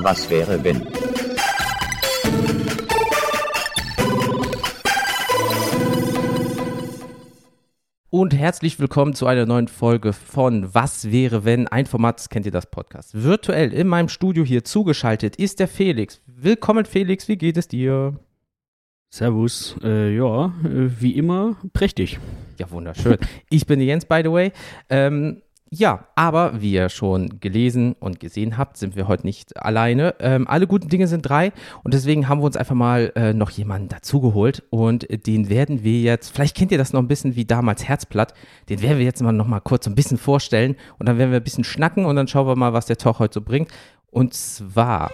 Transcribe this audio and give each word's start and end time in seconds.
Was 0.00 0.30
wäre 0.30 0.62
wenn? 0.62 0.86
Und 8.10 8.34
herzlich 8.34 8.78
willkommen 8.78 9.14
zu 9.14 9.26
einer 9.26 9.44
neuen 9.44 9.66
Folge 9.66 10.12
von 10.12 10.72
Was 10.72 11.10
wäre 11.10 11.44
wenn? 11.44 11.66
Ein 11.66 11.86
Format, 11.86 12.30
kennt 12.30 12.46
ihr 12.46 12.52
das 12.52 12.66
Podcast. 12.66 13.22
Virtuell 13.24 13.72
in 13.72 13.88
meinem 13.88 14.08
Studio 14.08 14.44
hier 14.44 14.62
zugeschaltet 14.62 15.34
ist 15.34 15.58
der 15.58 15.68
Felix. 15.68 16.20
Willkommen 16.26 16.84
Felix, 16.84 17.26
wie 17.26 17.36
geht 17.36 17.56
es 17.56 17.66
dir? 17.66 18.18
Servus, 19.10 19.74
äh, 19.82 20.14
ja, 20.14 20.46
äh, 20.64 20.90
wie 21.00 21.16
immer 21.16 21.56
prächtig. 21.72 22.20
Ja, 22.58 22.70
wunderschön. 22.70 23.18
Ich 23.50 23.66
bin 23.66 23.80
Jens, 23.80 24.04
by 24.04 24.20
the 24.22 24.30
way. 24.30 24.52
Ähm, 24.90 25.42
ja, 25.70 26.06
aber 26.14 26.62
wie 26.62 26.72
ihr 26.72 26.88
schon 26.88 27.40
gelesen 27.40 27.94
und 28.00 28.20
gesehen 28.20 28.56
habt, 28.56 28.78
sind 28.78 28.96
wir 28.96 29.06
heute 29.06 29.26
nicht 29.26 29.56
alleine. 29.62 30.14
Ähm, 30.18 30.48
alle 30.48 30.66
guten 30.66 30.88
Dinge 30.88 31.06
sind 31.06 31.22
drei 31.22 31.52
und 31.84 31.92
deswegen 31.92 32.28
haben 32.28 32.40
wir 32.40 32.46
uns 32.46 32.56
einfach 32.56 32.74
mal 32.74 33.12
äh, 33.16 33.34
noch 33.34 33.50
jemanden 33.50 33.88
dazugeholt 33.88 34.62
und 34.70 35.06
den 35.26 35.50
werden 35.50 35.84
wir 35.84 36.00
jetzt, 36.00 36.30
vielleicht 36.30 36.56
kennt 36.56 36.72
ihr 36.72 36.78
das 36.78 36.94
noch 36.94 37.00
ein 37.00 37.08
bisschen 37.08 37.36
wie 37.36 37.44
damals 37.44 37.86
Herzblatt, 37.86 38.32
den 38.70 38.80
werden 38.80 38.98
wir 38.98 39.04
jetzt 39.04 39.22
mal 39.22 39.32
noch 39.32 39.46
mal 39.46 39.60
kurz 39.60 39.86
ein 39.86 39.94
bisschen 39.94 40.16
vorstellen 40.16 40.74
und 40.98 41.06
dann 41.06 41.18
werden 41.18 41.32
wir 41.32 41.40
ein 41.40 41.44
bisschen 41.44 41.64
schnacken 41.64 42.06
und 42.06 42.16
dann 42.16 42.28
schauen 42.28 42.46
wir 42.46 42.56
mal, 42.56 42.72
was 42.72 42.86
der 42.86 42.96
Talk 42.96 43.18
heute 43.18 43.34
so 43.34 43.40
bringt. 43.42 43.70
Und 44.10 44.32
zwar, 44.32 45.10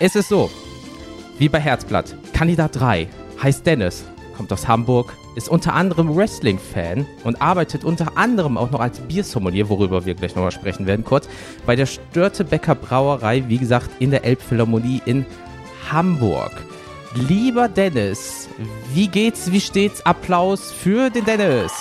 es 0.00 0.16
ist 0.16 0.28
so, 0.28 0.50
wie 1.38 1.48
bei 1.48 1.60
Herzblatt, 1.60 2.16
Kandidat 2.32 2.80
3 2.80 3.08
heißt 3.40 3.64
Dennis, 3.64 4.04
kommt 4.36 4.52
aus 4.52 4.66
Hamburg, 4.66 5.14
ist 5.34 5.48
unter 5.48 5.74
anderem 5.74 6.14
Wrestling-Fan 6.14 7.06
und 7.24 7.40
arbeitet 7.40 7.84
unter 7.84 8.16
anderem 8.16 8.56
auch 8.56 8.70
noch 8.70 8.80
als 8.80 9.00
Biersommelier, 9.00 9.68
worüber 9.68 10.04
wir 10.04 10.14
gleich 10.14 10.34
nochmal 10.34 10.52
sprechen 10.52 10.86
werden, 10.86 11.04
kurz, 11.04 11.28
bei 11.66 11.76
der 11.76 11.86
Störtebecker 11.86 12.74
Brauerei, 12.74 13.44
wie 13.48 13.58
gesagt, 13.58 13.90
in 13.98 14.10
der 14.10 14.24
Elbphilharmonie 14.24 15.02
in 15.06 15.24
Hamburg. 15.90 16.52
Lieber 17.14 17.68
Dennis, 17.68 18.48
wie 18.94 19.08
geht's, 19.08 19.52
wie 19.52 19.60
steht's? 19.60 20.04
Applaus 20.06 20.72
für 20.72 21.10
den 21.10 21.24
Dennis. 21.24 21.72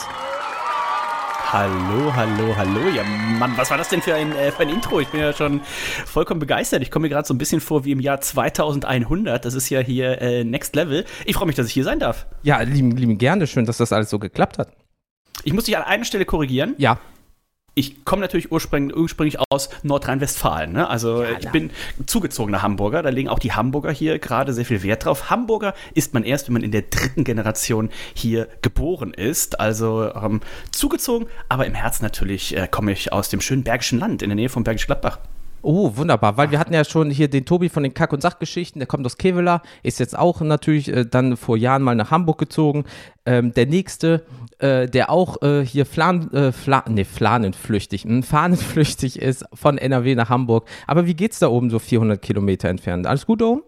Hallo, 1.53 2.16
hallo, 2.16 2.55
hallo. 2.55 2.88
Ja, 2.95 3.03
Mann, 3.03 3.52
was 3.57 3.69
war 3.69 3.77
das 3.77 3.89
denn 3.89 4.02
für 4.02 4.16
ein, 4.16 4.31
äh, 4.38 4.53
für 4.53 4.61
ein 4.61 4.69
Intro? 4.69 5.02
Ich 5.02 5.09
bin 5.09 5.19
ja 5.19 5.33
schon 5.33 5.59
vollkommen 6.05 6.39
begeistert. 6.39 6.81
Ich 6.81 6.89
komme 6.89 7.03
mir 7.03 7.09
gerade 7.09 7.27
so 7.27 7.33
ein 7.33 7.38
bisschen 7.38 7.59
vor 7.59 7.83
wie 7.83 7.91
im 7.91 7.99
Jahr 7.99 8.21
2100. 8.21 9.44
Das 9.44 9.53
ist 9.53 9.69
ja 9.69 9.81
hier 9.81 10.22
äh, 10.22 10.45
Next 10.45 10.77
Level. 10.77 11.03
Ich 11.25 11.35
freue 11.35 11.47
mich, 11.47 11.57
dass 11.57 11.67
ich 11.67 11.73
hier 11.73 11.83
sein 11.83 11.99
darf. 11.99 12.25
Ja, 12.44 12.61
lieben, 12.61 12.91
lieben 12.91 13.17
gerne. 13.17 13.47
Schön, 13.47 13.66
dass 13.66 13.75
das 13.75 13.91
alles 13.91 14.09
so 14.09 14.17
geklappt 14.17 14.59
hat. 14.59 14.72
Ich 15.44 15.52
muss 15.52 15.66
dich 15.66 15.75
an 15.75 15.83
einer 15.83 16.05
Stelle 16.05 16.23
korrigieren. 16.23 16.73
Ja 16.77 17.02
ich 17.73 18.03
komme 18.03 18.22
natürlich 18.22 18.52
ursprünglich, 18.52 18.97
ursprünglich 18.97 19.38
aus 19.50 19.69
Nordrhein-Westfalen. 19.83 20.73
Ne? 20.73 20.89
Also 20.89 21.23
ja, 21.23 21.38
ich 21.39 21.50
bin 21.52 21.72
zugezogener 22.05 22.61
Hamburger. 22.61 23.02
Da 23.02 23.09
legen 23.09 23.30
auch 23.30 23.39
die 23.39 23.53
Hamburger 23.53 23.91
hier 23.91 24.19
gerade 24.19 24.53
sehr 24.53 24.66
viel 24.66 24.83
Wert 24.83 25.05
drauf. 25.05 25.30
Hamburger 25.30 25.73
ist 25.94 26.13
man 26.13 26.23
erst, 26.23 26.47
wenn 26.47 26.53
man 26.53 26.63
in 26.63 26.72
der 26.72 26.83
dritten 26.83 27.23
Generation 27.23 27.89
hier 28.13 28.50
geboren 28.61 29.13
ist. 29.13 29.59
Also 29.59 30.13
ähm, 30.13 30.41
zugezogen, 30.72 31.28
aber 31.47 31.66
im 31.66 31.73
Herzen 31.73 32.03
natürlich 32.03 32.58
äh, 32.58 32.67
komme 32.69 32.91
ich 32.91 33.13
aus 33.13 33.30
dem 33.30 33.39
schönen 33.39 33.63
Bergischen 33.63 34.00
Land 34.00 34.22
in 34.22 34.30
der 34.30 34.35
Nähe 34.35 34.50
von 34.50 34.63
Bergisch 34.63 34.85
Gladbach. 34.85 35.19
Oh, 35.63 35.95
wunderbar, 35.95 36.38
weil 36.38 36.50
wir 36.50 36.58
hatten 36.58 36.73
ja 36.73 36.83
schon 36.83 37.11
hier 37.11 37.28
den 37.28 37.45
Tobi 37.45 37.69
von 37.69 37.83
den 37.83 37.94
Kack- 37.94 38.13
und 38.13 38.22
Sachgeschichten, 38.22 38.80
der 38.80 38.88
kommt 38.88 39.06
aus 39.06 39.17
Kevela, 39.17 39.61
ist 39.83 40.00
jetzt 40.00 40.17
auch 40.17 40.41
natürlich 40.41 40.88
äh, 40.88 41.06
dann 41.06 41.38
vor 41.38 41.56
Jahren 41.56 41.83
mal 41.83 41.94
nach 41.94 42.09
Hamburg 42.09 42.39
gezogen. 42.39 42.85
Ähm, 43.28 43.53
der 43.53 43.67
nächste, 43.67 44.25
äh, 44.62 44.88
der 44.88 45.09
auch 45.09 45.42
äh, 45.42 45.66
hier 45.66 45.86
Flan, 45.86 46.31
äh, 46.31 46.52
Fla 46.52 46.84
nee, 46.88 47.04
Flanenflüchtig, 47.04 48.04
hm, 48.04 48.23
Fahnenflüchtig 48.23 49.20
ist 49.20 49.45
von 49.53 49.78
NRW 49.78 50.16
nach 50.16 50.30
Hamburg. 50.30 50.68
Aber 50.88 51.06
wie 51.06 51.16
geht's 51.16 51.40
da 51.40 51.48
oben 51.48 51.70
so 51.70 51.80
400 51.80 52.22
Kilometer 52.22 52.70
entfernt? 52.70 53.08
Alles 53.08 53.26
gut 53.26 53.42
da 53.42 53.45
oben? 53.45 53.64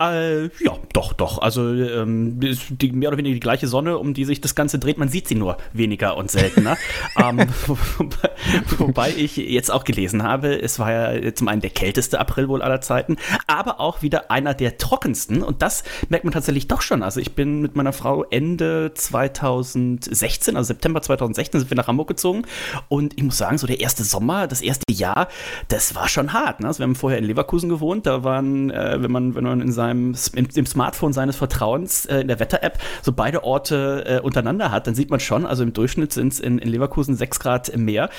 Äh, 0.00 0.44
ja, 0.62 0.78
doch, 0.92 1.12
doch. 1.12 1.42
Also 1.42 1.74
ähm, 1.74 2.38
die, 2.38 2.92
mehr 2.92 3.08
oder 3.08 3.18
weniger 3.18 3.34
die 3.34 3.40
gleiche 3.40 3.66
Sonne, 3.66 3.98
um 3.98 4.14
die 4.14 4.24
sich 4.24 4.40
das 4.40 4.54
Ganze 4.54 4.78
dreht. 4.78 4.96
Man 4.96 5.08
sieht 5.08 5.26
sie 5.26 5.34
nur 5.34 5.56
weniger 5.72 6.16
und 6.16 6.30
seltener. 6.30 6.76
ähm, 7.18 7.40
wobei, 7.66 8.30
wobei, 8.78 9.10
ich 9.16 9.36
jetzt 9.36 9.72
auch 9.72 9.82
gelesen 9.82 10.22
habe, 10.22 10.60
es 10.62 10.78
war 10.78 10.92
ja 10.92 11.34
zum 11.34 11.48
einen 11.48 11.60
der 11.60 11.70
kälteste 11.70 12.20
April 12.20 12.48
wohl 12.48 12.62
aller 12.62 12.80
Zeiten, 12.80 13.16
aber 13.48 13.80
auch 13.80 14.00
wieder 14.02 14.30
einer 14.30 14.54
der 14.54 14.78
trockensten. 14.78 15.42
Und 15.42 15.62
das 15.62 15.82
merkt 16.08 16.24
man 16.24 16.32
tatsächlich 16.32 16.68
doch 16.68 16.80
schon. 16.80 17.02
Also 17.02 17.18
ich 17.18 17.34
bin 17.34 17.60
mit 17.60 17.74
meiner 17.74 17.92
Frau 17.92 18.22
Ende 18.22 18.92
2016, 18.94 20.56
also 20.56 20.68
September 20.68 21.02
2016, 21.02 21.60
sind 21.60 21.70
wir 21.70 21.76
nach 21.76 21.88
Hamburg 21.88 22.06
gezogen. 22.06 22.42
Und 22.88 23.18
ich 23.18 23.24
muss 23.24 23.36
sagen, 23.36 23.58
so 23.58 23.66
der 23.66 23.80
erste 23.80 24.04
Sommer, 24.04 24.46
das 24.46 24.60
erste 24.60 24.92
Jahr, 24.92 25.26
das 25.66 25.96
war 25.96 26.08
schon 26.08 26.32
hart. 26.32 26.60
Ne? 26.60 26.68
Also 26.68 26.78
wir 26.78 26.84
haben 26.84 26.94
vorher 26.94 27.18
in 27.18 27.24
Leverkusen 27.24 27.68
gewohnt. 27.68 28.06
Da 28.06 28.22
waren, 28.22 28.70
äh, 28.70 29.02
wenn 29.02 29.10
man, 29.10 29.34
wenn 29.34 29.42
man 29.42 29.60
in 29.60 29.72
seinem 29.72 29.87
seinem, 29.88 30.14
im, 30.54 30.66
Smartphone 30.66 31.12
seines 31.12 31.36
Vertrauens 31.36 32.06
äh, 32.06 32.20
in 32.20 32.28
der 32.28 32.40
Wetter-App 32.40 32.78
so 33.02 33.12
beide 33.12 33.44
Orte 33.44 34.04
äh, 34.06 34.20
untereinander 34.20 34.70
hat, 34.70 34.86
dann 34.86 34.94
sieht 34.94 35.10
man 35.10 35.20
schon, 35.20 35.46
also 35.46 35.62
im 35.62 35.72
Durchschnitt 35.72 36.12
sind 36.12 36.32
es 36.32 36.40
in, 36.40 36.58
in, 36.58 36.68
Leverkusen 36.68 37.16
sechs 37.16 37.40
Grad 37.40 37.74
mehr. 37.76 38.10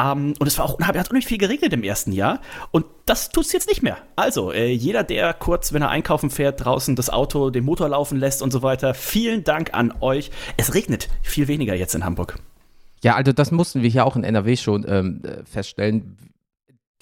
Ähm, 0.00 0.34
und 0.38 0.46
es 0.46 0.58
war 0.58 0.66
auch, 0.66 0.80
hat 0.80 0.96
unheimlich 0.96 1.26
viel 1.26 1.38
geregnet 1.38 1.72
im 1.72 1.82
ersten 1.82 2.12
Jahr. 2.12 2.40
Und 2.70 2.86
das 3.06 3.30
tut 3.30 3.46
es 3.46 3.52
jetzt 3.52 3.68
nicht 3.68 3.82
mehr. 3.82 3.98
Also, 4.16 4.52
äh, 4.52 4.72
jeder, 4.72 5.04
der 5.04 5.32
kurz, 5.34 5.72
wenn 5.72 5.82
er 5.82 5.90
einkaufen 5.90 6.30
fährt, 6.30 6.64
draußen 6.64 6.96
das 6.96 7.10
Auto, 7.10 7.50
den 7.50 7.64
Motor 7.64 7.88
laufen 7.88 8.18
lässt 8.18 8.42
und 8.42 8.52
so 8.52 8.62
weiter, 8.62 8.94
vielen 8.94 9.44
Dank 9.44 9.74
an 9.74 9.92
euch. 10.00 10.30
Es 10.56 10.74
regnet 10.74 11.08
viel 11.22 11.48
weniger 11.48 11.74
jetzt 11.74 11.94
in 11.94 12.04
Hamburg. 12.04 12.38
Ja, 13.02 13.14
also 13.14 13.32
das 13.32 13.50
mussten 13.52 13.82
wir 13.82 13.90
hier 13.90 14.04
auch 14.06 14.16
in 14.16 14.24
NRW 14.24 14.56
schon 14.56 14.84
ähm, 14.88 15.22
äh, 15.24 15.44
feststellen 15.44 16.16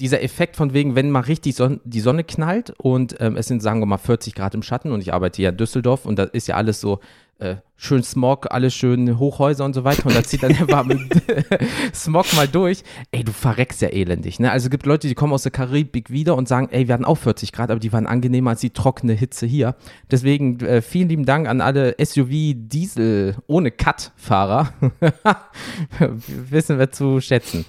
dieser 0.01 0.23
Effekt 0.23 0.57
von 0.57 0.73
wegen, 0.75 0.97
wenn 0.97 1.11
mal 1.11 1.21
richtig 1.21 1.55
Son 1.55 1.81
die 1.85 2.01
Sonne 2.01 2.25
knallt 2.25 2.73
und 2.79 3.17
ähm, 3.21 3.37
es 3.37 3.47
sind, 3.47 3.63
sagen 3.63 3.81
wir 3.81 3.87
mal, 3.87 3.99
40 3.99 4.35
Grad 4.35 4.55
im 4.55 4.63
Schatten 4.63 4.91
und 4.91 5.01
ich 5.01 5.15
arbeite 5.15 5.41
ja 5.41 5.51
in 5.51 5.57
Düsseldorf 5.57 6.05
und 6.05 6.19
da 6.19 6.25
ist 6.25 6.49
ja 6.49 6.57
alles 6.57 6.81
so 6.81 6.99
äh, 7.39 7.57
schön 7.77 8.03
Smog, 8.03 8.47
alles 8.51 8.75
schön 8.75 9.19
Hochhäuser 9.19 9.65
und 9.65 9.75
so 9.75 9.85
weiter 9.85 10.07
und 10.07 10.17
da 10.17 10.23
zieht 10.23 10.43
dann 10.43 10.55
der 10.55 10.69
warme 10.69 11.09
Smog 11.95 12.33
mal 12.35 12.49
durch. 12.49 12.83
Ey, 13.13 13.23
du 13.23 13.33
verreckst 13.33 13.83
ja 13.83 13.89
elendig, 13.89 14.41
ne? 14.41 14.51
Also 14.51 14.67
es 14.67 14.71
gibt 14.71 14.87
Leute, 14.87 15.07
die 15.07 15.15
kommen 15.15 15.33
aus 15.33 15.43
der 15.43 15.53
Karibik 15.53 16.11
wieder 16.11 16.37
und 16.37 16.49
sagen, 16.49 16.69
ey, 16.71 16.89
wir 16.89 16.95
hatten 16.95 17.05
auch 17.05 17.19
40 17.19 17.53
Grad, 17.53 17.71
aber 17.71 17.81
die 17.81 17.93
waren 17.93 18.07
angenehmer 18.07 18.51
als 18.51 18.61
die 18.61 18.71
trockene 18.71 19.13
Hitze 19.13 19.47
hier. 19.47 19.77
Deswegen 20.11 20.59
äh, 20.61 20.83
vielen 20.83 21.09
lieben 21.09 21.25
Dank 21.25 21.47
an 21.47 21.61
alle 21.61 21.95
SUV-Diesel 21.99 23.37
ohne 23.47 23.71
Cut-Fahrer. 23.71 24.73
Wissen 26.51 26.79
wir 26.79 26.91
zu 26.91 27.21
schätzen. 27.21 27.65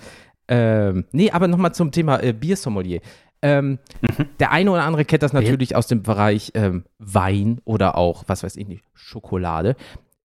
Ähm, 0.47 1.05
nee, 1.11 1.31
aber 1.31 1.47
nochmal 1.47 1.73
zum 1.73 1.91
Thema 1.91 2.21
äh, 2.21 2.33
Biersommelier. 2.33 3.01
Ähm, 3.41 3.79
mhm. 4.01 4.25
Der 4.39 4.51
eine 4.51 4.71
oder 4.71 4.83
andere 4.83 5.05
kennt 5.05 5.23
das 5.23 5.33
natürlich 5.33 5.71
ja. 5.71 5.77
aus 5.77 5.87
dem 5.87 6.03
Bereich 6.03 6.51
ähm, 6.55 6.85
Wein 6.97 7.61
oder 7.65 7.97
auch, 7.97 8.23
was 8.27 8.43
weiß 8.43 8.55
ich 8.55 8.67
nicht, 8.67 8.83
Schokolade. 8.93 9.75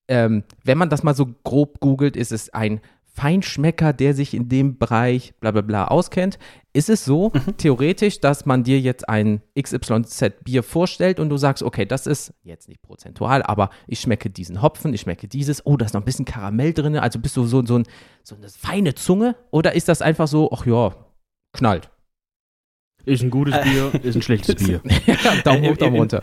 Ähm, 0.09 0.45
wenn 0.65 0.79
man 0.79 0.89
das 0.89 1.03
mal 1.03 1.15
so 1.15 1.29
grob 1.45 1.81
googelt, 1.81 2.17
ist 2.17 2.33
es 2.33 2.53
ein 2.53 2.81
Feinschmecker, 3.13 3.93
der 3.93 4.15
sich 4.15 4.35
in 4.35 4.49
dem 4.49 4.79
Bereich 4.79 5.35
bla 5.41 5.51
bla 5.51 5.63
bla 5.63 5.89
auskennt. 5.89 6.39
Ist 6.73 6.89
es 6.89 7.05
so, 7.05 7.33
mhm. 7.35 7.57
theoretisch, 7.57 8.21
dass 8.21 8.47
man 8.47 8.63
dir 8.63 8.79
jetzt 8.81 9.09
ein 9.09 9.43
XYZ-Bier 9.61 10.63
vorstellt 10.63 11.19
und 11.19 11.29
du 11.29 11.37
sagst, 11.37 11.63
okay, 11.63 11.85
das 11.85 12.07
ist 12.07 12.33
jetzt 12.43 12.69
nicht 12.69 12.81
prozentual, 12.83 13.43
aber 13.43 13.71
ich 13.89 14.01
schmecke 14.01 14.31
diesen 14.31 14.63
Hopfen, 14.63 14.95
ich 14.95 15.01
schmecke 15.01 15.27
dieses, 15.27 15.67
oh, 15.67 15.77
da 15.77 15.87
ist 15.87 15.95
noch 15.95 16.03
ein 16.03 16.05
bisschen 16.05 16.25
Karamell 16.25 16.73
drin, 16.73 16.97
also 16.97 17.19
bist 17.19 17.37
du 17.37 17.45
so, 17.45 17.65
so, 17.67 17.79
ein, 17.79 17.85
so 18.23 18.37
eine 18.37 18.49
feine 18.49 18.95
Zunge? 18.95 19.35
Oder 19.51 19.75
ist 19.75 19.89
das 19.89 20.01
einfach 20.01 20.29
so, 20.29 20.51
ach 20.53 20.65
ja, 20.65 20.95
knallt? 21.53 21.91
Ist 23.05 23.23
ein 23.23 23.31
gutes 23.31 23.61
Bier, 23.63 23.93
ist 24.03 24.15
ein 24.15 24.23
schlechtes 24.23 24.55
Bier. 24.65 24.81
Daumen 25.43 25.69
hoch, 25.69 25.77
Daumen 25.77 25.97
runter 25.97 26.23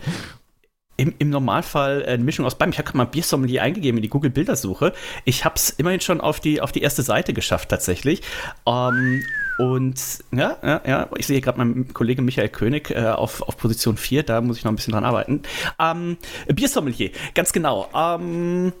im, 0.98 1.14
im 1.18 1.30
Normalfall 1.30 2.04
eine 2.04 2.22
Mischung 2.22 2.44
aus 2.44 2.58
beidem. 2.58 2.72
Ich 2.72 2.78
habe 2.78 2.86
gerade 2.86 2.98
mal 2.98 3.04
Biersommelier 3.04 3.62
eingegeben 3.62 3.98
in 3.98 4.02
die 4.02 4.08
Google-Bildersuche. 4.08 4.92
Ich 5.24 5.44
habe 5.44 5.54
es 5.54 5.70
immerhin 5.70 6.00
schon 6.00 6.20
auf 6.20 6.40
die, 6.40 6.60
auf 6.60 6.72
die 6.72 6.82
erste 6.82 7.02
Seite 7.02 7.32
geschafft, 7.32 7.68
tatsächlich. 7.70 8.20
Ähm, 8.66 9.22
und 9.58 10.00
ja, 10.32 10.56
ja, 10.62 10.80
ja, 10.86 11.08
ich 11.16 11.26
sehe 11.26 11.40
gerade 11.40 11.58
meinen 11.58 11.92
Kollegen 11.94 12.24
Michael 12.24 12.48
König 12.48 12.90
äh, 12.90 13.06
auf, 13.08 13.42
auf 13.42 13.56
Position 13.56 13.96
4, 13.96 14.24
da 14.24 14.40
muss 14.40 14.58
ich 14.58 14.64
noch 14.64 14.72
ein 14.72 14.76
bisschen 14.76 14.92
dran 14.92 15.04
arbeiten. 15.04 15.42
Ähm, 15.78 16.16
Biersommelier, 16.48 17.10
ganz 17.34 17.52
genau. 17.52 17.88
Ähm, 17.94 18.72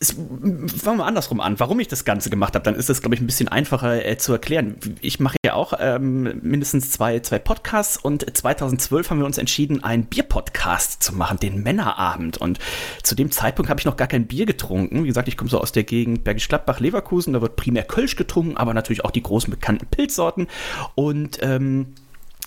es, 0.00 0.10
fangen 0.10 0.98
wir 0.98 1.06
andersrum 1.06 1.40
an, 1.40 1.60
warum 1.60 1.78
ich 1.78 1.86
das 1.86 2.04
Ganze 2.04 2.28
gemacht 2.28 2.54
habe, 2.54 2.64
dann 2.64 2.74
ist 2.74 2.90
es, 2.90 3.00
glaube 3.00 3.14
ich, 3.14 3.20
ein 3.20 3.26
bisschen 3.26 3.48
einfacher 3.48 4.04
äh, 4.04 4.18
zu 4.18 4.32
erklären. 4.32 4.76
Ich 5.00 5.20
mache 5.20 5.36
ja 5.44 5.54
auch 5.54 5.72
ähm, 5.78 6.40
mindestens 6.42 6.90
zwei, 6.90 7.20
zwei 7.20 7.38
Podcasts 7.38 7.96
und 7.96 8.36
2012 8.36 9.10
haben 9.10 9.18
wir 9.18 9.26
uns 9.26 9.38
entschieden, 9.38 9.84
einen 9.84 10.06
Bierpodcast 10.06 11.02
zu 11.02 11.14
machen, 11.14 11.38
den 11.38 11.62
Männerabend. 11.62 12.38
Und 12.38 12.58
zu 13.04 13.14
dem 13.14 13.30
Zeitpunkt 13.30 13.70
habe 13.70 13.78
ich 13.78 13.86
noch 13.86 13.96
gar 13.96 14.08
kein 14.08 14.26
Bier 14.26 14.46
getrunken. 14.46 15.04
Wie 15.04 15.08
gesagt, 15.08 15.28
ich 15.28 15.36
komme 15.36 15.50
so 15.50 15.60
aus 15.60 15.70
der 15.70 15.84
Gegend 15.84 16.24
Bergisch 16.24 16.48
Gladbach, 16.48 16.80
Leverkusen, 16.80 17.32
da 17.32 17.40
wird 17.40 17.54
primär 17.56 17.84
Kölsch 17.84 18.16
getrunken, 18.16 18.56
aber 18.56 18.74
natürlich 18.74 19.04
auch 19.04 19.12
die 19.12 19.22
großen 19.22 19.50
bekannten 19.50 19.86
Pilzsorten. 19.86 20.48
Und 20.96 21.38
ähm, 21.40 21.94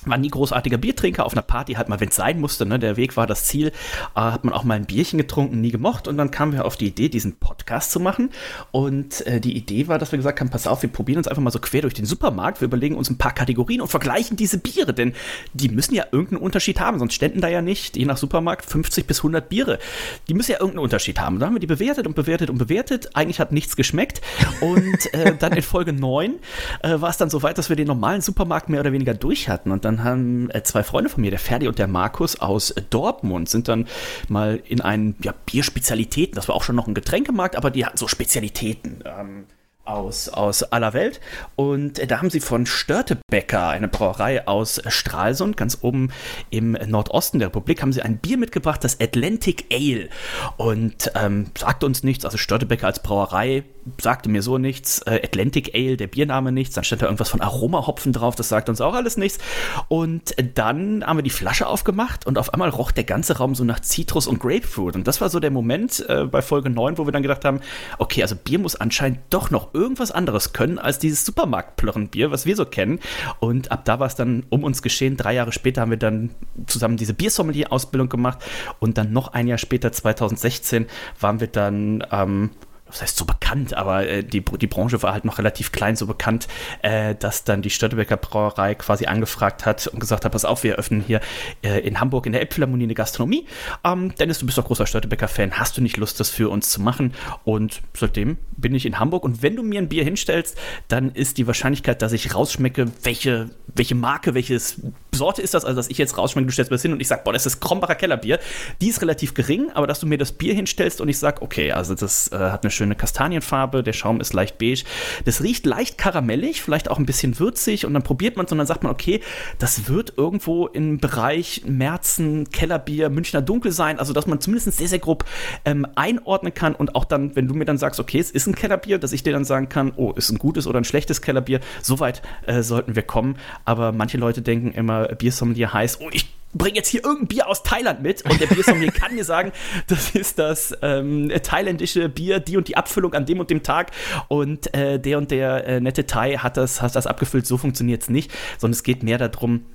war 0.09 0.17
nie 0.17 0.29
großartiger 0.29 0.77
Biertrinker, 0.77 1.25
auf 1.25 1.33
einer 1.33 1.41
Party 1.41 1.73
halt 1.73 1.89
mal, 1.89 1.99
wenn 1.99 2.09
es 2.09 2.15
sein 2.15 2.39
musste, 2.39 2.65
ne, 2.65 2.79
der 2.79 2.97
Weg 2.97 3.17
war 3.17 3.27
das 3.27 3.45
Ziel, 3.45 3.67
äh, 3.67 3.71
hat 4.19 4.43
man 4.43 4.53
auch 4.53 4.63
mal 4.63 4.75
ein 4.75 4.85
Bierchen 4.85 5.17
getrunken, 5.17 5.61
nie 5.61 5.71
gemocht. 5.71 6.07
Und 6.07 6.17
dann 6.17 6.31
kamen 6.31 6.53
wir 6.53 6.65
auf 6.65 6.77
die 6.77 6.87
Idee, 6.87 7.09
diesen 7.09 7.37
Podcast 7.37 7.91
zu 7.91 7.99
machen. 7.99 8.31
Und 8.71 9.25
äh, 9.27 9.39
die 9.39 9.55
Idee 9.55 9.87
war, 9.87 9.99
dass 9.99 10.11
wir 10.11 10.17
gesagt 10.17 10.39
haben, 10.39 10.49
pass 10.49 10.67
auf, 10.67 10.81
wir 10.81 10.89
probieren 10.89 11.17
uns 11.17 11.27
einfach 11.27 11.41
mal 11.41 11.51
so 11.51 11.59
quer 11.59 11.81
durch 11.81 11.93
den 11.93 12.05
Supermarkt, 12.05 12.61
wir 12.61 12.65
überlegen 12.65 12.95
uns 12.95 13.09
ein 13.09 13.17
paar 13.17 13.33
Kategorien 13.33 13.81
und 13.81 13.87
vergleichen 13.87 14.37
diese 14.37 14.57
Biere, 14.57 14.93
denn 14.93 15.13
die 15.53 15.69
müssen 15.69 15.95
ja 15.95 16.05
irgendeinen 16.11 16.41
Unterschied 16.41 16.79
haben, 16.79 16.99
sonst 16.99 17.13
ständen 17.13 17.41
da 17.41 17.47
ja 17.47 17.61
nicht, 17.61 17.97
je 17.97 18.05
nach 18.05 18.17
Supermarkt, 18.17 18.65
50 18.65 19.07
bis 19.07 19.19
100 19.19 19.49
Biere. 19.49 19.79
Die 20.27 20.33
müssen 20.33 20.51
ja 20.51 20.59
irgendeinen 20.59 20.83
Unterschied 20.83 21.19
haben. 21.19 21.39
Da 21.39 21.45
haben 21.45 21.55
wir 21.55 21.59
die 21.59 21.67
bewertet 21.67 22.07
und 22.07 22.15
bewertet 22.15 22.49
und 22.49 22.57
bewertet, 22.57 23.09
eigentlich 23.13 23.39
hat 23.39 23.51
nichts 23.51 23.75
geschmeckt. 23.75 24.21
Und 24.61 25.13
äh, 25.13 25.35
dann 25.37 25.53
in 25.53 25.61
Folge 25.61 25.93
9 25.93 26.35
äh, 26.83 27.01
war 27.01 27.09
es 27.09 27.17
dann 27.17 27.29
so 27.29 27.43
weit, 27.43 27.57
dass 27.57 27.69
wir 27.69 27.75
den 27.75 27.87
normalen 27.87 28.21
Supermarkt 28.21 28.69
mehr 28.69 28.81
oder 28.81 28.91
weniger 28.91 29.13
durch 29.13 29.49
hatten. 29.49 29.71
Und 29.71 29.85
dann 29.85 29.96
dann 29.97 30.03
haben 30.03 30.49
äh, 30.51 30.63
zwei 30.63 30.83
Freunde 30.83 31.09
von 31.09 31.21
mir, 31.21 31.31
der 31.31 31.39
Ferdi 31.39 31.67
und 31.67 31.79
der 31.79 31.87
Markus 31.87 32.39
aus 32.39 32.73
Dortmund, 32.89 33.49
sind 33.49 33.67
dann 33.67 33.87
mal 34.27 34.61
in 34.67 34.81
einen 34.81 35.15
ja, 35.23 35.33
Bierspezialitäten, 35.45 36.35
das 36.35 36.47
war 36.47 36.55
auch 36.55 36.63
schon 36.63 36.75
noch 36.75 36.87
ein 36.87 36.93
Getränkemarkt, 36.93 37.55
aber 37.55 37.71
die 37.71 37.85
hatten 37.85 37.97
so 37.97 38.07
Spezialitäten. 38.07 39.03
Ähm, 39.05 39.45
aus, 39.87 40.29
aus 40.29 40.63
aller 40.63 40.93
Welt. 40.93 41.19
Und 41.55 42.09
da 42.09 42.17
haben 42.19 42.29
sie 42.29 42.39
von 42.39 42.65
Störtebecker, 42.65 43.69
eine 43.69 43.87
Brauerei 43.87 44.47
aus 44.47 44.81
Stralsund, 44.87 45.57
ganz 45.57 45.79
oben 45.81 46.11
im 46.49 46.71
Nordosten 46.71 47.39
der 47.39 47.47
Republik, 47.47 47.81
haben 47.81 47.93
sie 47.93 48.01
ein 48.01 48.17
Bier 48.17 48.37
mitgebracht, 48.37 48.83
das 48.83 48.99
Atlantic 48.99 49.65
Ale. 49.71 50.09
Und 50.57 51.11
ähm, 51.15 51.47
sagte 51.57 51.85
uns 51.85 52.03
nichts, 52.03 52.25
also 52.25 52.37
Störtebecker 52.37 52.87
als 52.87 53.01
Brauerei 53.01 53.63
sagte 54.01 54.29
mir 54.29 54.41
so 54.41 54.57
nichts. 54.57 55.01
Äh, 55.03 55.21
Atlantic 55.23 55.73
Ale, 55.73 55.97
der 55.97 56.07
Biername 56.07 56.51
nichts. 56.51 56.75
Dann 56.75 56.83
stand 56.83 57.01
da 57.01 57.05
irgendwas 57.05 57.29
von 57.29 57.41
Aromahopfen 57.41 58.13
drauf, 58.13 58.35
das 58.35 58.49
sagt 58.49 58.69
uns 58.69 58.81
auch 58.81 58.93
alles 58.93 59.17
nichts. 59.17 59.39
Und 59.87 60.35
dann 60.55 61.05
haben 61.05 61.17
wir 61.17 61.23
die 61.23 61.29
Flasche 61.29 61.67
aufgemacht 61.67 62.25
und 62.25 62.37
auf 62.37 62.53
einmal 62.53 62.69
roch 62.69 62.91
der 62.91 63.03
ganze 63.03 63.37
Raum 63.37 63.55
so 63.55 63.63
nach 63.63 63.79
Zitrus 63.79 64.27
und 64.27 64.39
Grapefruit. 64.39 64.95
Und 64.95 65.07
das 65.07 65.21
war 65.21 65.29
so 65.29 65.39
der 65.39 65.51
Moment 65.51 66.05
äh, 66.09 66.25
bei 66.25 66.41
Folge 66.41 66.69
9, 66.69 66.97
wo 66.97 67.05
wir 67.05 67.11
dann 67.11 67.23
gedacht 67.23 67.45
haben, 67.45 67.61
okay, 67.97 68.21
also 68.21 68.35
Bier 68.35 68.59
muss 68.59 68.75
anscheinend 68.75 69.19
doch 69.29 69.49
noch 69.49 69.73
irgendwas 69.77 70.11
anderes 70.11 70.53
können 70.53 70.79
als 70.79 70.99
dieses 70.99 71.25
Supermarktplörrenbier, 71.25 72.31
was 72.31 72.45
wir 72.45 72.55
so 72.55 72.65
kennen. 72.65 72.99
Und 73.39 73.71
ab 73.71 73.85
da 73.85 73.99
war 73.99 74.07
es 74.07 74.15
dann 74.15 74.45
um 74.49 74.63
uns 74.63 74.81
geschehen. 74.81 75.17
Drei 75.17 75.33
Jahre 75.33 75.51
später 75.51 75.81
haben 75.81 75.91
wir 75.91 75.97
dann 75.97 76.31
zusammen 76.65 76.97
diese 76.97 77.13
Biersommelier-Ausbildung 77.13 78.09
gemacht 78.09 78.39
und 78.79 78.97
dann 78.97 79.13
noch 79.13 79.33
ein 79.33 79.47
Jahr 79.47 79.57
später, 79.57 79.91
2016, 79.91 80.87
waren 81.19 81.39
wir 81.39 81.47
dann 81.47 82.03
ähm, 82.11 82.49
das 82.87 83.01
heißt 83.01 83.17
so 83.17 83.25
bekannt, 83.25 83.73
aber 83.73 84.07
äh, 84.07 84.23
die, 84.23 84.43
die 84.43 84.67
Branche 84.67 85.01
war 85.03 85.13
halt 85.13 85.25
noch 85.25 85.37
relativ 85.37 85.71
klein, 85.71 85.95
so 85.95 86.07
bekannt, 86.07 86.47
äh, 86.81 87.15
dass 87.15 87.43
dann 87.43 87.61
die 87.61 87.69
Störtebecker 87.69 88.17
Brauerei 88.17 88.75
quasi 88.75 89.05
angefragt 89.05 89.65
hat 89.65 89.87
und 89.87 89.99
gesagt 89.99 90.25
hat, 90.25 90.31
pass 90.31 90.45
auf, 90.45 90.63
wir 90.63 90.73
eröffnen 90.73 91.01
hier 91.05 91.21
äh, 91.63 91.79
in 91.79 91.99
Hamburg 91.99 92.25
in 92.25 92.31
der 92.31 92.41
Elbphilharmonie 92.41 92.85
eine 92.85 92.93
Gastronomie. 92.93 93.45
Ähm, 93.83 94.13
Dennis, 94.15 94.39
du 94.39 94.45
bist 94.45 94.57
doch 94.57 94.65
großer 94.65 94.85
Störtebecker-Fan, 94.85 95.59
hast 95.59 95.77
du 95.77 95.81
nicht 95.81 95.97
Lust, 95.97 96.19
das 96.19 96.29
für 96.29 96.49
uns 96.49 96.69
zu 96.69 96.81
machen? 96.81 97.13
Und 97.43 97.81
seitdem 97.93 98.37
bin 98.55 98.73
ich 98.73 98.85
in 98.85 98.99
Hamburg 98.99 99.23
und 99.23 99.41
wenn 99.41 99.55
du 99.55 99.63
mir 99.63 99.79
ein 99.79 99.89
Bier 99.89 100.03
hinstellst, 100.03 100.57
dann 100.87 101.11
ist 101.11 101.37
die 101.37 101.47
Wahrscheinlichkeit, 101.47 102.01
dass 102.01 102.13
ich 102.13 102.33
rausschmecke, 102.33 102.87
welche, 103.03 103.49
welche 103.67 103.95
Marke, 103.95 104.33
welches 104.33 104.81
Sorte 105.17 105.41
ist 105.41 105.53
das, 105.53 105.65
also 105.65 105.75
dass 105.75 105.89
ich 105.89 105.97
jetzt 105.97 106.17
rausschmecke, 106.17 106.47
du 106.47 106.53
stellst 106.53 106.71
mir 106.71 106.75
das 106.75 106.81
hin 106.81 106.93
und 106.93 107.01
ich 107.01 107.07
sage, 107.07 107.21
boah, 107.23 107.33
das 107.33 107.45
ist 107.45 107.59
Krombacher 107.59 107.95
Kellerbier, 107.95 108.39
die 108.81 108.87
ist 108.89 109.01
relativ 109.01 109.33
gering, 109.33 109.71
aber 109.73 109.87
dass 109.87 109.99
du 109.99 110.07
mir 110.07 110.17
das 110.17 110.31
Bier 110.31 110.53
hinstellst 110.53 111.01
und 111.01 111.09
ich 111.09 111.19
sage, 111.19 111.41
okay, 111.41 111.71
also 111.71 111.95
das 111.95 112.31
äh, 112.31 112.37
hat 112.37 112.63
eine 112.63 112.71
schöne 112.71 112.95
Kastanienfarbe, 112.95 113.83
der 113.83 113.93
Schaum 113.93 114.21
ist 114.21 114.33
leicht 114.33 114.57
beige. 114.57 114.83
Das 115.25 115.41
riecht 115.41 115.65
leicht 115.65 115.97
karamellig, 115.97 116.61
vielleicht 116.61 116.89
auch 116.89 116.99
ein 116.99 117.05
bisschen 117.05 117.39
würzig 117.39 117.85
und 117.85 117.93
dann 117.93 118.03
probiert 118.03 118.37
man 118.37 118.45
es 118.45 118.51
und 118.51 118.57
dann 118.57 118.67
sagt 118.67 118.83
man, 118.83 118.91
okay, 118.91 119.21
das 119.59 119.87
wird 119.89 120.13
irgendwo 120.17 120.67
im 120.67 120.99
Bereich 120.99 121.63
Märzen, 121.65 122.49
Kellerbier, 122.49 123.09
Münchner 123.09 123.41
Dunkel 123.41 123.71
sein, 123.71 123.99
also 123.99 124.13
dass 124.13 124.27
man 124.27 124.39
zumindest 124.39 124.77
sehr, 124.77 124.87
sehr 124.87 124.99
grob 124.99 125.25
ähm, 125.65 125.87
einordnen 125.95 126.53
kann 126.53 126.75
und 126.75 126.95
auch 126.95 127.05
dann, 127.05 127.35
wenn 127.35 127.47
du 127.47 127.53
mir 127.53 127.65
dann 127.65 127.77
sagst, 127.77 127.99
okay, 127.99 128.19
es 128.19 128.31
ist 128.31 128.47
ein 128.47 128.55
Kellerbier, 128.55 128.99
dass 128.99 129.11
ich 129.11 129.23
dir 129.23 129.33
dann 129.33 129.45
sagen 129.45 129.69
kann, 129.69 129.93
oh, 129.95 130.11
ist 130.13 130.29
ein 130.29 130.37
gutes 130.37 130.67
oder 130.67 130.79
ein 130.79 130.83
schlechtes 130.83 131.21
Kellerbier, 131.21 131.59
soweit 131.81 132.21
äh, 132.45 132.61
sollten 132.61 132.95
wir 132.95 133.03
kommen. 133.03 133.37
Aber 133.65 133.91
manche 133.91 134.17
Leute 134.17 134.41
denken 134.41 134.71
immer, 134.71 135.06
Biersommelier 135.15 135.73
heißt, 135.73 135.99
oh, 136.01 136.09
ich 136.11 136.27
bring 136.53 136.75
jetzt 136.75 136.89
hier 136.89 137.03
irgendein 137.03 137.27
Bier 137.27 137.47
aus 137.47 137.63
Thailand 137.63 138.01
mit. 138.01 138.23
Und 138.23 138.39
der 138.39 138.47
Biersommelier 138.47 138.91
kann 138.91 139.15
mir 139.15 139.23
sagen, 139.23 139.51
das 139.87 140.11
ist 140.11 140.39
das 140.39 140.75
ähm, 140.81 141.31
thailändische 141.43 142.09
Bier, 142.09 142.39
die 142.39 142.57
und 142.57 142.67
die 142.67 142.77
Abfüllung 142.77 143.13
an 143.13 143.25
dem 143.25 143.39
und 143.39 143.49
dem 143.49 143.63
Tag. 143.63 143.91
Und 144.27 144.73
äh, 144.73 144.99
der 144.99 145.17
und 145.17 145.31
der 145.31 145.67
äh, 145.67 145.79
nette 145.79 146.05
Thai 146.05 146.37
hat 146.37 146.57
das, 146.57 146.81
hat 146.81 146.95
das 146.95 147.07
abgefüllt. 147.07 147.45
So 147.45 147.57
funktioniert 147.57 148.03
es 148.03 148.09
nicht, 148.09 148.31
sondern 148.57 148.73
es 148.73 148.83
geht 148.83 149.03
mehr 149.03 149.17
darum, 149.17 149.65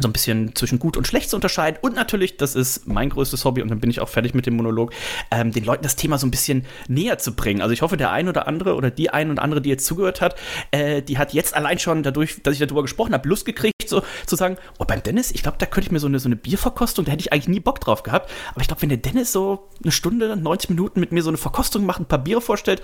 so 0.00 0.08
ein 0.08 0.12
bisschen 0.12 0.54
zwischen 0.54 0.78
gut 0.78 0.96
und 0.96 1.06
schlecht 1.06 1.28
zu 1.28 1.36
unterscheiden 1.36 1.78
und 1.82 1.94
natürlich, 1.94 2.36
das 2.36 2.54
ist 2.54 2.88
mein 2.88 3.10
größtes 3.10 3.44
Hobby 3.44 3.60
und 3.60 3.68
dann 3.68 3.80
bin 3.80 3.90
ich 3.90 4.00
auch 4.00 4.08
fertig 4.08 4.34
mit 4.34 4.46
dem 4.46 4.56
Monolog, 4.56 4.92
ähm, 5.30 5.52
den 5.52 5.64
Leuten 5.64 5.82
das 5.82 5.96
Thema 5.96 6.18
so 6.18 6.26
ein 6.26 6.30
bisschen 6.30 6.64
näher 6.88 7.18
zu 7.18 7.34
bringen. 7.34 7.60
Also 7.60 7.72
ich 7.72 7.82
hoffe, 7.82 7.96
der 7.96 8.10
ein 8.10 8.28
oder 8.28 8.48
andere 8.48 8.74
oder 8.74 8.90
die 8.90 9.10
ein 9.10 9.30
und 9.30 9.38
andere, 9.38 9.60
die 9.60 9.68
jetzt 9.68 9.84
zugehört 9.84 10.20
hat, 10.20 10.36
äh, 10.70 11.02
die 11.02 11.18
hat 11.18 11.34
jetzt 11.34 11.54
allein 11.54 11.78
schon 11.78 12.02
dadurch, 12.02 12.42
dass 12.42 12.54
ich 12.54 12.60
darüber 12.60 12.82
gesprochen 12.82 13.12
habe, 13.12 13.28
Lust 13.28 13.44
gekriegt, 13.44 13.72
so 13.86 14.02
zu 14.26 14.36
sagen, 14.36 14.56
oh, 14.78 14.84
beim 14.84 15.02
Dennis, 15.02 15.30
ich 15.30 15.42
glaube, 15.42 15.58
da 15.58 15.66
könnte 15.66 15.88
ich 15.88 15.92
mir 15.92 16.00
so 16.00 16.06
eine, 16.06 16.18
so 16.18 16.28
eine 16.28 16.36
Bierverkostung, 16.36 17.04
da 17.04 17.12
hätte 17.12 17.20
ich 17.20 17.32
eigentlich 17.32 17.48
nie 17.48 17.60
Bock 17.60 17.80
drauf 17.80 18.02
gehabt, 18.02 18.30
aber 18.52 18.62
ich 18.62 18.68
glaube, 18.68 18.82
wenn 18.82 18.88
der 18.88 18.98
Dennis 18.98 19.32
so 19.32 19.68
eine 19.82 19.92
Stunde, 19.92 20.36
90 20.36 20.70
Minuten 20.70 21.00
mit 21.00 21.12
mir 21.12 21.22
so 21.22 21.30
eine 21.30 21.38
Verkostung 21.38 21.84
macht, 21.84 22.00
ein 22.00 22.06
paar 22.06 22.18
Biere 22.18 22.40
vorstellt, 22.40 22.82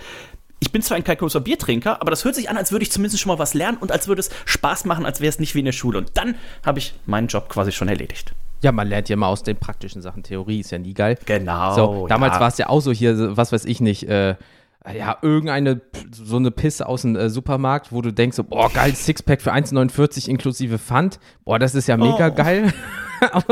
ich 0.61 0.73
bin 0.73 0.83
zwar 0.83 0.97
ein 0.97 1.05
kein 1.05 1.17
großer 1.17 1.41
Biertrinker, 1.41 2.01
aber 2.01 2.11
das 2.11 2.25
hört 2.25 2.35
sich 2.35 2.51
an, 2.51 2.57
als 2.57 2.73
würde 2.73 2.83
ich 2.83 2.91
zumindest 2.91 3.21
schon 3.21 3.31
mal 3.31 3.39
was 3.39 3.55
lernen 3.55 3.79
und 3.79 3.93
als 3.93 4.09
würde 4.09 4.21
es 4.21 4.31
Spaß 4.45 4.85
machen, 4.87 5.07
als 5.07 5.21
wäre 5.21 5.29
es 5.29 5.39
nicht 5.39 5.55
wie 5.55 5.61
in 5.61 5.65
der 5.65 5.73
Schule. 5.73 5.99
Und 5.99 6.11
dann 6.15 6.35
habe 6.65 6.79
ich 6.79 6.95
meinen 7.07 7.29
Job 7.29 7.49
quasi 7.49 7.73
schon 7.73 7.89
erledigt. 7.89 8.35
Ja, 8.63 8.73
man 8.73 8.89
lernt 8.89 9.09
ja 9.09 9.17
mal 9.17 9.29
aus 9.29 9.45
den 9.45 9.57
praktischen 9.57 10.03
Sachen. 10.03 10.25
Theorie 10.25 10.61
ist 10.61 10.73
ja 10.73 10.79
nie 10.79 10.95
geil. 10.95 11.17
Genau. 11.27 11.75
So, 11.75 12.07
damals 12.09 12.35
ja. 12.35 12.41
war 12.41 12.49
es 12.49 12.59
ja 12.59 12.69
auch 12.69 12.81
so 12.81 12.91
hier, 12.91 13.37
was 13.37 13.53
weiß 13.53 13.65
ich 13.67 13.81
nicht, 13.81 14.09
äh, 14.09 14.35
ja, 14.97 15.19
irgendeine, 15.23 15.81
so 16.11 16.37
eine 16.37 16.51
Pisse 16.51 16.89
aus 16.89 17.03
dem 17.03 17.15
äh, 17.15 17.29
Supermarkt, 17.31 17.93
wo 17.93 18.01
du 18.01 18.13
denkst, 18.13 18.37
so, 18.37 18.45
boah, 18.45 18.71
geil, 18.73 18.95
Sixpack 18.95 19.43
für 19.43 19.53
1,49 19.53 20.29
inklusive 20.29 20.79
Pfand. 20.79 21.21
Boah, 21.45 21.59
das 21.59 21.75
ist 21.75 21.89
ja 21.89 21.97
mega 21.97 22.29
Oh. 22.29 22.35
geil. 22.35 22.73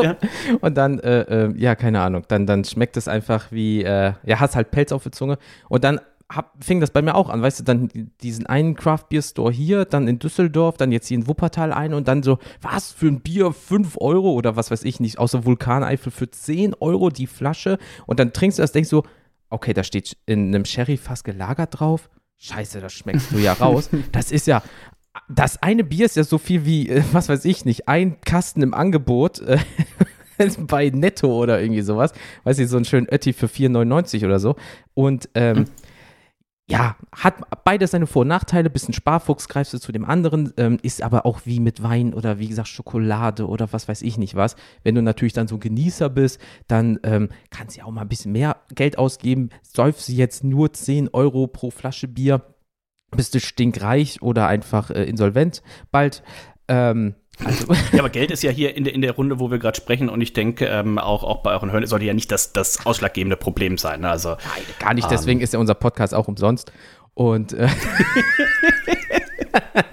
Ja. 0.01 0.17
Und 0.61 0.77
dann, 0.77 1.01
äh, 1.01 1.23
äh, 1.23 1.55
ja, 1.57 1.75
keine 1.75 2.01
Ahnung, 2.01 2.23
dann, 2.29 2.47
dann 2.47 2.63
schmeckt 2.63 2.97
es 2.97 3.09
einfach 3.09 3.51
wie, 3.51 3.83
äh, 3.83 4.13
ja, 4.25 4.39
hast 4.39 4.55
halt 4.55 4.71
Pelz 4.71 4.93
auf 4.93 5.03
der 5.03 5.11
Zunge. 5.11 5.39
Und 5.69 5.83
dann 5.83 5.99
hab, 6.29 6.63
fing 6.63 6.81
das 6.81 6.91
bei 6.91 7.03
mir 7.03 7.15
auch 7.15 7.29
an, 7.29 7.41
weißt 7.41 7.61
du, 7.61 7.65
dann 7.65 7.89
diesen 8.21 8.47
einen 8.47 8.75
Craft 8.75 9.05
Beer 9.09 9.23
Store 9.23 9.53
hier, 9.53 9.85
dann 9.85 10.09
in 10.09 10.19
Düsseldorf, 10.19 10.77
dann 10.77 10.91
jetzt 10.91 11.07
hier 11.07 11.19
in 11.19 11.29
Wuppertal 11.29 11.73
ein 11.73 11.95
und 11.95 12.09
dann 12.09 12.23
so, 12.23 12.39
was 12.61 12.91
für 12.91 13.07
ein 13.07 13.21
Bier, 13.21 13.53
5 13.53 13.97
Euro 14.01 14.33
oder 14.33 14.57
was 14.57 14.71
weiß 14.71 14.83
ich 14.83 14.99
nicht, 14.99 15.19
außer 15.19 15.45
Vulkaneifel 15.45 16.11
für 16.11 16.31
10 16.31 16.75
Euro 16.81 17.11
die 17.11 17.29
Flasche 17.29 17.79
und 18.07 18.19
dann 18.19 18.33
trinkst 18.33 18.59
du 18.59 18.63
das, 18.63 18.73
denkst 18.73 18.91
du, 18.91 19.03
okay, 19.51 19.73
da 19.73 19.85
steht 19.85 20.17
in 20.27 20.49
einem 20.49 20.65
Sherry-Fass 20.65 21.23
gelagert 21.23 21.79
drauf, 21.79 22.11
scheiße, 22.39 22.81
das 22.81 22.93
schmeckst 22.93 23.31
du 23.31 23.39
ja 23.39 23.53
raus, 23.53 23.89
das 24.13 24.33
ist 24.33 24.49
ja, 24.49 24.63
das 25.29 25.63
eine 25.63 25.85
Bier 25.85 26.07
ist 26.07 26.17
ja 26.17 26.25
so 26.25 26.39
viel 26.39 26.65
wie, 26.65 26.89
äh, 26.89 27.05
was 27.13 27.29
weiß 27.29 27.45
ich 27.45 27.65
nicht, 27.65 27.89
ein 27.89 28.21
Kasten 28.23 28.63
im 28.63 28.75
Angebot, 28.75 29.41
äh, 29.41 29.59
bei 30.67 30.91
Netto 30.91 31.29
oder 31.29 31.61
irgendwie 31.61 31.83
sowas. 31.83 32.13
Weiß 32.45 32.59
ich, 32.59 32.69
so 32.69 32.77
einen 32.77 32.85
schönen 32.85 33.09
Ötti 33.09 33.33
für 33.33 33.47
4,99 33.47 34.25
oder 34.25 34.39
so. 34.39 34.57
Und 34.95 35.29
ähm, 35.35 35.65
ja, 36.69 36.97
hat 37.13 37.65
beides 37.65 37.93
seine 37.93 38.09
Vor- 38.09 38.23
und 38.23 38.29
Nachteile. 38.29 38.71
Bisschen 38.71 38.93
Sparfuchs 38.93 39.49
greifst 39.49 39.73
du 39.73 39.79
zu 39.79 39.93
dem 39.93 40.05
anderen, 40.05 40.53
ähm, 40.57 40.79
ist 40.83 41.01
aber 41.01 41.25
auch 41.25 41.43
wie 41.45 41.61
mit 41.61 41.83
Wein 41.83 42.13
oder 42.13 42.41
wie 42.41 42.49
gesagt 42.49 42.69
Schokolade 42.69 43.47
oder 43.47 43.73
was 43.73 43.87
weiß 43.87 44.03
ich 44.03 44.19
nicht 44.19 44.35
was. 44.35 44.57
Wenn 44.83 44.97
du 44.97 45.03
natürlich 45.03 45.33
dann 45.33 45.47
so 45.47 45.57
ein 45.57 45.61
Genießer 45.61 46.09
bist, 46.11 46.41
dann 46.67 46.99
ähm, 47.05 47.29
kannst 47.51 47.77
du 47.77 47.81
ja 47.81 47.87
auch 47.87 47.93
mal 47.93 48.03
ein 48.03 48.09
bisschen 48.09 48.33
mehr 48.33 48.57
Geld 48.75 48.99
ausgeben. 48.99 49.51
Säufst 49.63 50.09
du 50.09 50.13
jetzt 50.13 50.43
nur 50.43 50.73
10 50.73 51.11
Euro 51.13 51.47
pro 51.47 51.71
Flasche 51.71 52.09
Bier, 52.09 52.43
bist 53.13 53.35
du 53.35 53.41
stinkreich 53.41 54.21
oder 54.21 54.49
einfach 54.49 54.91
äh, 54.91 55.05
insolvent 55.05 55.63
bald. 55.93 56.25
Ähm, 56.67 57.15
also, 57.45 57.73
Ja, 57.93 58.01
aber 58.01 58.11
Geld 58.11 58.31
ist 58.31 58.43
ja 58.43 58.51
hier 58.51 58.77
in 58.77 58.85
der, 58.85 58.95
in 58.95 59.03
der 59.03 59.13
Runde, 59.13 59.39
wo 59.39 59.51
wir 59.51 59.59
gerade 59.59 59.77
sprechen 59.77 60.09
und 60.09 60.21
ich 60.21 60.33
denke, 60.33 60.67
ähm, 60.67 60.99
auch, 60.99 61.23
auch 61.23 61.43
bei 61.43 61.53
euren 61.53 61.71
Hörern 61.71 61.87
sollte 61.87 62.05
ja 62.05 62.15
nicht 62.15 62.33
das, 62.33 62.53
das 62.53 62.85
ausschlaggebende 62.87 63.37
Problem 63.37 63.79
sein. 63.79 64.01
ne? 64.01 64.11
Also, 64.11 64.37
Gar 64.79 64.95
nicht, 64.95 65.11
deswegen 65.11 65.41
ist 65.41 65.53
ja 65.53 65.59
unser 65.59 65.75
Podcast 65.75 66.15
auch 66.15 66.29
umsonst. 66.29 66.73
Und 67.15 67.55
äh, 67.55 67.69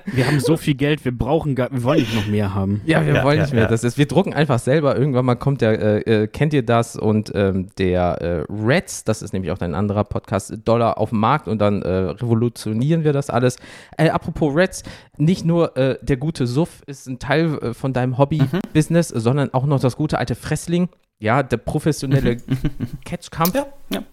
Wir 0.05 0.27
haben 0.27 0.39
so 0.39 0.58
viel 0.58 0.75
Geld, 0.75 1.03
wir 1.05 1.17
brauchen 1.17 1.55
gar, 1.55 1.72
wir 1.72 1.84
wollen 1.84 2.00
nicht 2.01 2.15
noch 2.15 2.27
mehr 2.27 2.53
haben. 2.53 2.82
ja, 2.86 3.05
wir 3.05 3.13
Ja, 3.15 3.24
wollen 3.24 3.38
ja, 3.38 3.43
nicht 3.43 3.53
mehr. 3.53 3.63
ja. 3.63 3.70
Das 3.70 3.84
ist, 3.84 3.98
wir 3.98 4.08
drucken 4.08 4.34
einfach 4.34 4.60
selber. 4.60 4.98
Irgendwann 4.98 5.25
mal 5.25 5.36
kommt 5.36 5.62
der, 5.62 5.79
äh, 6.08 6.24
äh, 6.24 6.27
kennt 6.27 6.53
ihr 6.53 6.63
das? 6.63 6.96
Und 6.96 7.32
ähm, 7.34 7.70
der 7.77 8.22
äh, 8.22 8.46
Reds, 8.50 9.03
das 9.05 9.22
ist 9.22 9.34
nämlich 9.34 9.51
auch 9.51 9.60
ein 9.62 9.74
anderer 9.75 10.03
Podcast, 10.03 10.53
Dollar 10.65 10.98
auf 10.98 11.10
dem 11.10 11.20
Markt 11.20 11.48
und 11.48 11.60
dann 11.60 11.82
äh, 11.82 11.89
revolutionieren 11.89 13.03
wir 13.03 13.13
das 13.13 13.29
alles. 13.29 13.58
Äh, 13.98 14.10
apropos 14.10 14.55
Reds, 14.55 14.84
nicht 15.17 15.46
nur 15.46 15.75
äh, 15.77 15.98
der 16.01 16.17
gute 16.17 16.48
Suff 16.48 16.84
ist 16.86 17.08
ein 17.08 17.20
Teil 17.20 17.58
äh, 17.62 17.74
von 17.74 17.93
deinem 17.93 18.17
Hobby-Business, 18.17 19.08
sondern 19.10 19.53
auch 19.53 19.65
noch 19.65 19.79
das 19.79 19.96
gute 19.96 20.17
alte 20.20 20.36
Fressling. 20.36 20.89
Ja, 21.20 21.41
der 21.43 21.58
professionelle 21.58 22.38
Catchcamp. 23.05 23.55
ja. 23.89 24.03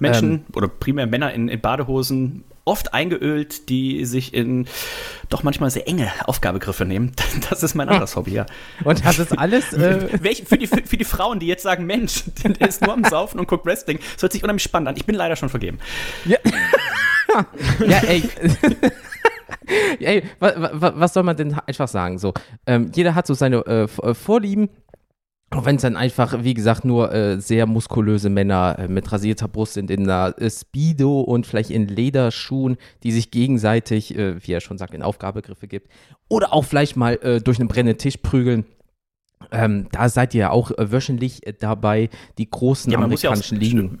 Menschen 0.00 0.44
oder 0.54 0.68
primär 0.68 1.06
Männer 1.06 1.32
in, 1.32 1.48
in 1.48 1.60
Badehosen 1.60 2.44
oft 2.68 2.94
eingeölt, 2.94 3.68
die 3.68 4.04
sich 4.04 4.34
in 4.34 4.68
doch 5.30 5.42
manchmal 5.42 5.70
sehr 5.70 5.88
enge 5.88 6.10
Aufgabegriffe 6.26 6.84
nehmen. 6.84 7.12
Das 7.50 7.62
ist 7.62 7.74
mein 7.74 7.88
anderes 7.88 8.14
Hobby, 8.14 8.32
ja. 8.32 8.46
Und 8.84 9.04
das 9.04 9.18
ist 9.18 9.36
alles. 9.38 9.72
Äh 9.78 10.18
für, 10.18 10.58
die, 10.58 10.66
für, 10.66 10.82
für, 10.84 10.96
die 10.96 11.04
Frauen, 11.04 11.38
die 11.38 11.46
jetzt 11.46 11.62
sagen, 11.62 11.86
Mensch, 11.86 12.24
der 12.44 12.68
ist 12.68 12.82
nur 12.82 12.92
am 12.92 13.04
Saufen 13.04 13.40
und 13.40 13.48
guckt 13.48 13.64
Wrestling, 13.64 13.98
das 14.14 14.22
hört 14.22 14.32
sich 14.32 14.42
unheimlich 14.42 14.62
spannend 14.62 14.88
an. 14.88 14.96
Ich 14.96 15.06
bin 15.06 15.14
leider 15.14 15.36
schon 15.36 15.48
vergeben. 15.48 15.78
Ja, 16.24 16.36
ja 17.86 17.98
ey. 17.98 18.22
ey, 20.00 20.22
was, 20.40 20.54
was, 20.94 21.12
soll 21.14 21.22
man 21.22 21.36
denn 21.36 21.58
einfach 21.66 21.88
sagen? 21.88 22.18
So, 22.18 22.34
ähm, 22.66 22.90
jeder 22.94 23.14
hat 23.14 23.26
so 23.26 23.34
seine 23.34 23.58
äh, 23.66 23.84
äh 24.06 24.14
Vorlieben. 24.14 24.68
Auch 25.50 25.64
wenn 25.64 25.76
es 25.76 25.82
dann 25.82 25.96
einfach, 25.96 26.44
wie 26.44 26.52
gesagt, 26.52 26.84
nur 26.84 27.12
äh, 27.12 27.40
sehr 27.40 27.66
muskulöse 27.66 28.28
Männer 28.28 28.76
äh, 28.78 28.88
mit 28.88 29.10
rasierter 29.10 29.48
Brust 29.48 29.74
sind 29.74 29.90
in 29.90 30.02
einer 30.02 30.38
äh, 30.38 30.50
Speedo 30.50 31.22
und 31.22 31.46
vielleicht 31.46 31.70
in 31.70 31.88
Lederschuhen, 31.88 32.76
die 33.02 33.12
sich 33.12 33.30
gegenseitig, 33.30 34.14
äh, 34.14 34.46
wie 34.46 34.52
er 34.52 34.60
schon 34.60 34.76
sagt, 34.76 34.92
in 34.92 35.02
Aufgabegriffe 35.02 35.66
gibt. 35.66 35.88
Oder 36.28 36.52
auch 36.52 36.66
vielleicht 36.66 36.96
mal 36.96 37.14
äh, 37.22 37.40
durch 37.40 37.58
einen 37.58 37.68
brennenden 37.68 37.98
Tisch 37.98 38.18
prügeln. 38.18 38.66
Ähm, 39.50 39.88
da 39.90 40.10
seid 40.10 40.34
ihr 40.34 40.40
ja 40.40 40.50
auch 40.50 40.70
äh, 40.72 40.92
wöchentlich 40.92 41.40
dabei, 41.60 42.10
die 42.36 42.50
großen 42.50 42.92
ja, 42.92 42.98
amerikanischen 42.98 43.54
ja 43.54 43.60
Ligen 43.60 44.00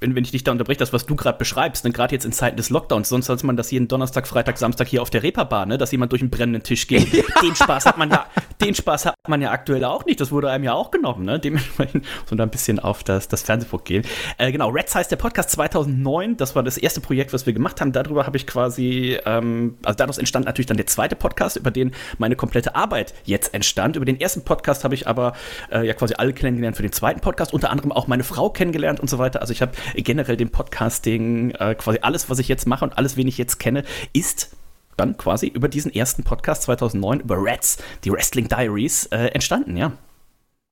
wenn, 0.00 0.14
wenn 0.14 0.24
ich 0.24 0.30
dich 0.30 0.44
da 0.44 0.52
unterbreche, 0.52 0.78
das, 0.78 0.92
was 0.92 1.06
du 1.06 1.14
gerade 1.14 1.38
beschreibst, 1.38 1.84
ne, 1.84 1.92
gerade 1.92 2.14
jetzt 2.14 2.24
in 2.24 2.32
Zeiten 2.32 2.56
des 2.56 2.70
Lockdowns, 2.70 3.08
sonst 3.08 3.28
hat 3.28 3.44
man 3.44 3.56
das 3.56 3.70
jeden 3.70 3.86
Donnerstag, 3.86 4.26
Freitag, 4.26 4.58
Samstag 4.58 4.88
hier 4.88 5.02
auf 5.02 5.10
der 5.10 5.22
Reeperbahn, 5.22 5.68
ne, 5.68 5.78
dass 5.78 5.92
jemand 5.92 6.12
durch 6.12 6.22
einen 6.22 6.30
brennenden 6.30 6.62
Tisch 6.62 6.86
geht. 6.86 7.12
den 7.42 7.54
Spaß 7.54 7.86
hat 7.86 7.98
man 7.98 8.10
ja, 8.10 8.26
den 8.60 8.74
Spaß 8.74 9.06
hat 9.06 9.14
man 9.28 9.42
ja 9.42 9.50
aktuell 9.50 9.84
auch 9.84 10.04
nicht. 10.06 10.20
Das 10.20 10.32
wurde 10.32 10.50
einem 10.50 10.64
ja 10.64 10.72
auch 10.72 10.90
genommen, 10.90 11.24
ne? 11.24 11.38
Dementsprechend 11.38 12.04
so 12.26 12.34
da 12.34 12.44
ein 12.44 12.50
bisschen 12.50 12.78
auf 12.78 13.04
das, 13.04 13.28
das 13.28 13.42
Fernsehbuch 13.42 13.84
gehen. 13.84 14.04
Äh, 14.38 14.52
genau, 14.52 14.70
Reds 14.70 14.94
heißt 14.94 15.10
der 15.10 15.16
Podcast 15.16 15.50
2009. 15.50 16.36
Das 16.36 16.56
war 16.56 16.62
das 16.62 16.78
erste 16.78 17.00
Projekt, 17.00 17.32
was 17.32 17.46
wir 17.46 17.52
gemacht 17.52 17.80
haben. 17.80 17.92
Darüber 17.92 18.26
habe 18.26 18.36
ich 18.36 18.46
quasi, 18.46 19.18
ähm, 19.26 19.76
also 19.84 19.96
daraus 19.96 20.18
entstand 20.18 20.46
natürlich 20.46 20.66
dann 20.66 20.76
der 20.76 20.86
zweite 20.86 21.16
Podcast, 21.16 21.56
über 21.56 21.70
den 21.70 21.92
meine 22.18 22.36
komplette 22.36 22.74
Arbeit 22.74 23.14
jetzt 23.24 23.52
entstand. 23.52 23.96
Über 23.96 24.06
den 24.06 24.20
ersten 24.20 24.42
Podcast 24.42 24.84
habe 24.84 24.94
ich 24.94 25.06
aber 25.06 25.34
äh, 25.70 25.86
ja 25.86 25.92
quasi 25.92 26.14
alle 26.16 26.32
kennengelernt 26.32 26.76
für 26.76 26.82
den 26.82 26.92
zweiten 26.92 27.20
Podcast, 27.20 27.52
unter 27.52 27.70
anderem 27.70 27.92
auch 27.92 28.06
meine 28.06 28.24
Frau 28.24 28.50
kennengelernt 28.50 29.00
und 29.00 29.10
so 29.10 29.18
weiter. 29.18 29.40
Also 29.40 29.52
ich 29.52 29.60
habe 29.62 29.72
generell 29.94 30.36
dem 30.36 30.50
Podcasting, 30.50 31.50
äh, 31.52 31.74
quasi 31.74 31.98
alles, 32.02 32.30
was 32.30 32.38
ich 32.38 32.48
jetzt 32.48 32.66
mache 32.66 32.84
und 32.84 32.96
alles, 32.96 33.16
wen 33.16 33.28
ich 33.28 33.38
jetzt 33.38 33.58
kenne, 33.58 33.84
ist 34.12 34.56
dann 34.96 35.16
quasi 35.16 35.46
über 35.46 35.68
diesen 35.68 35.92
ersten 35.92 36.24
Podcast 36.24 36.62
2009 36.62 37.20
über 37.20 37.36
Rats, 37.38 37.78
die 38.04 38.12
Wrestling 38.12 38.48
Diaries, 38.48 39.06
äh, 39.06 39.26
entstanden, 39.28 39.76
ja. 39.76 39.92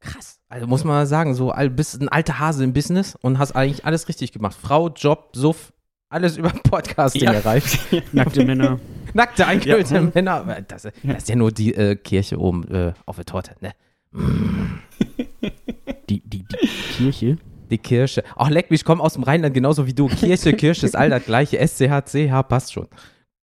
Krass. 0.00 0.38
Also 0.48 0.66
muss 0.66 0.84
man 0.84 1.06
sagen, 1.06 1.34
so 1.34 1.52
bist 1.70 2.00
ein 2.00 2.08
alter 2.08 2.38
Hase 2.38 2.64
im 2.64 2.72
Business 2.72 3.16
und 3.20 3.38
hast 3.38 3.52
eigentlich 3.52 3.84
alles 3.84 4.08
richtig 4.08 4.32
gemacht. 4.32 4.56
Frau, 4.60 4.88
Job, 4.88 5.30
Suff, 5.34 5.72
alles 6.08 6.38
über 6.38 6.50
Podcasting 6.50 7.24
ja. 7.24 7.32
erreicht. 7.32 7.78
Nackte 8.12 8.44
Männer. 8.44 8.80
Nackte, 9.12 9.46
eingehüllte 9.46 9.94
ja. 9.94 10.00
Männer. 10.14 10.62
Das, 10.66 10.82
das, 10.82 10.92
ist 11.04 11.28
ja 11.28 11.36
nur 11.36 11.52
die 11.52 11.74
äh, 11.74 11.96
Kirche 11.96 12.38
oben 12.38 12.66
äh, 12.68 12.92
auf 13.04 13.16
der 13.16 13.26
Torte, 13.26 13.56
ne? 13.60 13.72
Die, 16.08 16.20
die, 16.20 16.42
die 16.42 16.68
Kirche? 16.96 17.36
Die 17.70 17.78
Kirche. 17.78 18.24
Ach, 18.36 18.50
leck 18.50 18.70
mich, 18.70 18.80
ich 18.80 18.84
komme 18.84 19.02
aus 19.02 19.14
dem 19.14 19.22
Rheinland 19.22 19.54
genauso 19.54 19.86
wie 19.86 19.94
du. 19.94 20.08
Kirche, 20.08 20.52
Kirche 20.52 20.86
ist 20.86 20.96
all 20.96 21.10
das 21.10 21.24
gleiche. 21.24 21.58
SCH, 21.58 22.48
passt 22.48 22.72
schon. 22.72 22.88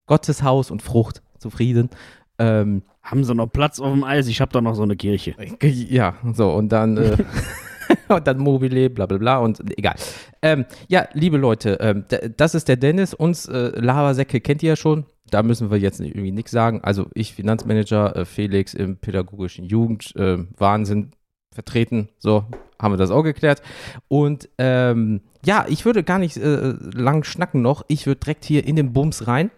Gottes 0.07 0.43
Haus 0.43 0.71
und 0.71 0.83
Frucht. 0.83 1.23
Zufrieden. 1.38 1.91
Ähm, 2.38 2.83
Haben 3.02 3.25
sie 3.25 3.35
noch 3.35 3.49
Platz 3.49 3.81
auf 3.81 3.93
dem 3.93 4.05
Eis? 4.05 4.29
Ich 4.29 4.41
habe 4.41 4.52
da 4.52 4.61
noch 4.61 4.75
so 4.75 4.83
eine 4.83 4.97
Kirche. 4.97 5.35
Ja, 5.61 6.14
so, 6.33 6.52
und 6.52 6.71
dann. 6.71 6.97
Äh, 6.97 7.17
und 8.09 8.26
dann 8.26 8.38
Mobile, 8.38 8.91
bla 8.91 9.07
bla 9.07 9.19
bla 9.19 9.38
und 9.38 9.61
egal. 9.76 9.97
Ähm, 10.41 10.64
ja, 10.88 11.09
liebe 11.12 11.37
Leute, 11.37 11.79
ähm, 11.81 12.05
das 12.37 12.55
ist 12.55 12.69
der 12.69 12.76
Dennis. 12.76 13.14
Uns 13.14 13.47
äh, 13.47 13.73
Lavasäcke 13.79 14.41
kennt 14.41 14.62
ihr 14.62 14.71
ja 14.71 14.76
schon. 14.76 15.05
Da 15.31 15.43
müssen 15.43 15.71
wir 15.71 15.79
jetzt 15.79 16.00
irgendwie 16.00 16.33
nichts 16.33 16.50
sagen. 16.50 16.81
Also 16.83 17.07
ich 17.14 17.35
Finanzmanager, 17.35 18.17
äh, 18.17 18.25
Felix 18.25 18.75
im 18.75 18.97
pädagogischen 18.99 19.64
Jugend, 19.64 20.14
äh, 20.17 20.38
Wahnsinn, 20.59 21.12
vertreten. 21.52 22.09
So, 22.18 22.44
haben 22.80 22.92
wir 22.92 22.99
das 22.99 23.11
auch 23.11 23.23
geklärt. 23.23 23.62
Und 24.09 24.49
ähm, 24.59 25.21
ja, 25.44 25.66
ich 25.68 25.85
würde 25.85 26.02
gar 26.02 26.18
nicht 26.18 26.37
äh, 26.37 26.75
lang 26.94 27.25
schnacken 27.25 27.62
noch. 27.62 27.85
Ich 27.88 28.06
würde 28.06 28.21
direkt 28.21 28.44
hier 28.44 28.66
in 28.66 28.76
den 28.76 28.92
Bums 28.92 29.26
rein. 29.26 29.50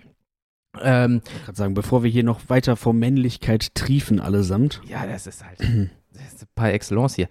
Ähm, 0.82 1.22
ich 1.24 1.46
kann 1.46 1.54
sagen, 1.54 1.74
bevor 1.74 2.02
wir 2.02 2.10
hier 2.10 2.24
noch 2.24 2.48
weiter 2.48 2.76
vor 2.76 2.94
Männlichkeit 2.94 3.74
triefen 3.74 4.20
allesamt. 4.20 4.80
Ja, 4.88 5.06
das 5.06 5.26
ist 5.26 5.44
halt 5.44 5.60
das 5.60 6.34
ist 6.34 6.54
par 6.54 6.72
excellence 6.72 7.14
hier. 7.14 7.28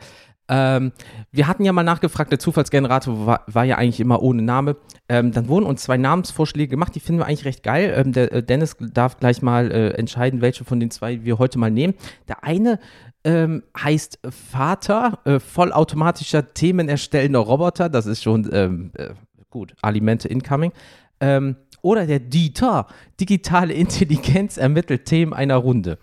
Ähm, 0.50 0.92
wir 1.32 1.48
hatten 1.48 1.64
ja 1.64 1.72
mal 1.72 1.84
nachgefragt, 1.84 2.32
der 2.32 2.40
Zufallsgenerator 2.40 3.26
war, 3.26 3.44
war 3.48 3.64
ja 3.64 3.78
eigentlich 3.78 4.02
immer 4.02 4.22
ohne 4.22 4.42
Name. 4.42 4.76
Ähm, 5.08 5.32
dann 5.32 5.48
wurden 5.48 5.66
uns 5.66 5.84
zwei 5.84 5.98
Namensvorschläge 5.98 6.70
gemacht, 6.70 6.94
die 6.96 7.00
finden 7.00 7.22
wir 7.22 7.28
eigentlich 7.28 7.46
recht 7.46 7.64
geil. 7.64 7.94
Ähm, 7.96 8.12
der 8.12 8.32
äh, 8.32 8.44
Dennis 8.44 8.76
darf 8.80 9.18
gleich 9.20 9.42
mal 9.42 9.72
äh, 9.72 9.90
entscheiden, 9.92 10.42
welche 10.42 10.66
von 10.66 10.82
den 10.82 10.92
zwei 10.92 11.24
wir 11.24 11.40
heute 11.40 11.60
mal 11.60 11.72
nehmen. 11.72 11.94
Der 12.28 12.44
eine 12.44 12.80
ähm, 13.24 13.64
heißt 13.78 14.20
Vater, 14.30 15.20
äh, 15.26 15.40
vollautomatischer 15.40 16.54
themenerstellender 16.54 17.40
Roboter. 17.40 17.90
Das 17.90 18.06
ist 18.06 18.24
schon 18.24 18.50
ähm, 18.52 18.92
äh, 18.96 19.10
gut, 19.50 19.76
Alimente 19.82 20.28
incoming. 20.28 20.72
Ähm, 21.20 21.56
oder 21.82 22.06
der 22.06 22.20
Dieter, 22.20 22.88
digitale 23.20 23.74
Intelligenz 23.74 24.58
ermittelt 24.58 25.06
Themen 25.06 25.34
einer 25.34 25.58
Runde. 25.58 26.00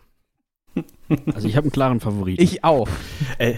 Also 1.35 1.49
ich 1.49 1.57
habe 1.57 1.65
einen 1.65 1.73
klaren 1.73 1.99
Favoriten. 1.99 2.41
Ich 2.41 2.63
auch. 2.63 2.89
Äh, 3.39 3.55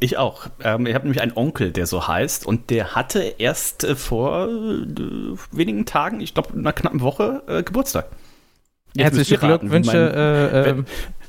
ich 0.00 0.16
auch. 0.16 0.48
Ähm, 0.64 0.86
ich 0.86 0.94
habe 0.94 1.04
nämlich 1.04 1.22
einen 1.22 1.36
Onkel, 1.36 1.70
der 1.70 1.86
so 1.86 2.08
heißt, 2.08 2.44
und 2.44 2.70
der 2.70 2.96
hatte 2.96 3.20
erst 3.38 3.84
äh, 3.84 3.94
vor 3.94 4.48
äh, 4.48 5.36
wenigen 5.52 5.86
Tagen, 5.86 6.20
ich 6.20 6.34
glaube, 6.34 6.52
einer 6.58 6.72
knappen 6.72 7.00
Woche, 7.00 7.44
äh, 7.46 7.62
Geburtstag. 7.62 8.06
Jetzt 8.94 9.04
Herzliche 9.04 9.38
Glückwünsche. 9.38 10.52
Äh, 10.52 10.64
wenn, 10.64 10.78
ähm, 10.78 10.84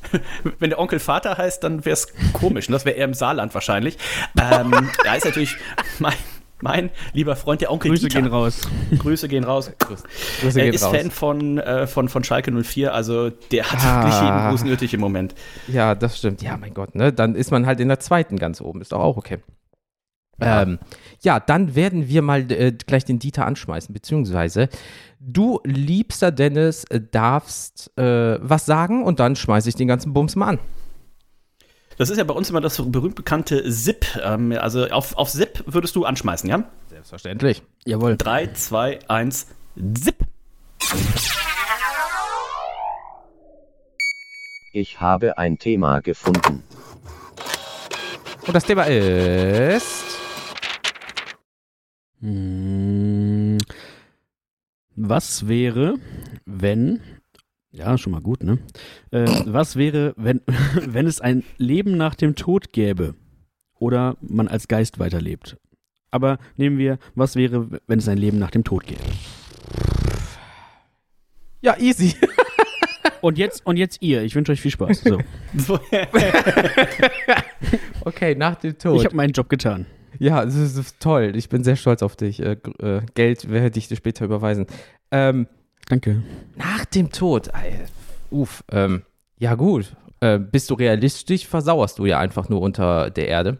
wenn, 0.59 0.69
der 0.69 0.79
Onkel 0.79 0.99
Vater 0.99 1.37
heißt, 1.37 1.63
dann 1.63 1.85
wäre 1.85 1.93
es 1.93 2.07
komisch. 2.33 2.67
Und 2.67 2.73
das 2.73 2.85
wäre 2.85 2.95
eher 2.95 3.05
im 3.05 3.13
Saarland 3.13 3.53
wahrscheinlich. 3.53 3.97
ähm, 4.39 4.89
er 5.05 5.17
ist 5.17 5.25
natürlich 5.25 5.55
mein, 5.99 6.13
mein 6.61 6.89
lieber 7.13 7.35
Freund, 7.35 7.61
der 7.61 7.71
Onkel 7.71 7.91
Grüße 7.91 8.07
Dieter. 8.07 8.21
gehen 8.21 8.31
raus. 8.31 8.61
Grüße 8.97 9.27
gehen 9.27 9.43
raus. 9.43 9.71
Grüße 9.79 10.59
er 10.59 10.65
gehen 10.65 10.73
ist 10.73 10.83
raus. 10.83 10.95
Fan 10.95 11.11
von, 11.11 11.57
äh, 11.57 11.87
von, 11.87 12.09
von 12.09 12.23
Schalke 12.23 12.51
04, 12.51 12.93
also 12.93 13.29
der 13.29 13.71
hat 13.71 13.79
ah. 13.83 14.03
wirklich 14.03 14.21
jeden 14.21 14.49
Gruß 14.49 14.63
nötig 14.63 14.93
im 14.93 14.99
Moment. 14.99 15.35
Ja, 15.67 15.95
das 15.95 16.17
stimmt. 16.17 16.41
Ja, 16.41 16.57
mein 16.57 16.73
Gott, 16.73 16.95
ne? 16.95 17.11
Dann 17.11 17.35
ist 17.35 17.51
man 17.51 17.65
halt 17.65 17.79
in 17.79 17.87
der 17.87 17.99
zweiten 17.99 18.37
ganz 18.37 18.61
oben. 18.61 18.81
Ist 18.81 18.91
doch 18.91 18.99
auch 18.99 19.17
okay. 19.17 19.39
Ja, 20.41 20.63
ähm, 20.63 20.79
ja 21.21 21.39
dann 21.39 21.75
werden 21.75 22.07
wir 22.07 22.21
mal 22.21 22.51
äh, 22.51 22.71
gleich 22.71 23.05
den 23.05 23.19
Dieter 23.19 23.45
anschmeißen, 23.45 23.93
beziehungsweise 23.93 24.69
du, 25.19 25.59
liebster 25.63 26.31
Dennis, 26.31 26.83
äh, 26.85 26.99
darfst 26.99 27.95
äh, 27.97 28.37
was 28.41 28.65
sagen 28.65 29.03
und 29.03 29.19
dann 29.19 29.35
schmeiße 29.35 29.69
ich 29.69 29.75
den 29.75 29.87
ganzen 29.87 30.13
Bums 30.13 30.35
mal 30.35 30.47
an. 30.49 30.59
Das 31.97 32.09
ist 32.09 32.17
ja 32.17 32.23
bei 32.23 32.33
uns 32.33 32.49
immer 32.49 32.61
das 32.61 32.81
berühmt 32.81 33.15
bekannte 33.15 33.69
SIP. 33.71 34.05
Ähm, 34.23 34.53
also 34.53 34.87
auf, 34.87 35.15
auf 35.17 35.29
SIP 35.29 35.63
würdest 35.67 35.95
du 35.95 36.05
anschmeißen, 36.05 36.49
ja? 36.49 36.63
Selbstverständlich. 36.89 37.61
Jawohl. 37.85 38.17
3, 38.17 38.53
2, 38.53 38.99
1, 39.07 39.47
SIP. 39.75 40.15
Ich 44.73 44.99
habe 44.99 45.37
ein 45.37 45.59
Thema 45.59 45.99
gefunden. 45.99 46.63
Und 48.47 48.55
das 48.55 48.63
Thema 48.63 48.83
ist. 48.83 50.00
Hm, 52.21 53.57
was 54.95 55.47
wäre, 55.47 55.95
wenn 56.45 57.01
ja, 57.71 57.97
schon 57.97 58.11
mal 58.11 58.21
gut, 58.21 58.43
ne? 58.43 58.59
Äh, 59.11 59.25
was 59.45 59.77
wäre, 59.77 60.13
wenn, 60.17 60.41
wenn 60.75 61.07
es 61.07 61.21
ein 61.21 61.43
Leben 61.57 61.95
nach 61.97 62.15
dem 62.15 62.35
Tod 62.35 62.73
gäbe 62.73 63.15
oder 63.79 64.17
man 64.21 64.47
als 64.47 64.67
Geist 64.67 64.99
weiterlebt? 64.99 65.57
Aber 66.11 66.37
nehmen 66.57 66.77
wir, 66.77 66.99
was 67.15 67.37
wäre, 67.37 67.79
wenn 67.87 67.99
es 67.99 68.09
ein 68.09 68.17
Leben 68.17 68.37
nach 68.39 68.51
dem 68.51 68.65
Tod 68.65 68.85
gäbe? 68.85 69.01
Ja, 71.61 71.77
easy. 71.77 72.15
Und 73.21 73.37
jetzt, 73.37 73.63
und 73.67 73.77
jetzt 73.77 74.01
ihr. 74.01 74.23
Ich 74.23 74.33
wünsche 74.33 74.51
euch 74.51 74.61
viel 74.61 74.71
Spaß. 74.71 75.03
So. 75.55 75.79
okay, 78.01 78.33
nach 78.33 78.55
dem 78.55 78.75
Tod. 78.79 78.97
Ich 78.97 79.05
habe 79.05 79.15
meinen 79.15 79.31
Job 79.31 79.47
getan. 79.47 79.85
Ja, 80.19 80.43
das 80.45 80.55
ist 80.55 80.99
toll. 80.99 81.33
Ich 81.35 81.49
bin 81.49 81.63
sehr 81.63 81.75
stolz 81.75 82.03
auf 82.03 82.15
dich. 82.15 82.41
Äh, 82.41 82.57
äh, 82.79 83.01
Geld 83.13 83.49
werde 83.49 83.77
ich 83.77 83.87
dir 83.87 83.95
später 83.95 84.25
überweisen. 84.25 84.67
Ähm, 85.11 85.47
Danke. 85.87 86.23
Nach 86.55 86.85
dem 86.85 87.11
Tod, 87.11 87.47
äh, 87.49 87.85
uff, 88.29 88.63
ähm, 88.71 89.03
ja 89.37 89.55
gut, 89.55 89.95
äh, 90.19 90.39
bist 90.39 90.69
du 90.69 90.75
realistisch, 90.75 91.47
versauerst 91.47 91.99
du 91.99 92.05
ja 92.05 92.19
einfach 92.19 92.49
nur 92.49 92.61
unter 92.61 93.09
der 93.09 93.27
Erde 93.27 93.57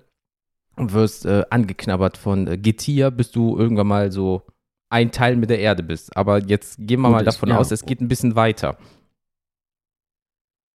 und 0.76 0.94
wirst 0.94 1.26
äh, 1.26 1.44
angeknabbert 1.50 2.18
von 2.18 2.48
äh, 2.48 2.58
Getier, 2.58 3.12
bis 3.12 3.32
du 3.32 3.58
irgendwann 3.58 3.88
mal 3.88 4.12
so 4.12 4.44
ein 4.90 5.12
Teil 5.12 5.36
mit 5.36 5.50
der 5.50 5.60
Erde 5.60 5.84
bist. 5.84 6.16
Aber 6.16 6.42
jetzt 6.44 6.78
gehen 6.78 7.02
wir 7.02 7.08
gut, 7.08 7.18
mal 7.18 7.26
davon 7.26 7.50
ich, 7.50 7.54
ja. 7.54 7.60
aus, 7.60 7.72
es 7.72 7.86
geht 7.86 8.02
ein 8.02 8.08
bisschen 8.08 8.36
weiter. 8.36 8.78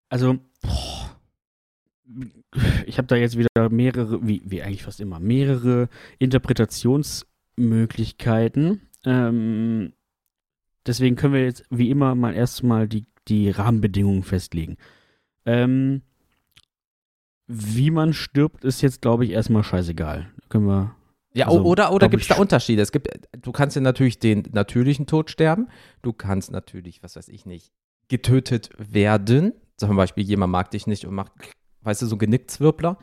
Also, 0.10 0.38
boah, 0.62 1.18
ich 2.86 2.98
habe 2.98 3.08
da 3.08 3.16
jetzt 3.16 3.38
wieder 3.38 3.70
mehrere, 3.70 4.26
wie, 4.28 4.42
wie 4.46 4.62
eigentlich 4.62 4.84
fast 4.84 5.00
immer, 5.00 5.20
mehrere 5.20 5.90
Interpretationsmöglichkeiten. 6.20 8.82
Ähm, 9.06 9.94
deswegen 10.86 11.16
können 11.16 11.34
wir 11.34 11.44
jetzt 11.44 11.64
wie 11.70 11.90
immer 11.90 12.16
mal 12.16 12.34
erstmal 12.34 12.88
die, 12.88 13.06
die 13.28 13.50
Rahmenbedingungen 13.50 14.24
festlegen. 14.24 14.78
Ähm, 15.46 16.02
wie 17.48 17.92
man 17.92 18.14
stirbt, 18.14 18.64
ist 18.64 18.82
jetzt, 18.82 19.02
glaube 19.02 19.26
ich, 19.26 19.32
erstmal 19.32 19.64
scheißegal. 19.64 20.32
Können 20.50 20.68
wir. 20.68 20.96
Ja, 21.34 21.48
Also, 21.48 21.64
oder, 21.64 21.94
oder 21.94 22.10
gibt 22.10 22.24
es 22.24 22.30
da 22.30 22.36
Unterschiede? 22.36 22.82
Es 22.82 22.92
gibt, 22.92 23.08
du 23.42 23.52
kannst 23.52 23.76
ja 23.76 23.82
natürlich 23.82 24.20
den 24.20 24.44
natürlichen 24.52 25.08
Tod 25.08 25.30
sterben. 25.30 25.68
Du 26.02 26.14
kannst 26.14 26.52
natürlich, 26.52 27.04
was 27.04 27.16
weiß 27.16 27.30
ich 27.30 27.46
nicht, 27.46 27.72
getötet 28.10 28.70
werden. 28.78 29.54
Zum 29.78 29.96
Beispiel, 29.96 30.26
jemand 30.26 30.52
mag 30.52 30.72
dich 30.72 30.88
nicht 30.88 31.06
und 31.06 31.16
macht, 31.16 31.32
weißt 31.84 32.02
du, 32.02 32.06
so 32.06 32.16
einen 32.16 32.20
Genickzwirbler. 32.20 32.98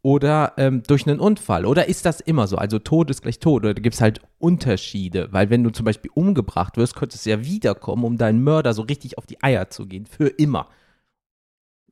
Oder 0.00 0.52
ähm, 0.58 0.84
durch 0.86 1.08
einen 1.08 1.18
Unfall. 1.18 1.66
Oder 1.66 1.88
ist 1.88 2.06
das 2.06 2.20
immer 2.20 2.46
so? 2.46 2.56
Also 2.56 2.78
Tod 2.78 3.10
ist 3.10 3.22
gleich 3.22 3.40
Tod. 3.40 3.64
Oder 3.64 3.74
gibt 3.74 3.94
es 3.94 4.00
halt 4.00 4.20
Unterschiede? 4.38 5.32
Weil 5.32 5.50
wenn 5.50 5.64
du 5.64 5.70
zum 5.70 5.84
Beispiel 5.84 6.10
umgebracht 6.14 6.76
wirst, 6.76 6.94
könntest 6.94 7.26
du 7.26 7.30
ja 7.30 7.44
wiederkommen, 7.44 8.04
um 8.04 8.16
deinen 8.16 8.44
Mörder 8.44 8.74
so 8.74 8.82
richtig 8.82 9.18
auf 9.18 9.26
die 9.26 9.42
Eier 9.42 9.70
zu 9.70 9.86
gehen. 9.86 10.06
Für 10.06 10.28
immer. 10.28 10.68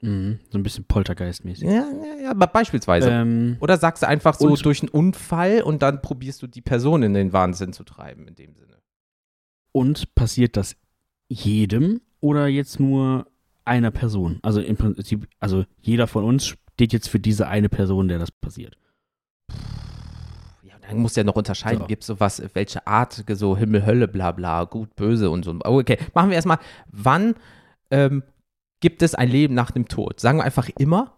Mhm, 0.02 0.38
so 0.50 0.58
ein 0.58 0.62
bisschen 0.62 0.84
Poltergeist-mäßig. 0.84 1.64
Ja, 1.64 1.72
ja, 1.72 2.22
ja, 2.22 2.30
aber 2.30 2.46
beispielsweise. 2.46 3.10
Ähm, 3.10 3.56
Oder 3.60 3.76
sagst 3.78 4.02
du 4.02 4.06
einfach 4.08 4.34
so 4.34 4.54
durch 4.54 4.82
einen 4.82 4.90
Unfall 4.90 5.62
und 5.62 5.82
dann 5.82 6.00
probierst 6.00 6.42
du 6.42 6.46
die 6.46 6.60
Person 6.60 7.02
in 7.02 7.14
den 7.14 7.32
Wahnsinn 7.32 7.72
zu 7.72 7.82
treiben, 7.82 8.28
in 8.28 8.34
dem 8.34 8.54
Sinne. 8.54 8.76
und 9.72 10.14
passiert 10.14 10.56
das 10.56 10.76
jedem 11.28 12.02
oder 12.20 12.46
jetzt 12.46 12.78
nur 12.78 13.26
einer 13.66 13.90
Person? 13.90 14.38
Also 14.42 14.60
im 14.60 14.76
Prinzip, 14.76 15.28
also 15.40 15.64
jeder 15.80 16.06
von 16.06 16.24
uns 16.24 16.46
steht 16.46 16.92
jetzt 16.92 17.08
für 17.08 17.20
diese 17.20 17.48
eine 17.48 17.68
Person, 17.68 18.08
der 18.08 18.18
das 18.18 18.30
passiert. 18.30 18.76
Ja, 20.62 20.74
dann 20.80 20.98
musst 20.98 21.16
du 21.16 21.20
ja 21.20 21.24
noch 21.24 21.36
unterscheiden, 21.36 21.80
So. 21.80 21.86
gibt 21.86 22.02
es 22.02 22.06
sowas, 22.06 22.42
welche 22.54 22.86
Art, 22.86 23.24
so 23.28 23.56
Himmel, 23.56 23.86
Hölle, 23.86 24.08
bla 24.08 24.32
bla, 24.32 24.64
gut, 24.64 24.94
böse 24.96 25.30
und 25.30 25.44
so. 25.44 25.52
Oh, 25.64 25.80
Okay, 25.80 25.98
machen 26.14 26.30
wir 26.30 26.36
erstmal, 26.36 26.58
wann 26.90 27.34
ähm, 27.90 28.22
gibt 28.80 29.02
es 29.02 29.14
ein 29.14 29.28
Leben 29.28 29.54
nach 29.54 29.70
dem 29.70 29.88
Tod? 29.88 30.20
Sagen 30.20 30.38
wir 30.38 30.44
einfach 30.44 30.68
immer, 30.78 31.16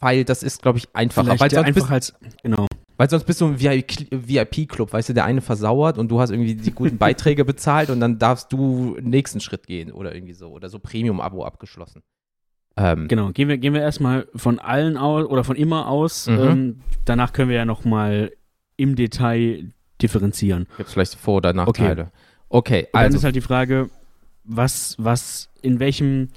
weil 0.00 0.24
das 0.24 0.42
ist, 0.42 0.62
glaube 0.62 0.78
ich, 0.78 0.94
einfacher. 0.94 1.36
Vielleicht 1.36 1.54
bist, 1.54 1.64
einfach 1.64 1.90
als, 1.90 2.14
genau. 2.42 2.66
Weil 2.98 3.08
sonst 3.08 3.24
bist 3.24 3.40
du 3.40 3.46
ein 3.46 3.60
VIP-Club, 3.60 4.92
weißt 4.92 5.08
du, 5.08 5.14
der 5.14 5.24
eine 5.24 5.40
versauert 5.40 5.98
und 5.98 6.08
du 6.08 6.20
hast 6.20 6.30
irgendwie 6.30 6.56
die 6.56 6.72
guten 6.72 6.98
Beiträge 6.98 7.44
bezahlt 7.44 7.90
und 7.90 8.00
dann 8.00 8.18
darfst 8.18 8.52
du 8.52 8.96
den 8.96 9.08
nächsten 9.08 9.40
Schritt 9.40 9.68
gehen 9.68 9.92
oder 9.92 10.14
irgendwie 10.14 10.34
so. 10.34 10.48
Oder 10.48 10.68
so 10.68 10.80
Premium-Abo 10.80 11.44
abgeschlossen. 11.44 12.02
Ähm, 12.76 13.06
Genau, 13.06 13.30
gehen 13.30 13.48
wir, 13.48 13.56
gehen 13.56 13.72
wir 13.72 13.82
erstmal 13.82 14.26
von 14.34 14.58
allen 14.58 14.96
aus 14.96 15.26
oder 15.26 15.44
von 15.44 15.54
immer 15.54 15.86
aus. 15.86 16.26
Mhm. 16.26 16.38
Ähm, 16.40 16.80
danach 17.04 17.32
können 17.32 17.48
wir 17.50 17.56
ja 17.56 17.64
nochmal 17.64 18.32
im 18.76 18.96
Detail 18.96 19.70
differenzieren. 20.02 20.66
Gibt 20.76 20.88
es 20.88 20.92
vielleicht 20.92 21.14
Vor- 21.14 21.36
oder 21.36 21.52
Nachteile? 21.52 22.10
Okay, 22.48 22.80
Und 22.80 22.88
dann 22.94 23.02
also 23.04 23.18
ist 23.18 23.24
halt 23.24 23.36
die 23.36 23.40
Frage, 23.40 23.90
was, 24.42 24.96
was, 24.98 25.50
in 25.62 25.78
welchem 25.78 26.30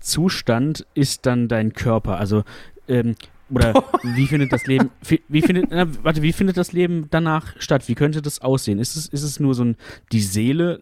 Zustand 0.00 0.86
ist 0.92 1.24
dann 1.24 1.48
dein 1.48 1.72
Körper? 1.72 2.18
Also, 2.18 2.44
ähm, 2.88 3.14
oder 3.50 3.74
wie 4.02 4.26
findet 4.26 4.52
das 4.52 4.66
Leben, 4.66 4.90
wie 5.28 5.42
findet, 5.42 5.70
na, 5.70 5.86
warte, 6.02 6.22
wie 6.22 6.32
findet 6.32 6.56
das 6.56 6.72
Leben 6.72 7.08
danach 7.10 7.54
statt? 7.58 7.88
Wie 7.88 7.94
könnte 7.94 8.22
das 8.22 8.40
aussehen? 8.40 8.78
Ist 8.78 8.96
es, 8.96 9.06
ist 9.06 9.22
es 9.22 9.40
nur 9.40 9.54
so 9.54 9.64
ein, 9.64 9.76
die 10.12 10.20
Seele 10.20 10.80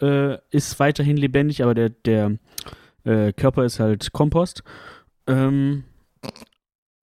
äh, 0.00 0.38
ist 0.50 0.78
weiterhin 0.78 1.16
lebendig, 1.16 1.62
aber 1.62 1.74
der, 1.74 1.90
der 1.90 2.38
äh, 3.04 3.32
Körper 3.32 3.64
ist 3.64 3.80
halt 3.80 4.12
Kompost? 4.12 4.62
Ähm, 5.26 5.84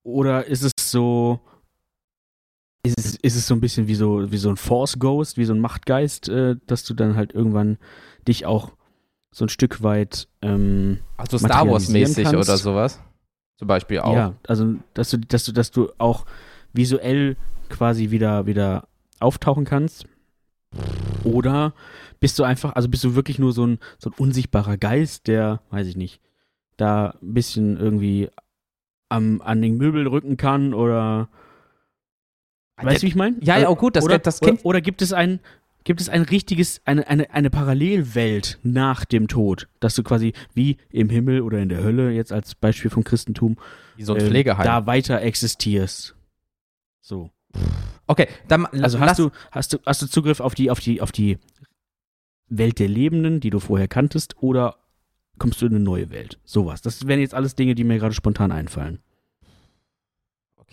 oder 0.04 0.46
ist 0.46 0.64
es 0.64 0.72
so, 0.78 1.40
ist 2.84 3.00
es, 3.00 3.16
ist 3.16 3.36
es 3.36 3.48
so 3.48 3.56
ein 3.56 3.62
bisschen 3.62 3.88
wie 3.88 3.96
so, 3.96 4.32
wie 4.32 4.38
so 4.38 4.50
ein 4.50 4.58
Force 4.58 5.00
Ghost, 5.00 5.38
wie 5.38 5.46
so 5.46 5.54
ein 5.54 5.60
Machtgeist, 5.60 6.30
äh, 6.30 6.56
dass 6.68 6.84
du 6.84 6.94
dann 6.94 7.16
halt 7.16 7.34
irgendwann 7.34 7.78
dich 8.28 8.46
auch 8.46 8.74
so 9.32 9.46
ein 9.46 9.50
Stück 9.50 9.82
weit 9.82 10.28
ähm, 10.42 11.00
Also 11.18 11.38
Star 11.38 11.68
Wars-mäßig 11.68 12.28
oder 12.28 12.58
sowas. 12.58 13.00
Zum 13.64 13.68
Beispiel 13.70 14.00
auch. 14.00 14.14
Ja, 14.14 14.34
also 14.46 14.76
dass 14.94 15.10
du, 15.10 15.20
dass 15.20 15.46
du, 15.46 15.54
dass 15.54 15.72
du 15.72 15.90
auch 15.98 16.26
visuell 16.74 17.38
quasi 17.70 18.12
wieder, 18.12 18.46
wieder 18.46 18.90
auftauchen 19.22 19.64
kannst. 19.64 20.06
Oder 21.24 21.72
bist 22.20 22.38
du 22.38 22.44
einfach, 22.44 22.76
also 22.76 22.90
bist 22.90 23.06
du 23.06 23.16
wirklich 23.16 23.40
nur 23.40 23.54
so 23.54 23.66
ein, 23.66 23.80
so 24.00 24.10
ein 24.10 24.16
unsichtbarer 24.18 24.76
Geist, 24.76 25.28
der, 25.28 25.62
weiß 25.70 25.88
ich 25.88 25.96
nicht, 25.96 26.20
da 26.76 27.16
ein 27.22 27.34
bisschen 27.34 27.78
irgendwie 27.78 28.30
am, 29.08 29.42
an 29.42 29.62
den 29.62 29.78
Möbel 29.78 30.08
rücken 30.08 30.36
kann 30.36 30.74
oder 30.74 31.30
weißt 32.76 32.98
du, 32.98 33.04
wie 33.04 33.08
ich 33.08 33.16
meine? 33.16 33.38
Ja, 33.40 33.58
ja, 33.58 33.70
oh 33.70 33.78
gut, 33.78 33.96
das, 33.96 34.04
oder, 34.04 34.20
das 34.20 34.42
oder, 34.42 34.52
kennt. 34.52 34.66
oder 34.66 34.82
gibt 34.82 35.02
es 35.02 35.14
ein 35.14 35.40
gibt 35.84 36.02
es 36.02 36.10
ein 36.10 36.22
richtiges 36.24 36.82
eine, 36.86 37.08
eine, 37.08 37.30
eine 37.32 37.50
Parallelwelt 37.50 38.60
nach 38.64 39.06
dem 39.06 39.28
Tod, 39.28 39.68
dass 39.80 39.96
du 39.96 40.04
quasi 40.04 40.34
wie 40.54 40.78
im 40.90 41.10
Himmel 41.10 41.42
oder 41.42 41.60
in 41.60 41.70
der 41.70 41.84
Hölle 41.84 42.12
jetzt 42.12 42.32
als 42.32 42.56
Beispiel 42.56 42.90
vom 42.92 43.04
Christentum 43.04 43.58
Wie 43.96 44.04
so 44.04 44.14
ein 44.14 44.22
ähm, 44.22 44.28
Pflegeheim. 44.28 44.66
da 44.66 44.86
weiter 44.86 45.22
existierst. 45.22 46.16
So. 47.02 47.32
okay, 48.08 48.28
dann 48.48 48.66
Also 48.66 49.00
hast 49.00 49.20
du 49.20 49.32
hast 49.52 49.74
du 49.74 49.78
hast 49.86 50.02
du 50.02 50.08
Zugriff 50.08 50.40
auf 50.40 50.56
die 50.56 50.72
auf 50.72 50.80
die 50.80 51.02
auf 51.02 51.12
die 51.12 51.38
Welt 52.50 52.80
der 52.80 52.88
Lebenden, 52.88 53.40
die 53.40 53.50
du 53.50 53.60
vorher 53.60 53.88
kanntest 53.88 54.36
oder 54.42 54.78
kommst 55.40 55.62
du 55.62 55.66
in 55.66 55.76
eine 55.76 55.84
neue 55.84 56.10
Welt? 56.12 56.40
Sowas. 56.46 56.82
Das 56.82 57.08
wären 57.08 57.20
jetzt 57.20 57.34
alles 57.34 57.56
Dinge, 57.56 57.76
die 57.76 57.84
mir 57.84 57.98
gerade 58.00 58.14
spontan 58.14 58.52
einfallen. 58.52 59.00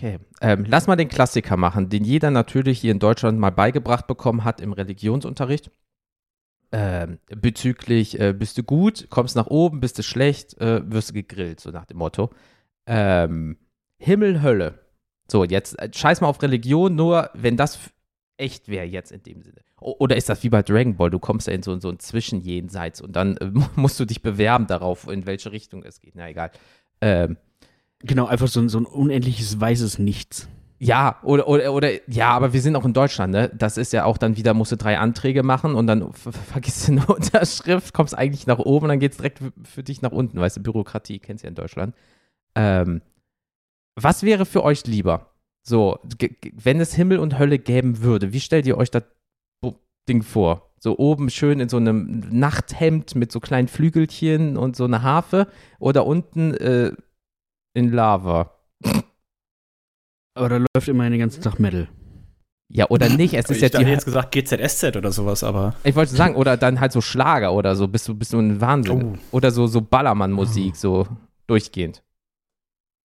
Okay, 0.00 0.18
ähm, 0.40 0.64
lass 0.66 0.86
mal 0.86 0.96
den 0.96 1.10
Klassiker 1.10 1.58
machen, 1.58 1.90
den 1.90 2.04
jeder 2.04 2.30
natürlich 2.30 2.80
hier 2.80 2.90
in 2.90 3.00
Deutschland 3.00 3.38
mal 3.38 3.50
beigebracht 3.50 4.06
bekommen 4.06 4.44
hat 4.44 4.62
im 4.62 4.72
Religionsunterricht. 4.72 5.70
Ähm, 6.72 7.18
bezüglich, 7.26 8.18
äh, 8.18 8.32
bist 8.32 8.56
du 8.56 8.62
gut, 8.62 9.08
kommst 9.10 9.36
nach 9.36 9.48
oben, 9.48 9.80
bist 9.80 9.98
du 9.98 10.02
schlecht, 10.02 10.58
äh, 10.58 10.90
wirst 10.90 11.10
du 11.10 11.14
gegrillt, 11.14 11.60
so 11.60 11.68
nach 11.70 11.84
dem 11.84 11.98
Motto. 11.98 12.30
Ähm, 12.86 13.58
Himmel, 13.98 14.40
Hölle. 14.40 14.78
So, 15.30 15.44
jetzt 15.44 15.78
äh, 15.78 15.90
scheiß 15.94 16.22
mal 16.22 16.28
auf 16.28 16.40
Religion, 16.40 16.94
nur 16.94 17.28
wenn 17.34 17.58
das 17.58 17.78
echt 18.38 18.68
wäre 18.68 18.86
jetzt 18.86 19.12
in 19.12 19.22
dem 19.22 19.42
Sinne. 19.42 19.60
O 19.82 19.96
oder 19.98 20.16
ist 20.16 20.30
das 20.30 20.42
wie 20.42 20.48
bei 20.48 20.62
Dragon 20.62 20.96
Ball, 20.96 21.10
du 21.10 21.18
kommst 21.18 21.46
ja 21.46 21.52
in 21.52 21.62
so, 21.62 21.78
so 21.78 21.90
ein 21.90 21.98
Zwischenjenseits 21.98 23.02
und 23.02 23.16
dann 23.16 23.36
äh, 23.36 23.50
musst 23.76 24.00
du 24.00 24.06
dich 24.06 24.22
bewerben 24.22 24.66
darauf, 24.66 25.08
in 25.08 25.26
welche 25.26 25.52
Richtung 25.52 25.82
es 25.82 26.00
geht. 26.00 26.14
Na 26.14 26.30
egal. 26.30 26.52
Ähm, 27.02 27.36
Genau, 28.02 28.26
einfach 28.26 28.48
so 28.48 28.60
ein, 28.60 28.68
so 28.68 28.78
ein 28.78 28.86
unendliches 28.86 29.60
weißes 29.60 29.98
Nichts. 29.98 30.48
Ja, 30.78 31.18
oder, 31.22 31.46
oder, 31.46 31.74
oder, 31.74 31.90
ja, 32.10 32.30
aber 32.30 32.54
wir 32.54 32.62
sind 32.62 32.74
auch 32.74 32.86
in 32.86 32.94
Deutschland, 32.94 33.32
ne? 33.34 33.50
Das 33.54 33.76
ist 33.76 33.92
ja 33.92 34.04
auch 34.06 34.16
dann 34.16 34.38
wieder, 34.38 34.54
musst 34.54 34.72
du 34.72 34.76
drei 34.76 34.98
Anträge 34.98 35.42
machen 35.42 35.74
und 35.74 35.86
dann 35.86 36.10
ver- 36.14 36.32
vergisst 36.32 36.88
du 36.88 36.92
eine 36.92 37.06
Unterschrift, 37.14 37.92
kommst 37.92 38.16
eigentlich 38.16 38.46
nach 38.46 38.58
oben 38.58 38.84
und 38.84 38.88
dann 38.88 38.98
geht's 39.00 39.18
direkt 39.18 39.42
für, 39.64 39.82
dich 39.82 40.00
nach 40.00 40.12
unten, 40.12 40.40
weißt 40.40 40.56
du, 40.56 40.62
Bürokratie, 40.62 41.18
kennst 41.18 41.42
du 41.44 41.46
ja 41.46 41.50
in 41.50 41.54
Deutschland. 41.54 41.94
Ähm, 42.54 43.02
was 43.94 44.22
wäre 44.22 44.46
für 44.46 44.64
euch 44.64 44.86
lieber? 44.86 45.34
So, 45.62 45.98
wenn 46.54 46.80
es 46.80 46.94
Himmel 46.94 47.18
und 47.18 47.38
Hölle 47.38 47.58
geben 47.58 48.00
würde, 48.02 48.32
wie 48.32 48.40
stellt 48.40 48.66
ihr 48.66 48.78
euch 48.78 48.90
das 48.90 49.02
Ding 50.08 50.22
vor? 50.22 50.70
So 50.78 50.96
oben 50.98 51.28
schön 51.28 51.60
in 51.60 51.68
so 51.68 51.76
einem 51.76 52.22
Nachthemd 52.30 53.14
mit 53.14 53.30
so 53.30 53.38
kleinen 53.38 53.68
Flügelchen 53.68 54.56
und 54.56 54.76
so 54.76 54.84
eine 54.84 55.02
Harfe 55.02 55.46
oder 55.78 56.06
unten 56.06 56.54
äh, 56.54 56.92
in 57.80 57.92
Lava? 57.92 58.50
Aber 60.34 60.48
da 60.48 60.56
läuft 60.58 60.88
immerhin 60.88 61.12
den 61.12 61.20
ganzen 61.20 61.42
Tag 61.42 61.58
Metal. 61.58 61.88
Ja, 62.72 62.88
oder 62.88 63.08
nicht. 63.08 63.34
Es 63.34 63.46
ist 63.46 63.56
ich 63.56 63.62
jetzt 63.62 63.74
hätte 63.74 63.84
die, 63.84 63.90
jetzt 63.90 64.04
gesagt 64.04 64.30
GZSZ 64.30 64.96
oder 64.96 65.10
sowas, 65.10 65.42
aber. 65.42 65.74
Ich 65.82 65.96
wollte 65.96 66.14
sagen, 66.14 66.36
oder 66.36 66.56
dann 66.56 66.78
halt 66.78 66.92
so 66.92 67.00
Schlager 67.00 67.52
oder 67.52 67.74
so, 67.74 67.88
bist 67.88 68.06
du, 68.06 68.14
bist 68.14 68.32
du 68.32 68.38
ein 68.38 68.60
Wahnsinn. 68.60 69.18
Oh. 69.32 69.36
Oder 69.36 69.50
so, 69.50 69.66
so 69.66 69.80
Ballermann-Musik, 69.80 70.76
so 70.76 71.08
durchgehend. 71.48 72.04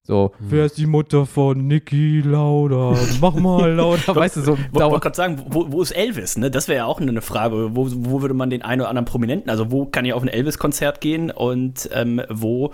So, 0.08 0.34
Hm. 0.38 0.46
wer 0.52 0.65
ist 0.65 0.78
die 0.78 0.86
Mutter 0.86 1.26
von 1.26 1.65
Niki 1.65 2.22
Lauda? 2.22 2.96
Mach 3.20 3.34
mal 3.34 3.72
lauter, 3.74 4.15
weißt 4.15 4.36
du, 4.38 4.41
so 4.41 4.54
Ich 4.54 4.74
wollte 4.80 5.00
gerade 5.00 5.15
sagen, 5.15 5.44
wo, 5.50 5.72
wo 5.72 5.82
ist 5.82 5.89
Elvis? 5.91 6.38
Ne? 6.38 6.52
Das 6.52 6.68
wäre 6.68 6.78
ja 6.78 6.86
auch 6.86 7.02
eine 7.02 7.22
Frage. 7.24 7.76
Wo, 7.76 7.88
wo 7.91 8.22
würde 8.22 8.36
man 8.36 8.52
den 8.52 8.62
einen 8.62 8.82
oder 8.82 8.89
anderen 8.89 9.06
Prominenten, 9.06 9.50
also 9.50 9.72
wo 9.72 9.86
kann 9.88 10.06
ich 10.06 10.13
auf 10.13 10.22
ein 10.22 10.28
Elvis-Konzert 10.28 11.02
gehen 11.02 11.32
und 11.32 11.89
ähm, 11.91 12.22
wo 12.30 12.72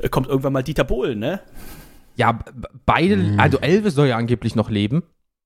äh, 0.00 0.08
kommt 0.08 0.28
irgendwann 0.28 0.52
mal 0.52 0.62
Dieter 0.62 0.84
Bohlen, 0.84 1.18
ne? 1.18 1.40
Ja, 2.14 2.38
beide, 2.86 3.16
Hm. 3.16 3.40
also 3.40 3.58
Elvis 3.58 3.94
soll 3.96 4.06
ja 4.06 4.16
angeblich 4.16 4.54
noch 4.54 4.70
leben. 4.70 5.02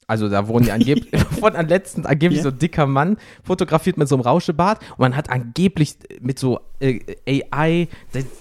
Also 0.09 0.29
da 0.29 0.47
wurden 0.47 0.66
ja 0.66 0.75
angeblich, 0.75 1.11
von 1.40 1.57
an 1.57 1.66
letzten 1.69 2.07
angeblich 2.07 2.38
Ja. 2.38 2.45
so 2.45 2.49
ein 2.51 2.59
dicker 2.59 2.87
Mann 2.87 3.16
fotografiert 3.42 3.97
mit 3.97 4.09
so 4.09 4.14
einem 4.14 4.23
Rauschebart 4.23 4.81
und 4.92 4.99
man 5.01 5.16
hat 5.16 5.31
angeblich 5.31 5.97
mit 6.21 6.38
so 6.38 6.61
äh, 6.81 7.01
AI 7.51 7.88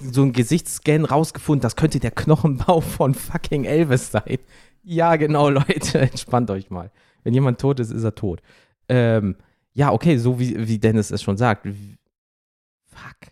so 0.02 0.22
ein 0.24 0.32
Gesichtsscan 0.34 1.06
rausgefunden, 1.06 1.62
das 1.62 1.76
könnte 1.76 2.00
der 2.00 2.12
Knochenbau 2.12 2.82
von 2.82 3.14
fucking 3.16 3.66
Elvis 3.66 4.12
sein. 4.12 4.38
Ja, 4.84 5.16
genau, 5.16 5.50
Leute, 5.50 6.00
entspannt 6.02 6.52
euch 6.52 6.70
mal. 6.70 6.92
Wenn 7.24 7.34
jemand 7.34 7.60
tot 7.60 7.80
ist, 7.80 7.92
ist 7.92 8.04
er 8.04 8.14
tot. 8.14 8.42
Ähm, 8.88 9.36
ja, 9.74 9.92
okay, 9.92 10.18
so 10.18 10.40
wie, 10.40 10.68
wie 10.68 10.78
Dennis 10.78 11.10
es 11.10 11.24
schon 11.24 11.38
sagt. 11.38 11.66
Fuck, 11.66 13.32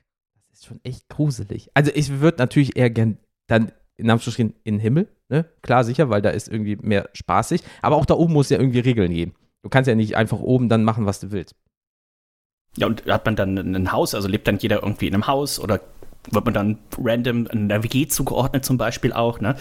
das 0.50 0.60
ist 0.60 0.65
schon 0.65 0.80
echt 0.84 1.08
gruselig. 1.08 1.69
Also 1.76 1.91
ich 1.93 2.19
würde 2.19 2.39
natürlich 2.39 2.76
eher 2.76 2.89
gern 2.89 3.17
dann 3.46 3.72
in 3.96 4.10
Anführungsstrichen 4.10 4.56
in 4.63 4.76
den 4.76 4.80
Himmel, 4.82 5.08
ne? 5.34 5.46
Klar, 5.62 5.84
sicher, 5.84 6.10
weil 6.10 6.22
da 6.22 6.30
ist 6.30 6.48
irgendwie 6.48 6.78
mehr 6.78 7.10
spaßig. 7.13 7.63
Aber 7.82 7.98
auch 7.98 8.06
da 8.06 8.13
oben 8.13 8.34
muss 8.34 8.46
es 8.46 8.50
ja 8.52 8.60
irgendwie 8.60 8.80
Regeln 8.80 9.12
geben. 9.12 9.34
Du 9.63 9.69
kannst 9.69 9.88
ja 9.88 9.96
nicht 9.96 10.15
einfach 10.15 10.39
oben 10.39 10.69
dann 10.69 10.84
machen, 10.84 11.06
was 11.06 11.19
du 11.19 11.32
willst. 11.32 11.56
Ja, 12.78 12.88
und 12.88 13.06
hat 13.06 13.26
man 13.26 13.36
dann 13.36 13.58
ein 13.58 13.91
Haus, 13.91 14.15
also 14.15 14.28
lebt 14.28 14.48
dann 14.48 14.58
jeder 14.58 14.82
irgendwie 14.82 15.08
in 15.08 15.13
einem 15.13 15.28
Haus 15.28 15.60
oder 15.60 15.80
wird 16.31 16.45
man 16.45 16.53
dann 16.53 16.77
random 16.97 17.47
einer 17.47 17.83
WG 17.83 18.07
zugeordnet 18.07 18.63
zum 18.63 18.77
Beispiel 18.77 19.13
auch, 19.13 19.39
ne? 19.39 19.55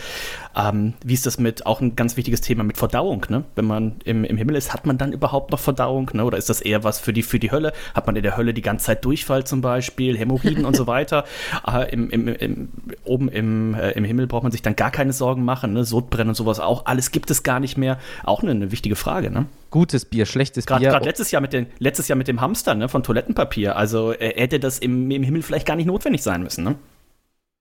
Ähm, 0.57 0.95
wie 1.05 1.15
ist 1.15 1.27
das 1.27 1.39
mit, 1.39 1.67
auch 1.67 1.81
ein 1.81 1.97
ganz 1.97 2.17
wichtiges 2.17 2.41
Thema 2.41 2.63
mit 2.63 2.77
Verdauung, 2.77 3.27
ne? 3.29 3.45
Wenn 3.55 3.65
man 3.65 3.97
im, 4.05 4.25
im 4.25 4.37
Himmel 4.37 4.57
ist, 4.57 4.73
hat 4.73 4.87
man 4.87 4.99
dann 4.99 5.13
überhaupt 5.13 5.51
noch 5.51 5.59
Verdauung, 5.59 6.11
ne? 6.13 6.25
Oder 6.25 6.39
ist 6.39 6.49
das 6.49 6.61
eher 6.61 6.85
was 6.85 7.01
für 7.01 7.13
die, 7.13 7.23
für 7.23 7.39
die 7.39 7.51
Hölle? 7.51 7.73
Hat 7.95 8.07
man 8.07 8.17
in 8.17 8.23
der 8.23 8.37
Hölle 8.37 8.55
die 8.55 8.63
ganze 8.63 8.87
Zeit 8.87 9.05
Durchfall 9.05 9.45
zum 9.45 9.61
Beispiel, 9.61 10.17
Hämorrhoiden 10.17 10.65
und 10.65 10.77
so 10.77 10.87
weiter? 10.87 11.25
Äh, 11.67 11.93
im, 11.93 12.11
im, 12.11 12.29
im, 12.29 12.69
oben 13.05 13.29
im, 13.29 13.75
äh, 13.75 13.91
im 13.93 14.05
Himmel 14.05 14.27
braucht 14.27 14.45
man 14.45 14.53
sich 14.53 14.63
dann 14.63 14.77
gar 14.77 14.91
keine 14.91 15.13
Sorgen 15.13 15.45
machen, 15.45 15.73
ne? 15.73 15.85
Sodbrennen 15.85 16.31
und 16.31 16.35
sowas 16.37 16.61
auch. 16.61 16.87
Alles 16.87 17.11
gibt 17.11 17.31
es 17.31 17.43
gar 17.43 17.61
nicht 17.61 17.77
mehr. 17.77 17.99
Auch 18.25 18.43
eine, 18.43 18.53
eine 18.53 18.73
wichtige 18.73 18.97
Frage, 18.97 19.31
ne? 19.31 19.47
Gutes 19.73 20.05
Bier, 20.05 20.25
schlechtes 20.27 20.67
Grad, 20.67 20.79
Bier. 20.79 20.91
Gerade 20.91 21.07
letztes 21.07 21.33
Jahr 21.33 21.43
mit 21.43 21.53
den, 21.53 21.67
letztes 21.81 22.07
Jahr 22.07 22.17
mit 22.17 22.29
dem 22.29 22.41
Hamster, 22.41 22.77
ne? 22.77 22.89
Von 22.89 23.03
Toilettenpapier. 23.03 23.75
Also 23.77 24.13
äh, 24.13 24.41
hätte 24.41 24.61
das 24.61 24.79
im, 24.79 25.11
im 25.11 25.25
Himmel 25.25 25.43
vielleicht 25.43 25.67
gar 25.67 25.75
nicht 25.75 25.87
notwendig 25.87 26.23
sein 26.23 26.45
müssen, 26.45 26.63
ne? 26.63 26.77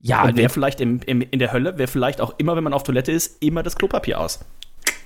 ja, 0.01 0.23
Und 0.23 0.35
wäre 0.35 0.49
vielleicht 0.49 0.81
im, 0.81 0.99
im, 1.05 1.21
in 1.21 1.39
der 1.39 1.53
Hölle, 1.53 1.77
wäre 1.77 1.87
vielleicht 1.87 2.21
auch 2.21 2.33
immer, 2.37 2.55
wenn 2.55 2.63
man 2.63 2.73
auf 2.73 2.83
Toilette 2.83 3.11
ist, 3.11 3.41
immer 3.41 3.63
das 3.63 3.75
Klopapier 3.75 4.19
aus. 4.19 4.39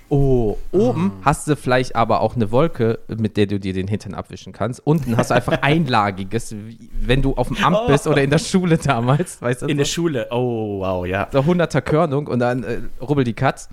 Oh, 0.08 0.58
oben 0.72 1.14
hast 1.24 1.48
du 1.48 1.56
vielleicht 1.56 1.96
aber 1.96 2.22
auch 2.22 2.36
eine 2.36 2.52
Wolke, 2.52 3.00
mit 3.08 3.38
der 3.38 3.48
du 3.48 3.60
dir 3.60 3.74
den 3.74 3.88
Hintern 3.88 4.14
abwischen 4.14 4.54
kannst. 4.54 4.80
Unten 4.86 5.18
hast 5.18 5.32
du 5.32 5.34
einfach 5.34 5.58
einlagiges, 5.64 6.56
wenn 7.00 7.24
du 7.24 7.34
auf 7.34 7.48
dem 7.48 7.58
Amt 7.64 7.88
bist 7.88 8.06
oder 8.06 8.22
in 8.22 8.30
der 8.30 8.38
Schule 8.38 8.78
damals, 8.78 9.42
weißt 9.42 9.64
du? 9.64 9.66
In 9.66 9.78
der 9.78 9.86
so, 9.88 9.94
Schule, 9.94 10.28
oh 10.30 10.80
wow, 10.82 11.08
ja. 11.08 11.28
so 11.32 11.40
100er 11.40 11.82
Körnung 11.82 12.28
und 12.28 12.38
dann 12.38 12.64
äh, 12.64 12.82
rubbel 13.02 13.24
die 13.24 13.34
Katz. 13.34 13.68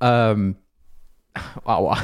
Ähm, 0.00 0.56
aua. 1.64 1.98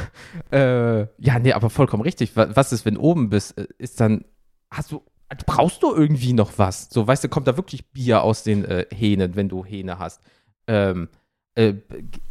Äh, 0.51 1.01
ja, 1.19 1.39
nee, 1.41 1.53
aber 1.53 1.71
vollkommen 1.71 2.03
richtig. 2.03 2.37
Wa- 2.37 2.49
Was 2.55 2.73
ist, 2.73 2.85
wenn 2.85 2.97
oben 2.97 3.31
bist? 3.31 3.57
Äh, 3.59 3.67
Ist 3.79 4.01
dann, 4.01 4.25
hast 4.71 4.93
du, 4.93 5.03
brauchst 5.47 5.83
du 5.83 5.95
irgendwie 5.95 6.33
noch 6.33 6.53
was? 6.59 6.89
So, 6.91 7.07
weißt 7.07 7.25
du, 7.25 7.29
kommt 7.29 7.47
da 7.49 7.57
wirklich 7.57 7.87
Bier 7.93 8.23
aus 8.23 8.43
den 8.43 8.65
äh, 8.65 8.87
Hähnen, 8.95 9.35
wenn 9.37 9.49
du 9.49 9.65
Hähne 9.65 9.99
hast? 9.99 10.21
Ähm, 10.67 11.09
äh, 11.55 11.75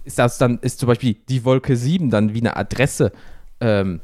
ist 0.03 0.19
das 0.19 0.37
dann, 0.37 0.59
ist 0.59 0.79
zum 0.79 0.87
Beispiel 0.87 1.15
die 1.29 1.45
Wolke 1.45 1.75
7 1.75 2.09
dann 2.09 2.33
wie 2.33 2.39
eine 2.39 2.55
Adresse? 2.55 3.11
Ähm, 3.59 4.01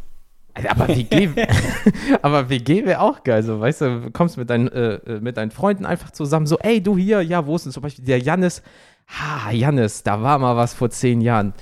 aber 0.69 0.87
WG, 0.87 1.29
aber 2.23 2.49
WG 2.49 2.85
wäre 2.85 3.01
auch 3.01 3.23
geil, 3.23 3.43
so, 3.43 3.59
weißt 3.59 3.81
du, 3.81 4.01
du 4.01 4.11
kommst 4.11 4.37
mit 4.37 4.49
deinen, 4.49 4.67
äh, 4.69 4.95
äh, 4.95 5.19
mit 5.19 5.37
deinen 5.37 5.51
Freunden 5.51 5.85
einfach 5.85 6.11
zusammen, 6.11 6.47
so, 6.47 6.57
ey, 6.59 6.81
du 6.81 6.97
hier, 6.97 7.21
ja, 7.21 7.45
wo 7.45 7.55
ist 7.55 7.65
denn 7.65 7.71
zum 7.71 7.83
Beispiel 7.83 8.05
der 8.05 8.19
Jannis? 8.19 8.61
Ha, 9.07 9.51
Jannis, 9.51 10.03
da 10.03 10.21
war 10.21 10.37
mal 10.39 10.55
was 10.57 10.73
vor 10.73 10.89
zehn 10.89 11.21
Jahren. 11.21 11.53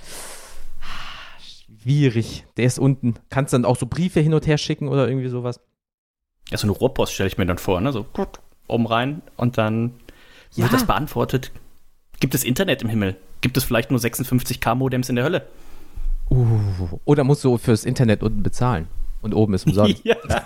Schwierig, 1.85 2.45
der 2.57 2.65
ist 2.65 2.79
unten. 2.79 3.13
Kannst 3.29 3.53
dann 3.53 3.63
auch 3.63 3.75
so 3.77 3.85
Briefe 3.85 4.19
hin 4.19 4.33
und 4.33 4.47
her 4.47 4.57
schicken 4.57 4.87
oder 4.87 5.07
irgendwie 5.07 5.27
sowas? 5.29 5.59
Ja, 6.49 6.57
so 6.57 6.65
eine 6.65 6.71
Rohrpost 6.71 7.13
stelle 7.13 7.27
ich 7.27 7.37
mir 7.37 7.45
dann 7.45 7.59
vor, 7.59 7.79
ne? 7.79 7.93
So 7.93 8.03
gut, 8.05 8.39
oben 8.67 8.87
rein 8.87 9.21
und 9.37 9.59
dann 9.59 9.91
Ja. 10.55 10.63
wird 10.63 10.73
das 10.73 10.87
beantwortet. 10.87 11.51
Gibt 12.19 12.33
es 12.33 12.43
Internet 12.43 12.81
im 12.81 12.89
Himmel? 12.89 13.15
Gibt 13.41 13.55
es 13.55 13.63
vielleicht 13.65 13.91
nur 13.91 13.99
56k-Modems 13.99 15.09
in 15.09 15.15
der 15.15 15.25
Hölle? 15.25 15.45
Uh, 16.31 16.97
oder 17.05 17.23
musst 17.23 17.43
du 17.43 17.59
fürs 17.59 17.85
Internet 17.85 18.23
unten 18.23 18.41
bezahlen? 18.41 18.87
Und 19.21 19.35
oben 19.35 19.53
ist 19.53 19.67
umsonst. 19.67 20.01
Ja. 20.03 20.15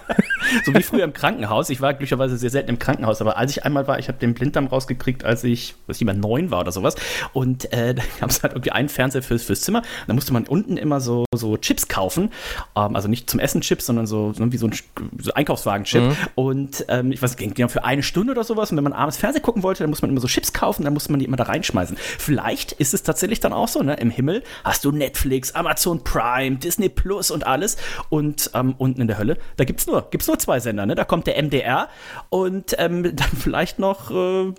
so 0.65 0.73
wie 0.73 0.83
früher 0.83 1.03
im 1.03 1.13
Krankenhaus. 1.13 1.69
Ich 1.69 1.81
war 1.81 1.93
glücklicherweise 1.93 2.37
sehr 2.37 2.49
selten 2.49 2.69
im 2.69 2.79
Krankenhaus, 2.79 3.21
aber 3.21 3.37
als 3.37 3.51
ich 3.51 3.65
einmal 3.65 3.87
war, 3.87 3.99
ich 3.99 4.07
habe 4.07 4.17
den 4.17 4.33
Blinddarm 4.33 4.67
rausgekriegt, 4.67 5.23
als 5.23 5.43
ich, 5.43 5.75
was 5.87 5.97
ich 5.97 6.01
immer 6.01 6.13
neun 6.13 6.51
war 6.51 6.61
oder 6.61 6.71
sowas. 6.71 6.95
Und 7.33 7.71
äh, 7.73 7.93
da 7.95 8.03
gab 8.19 8.29
es 8.29 8.43
halt 8.43 8.53
irgendwie 8.53 8.71
einen 8.71 8.89
Fernseher 8.89 9.23
fürs, 9.23 9.43
fürs 9.43 9.61
Zimmer. 9.61 9.81
Da 10.07 10.13
musste 10.13 10.33
man 10.33 10.45
unten 10.45 10.77
immer 10.77 11.01
so, 11.01 11.25
so 11.35 11.57
Chips 11.57 11.87
kaufen. 11.87 12.31
Ähm, 12.75 12.95
also 12.95 13.07
nicht 13.07 13.29
zum 13.29 13.39
Essen 13.39 13.61
Chips, 13.61 13.85
sondern 13.85 14.07
so, 14.07 14.33
so 14.33 14.51
wie 14.51 14.57
so 14.57 14.67
ein 14.67 14.73
so 15.19 15.33
Einkaufswagen-Chip. 15.33 16.15
Und 16.35 16.85
ähm, 16.87 17.11
ich 17.11 17.21
weiß 17.21 17.37
nicht, 17.37 17.55
ging 17.55 17.69
für 17.69 17.83
eine 17.83 18.03
Stunde 18.03 18.31
oder 18.31 18.43
sowas. 18.43 18.71
Und 18.71 18.77
wenn 18.77 18.83
man 18.83 18.93
abends 18.93 19.17
Fernsehen 19.17 19.43
gucken 19.43 19.63
wollte, 19.63 19.83
dann 19.83 19.89
muss 19.89 20.01
man 20.01 20.11
immer 20.11 20.21
so 20.21 20.27
Chips 20.27 20.53
kaufen, 20.53 20.83
dann 20.83 20.93
musste 20.93 21.11
man 21.11 21.19
die 21.19 21.25
immer 21.25 21.37
da 21.37 21.43
reinschmeißen. 21.43 21.97
Vielleicht 21.97 22.73
ist 22.73 22.93
es 22.93 23.03
tatsächlich 23.03 23.39
dann 23.39 23.53
auch 23.53 23.67
so, 23.67 23.81
ne? 23.81 23.95
Im 23.95 24.09
Himmel 24.09 24.43
hast 24.63 24.85
du 24.85 24.91
Netflix, 24.91 25.53
Amazon 25.53 26.03
Prime, 26.03 26.57
Disney 26.57 26.89
Plus 26.89 27.31
und 27.31 27.45
alles. 27.45 27.77
Und 28.09 28.51
ähm, 28.53 28.75
unten 28.77 29.01
in 29.01 29.07
der 29.07 29.17
Hölle, 29.17 29.37
da 29.57 29.65
gibt's 29.65 29.85
nur, 29.87 30.09
gibt's 30.09 30.27
nur 30.27 30.38
zwei 30.39 30.59
Sender, 30.59 30.85
ne? 30.85 30.95
Da 30.95 31.05
kommt 31.05 31.27
der 31.27 31.41
MDR 31.41 31.89
und 32.29 32.75
ähm, 32.77 33.03
dann 33.15 33.29
vielleicht 33.37 33.79
noch 33.79 34.11
äh, 34.11 34.53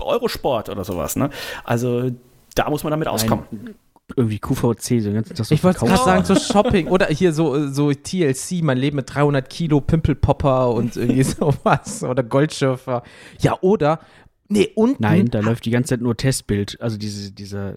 Eurosport 0.00 0.68
oder 0.68 0.84
sowas, 0.84 1.16
ne? 1.16 1.30
Also 1.64 2.10
da 2.54 2.70
muss 2.70 2.84
man 2.84 2.90
damit 2.90 3.08
auskommen. 3.08 3.74
Irgendwie 4.16 4.38
QVC, 4.38 5.00
so 5.00 5.12
ganzen 5.12 5.34
Tag 5.34 5.46
so 5.46 5.54
Ich 5.54 5.64
wollte 5.64 5.78
gerade 5.78 5.96
sagen, 5.96 6.24
so 6.26 6.34
Shopping 6.34 6.88
oder 6.88 7.06
hier 7.06 7.32
so, 7.32 7.68
so 7.68 7.90
TLC, 7.90 8.62
mein 8.62 8.76
Leben 8.76 8.96
mit 8.96 9.12
300 9.12 9.48
Kilo 9.48 9.80
Pimpelpopper 9.80 10.72
und 10.72 10.96
irgendwie 10.96 11.22
sowas 11.22 12.04
oder 12.04 12.22
Goldschürfer. 12.22 13.02
Ja, 13.40 13.56
oder, 13.62 14.00
nee, 14.48 14.68
unten. 14.74 15.02
Nein, 15.02 15.30
da 15.30 15.40
läuft 15.40 15.64
die 15.64 15.70
ganze 15.70 15.90
Zeit 15.90 16.02
nur 16.02 16.16
Testbild. 16.18 16.78
Also 16.82 16.98
diese, 16.98 17.32
dieser, 17.32 17.76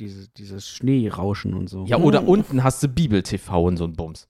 diese, 0.00 0.28
dieses 0.30 0.68
Schneerauschen 0.68 1.54
und 1.54 1.68
so. 1.68 1.84
Ja, 1.86 1.98
oder 1.98 2.26
unten 2.26 2.64
hast 2.64 2.82
du 2.82 2.88
Bibel-TV 2.88 3.62
und 3.62 3.76
so 3.76 3.84
ein 3.84 3.92
Bums. 3.92 4.26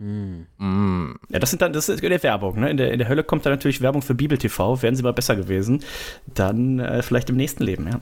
Mm. 0.00 1.12
Ja, 1.28 1.38
das 1.38 1.50
sind 1.50 1.60
dann, 1.60 1.74
das 1.74 1.90
ist 1.90 2.02
der 2.02 2.22
Werbung, 2.22 2.58
ne? 2.58 2.70
In 2.70 2.78
der, 2.78 2.90
in 2.90 2.98
der 2.98 3.08
Hölle 3.08 3.22
kommt 3.22 3.44
dann 3.44 3.52
natürlich 3.52 3.82
Werbung 3.82 4.00
für 4.00 4.14
Bibel 4.14 4.38
TV. 4.38 4.80
Wären 4.80 4.96
sie 4.96 5.02
mal 5.02 5.12
besser 5.12 5.36
gewesen, 5.36 5.84
dann 6.26 6.78
äh, 6.78 7.02
vielleicht 7.02 7.28
im 7.28 7.36
nächsten 7.36 7.62
Leben, 7.64 7.86
ja. 7.86 8.00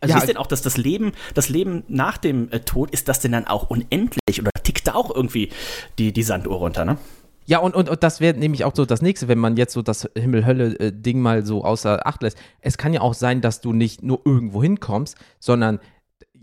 Also 0.00 0.14
Ja, 0.14 0.20
ist 0.20 0.28
denn 0.28 0.38
auch, 0.38 0.46
dass 0.46 0.62
das 0.62 0.78
Leben, 0.78 1.12
das 1.34 1.50
Leben 1.50 1.84
nach 1.88 2.16
dem 2.16 2.50
äh, 2.50 2.60
Tod, 2.60 2.90
ist 2.90 3.08
das 3.08 3.20
denn 3.20 3.32
dann 3.32 3.46
auch 3.46 3.68
unendlich 3.68 4.40
oder 4.40 4.50
tickt 4.62 4.86
da 4.86 4.94
auch 4.94 5.14
irgendwie 5.14 5.50
die, 5.98 6.12
die 6.12 6.22
Sanduhr 6.22 6.56
runter, 6.56 6.86
ne? 6.86 6.96
Ja, 7.46 7.58
und, 7.58 7.74
und, 7.74 7.90
und 7.90 8.02
das 8.02 8.20
wäre 8.20 8.36
nämlich 8.38 8.64
auch 8.64 8.72
so 8.74 8.86
das 8.86 9.02
nächste, 9.02 9.28
wenn 9.28 9.38
man 9.38 9.58
jetzt 9.58 9.74
so 9.74 9.82
das 9.82 10.08
Himmel-Hölle-Ding 10.16 11.20
mal 11.20 11.44
so 11.44 11.62
außer 11.62 12.06
Acht 12.06 12.22
lässt. 12.22 12.38
Es 12.62 12.78
kann 12.78 12.94
ja 12.94 13.02
auch 13.02 13.12
sein, 13.12 13.42
dass 13.42 13.60
du 13.60 13.74
nicht 13.74 14.02
nur 14.02 14.22
irgendwo 14.24 14.62
hinkommst, 14.62 15.18
sondern 15.40 15.78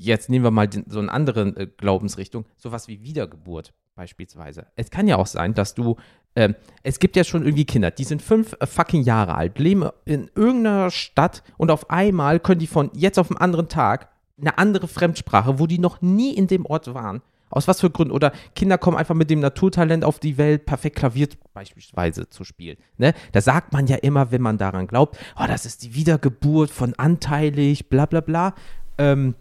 jetzt 0.01 0.29
nehmen 0.29 0.43
wir 0.43 0.51
mal 0.51 0.67
den, 0.67 0.85
so 0.87 0.99
eine 0.99 1.11
andere 1.11 1.41
äh, 1.55 1.67
Glaubensrichtung, 1.77 2.45
sowas 2.57 2.87
wie 2.87 3.03
Wiedergeburt 3.03 3.73
beispielsweise. 3.95 4.67
Es 4.75 4.89
kann 4.89 5.07
ja 5.07 5.17
auch 5.17 5.27
sein, 5.27 5.53
dass 5.53 5.75
du, 5.75 5.97
ähm, 6.35 6.55
es 6.83 6.99
gibt 6.99 7.15
ja 7.15 7.23
schon 7.23 7.43
irgendwie 7.43 7.65
Kinder, 7.65 7.91
die 7.91 8.03
sind 8.03 8.21
fünf 8.21 8.55
äh, 8.59 8.65
fucking 8.65 9.03
Jahre 9.03 9.35
alt, 9.35 9.59
leben 9.59 9.89
in 10.05 10.29
irgendeiner 10.35 10.89
Stadt 10.89 11.43
und 11.57 11.71
auf 11.71 11.89
einmal 11.89 12.39
können 12.39 12.59
die 12.59 12.67
von 12.67 12.89
jetzt 12.93 13.19
auf 13.19 13.27
den 13.27 13.37
anderen 13.37 13.67
Tag 13.67 14.09
eine 14.39 14.57
andere 14.57 14.87
Fremdsprache, 14.87 15.59
wo 15.59 15.67
die 15.67 15.77
noch 15.77 16.01
nie 16.01 16.33
in 16.33 16.47
dem 16.47 16.65
Ort 16.65 16.93
waren. 16.93 17.21
Aus 17.51 17.67
was 17.67 17.81
für 17.81 17.89
Gründen? 17.89 18.13
Oder 18.13 18.31
Kinder 18.55 18.77
kommen 18.77 18.95
einfach 18.95 19.13
mit 19.13 19.29
dem 19.29 19.41
Naturtalent 19.41 20.05
auf 20.05 20.19
die 20.19 20.37
Welt, 20.37 20.65
perfekt 20.65 20.95
Klavier 20.95 21.27
beispielsweise 21.53 22.29
zu 22.29 22.45
spielen. 22.45 22.77
Ne? 22.97 23.13
Da 23.33 23.41
sagt 23.41 23.73
man 23.73 23.87
ja 23.87 23.97
immer, 23.97 24.31
wenn 24.31 24.41
man 24.41 24.57
daran 24.57 24.87
glaubt, 24.87 25.17
oh, 25.37 25.43
das 25.45 25.65
ist 25.65 25.83
die 25.83 25.93
Wiedergeburt 25.93 26.71
von 26.71 26.93
anteilig, 26.93 27.89
bla 27.89 28.05
bla 28.05 28.21
bla. 28.21 28.55
Ähm, 28.97 29.35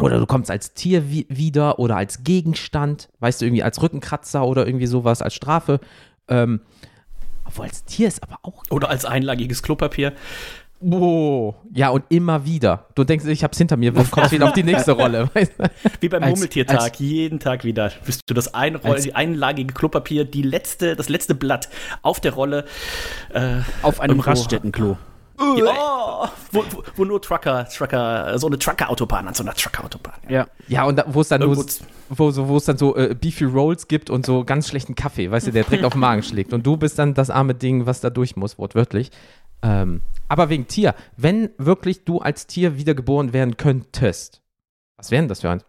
oder 0.00 0.18
du 0.18 0.26
kommst 0.26 0.50
als 0.50 0.74
Tier 0.74 1.10
wi 1.10 1.26
wieder 1.28 1.78
oder 1.78 1.96
als 1.96 2.24
Gegenstand, 2.24 3.08
weißt 3.20 3.40
du, 3.40 3.46
irgendwie 3.46 3.62
als 3.62 3.80
Rückenkratzer 3.82 4.44
oder 4.46 4.66
irgendwie 4.66 4.86
sowas, 4.86 5.22
als 5.22 5.34
Strafe. 5.34 5.80
Ähm, 6.28 6.60
obwohl 7.44 7.66
als 7.66 7.84
Tier 7.84 8.08
ist 8.08 8.22
aber 8.22 8.38
auch. 8.42 8.62
Oder 8.70 8.88
als 8.88 9.04
einlagiges 9.04 9.62
Klopapier. 9.62 10.12
Oh, 10.80 11.54
ja, 11.72 11.88
und 11.90 12.04
immer 12.10 12.44
wieder. 12.44 12.86
Du 12.94 13.04
denkst, 13.04 13.24
ich 13.26 13.42
hab's 13.42 13.56
hinter 13.56 13.76
mir, 13.78 13.96
wo 13.96 14.02
kommst 14.04 14.32
du 14.32 14.34
wieder 14.36 14.46
auf 14.48 14.52
die 14.52 14.64
nächste 14.64 14.92
Rolle? 14.92 15.30
Weißt 15.34 15.52
du? 15.56 15.64
Wie 16.00 16.08
beim 16.10 16.22
Als- 16.22 16.32
Murmeltiertag, 16.32 16.80
als- 16.80 16.98
jeden 16.98 17.38
Tag 17.38 17.64
wieder. 17.64 17.90
Bist 18.04 18.20
du 18.26 18.34
das 18.34 18.52
Einroll, 18.52 18.92
Als- 18.92 19.04
die 19.04 19.14
einlagige 19.14 19.72
Klopapier, 19.72 20.24
die 20.26 20.42
letzte, 20.42 20.94
das 20.96 21.08
letzte 21.08 21.34
Blatt 21.34 21.70
auf 22.02 22.20
der 22.20 22.34
Rolle. 22.34 22.64
Äh, 23.32 23.60
Auf 23.82 24.00
einem. 24.00 24.20
Raststättenklo. 24.20 24.98
Oh, 25.38 26.28
wo, 26.52 26.64
wo, 26.70 26.82
wo 26.96 27.04
nur 27.04 27.20
Trucker, 27.20 27.68
Trucker, 27.68 28.38
so 28.38 28.46
eine 28.46 28.58
Trucker-Autobahn 28.58 29.28
an 29.28 29.34
so 29.34 29.42
einer 29.42 29.54
Trucker-Autobahn. 29.54 30.14
Ja. 30.28 30.34
Ja. 30.34 30.46
Ja, 30.68 30.84
und 30.84 30.96
da, 30.96 31.04
wo 31.08 31.20
es 31.20 31.28
dann 31.28 31.40
nur, 31.40 31.56
wo, 32.08 32.30
so, 32.30 32.48
wo 32.48 32.56
es 32.56 32.64
dann 32.64 32.78
so 32.78 32.96
äh, 32.96 33.14
Beefy 33.14 33.44
Rolls 33.44 33.88
gibt 33.88 34.10
und 34.10 34.26
so 34.26 34.44
ganz 34.44 34.68
schlechten 34.68 34.94
Kaffee, 34.94 35.30
weißt 35.30 35.46
du, 35.46 35.52
der 35.52 35.64
direkt 35.64 35.84
auf 35.84 35.92
den 35.92 36.00
Magen 36.00 36.22
schlägt. 36.22 36.52
Und 36.52 36.64
du 36.64 36.76
bist 36.76 36.98
dann 36.98 37.14
das 37.14 37.30
arme 37.30 37.54
Ding, 37.54 37.86
was 37.86 38.00
da 38.00 38.10
durch 38.10 38.36
muss, 38.36 38.58
wortwörtlich. 38.58 39.10
Ähm, 39.62 40.02
aber 40.28 40.48
wegen 40.48 40.66
Tier, 40.68 40.94
wenn 41.16 41.50
wirklich 41.58 42.04
du 42.04 42.18
als 42.18 42.46
Tier 42.46 42.76
wiedergeboren 42.76 43.32
werden 43.32 43.56
könntest, 43.56 44.42
was 44.96 45.10
wären 45.10 45.28
das 45.28 45.40
für 45.40 45.50
ein? 45.50 45.62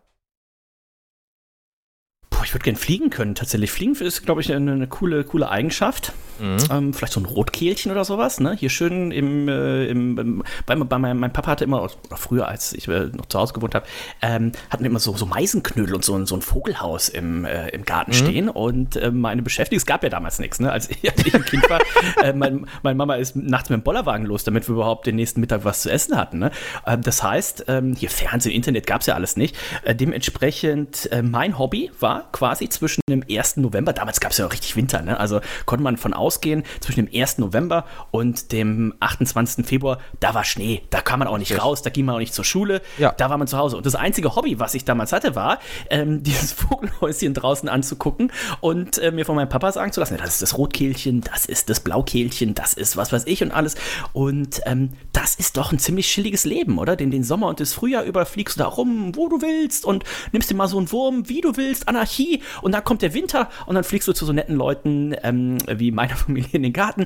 Boah, 2.29 2.43
ich 2.43 2.53
würde 2.53 2.63
gern 2.65 2.75
fliegen 2.75 3.09
können, 3.09 3.35
tatsächlich. 3.35 3.71
Fliegen 3.71 3.95
ist, 3.95 4.23
glaube 4.23 4.41
ich, 4.41 4.53
eine, 4.53 4.73
eine 4.73 4.87
coole, 4.87 5.23
coole 5.23 5.49
Eigenschaft. 5.49 6.11
Ähm, 6.71 6.93
vielleicht 6.93 7.13
so 7.13 7.19
ein 7.19 7.25
Rotkehlchen 7.25 7.91
oder 7.91 8.03
sowas, 8.05 8.39
ne? 8.39 8.55
Hier 8.57 8.69
schön 8.69 9.11
im, 9.11 9.47
äh, 9.47 9.85
im, 9.87 10.17
im 10.17 10.43
bei, 10.65 10.75
bei 10.75 10.97
meinem, 10.97 11.19
mein 11.19 11.31
Papa 11.33 11.51
hatte 11.51 11.63
immer, 11.63 11.81
oder 11.83 11.93
früher, 12.17 12.47
als 12.47 12.73
ich 12.73 12.87
äh, 12.87 13.05
noch 13.07 13.25
zu 13.27 13.39
Hause 13.39 13.53
gewohnt 13.53 13.75
habe, 13.75 13.85
ähm, 14.21 14.51
hatten 14.69 14.83
wir 14.83 14.89
immer 14.89 14.99
so, 14.99 15.15
so 15.15 15.25
Meisenknödel 15.25 15.95
und 15.95 16.03
so, 16.05 16.15
ein- 16.15 16.25
so 16.25 16.35
ein 16.35 16.41
Vogelhaus 16.41 17.09
im, 17.09 17.45
äh, 17.45 17.69
im 17.69 17.85
Garten 17.85 18.13
stehen. 18.13 18.49
Und 18.49 18.95
äh, 18.95 19.11
meine 19.11 19.41
Beschäftigung, 19.41 19.77
es 19.77 19.85
gab 19.85 20.03
ja 20.03 20.09
damals 20.09 20.39
nichts, 20.39 20.59
ne? 20.59 20.71
Als 20.71 20.89
ich, 20.89 21.09
als 21.11 21.25
ich 21.25 21.33
ein 21.33 21.45
Kind 21.45 21.69
war, 21.69 21.79
äh, 22.23 22.33
mein, 22.33 22.65
meine 22.83 22.95
Mama 22.95 23.15
ist 23.15 23.35
nachts 23.35 23.69
mit 23.69 23.79
dem 23.79 23.83
Bollerwagen 23.83 24.25
los, 24.25 24.43
damit 24.43 24.67
wir 24.67 24.73
überhaupt 24.75 25.07
den 25.07 25.15
nächsten 25.15 25.39
Mittag 25.39 25.63
was 25.65 25.81
zu 25.81 25.89
essen 25.91 26.17
hatten. 26.17 26.39
Ne? 26.39 26.51
Ähm, 26.85 27.01
das 27.01 27.23
heißt, 27.23 27.65
ähm, 27.67 27.95
hier 27.95 28.09
Fernsehen, 28.09 28.51
Internet 28.53 28.87
gab 28.87 29.01
es 29.01 29.07
ja 29.07 29.15
alles 29.15 29.37
nicht. 29.37 29.55
Äh, 29.83 29.95
dementsprechend, 29.95 31.09
mein 31.23 31.57
Hobby 31.57 31.91
war 31.99 32.29
quasi 32.31 32.67
zwischen 32.69 33.01
dem 33.09 33.23
1. 33.29 33.57
November, 33.57 33.93
damals 33.93 34.19
gab 34.19 34.31
es 34.31 34.37
ja 34.37 34.45
auch 34.47 34.51
richtig 34.51 34.75
Winter, 34.75 35.01
ne? 35.01 35.19
also 35.19 35.39
konnte 35.65 35.83
man 35.83 35.97
von 35.97 36.13
ausgehen, 36.25 36.63
zwischen 36.79 37.05
dem 37.05 37.21
1. 37.21 37.37
November 37.37 37.85
und 38.11 38.51
dem 38.51 38.93
28. 38.99 39.65
Februar, 39.65 39.99
da 40.19 40.33
war 40.33 40.43
Schnee, 40.43 40.81
da 40.89 41.01
kam 41.01 41.19
man 41.19 41.27
auch 41.27 41.37
nicht 41.37 41.61
raus, 41.61 41.83
da 41.83 41.91
ging 41.91 42.05
man 42.05 42.15
auch 42.15 42.19
nicht 42.19 42.33
zur 42.33 42.43
Schule, 42.45 42.81
Ja. 42.97 43.11
da 43.15 43.29
war 43.29 43.37
man 43.37 43.47
zu 43.47 43.57
Hause. 43.57 43.77
Und 43.77 43.85
das 43.85 43.93
einzige 43.95 44.35
Hobby, 44.35 44.59
was 44.59 44.73
ich 44.73 44.85
damals 44.85 45.11
hatte, 45.13 45.35
war, 45.35 45.59
ähm, 45.91 46.23
dieses 46.23 46.51
Vogelhäuschen 46.53 47.33
draußen 47.35 47.69
anzugucken 47.69 48.31
und 48.61 48.97
äh, 48.97 49.11
mir 49.11 49.25
von 49.25 49.35
meinem 49.35 49.49
Papa 49.49 49.71
sagen 49.71 49.91
zu 49.91 49.99
lassen, 49.99 50.17
das 50.17 50.29
ist 50.29 50.41
das 50.41 50.57
Rotkehlchen, 50.57 51.21
das 51.21 51.45
ist 51.45 51.69
das 51.69 51.79
Blaukehlchen, 51.81 52.55
das 52.55 52.73
ist 52.73 52.97
was 52.97 53.11
weiß 53.11 53.25
ich 53.27 53.43
und 53.43 53.51
alles. 53.51 53.75
Und 54.13 54.61
ähm, 54.65 54.89
das 55.13 55.35
ist 55.35 55.57
doch 55.57 55.71
ein 55.71 55.79
ziemlich 55.79 56.07
chilliges 56.07 56.45
Leben, 56.45 56.79
oder? 56.79 56.95
Den, 56.95 57.11
den 57.11 57.23
Sommer 57.23 57.47
und 57.47 57.59
das 57.59 57.73
Frühjahr 57.73 58.03
über 58.03 58.25
fliegst 58.25 58.57
du 58.57 58.63
da 58.63 58.67
rum, 58.67 59.15
wo 59.15 59.29
du 59.29 59.41
willst 59.41 59.85
und 59.85 60.03
nimmst 60.31 60.49
dir 60.49 60.55
mal 60.55 60.67
so 60.67 60.77
einen 60.77 60.91
Wurm, 60.91 61.29
wie 61.29 61.41
du 61.41 61.55
willst, 61.57 61.87
Anarchie. 61.87 62.41
Und 62.61 62.71
dann 62.73 62.83
kommt 62.83 63.01
der 63.01 63.13
Winter 63.13 63.49
und 63.65 63.75
dann 63.75 63.83
fliegst 63.83 64.07
du 64.07 64.13
zu 64.13 64.25
so 64.25 64.33
netten 64.33 64.55
Leuten 64.55 65.15
ähm, 65.23 65.57
wie 65.67 65.91
meiner 65.91 66.14
Familie 66.15 66.49
in 66.53 66.63
den 66.63 66.73
Garten, 66.73 67.05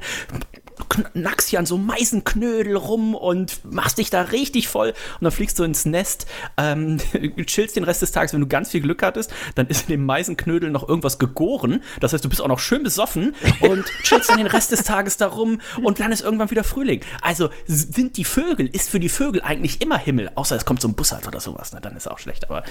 knackst 0.89 1.49
hier 1.49 1.59
an 1.59 1.65
so 1.65 1.77
Meisenknödel 1.77 2.75
rum 2.75 3.13
und 3.15 3.59
machst 3.69 3.97
dich 3.97 4.09
da 4.09 4.21
richtig 4.21 4.67
voll 4.69 4.89
und 4.89 5.23
dann 5.23 5.31
fliegst 5.31 5.59
du 5.59 5.63
ins 5.63 5.85
Nest, 5.85 6.25
ähm, 6.57 6.97
chillst 7.45 7.75
den 7.75 7.83
Rest 7.83 8.01
des 8.01 8.11
Tages, 8.11 8.33
wenn 8.33 8.41
du 8.41 8.47
ganz 8.47 8.69
viel 8.71 8.81
Glück 8.81 9.03
hattest, 9.03 9.31
dann 9.55 9.67
ist 9.67 9.83
in 9.83 9.87
dem 9.91 10.05
Meisenknödel 10.05 10.69
noch 10.71 10.87
irgendwas 10.87 11.19
gegoren, 11.19 11.83
das 11.99 12.13
heißt, 12.13 12.23
du 12.23 12.29
bist 12.29 12.41
auch 12.41 12.47
noch 12.47 12.59
schön 12.59 12.83
besoffen 12.83 13.35
und 13.59 13.85
chillst 14.03 14.29
dann 14.29 14.37
den 14.37 14.47
Rest 14.47 14.71
des 14.71 14.83
Tages 14.83 15.17
da 15.17 15.27
rum 15.27 15.59
und 15.81 15.99
dann 15.99 16.11
ist 16.11 16.21
irgendwann 16.21 16.49
wieder 16.49 16.63
Frühling. 16.63 17.01
Also 17.21 17.49
sind 17.67 18.17
die 18.17 18.25
Vögel, 18.25 18.67
ist 18.67 18.89
für 18.89 18.99
die 18.99 19.09
Vögel 19.09 19.41
eigentlich 19.41 19.81
immer 19.81 19.97
Himmel, 19.97 20.31
außer 20.35 20.55
es 20.55 20.65
kommt 20.65 20.81
so 20.81 20.87
ein 20.87 20.93
Bussard 20.93 21.27
oder 21.27 21.39
sowas, 21.41 21.73
ne, 21.73 21.81
dann 21.81 21.95
ist 21.97 22.09
auch 22.09 22.19
schlecht, 22.19 22.49
aber 22.49 22.63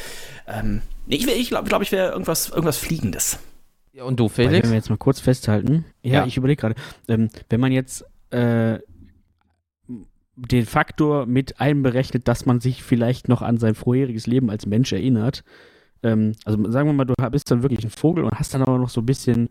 ähm, 0.47 0.81
ich, 1.07 1.27
wär- 1.27 1.37
ich 1.37 1.49
glaube, 1.51 1.69
glaub, 1.69 1.83
ich 1.83 1.93
wäre 1.93 2.11
irgendwas, 2.13 2.49
irgendwas 2.49 2.79
Fliegendes. 2.79 3.39
Ja, 3.99 4.05
Und 4.05 4.21
du, 4.21 4.29
Felix? 4.29 4.63
Wenn 4.63 4.71
wir 4.71 4.77
jetzt 4.77 4.91
mal 4.91 4.97
kurz 4.97 5.19
festhalten. 5.19 5.85
Ja, 6.03 6.21
Ja. 6.21 6.27
ich 6.27 6.37
überlege 6.37 6.61
gerade. 6.61 6.75
Ähm, 7.09 7.29
wenn 7.51 7.61
man 7.61 7.73
jetzt 7.73 8.05
äh, 8.31 8.79
den 10.37 10.67
Faktor 10.67 11.27
mit 11.27 11.61
einberechnet, 11.61 12.29
dass 12.29 12.47
man 12.47 12.61
sich 12.61 12.85
vielleicht 12.85 13.29
noch 13.29 13.43
an 13.43 13.59
sein 13.59 13.75
vorheriges 13.75 14.29
Leben 14.29 14.51
als 14.51 14.67
Mensch 14.67 14.93
erinnert. 14.93 15.43
Ähm, 16.05 16.35
also 16.45 16.71
sagen 16.71 16.89
wir 16.89 16.93
mal, 16.93 17.07
du 17.07 17.15
bist 17.31 17.51
dann 17.51 17.63
wirklich 17.63 17.85
ein 17.85 17.91
Vogel 17.91 18.23
und 18.23 18.39
hast 18.39 18.55
dann 18.55 18.63
aber 18.63 18.79
noch 18.79 18.89
so 18.91 19.01
ein 19.01 19.07
bisschen. 19.07 19.49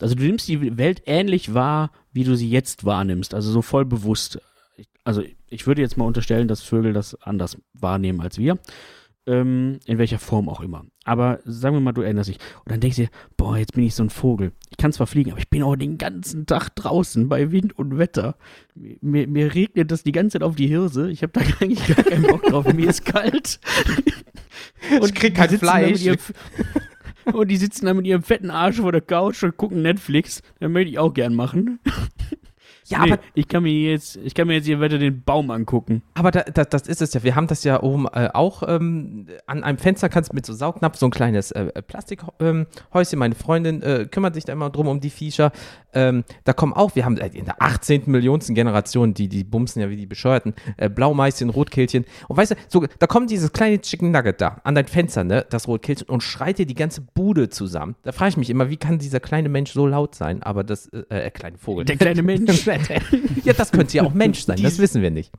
Also 0.00 0.14
du 0.14 0.22
nimmst 0.24 0.46
die 0.48 0.76
Welt 0.76 1.02
ähnlich 1.06 1.54
wahr, 1.54 1.90
wie 2.12 2.24
du 2.24 2.36
sie 2.36 2.50
jetzt 2.50 2.84
wahrnimmst. 2.84 3.32
Also 3.32 3.50
so 3.50 3.62
voll 3.62 3.86
bewusst. 3.86 4.38
Also 5.02 5.22
ich 5.46 5.66
würde 5.66 5.80
jetzt 5.80 5.96
mal 5.96 6.04
unterstellen, 6.04 6.46
dass 6.46 6.60
Vögel 6.60 6.92
das 6.92 7.14
anders 7.22 7.56
wahrnehmen 7.72 8.20
als 8.20 8.36
wir. 8.36 8.58
Ähm, 9.28 9.78
in 9.84 9.98
welcher 9.98 10.18
Form 10.18 10.48
auch 10.48 10.62
immer. 10.62 10.86
Aber 11.04 11.40
sagen 11.44 11.76
wir 11.76 11.80
mal, 11.80 11.92
du 11.92 12.00
erinnerst 12.00 12.30
dich. 12.30 12.38
Und 12.64 12.72
dann 12.72 12.80
denkst 12.80 12.96
du 12.96 13.02
dir, 13.02 13.10
boah, 13.36 13.58
jetzt 13.58 13.74
bin 13.74 13.84
ich 13.84 13.94
so 13.94 14.02
ein 14.02 14.08
Vogel. 14.08 14.52
Ich 14.70 14.78
kann 14.78 14.90
zwar 14.90 15.06
fliegen, 15.06 15.32
aber 15.32 15.38
ich 15.38 15.50
bin 15.50 15.62
auch 15.62 15.76
den 15.76 15.98
ganzen 15.98 16.46
Tag 16.46 16.70
draußen 16.70 17.28
bei 17.28 17.52
Wind 17.52 17.78
und 17.78 17.98
Wetter. 17.98 18.36
Mir, 18.74 19.28
mir 19.28 19.54
regnet 19.54 19.90
das 19.90 20.02
die 20.02 20.12
ganze 20.12 20.38
Zeit 20.38 20.42
auf 20.42 20.56
die 20.56 20.66
Hirse. 20.66 21.10
Ich 21.10 21.22
habe 21.22 21.32
da 21.34 21.42
eigentlich 21.60 21.94
gar 21.94 22.04
keinen 22.04 22.26
Bock 22.26 22.42
drauf. 22.44 22.72
Mir 22.72 22.88
ist 22.88 23.04
kalt. 23.04 23.60
Ich 25.02 25.14
krieg 25.14 25.34
kein 25.34 25.50
Fleisch. 25.58 26.04
und 27.32 27.48
die 27.48 27.56
sitzen 27.56 27.86
da 27.86 27.94
mit 27.94 28.06
ihrem 28.06 28.22
fetten 28.22 28.50
Arsch 28.50 28.76
vor 28.76 28.92
der 28.92 29.00
Couch 29.00 29.42
und 29.42 29.56
gucken 29.56 29.82
Netflix. 29.82 30.42
Das 30.58 30.70
möchte 30.70 30.90
ich 30.90 30.98
auch 30.98 31.12
gern 31.12 31.34
machen. 31.34 31.78
Ja, 32.88 32.98
Nee, 33.04 33.12
aber 33.12 33.22
ich 33.34 33.48
kann 33.48 33.62
mir 33.62 33.72
jetzt, 33.72 34.16
ich 34.16 34.34
kann 34.34 34.46
mir 34.46 34.54
jetzt 34.54 34.66
hier 34.66 34.80
weiter 34.80 34.98
den 34.98 35.22
Baum 35.22 35.50
angucken. 35.50 36.02
Aber 36.14 36.30
da, 36.30 36.42
da, 36.42 36.64
das 36.64 36.82
ist 36.82 37.02
es 37.02 37.14
ja. 37.14 37.22
Wir 37.22 37.34
haben 37.34 37.46
das 37.46 37.64
ja 37.64 37.82
oben 37.82 38.06
äh, 38.06 38.30
auch 38.32 38.62
ähm, 38.66 39.26
an 39.46 39.64
einem 39.64 39.78
Fenster 39.78 40.08
kannst 40.08 40.32
du 40.32 40.34
mit 40.34 40.46
so 40.46 40.52
Saugnapf 40.52 40.96
so 40.96 41.06
ein 41.06 41.10
kleines 41.10 41.50
äh, 41.52 41.82
Plastikhäuschen. 41.82 42.32
Ähm. 42.40 43.18
Meine 43.18 43.34
Freundin 43.34 43.82
äh, 43.82 44.06
kümmert 44.10 44.34
sich 44.34 44.44
da 44.44 44.52
immer 44.52 44.70
drum 44.70 44.88
um 44.88 45.00
die 45.00 45.10
Viecher. 45.10 45.52
Ähm, 45.92 46.24
da 46.44 46.52
kommen 46.52 46.72
auch, 46.72 46.94
wir 46.94 47.04
haben 47.04 47.16
äh, 47.16 47.28
in 47.28 47.46
der 47.46 47.60
18. 47.62 48.02
Millionsten 48.06 48.54
Generation, 48.54 49.14
die, 49.14 49.28
die 49.28 49.44
bumsen 49.44 49.80
ja 49.80 49.90
wie 49.90 49.96
die 49.96 50.06
Bescheuerten, 50.06 50.54
äh, 50.76 50.88
Blaumeißchen, 50.88 51.50
Rotkehlchen. 51.50 52.04
Und 52.28 52.36
weißt 52.36 52.52
du, 52.52 52.56
so, 52.68 52.84
da 52.98 53.06
kommt 53.06 53.30
dieses 53.30 53.52
kleine 53.52 53.80
Chicken 53.80 54.10
Nugget 54.10 54.40
da 54.40 54.60
an 54.64 54.74
dein 54.74 54.86
Fenster, 54.86 55.24
ne, 55.24 55.46
das 55.48 55.66
Rotkehlchen, 55.66 56.08
und 56.08 56.22
schreit 56.22 56.58
dir 56.58 56.66
die 56.66 56.74
ganze 56.74 57.00
Bude 57.00 57.48
zusammen. 57.48 57.96
Da 58.02 58.12
frage 58.12 58.30
ich 58.30 58.36
mich 58.36 58.50
immer, 58.50 58.70
wie 58.70 58.76
kann 58.76 58.98
dieser 58.98 59.20
kleine 59.20 59.48
Mensch 59.48 59.72
so 59.72 59.86
laut 59.86 60.14
sein? 60.14 60.42
Aber 60.42 60.62
das, 60.62 60.88
äh, 60.88 61.04
äh 61.08 61.30
kleine 61.30 61.58
Vogel. 61.58 61.84
Der 61.84 61.96
kleine 61.96 62.22
Mensch. 62.22 62.68
ja, 63.44 63.52
das 63.52 63.72
könnte 63.72 63.96
ja 63.96 64.04
auch 64.04 64.14
Mensch 64.14 64.44
sein, 64.44 64.62
das 64.62 64.78
wissen 64.78 65.02
wir 65.02 65.10
nicht. 65.10 65.32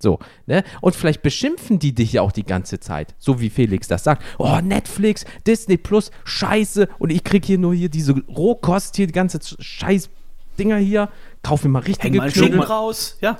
So, 0.00 0.18
ne? 0.46 0.64
Und 0.80 0.94
vielleicht 0.94 1.22
beschimpfen 1.22 1.78
die 1.78 1.94
dich 1.94 2.12
ja 2.12 2.22
auch 2.22 2.32
die 2.32 2.44
ganze 2.44 2.78
Zeit, 2.80 3.14
so 3.18 3.40
wie 3.40 3.48
Felix 3.48 3.88
das 3.88 4.04
sagt. 4.04 4.22
Oh, 4.38 4.60
Netflix, 4.62 5.24
Disney 5.46 5.78
Plus, 5.78 6.10
Scheiße. 6.24 6.88
Und 6.98 7.10
ich 7.10 7.24
krieg 7.24 7.44
hier 7.44 7.58
nur 7.58 7.74
hier 7.74 7.88
diese 7.88 8.12
Rohkost 8.12 8.96
hier, 8.96 9.06
die 9.06 9.12
ganze 9.12 9.38
scheiß 9.58 10.10
Dinger 10.58 10.76
hier. 10.76 11.08
Kauf 11.42 11.62
mir 11.64 11.70
mal 11.70 11.80
Häng 11.80 11.88
richtige 11.88 12.18
mal 12.18 12.24
einen 12.24 12.32
Schinken 12.32 12.52
Knödel. 12.60 12.70
raus, 12.70 13.18
ja. 13.20 13.38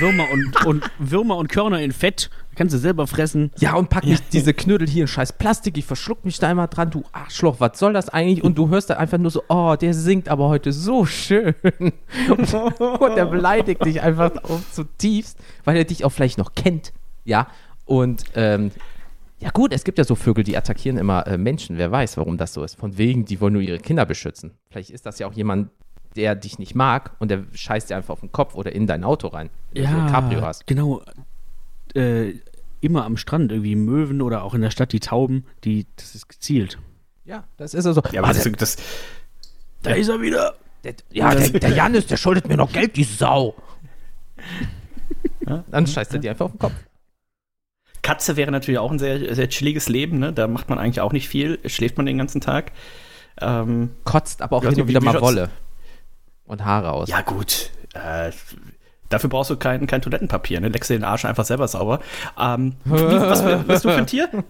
Würmer 0.00 0.24
und, 0.32 0.66
und 0.66 0.90
Würmer 0.98 1.36
und 1.36 1.48
Körner 1.48 1.80
in 1.80 1.92
Fett. 1.92 2.30
Kannst 2.54 2.74
du 2.74 2.78
selber 2.78 3.06
fressen. 3.06 3.50
Ja, 3.58 3.74
und 3.74 3.88
pack 3.88 4.04
nicht 4.04 4.32
diese 4.32 4.52
Knödel 4.52 4.86
hier 4.88 5.02
in 5.02 5.08
scheiß 5.08 5.34
Plastik. 5.34 5.78
Ich 5.78 5.84
verschluck 5.86 6.24
mich 6.24 6.38
da 6.38 6.50
immer 6.50 6.66
dran. 6.66 6.90
Du 6.90 7.02
Arschloch, 7.12 7.60
was 7.60 7.78
soll 7.78 7.92
das 7.92 8.08
eigentlich? 8.08 8.44
Und 8.44 8.58
du 8.58 8.68
hörst 8.68 8.90
da 8.90 8.94
einfach 8.94 9.18
nur 9.18 9.30
so, 9.30 9.42
oh, 9.48 9.74
der 9.80 9.94
singt 9.94 10.28
aber 10.28 10.48
heute 10.48 10.72
so 10.72 11.06
schön. 11.06 11.54
Und, 12.28 12.54
und 12.54 13.16
er 13.16 13.26
beleidigt 13.26 13.84
dich 13.84 14.02
einfach 14.02 14.32
auch 14.44 14.60
zutiefst, 14.70 15.38
weil 15.64 15.76
er 15.76 15.84
dich 15.84 16.04
auch 16.04 16.10
vielleicht 16.10 16.38
noch 16.38 16.54
kennt. 16.54 16.92
Ja, 17.24 17.48
und 17.84 18.24
ähm, 18.34 18.70
ja 19.38 19.50
gut, 19.50 19.72
es 19.72 19.84
gibt 19.84 19.98
ja 19.98 20.04
so 20.04 20.14
Vögel, 20.14 20.44
die 20.44 20.56
attackieren 20.56 20.98
immer 20.98 21.26
äh, 21.26 21.36
Menschen. 21.36 21.78
Wer 21.78 21.90
weiß, 21.90 22.16
warum 22.16 22.38
das 22.38 22.52
so 22.54 22.62
ist. 22.62 22.78
Von 22.78 22.96
wegen, 22.96 23.24
die 23.24 23.40
wollen 23.40 23.54
nur 23.54 23.62
ihre 23.62 23.78
Kinder 23.78 24.06
beschützen. 24.06 24.52
Vielleicht 24.70 24.90
ist 24.90 25.04
das 25.04 25.18
ja 25.18 25.26
auch 25.26 25.32
jemand, 25.32 25.70
der 26.16 26.34
dich 26.34 26.58
nicht 26.58 26.74
mag 26.74 27.12
und 27.18 27.30
der 27.30 27.44
scheißt 27.54 27.90
dir 27.90 27.96
einfach 27.96 28.12
auf 28.12 28.20
den 28.20 28.32
Kopf 28.32 28.54
oder 28.54 28.72
in 28.72 28.86
dein 28.86 29.04
Auto 29.04 29.28
rein. 29.28 29.50
Wenn 29.72 29.84
du 29.84 29.88
ein 30.02 30.10
Cabrio 30.10 30.42
hast. 30.42 30.66
genau. 30.66 31.02
Äh, 31.94 32.34
immer 32.80 33.04
am 33.04 33.16
Strand, 33.16 33.52
irgendwie 33.52 33.76
Möwen 33.76 34.22
oder 34.22 34.42
auch 34.42 34.54
in 34.54 34.60
der 34.62 34.70
Stadt 34.70 34.92
die 34.92 34.98
Tauben, 35.00 35.44
die, 35.64 35.86
das 35.96 36.14
ist 36.16 36.28
gezielt. 36.28 36.78
Ja, 37.24 37.44
das 37.56 37.74
ist 37.74 37.86
also. 37.86 38.02
Ja, 38.10 38.20
aber 38.20 38.30
Ah, 38.30 38.32
das, 38.32 38.42
der- 38.42 38.52
das, 38.52 38.76
Da 39.82 39.90
ist 39.92 40.08
er 40.08 40.20
wieder. 40.20 40.54
Der, 40.82 40.94
ja, 41.12 41.32
der, 41.34 41.48
der 41.50 41.70
Janis, 41.70 42.06
der 42.06 42.16
schuldet 42.16 42.48
mir 42.48 42.56
noch 42.56 42.72
Geld, 42.72 42.96
die 42.96 43.04
Sau. 43.04 43.54
Dann 45.70 45.86
scheißt 45.86 46.12
er 46.14 46.18
dir 46.18 46.30
einfach 46.32 46.46
auf 46.46 46.52
den 46.52 46.58
Kopf. 46.58 46.72
Katze 48.02 48.36
wäre 48.36 48.50
natürlich 48.50 48.78
auch 48.78 48.90
ein 48.90 48.98
sehr, 48.98 49.34
sehr 49.34 49.48
chilliges 49.48 49.88
Leben, 49.88 50.18
ne? 50.18 50.32
Da 50.32 50.48
macht 50.48 50.68
man 50.68 50.78
eigentlich 50.78 51.00
auch 51.00 51.12
nicht 51.12 51.28
viel, 51.28 51.60
schläft 51.66 51.96
man 51.98 52.06
den 52.06 52.18
ganzen 52.18 52.40
Tag. 52.40 52.72
Ähm, 53.40 53.90
Kotzt 54.04 54.42
aber 54.42 54.56
auch 54.56 54.64
Ja, 54.64 54.72
wie- 54.76 54.88
wieder 54.88 55.00
wie 55.00 55.04
mal 55.04 55.20
Wolle. 55.20 55.50
Und 56.44 56.64
Haare 56.64 56.92
aus. 56.92 57.08
ja, 57.08 57.20
gut. 57.22 57.70
Äh, 57.94 58.32
dafür 59.08 59.30
brauchst 59.30 59.50
du 59.50 59.56
kein, 59.56 59.86
kein 59.86 60.02
Toilettenpapier, 60.02 60.60
ne? 60.60 60.68
Leckst 60.68 60.90
dir 60.90 60.94
den 60.98 61.04
Arsch 61.04 61.24
einfach 61.24 61.44
selber 61.44 61.68
sauber. 61.68 62.00
Ähm, 62.38 62.74
was 62.84 63.42
bist 63.66 63.84
du 63.84 63.90
für 63.90 63.96
ein 63.96 64.06
Tier? 64.06 64.28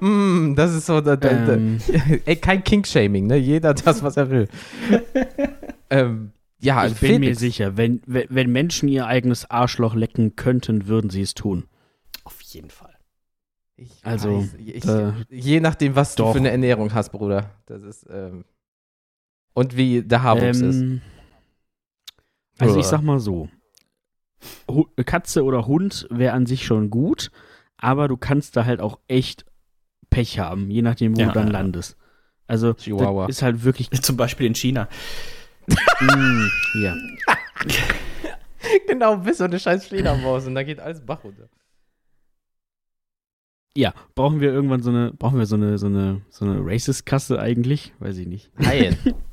Mm, 0.00 0.54
das 0.54 0.74
ist 0.74 0.86
so. 0.86 1.00
Da, 1.00 1.16
da, 1.16 1.30
Ähm. 1.30 1.78
da. 1.86 1.94
Ey, 2.26 2.36
kein 2.36 2.62
King-Shaming, 2.62 3.26
ne? 3.26 3.36
Jeder 3.36 3.72
das, 3.72 4.02
was 4.02 4.16
er 4.16 4.30
will. 4.30 4.48
ähm, 5.90 6.32
ja, 6.58 6.76
also 6.78 6.94
ich 6.94 7.00
bin 7.00 7.20
mir 7.20 7.34
sicher, 7.36 7.76
wenn, 7.76 8.02
wenn 8.06 8.52
Menschen 8.52 8.88
ihr 8.88 9.06
eigenes 9.06 9.50
Arschloch 9.50 9.94
lecken 9.94 10.36
könnten, 10.36 10.86
würden 10.88 11.08
sie 11.10 11.22
es 11.22 11.34
tun. 11.34 11.64
Auf 12.24 12.40
jeden 12.42 12.70
Fall. 12.70 12.94
Ich 13.76 13.90
Also, 14.04 14.38
weiß, 14.42 14.54
ich, 14.58 14.84
äh, 14.84 15.12
je 15.30 15.60
nachdem, 15.60 15.96
was 15.96 16.14
du 16.16 16.24
doch. 16.24 16.32
für 16.32 16.38
eine 16.38 16.50
Ernährung 16.50 16.92
hast, 16.94 17.10
Bruder. 17.10 17.50
Das 17.66 17.82
ist. 17.82 18.06
Ähm, 18.10 18.44
und 19.54 19.76
wie 19.76 20.02
der 20.02 20.22
Haarwuchs 20.22 20.60
ist. 20.60 20.80
Ähm, 20.80 21.00
also 22.58 22.78
ich 22.78 22.86
sag 22.86 23.02
mal 23.02 23.18
so, 23.18 23.48
Katze 25.04 25.44
oder 25.44 25.66
Hund 25.66 26.06
wäre 26.10 26.32
an 26.34 26.46
sich 26.46 26.64
schon 26.64 26.90
gut, 26.90 27.30
aber 27.76 28.08
du 28.08 28.16
kannst 28.16 28.56
da 28.56 28.64
halt 28.64 28.80
auch 28.80 28.98
echt 29.08 29.44
Pech 30.10 30.38
haben, 30.38 30.70
je 30.70 30.82
nachdem, 30.82 31.16
wo 31.16 31.20
Ja, 31.20 31.28
du 31.28 31.32
dann 31.32 31.46
ja. 31.48 31.52
landest. 31.52 31.96
Also 32.46 32.74
Chihuahua. 32.74 33.26
das 33.26 33.36
ist 33.36 33.42
halt 33.42 33.64
wirklich 33.64 33.90
Zum 34.02 34.16
Beispiel 34.16 34.46
in 34.46 34.54
China. 34.54 34.88
mm, 36.00 36.46
ja. 36.82 36.96
Genau, 38.86 39.16
bis 39.16 39.38
so 39.38 39.44
eine 39.44 39.58
scheiß 39.58 39.86
Fledermaus 39.86 40.46
und 40.46 40.54
da 40.54 40.62
geht 40.62 40.78
alles 40.78 41.04
Bach 41.04 41.24
runter. 41.24 41.48
Ja, 43.76 43.92
brauchen 44.14 44.40
wir 44.40 44.52
irgendwann 44.52 44.82
so 44.82 44.90
eine, 44.90 45.12
brauchen 45.12 45.38
wir 45.38 45.46
so 45.46 45.56
eine, 45.56 45.78
so 45.78 45.86
eine, 45.86 46.20
so 46.30 46.44
eine 46.44 46.60
Racist-Kasse 46.64 47.38
eigentlich? 47.40 47.92
Weiß 47.98 48.16
ich 48.18 48.26
nicht. 48.28 48.50
Nein. 48.58 48.96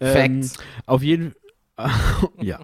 Ähm, 0.00 0.42
Facts. 0.42 0.58
auf 0.86 1.02
jeden 1.02 1.34
ja, 2.40 2.60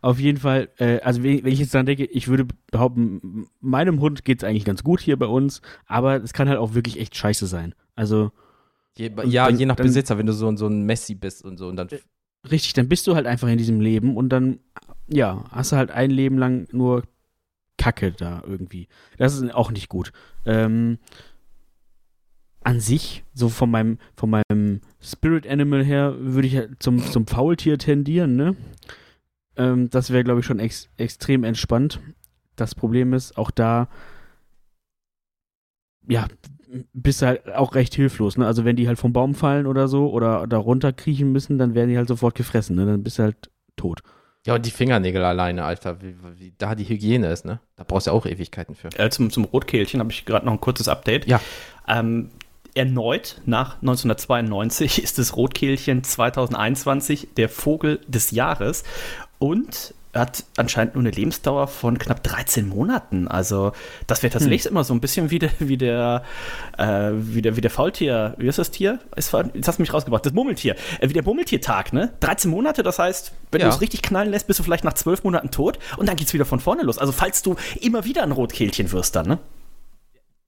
auf 0.00 0.18
jeden 0.18 0.38
Fall, 0.38 0.70
äh, 0.78 0.98
also 1.00 1.22
wenn, 1.22 1.44
wenn 1.44 1.52
ich 1.52 1.58
jetzt 1.58 1.74
dran 1.74 1.84
denke, 1.84 2.06
ich 2.06 2.28
würde 2.28 2.46
behaupten, 2.70 3.46
meinem 3.60 4.00
Hund 4.00 4.24
geht 4.24 4.38
es 4.42 4.44
eigentlich 4.48 4.64
ganz 4.64 4.82
gut 4.82 5.00
hier 5.02 5.18
bei 5.18 5.26
uns, 5.26 5.60
aber 5.86 6.22
es 6.22 6.32
kann 6.32 6.48
halt 6.48 6.58
auch 6.58 6.72
wirklich 6.72 6.98
echt 6.98 7.14
scheiße 7.14 7.46
sein. 7.46 7.74
Also 7.94 8.32
Je, 8.96 9.10
ja, 9.26 9.46
dann- 9.48 9.58
je 9.58 9.66
nach 9.66 9.76
dann- 9.76 9.86
Besitzer, 9.86 10.16
wenn 10.16 10.24
du 10.26 10.32
so, 10.32 10.48
ein- 10.48 10.56
so 10.56 10.66
ein 10.66 10.84
Messi 10.84 11.14
bist 11.14 11.44
und 11.44 11.58
so 11.58 11.68
und 11.68 11.76
dann 11.76 11.88
richtig, 12.50 12.72
dann 12.72 12.88
bist 12.88 13.06
du 13.06 13.14
halt 13.14 13.26
einfach 13.26 13.48
in 13.48 13.58
diesem 13.58 13.80
Leben 13.82 14.16
und 14.16 14.30
dann, 14.30 14.60
ja, 15.08 15.44
hast 15.50 15.72
du 15.72 15.76
halt 15.76 15.90
ein 15.90 16.10
Leben 16.10 16.38
lang 16.38 16.66
nur 16.72 17.02
Kacke 17.76 18.12
da 18.12 18.42
irgendwie. 18.46 18.88
Das 19.18 19.34
ist 19.34 19.52
auch 19.54 19.72
nicht 19.72 19.90
gut. 19.90 20.12
Ähm, 20.46 20.98
an 22.64 22.80
sich, 22.80 23.24
so 23.34 23.48
von 23.48 23.70
meinem, 23.70 23.98
von 24.16 24.30
meinem 24.30 24.80
Spirit 25.00 25.46
Animal 25.46 25.84
her, 25.84 26.14
würde 26.18 26.48
ich 26.48 26.56
halt 26.56 26.82
zum, 26.82 26.98
zum 26.98 27.26
Faultier 27.26 27.78
tendieren, 27.78 28.36
ne? 28.36 28.56
Ähm, 29.56 29.90
das 29.90 30.10
wäre, 30.10 30.24
glaube 30.24 30.40
ich, 30.40 30.46
schon 30.46 30.58
ex 30.58 30.88
extrem 30.96 31.44
entspannt. 31.44 32.00
Das 32.56 32.74
Problem 32.74 33.12
ist, 33.12 33.36
auch 33.36 33.50
da, 33.50 33.88
ja, 36.08 36.26
bist 36.92 37.22
du 37.22 37.26
halt 37.26 37.54
auch 37.54 37.74
recht 37.74 37.94
hilflos, 37.94 38.36
ne? 38.36 38.46
Also 38.46 38.64
wenn 38.64 38.76
die 38.76 38.88
halt 38.88 38.98
vom 38.98 39.12
Baum 39.12 39.34
fallen 39.34 39.66
oder 39.66 39.86
so 39.86 40.10
oder 40.10 40.46
da 40.46 40.56
runterkriechen 40.56 41.30
müssen, 41.30 41.58
dann 41.58 41.74
werden 41.74 41.90
die 41.90 41.98
halt 41.98 42.08
sofort 42.08 42.34
gefressen, 42.34 42.76
ne? 42.76 42.86
Dann 42.86 43.02
bist 43.02 43.18
du 43.18 43.24
halt 43.24 43.50
tot. 43.76 44.00
Ja, 44.46 44.54
und 44.54 44.66
die 44.66 44.70
Fingernägel 44.70 45.24
alleine, 45.24 45.64
Alter, 45.64 46.02
wie, 46.02 46.16
wie 46.36 46.54
da 46.58 46.74
die 46.74 46.84
Hygiene 46.84 47.28
ist, 47.28 47.44
ne? 47.44 47.60
Da 47.76 47.84
brauchst 47.84 48.06
du 48.06 48.10
ja 48.10 48.16
auch 48.16 48.26
Ewigkeiten 48.26 48.74
für. 48.74 48.88
Äh, 48.98 49.10
zum, 49.10 49.30
zum 49.30 49.44
Rotkehlchen 49.44 50.00
habe 50.00 50.12
ich 50.12 50.24
gerade 50.24 50.44
noch 50.44 50.52
ein 50.52 50.60
kurzes 50.60 50.88
Update. 50.88 51.26
Ja. 51.26 51.40
Ähm, 51.88 52.30
erneut 52.74 53.40
nach 53.46 53.76
1992 53.82 55.02
ist 55.02 55.18
das 55.18 55.36
Rotkehlchen 55.36 56.02
2021 56.04 57.28
der 57.36 57.48
Vogel 57.48 58.00
des 58.08 58.30
Jahres 58.30 58.84
und 59.38 59.94
hat 60.12 60.44
anscheinend 60.56 60.94
nur 60.94 61.02
eine 61.02 61.10
Lebensdauer 61.10 61.66
von 61.66 61.98
knapp 61.98 62.22
13 62.22 62.68
Monaten. 62.68 63.26
Also 63.26 63.72
das 64.06 64.22
wäre 64.22 64.32
tatsächlich 64.32 64.64
immer 64.66 64.84
so 64.84 64.94
ein 64.94 65.00
bisschen 65.00 65.30
wie 65.30 65.40
der, 65.40 65.50
wie 65.58 65.76
der, 65.76 66.22
äh, 66.78 67.10
wie 67.14 67.42
der, 67.42 67.56
wie 67.56 67.60
der 67.60 67.70
Faultier, 67.70 68.34
wie 68.38 68.46
ist 68.46 68.58
das 68.60 68.70
Tier? 68.70 69.00
Ist, 69.16 69.32
jetzt 69.32 69.66
hast 69.66 69.78
du 69.78 69.82
mich 69.82 69.92
rausgebracht, 69.92 70.24
das 70.24 70.32
Murmeltier. 70.32 70.76
Äh, 71.00 71.08
wie 71.08 71.14
der 71.14 71.24
Murmeltiertag, 71.24 71.92
ne? 71.92 72.12
13 72.20 72.48
Monate, 72.48 72.84
das 72.84 73.00
heißt, 73.00 73.32
wenn 73.50 73.60
Ja. 73.60 73.68
du 73.68 73.74
es 73.74 73.80
richtig 73.80 74.02
knallen 74.02 74.30
lässt, 74.30 74.46
bist 74.46 74.60
du 74.60 74.62
vielleicht 74.62 74.84
nach 74.84 74.92
12 74.94 75.24
Monaten 75.24 75.50
tot 75.50 75.80
und 75.96 76.08
dann 76.08 76.14
geht's 76.14 76.32
wieder 76.32 76.44
von 76.44 76.60
vorne 76.60 76.82
los. 76.82 76.98
Also 76.98 77.12
falls 77.12 77.42
du 77.42 77.56
immer 77.80 78.04
wieder 78.04 78.22
ein 78.22 78.30
Rotkehlchen 78.32 78.92
wirst 78.92 79.16
dann, 79.16 79.26
ne? 79.26 79.38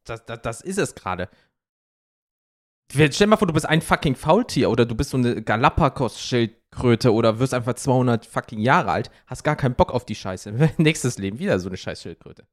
Das, 0.05 0.25
das, 0.25 0.41
das 0.43 0.61
ist 0.61 0.79
es 0.79 0.95
gerade. 0.95 1.29
Stell 2.91 3.09
dir 3.09 3.27
mal 3.27 3.37
vor, 3.37 3.49
du 3.49 3.55
bist 3.55 3.67
ein 3.67 3.83
fucking 3.83 4.15
Faultier 4.15 4.71
oder 4.71 4.87
du 4.87 4.95
bist 4.95 5.11
so 5.11 5.17
eine 5.17 5.43
Galapagos-Schildkröte 5.43 7.13
oder 7.13 7.39
wirst 7.39 7.53
einfach 7.53 7.75
200 7.75 8.27
fucking 8.27 8.61
Jahre 8.61 8.93
alt, 8.93 9.11
hast 9.27 9.43
gar 9.43 9.57
keinen 9.57 9.75
Bock 9.75 9.93
auf 9.93 10.05
die 10.05 10.15
Scheiße. 10.15 10.53
Nächstes 10.79 11.19
Leben 11.19 11.39
wieder 11.39 11.59
so 11.59 11.69
eine 11.69 11.77
scheiß 11.77 12.03
Schildkröte. 12.03 12.47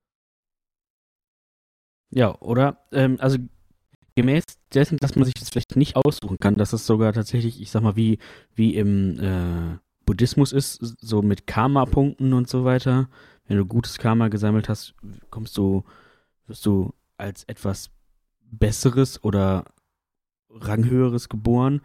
Ja, 2.09 2.35
oder? 2.41 2.85
Ähm, 2.91 3.17
also 3.19 3.37
gemäß 4.15 4.43
dessen, 4.73 4.97
dass 4.97 5.15
man 5.15 5.25
sich 5.25 5.33
das 5.33 5.49
vielleicht 5.49 5.75
nicht 5.75 5.95
aussuchen 5.95 6.37
kann, 6.39 6.55
dass 6.55 6.73
es 6.73 6.85
sogar 6.85 7.13
tatsächlich, 7.13 7.61
ich 7.61 7.71
sag 7.71 7.81
mal, 7.81 7.95
wie, 7.95 8.19
wie 8.55 8.75
im 8.75 9.19
äh, 9.19 9.77
Buddhismus 10.05 10.51
ist, 10.51 10.75
so 10.99 11.21
mit 11.21 11.47
Karma-Punkten 11.47 12.33
und 12.33 12.49
so 12.49 12.65
weiter. 12.65 13.09
Wenn 13.47 13.57
du 13.57 13.65
gutes 13.65 13.97
Karma 13.97 14.27
gesammelt 14.27 14.69
hast, 14.69 14.93
kommst 15.29 15.57
du, 15.57 15.83
wirst 16.47 16.65
du 16.65 16.93
als 17.17 17.43
etwas 17.45 17.89
Besseres 18.51 19.23
oder 19.23 19.65
Ranghöheres 20.59 21.29
geboren, 21.29 21.81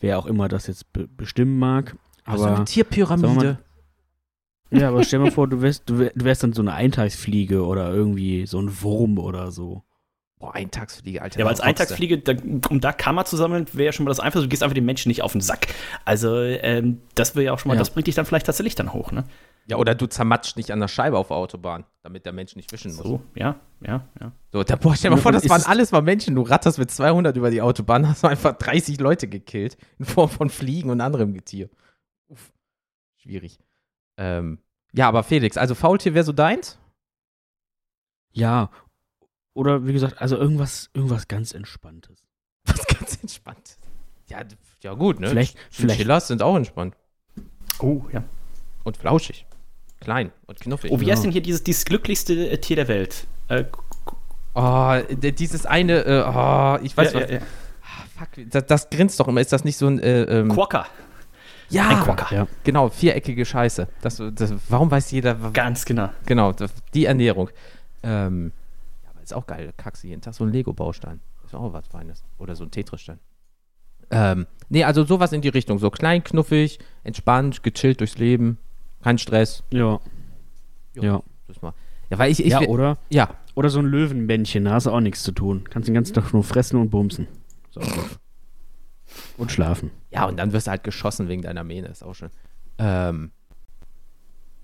wer 0.00 0.18
auch 0.18 0.26
immer 0.26 0.48
das 0.48 0.66
jetzt 0.66 0.92
be 0.92 1.06
bestimmen 1.08 1.58
mag. 1.58 1.96
Also 2.24 2.46
Aber 2.46 2.56
eine 2.56 2.64
Tierpyramide. 2.64 3.58
ja, 4.70 4.88
aber 4.88 5.02
stell 5.04 5.18
mal 5.18 5.30
vor, 5.30 5.48
du 5.48 5.62
wärst, 5.62 5.88
du 5.88 5.98
wär- 5.98 6.12
du 6.14 6.24
wärst 6.24 6.42
dann 6.42 6.52
so 6.52 6.62
eine 6.62 6.74
Eintagsfliege 6.74 7.64
oder 7.64 7.90
irgendwie 7.92 8.46
so 8.46 8.60
ein 8.60 8.82
Wurm 8.82 9.18
oder 9.18 9.50
so. 9.50 9.82
Boah, 10.38 10.54
Eintagsfliege, 10.54 11.20
Alter. 11.20 11.38
Ja, 11.40 11.44
aber 11.44 11.50
als. 11.50 11.60
Eintagsfliege, 11.60 12.18
da, 12.18 12.32
um 12.70 12.80
da 12.80 12.92
Karma 12.92 13.26
zu 13.26 13.36
sammeln, 13.36 13.66
wäre 13.74 13.86
ja 13.86 13.92
schon 13.92 14.04
mal 14.04 14.10
das 14.10 14.20
Einfachste. 14.20 14.44
Du 14.46 14.48
gehst 14.48 14.62
einfach 14.62 14.74
den 14.74 14.86
Menschen 14.86 15.08
nicht 15.10 15.20
auf 15.22 15.32
den 15.32 15.42
Sack. 15.42 15.66
Also, 16.06 16.34
ähm, 16.40 17.02
das 17.14 17.34
wäre 17.34 17.44
ja 17.44 17.52
auch 17.52 17.58
schon 17.58 17.68
mal, 17.68 17.74
Ja. 17.74 17.78
das 17.80 17.90
bringt 17.90 18.06
dich 18.06 18.14
dann 18.14 18.24
vielleicht 18.24 18.46
tatsächlich 18.46 18.74
dann 18.74 18.94
hoch, 18.94 19.12
ne? 19.12 19.24
Ja, 19.70 19.76
oder 19.76 19.94
du 19.94 20.06
zermatscht 20.06 20.56
nicht 20.56 20.70
an 20.72 20.80
der 20.80 20.88
Scheibe 20.88 21.16
auf 21.16 21.28
der 21.28 21.36
Autobahn, 21.36 21.84
damit 22.02 22.26
der 22.26 22.32
Mensch 22.32 22.56
nicht 22.56 22.72
wischen 22.72 22.94
muss. 22.94 23.04
So, 23.04 23.22
ja, 23.34 23.58
ja, 23.80 24.06
ja. 24.20 24.32
So, 24.52 24.62
da, 24.64 24.76
boah, 24.76 24.94
stell 24.96 25.10
dir 25.10 25.16
mal 25.16 25.22
vor, 25.22 25.32
das 25.32 25.48
waren 25.48 25.60
es- 25.60 25.66
alles 25.66 25.92
mal 25.92 26.02
Menschen. 26.02 26.34
Du 26.34 26.42
ratterst 26.42 26.78
mit 26.78 26.90
200 26.90 27.36
über 27.36 27.50
die 27.50 27.62
Autobahn, 27.62 28.08
hast 28.08 28.22
du 28.24 28.26
einfach 28.28 28.52
30 28.58 28.98
Leute 29.00 29.28
gekillt 29.28 29.76
in 29.98 30.04
Form 30.04 30.28
von 30.28 30.50
Fliegen 30.50 30.90
und 30.90 31.00
anderem 31.00 31.32
Getier. 31.34 31.70
Uff, 32.28 32.52
schwierig. 33.16 33.58
Ähm, 34.16 34.58
ja, 34.92 35.08
aber 35.08 35.22
Felix, 35.22 35.56
also 35.56 35.74
Faultier 35.74 36.14
wäre 36.14 36.24
so 36.24 36.32
deins? 36.32 36.78
Ja. 38.32 38.70
Oder 39.54 39.86
wie 39.86 39.92
gesagt, 39.92 40.20
also 40.20 40.36
irgendwas, 40.36 40.90
irgendwas 40.94 41.28
ganz 41.28 41.52
Entspanntes. 41.52 42.24
Was 42.66 42.86
ganz 42.86 43.18
entspannt. 43.22 43.76
Ja, 44.28 44.42
ja 44.82 44.94
gut, 44.94 45.18
ne? 45.20 45.28
Vielleicht- 45.28 45.58
vielleicht- 45.70 45.96
Chinchillas 45.96 46.28
sind 46.28 46.42
auch 46.42 46.56
entspannt. 46.56 46.96
Oh, 47.80 48.02
ja. 48.12 48.22
Und 48.84 48.96
flauschig. 48.96 49.46
Klein 50.00 50.32
und 50.46 50.58
knuffig. 50.60 50.90
Oh, 50.90 51.00
wie 51.00 51.06
Ja. 51.06 51.12
heißt 51.12 51.24
denn 51.24 51.30
hier 51.32 51.42
dieses, 51.42 51.62
dieses 51.62 51.84
glücklichste 51.84 52.50
äh, 52.50 52.58
Tier 52.58 52.76
der 52.76 52.88
Welt? 52.88 53.26
Äh, 53.48 53.64
Oh, 54.52 54.94
dieses 55.12 55.64
eine, 55.64 56.00
äh, 56.04 56.24
oh, 56.26 56.78
ich 56.84 56.96
weiß 56.96 57.12
ja, 57.12 57.20
was. 57.20 57.30
ja, 57.30 57.36
ja. 57.36 57.42
Ah, 57.82 58.04
fuck, 58.18 58.50
das, 58.50 58.66
das 58.66 58.90
grinst 58.90 59.20
doch 59.20 59.28
immer. 59.28 59.40
Ist 59.40 59.52
das 59.52 59.62
nicht 59.62 59.76
so 59.76 59.86
ein, 59.86 60.00
äh, 60.00 60.22
ähm, 60.24 60.48
Quokka. 60.48 60.86
ja, 61.68 61.88
ein 61.88 62.00
Quokka. 62.00 62.34
Ja. 62.34 62.46
genau, 62.64 62.88
viereckige 62.88 63.44
Scheiße. 63.44 63.86
Das, 64.02 64.20
das, 64.34 64.52
warum 64.68 64.90
weiß 64.90 65.12
jeder, 65.12 65.36
Ganz 65.52 65.84
genau. 65.84 66.10
genau, 66.26 66.50
das, 66.52 66.72
die 66.94 67.04
Ernährung. 67.04 67.48
Ähm, 68.02 68.50
ja, 69.04 69.10
aber 69.10 69.22
ist 69.22 69.32
auch 69.34 69.46
geil, 69.46 69.72
kackst 69.76 70.02
du 70.02 70.08
jeden 70.08 70.20
Tag 70.20 70.34
so 70.34 70.42
ein 70.42 70.50
Lego-Baustein. 70.52 71.20
Ist 71.44 71.54
auch 71.54 71.72
was 71.72 71.86
Feines. 71.86 72.24
Oder 72.38 72.56
so 72.56 72.64
ein 72.64 72.72
Tetris-Stein. 72.72 73.20
Ähm, 74.10 74.48
nee, 74.68 74.82
also 74.82 75.04
sowas 75.04 75.32
in 75.32 75.42
die 75.42 75.48
Richtung. 75.48 75.78
So 75.78 75.90
klein, 75.90 76.24
knuffig, 76.24 76.80
entspannt, 77.04 77.62
gechillt 77.62 78.00
durchs 78.00 78.18
Leben, 78.18 78.58
kein 79.02 79.18
Stress. 79.18 79.62
Ja. 79.72 80.00
Ja. 80.94 81.02
Ja. 81.02 81.22
Das 81.48 81.62
mal. 81.62 81.72
Ja, 82.10 82.18
weil 82.18 82.30
ich, 82.32 82.44
ich 82.44 82.50
ja, 82.52 82.60
oder? 82.62 82.98
ja, 83.08 83.30
Oder 83.54 83.70
so 83.70 83.78
ein 83.78 83.86
Löwenmännchen, 83.86 84.64
da 84.64 84.72
hast 84.72 84.86
du 84.86 84.90
auch 84.90 85.00
nichts 85.00 85.22
zu 85.22 85.32
tun. 85.32 85.64
Kannst 85.70 85.88
den 85.88 85.94
ganzen 85.94 86.14
Tag 86.14 86.32
nur 86.32 86.42
fressen 86.42 86.80
und 86.80 86.90
bumsen. 86.90 87.28
So. 87.70 87.80
Und 89.36 89.50
schlafen. 89.50 89.90
Ja, 90.12 90.26
und 90.26 90.36
dann 90.36 90.52
wirst 90.52 90.68
du 90.68 90.70
halt 90.70 90.84
geschossen 90.84 91.26
wegen 91.26 91.42
deiner 91.42 91.64
Mähne, 91.64 91.88
ist 91.88 92.04
auch 92.04 92.14
schön. 92.14 92.30
Ähm, 92.78 93.32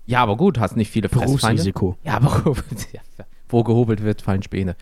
ja, 0.05 0.23
aber 0.23 0.37
gut, 0.37 0.57
hast 0.57 0.77
nicht 0.77 0.89
viele. 0.89 1.09
Berufsrisiko. 1.09 1.97
Ja, 2.03 2.13
aber 2.13 2.55
wo 3.49 3.63
gehobelt 3.63 4.03
wird, 4.03 4.21
fallen 4.21 4.41
Späne. 4.41 4.77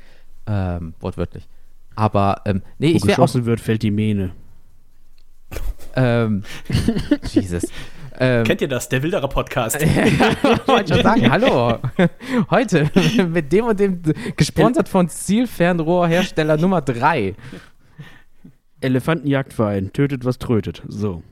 Ähm, 0.45 0.93
wortwörtlich. 0.99 1.47
Aber, 1.95 2.41
ähm, 2.45 2.61
nee, 2.77 2.93
Wo 2.93 2.97
ich 2.97 3.03
wäre 3.05 3.13
auch, 3.13 3.25
geschossen 3.25 3.45
wird, 3.45 3.59
fällt 3.59 3.81
die 3.81 3.89
Mähne. 3.89 4.31
ähm, 5.95 6.43
Jesus. 7.31 7.63
Ähm, 8.19 8.43
Kennt 8.43 8.61
ihr 8.61 8.67
das? 8.67 8.89
Der 8.89 9.03
Wilderer 9.03 9.27
Podcast. 9.27 9.79
wollte 10.67 10.93
schon 10.93 11.03
sagen, 11.03 11.31
hallo. 11.31 11.79
Heute 12.49 12.89
mit 13.27 13.51
dem 13.51 13.65
und 13.65 13.79
dem, 13.79 14.01
gesponsert 14.35 14.87
von 14.87 15.09
Zielfernrohrhersteller 15.09 16.57
Nummer 16.57 16.81
3. 16.81 17.35
Elefantenjagdverein, 18.81 19.91
tötet 19.93 20.25
was 20.25 20.37
trötet. 20.37 20.83
So. 20.87 21.23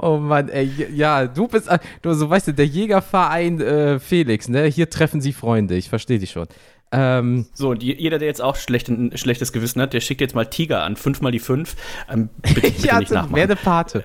Oh 0.00 0.16
Mann, 0.16 0.48
ey, 0.48 0.70
ja, 0.94 1.26
du 1.26 1.48
bist, 1.48 1.68
äh, 1.68 1.78
du, 2.02 2.12
so 2.14 2.30
weißt 2.30 2.48
du, 2.48 2.54
der 2.54 2.66
Jägerverein 2.66 3.60
äh, 3.60 3.98
Felix, 3.98 4.48
ne? 4.48 4.66
Hier 4.66 4.88
treffen 4.88 5.20
sie 5.20 5.32
Freunde, 5.32 5.74
ich 5.74 5.88
verstehe 5.88 6.20
dich 6.20 6.30
schon. 6.30 6.46
Ähm, 6.90 7.46
So, 7.52 7.70
und 7.70 7.82
je- 7.82 7.96
jeder, 7.98 8.18
der 8.18 8.28
jetzt 8.28 8.40
auch 8.40 8.56
schlecht, 8.56 8.88
ein 8.88 9.16
schlechtes 9.16 9.52
Gewissen 9.52 9.80
hat, 9.82 9.92
der 9.92 10.00
schickt 10.00 10.20
jetzt 10.20 10.34
mal 10.34 10.46
Tiger 10.46 10.82
an. 10.82 10.96
Fünfmal 10.96 11.32
die 11.32 11.38
fünf. 11.38 11.76
Ähm, 12.08 12.30
bitte, 12.42 12.60
bitte 12.62 12.86
ja, 12.86 12.98
nicht 13.00 13.12
nachmachen. 13.12 13.36
werde 13.36 13.56
Pate. 13.56 14.04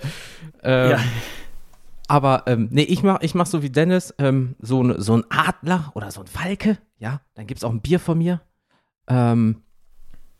Ähm, 0.63 0.91
Ja. 0.91 0.99
Aber, 2.09 2.43
ähm, 2.47 2.67
nee, 2.71 2.83
ich 2.83 3.01
mach, 3.01 3.21
ich 3.21 3.33
mach 3.33 3.45
so 3.45 3.63
wie 3.63 3.69
Dennis, 3.69 4.13
ähm, 4.19 4.55
so, 4.59 4.83
ein- 4.83 5.01
so 5.01 5.15
ein 5.17 5.23
Adler 5.29 5.91
oder 5.95 6.11
so 6.11 6.19
ein 6.21 6.27
Falke, 6.27 6.77
ja, 6.99 7.21
dann 7.33 7.47
gibt's 7.47 7.63
auch 7.63 7.71
ein 7.71 7.79
Bier 7.81 7.99
von 7.99 8.17
mir. 8.17 8.41
Ähm, 9.07 9.63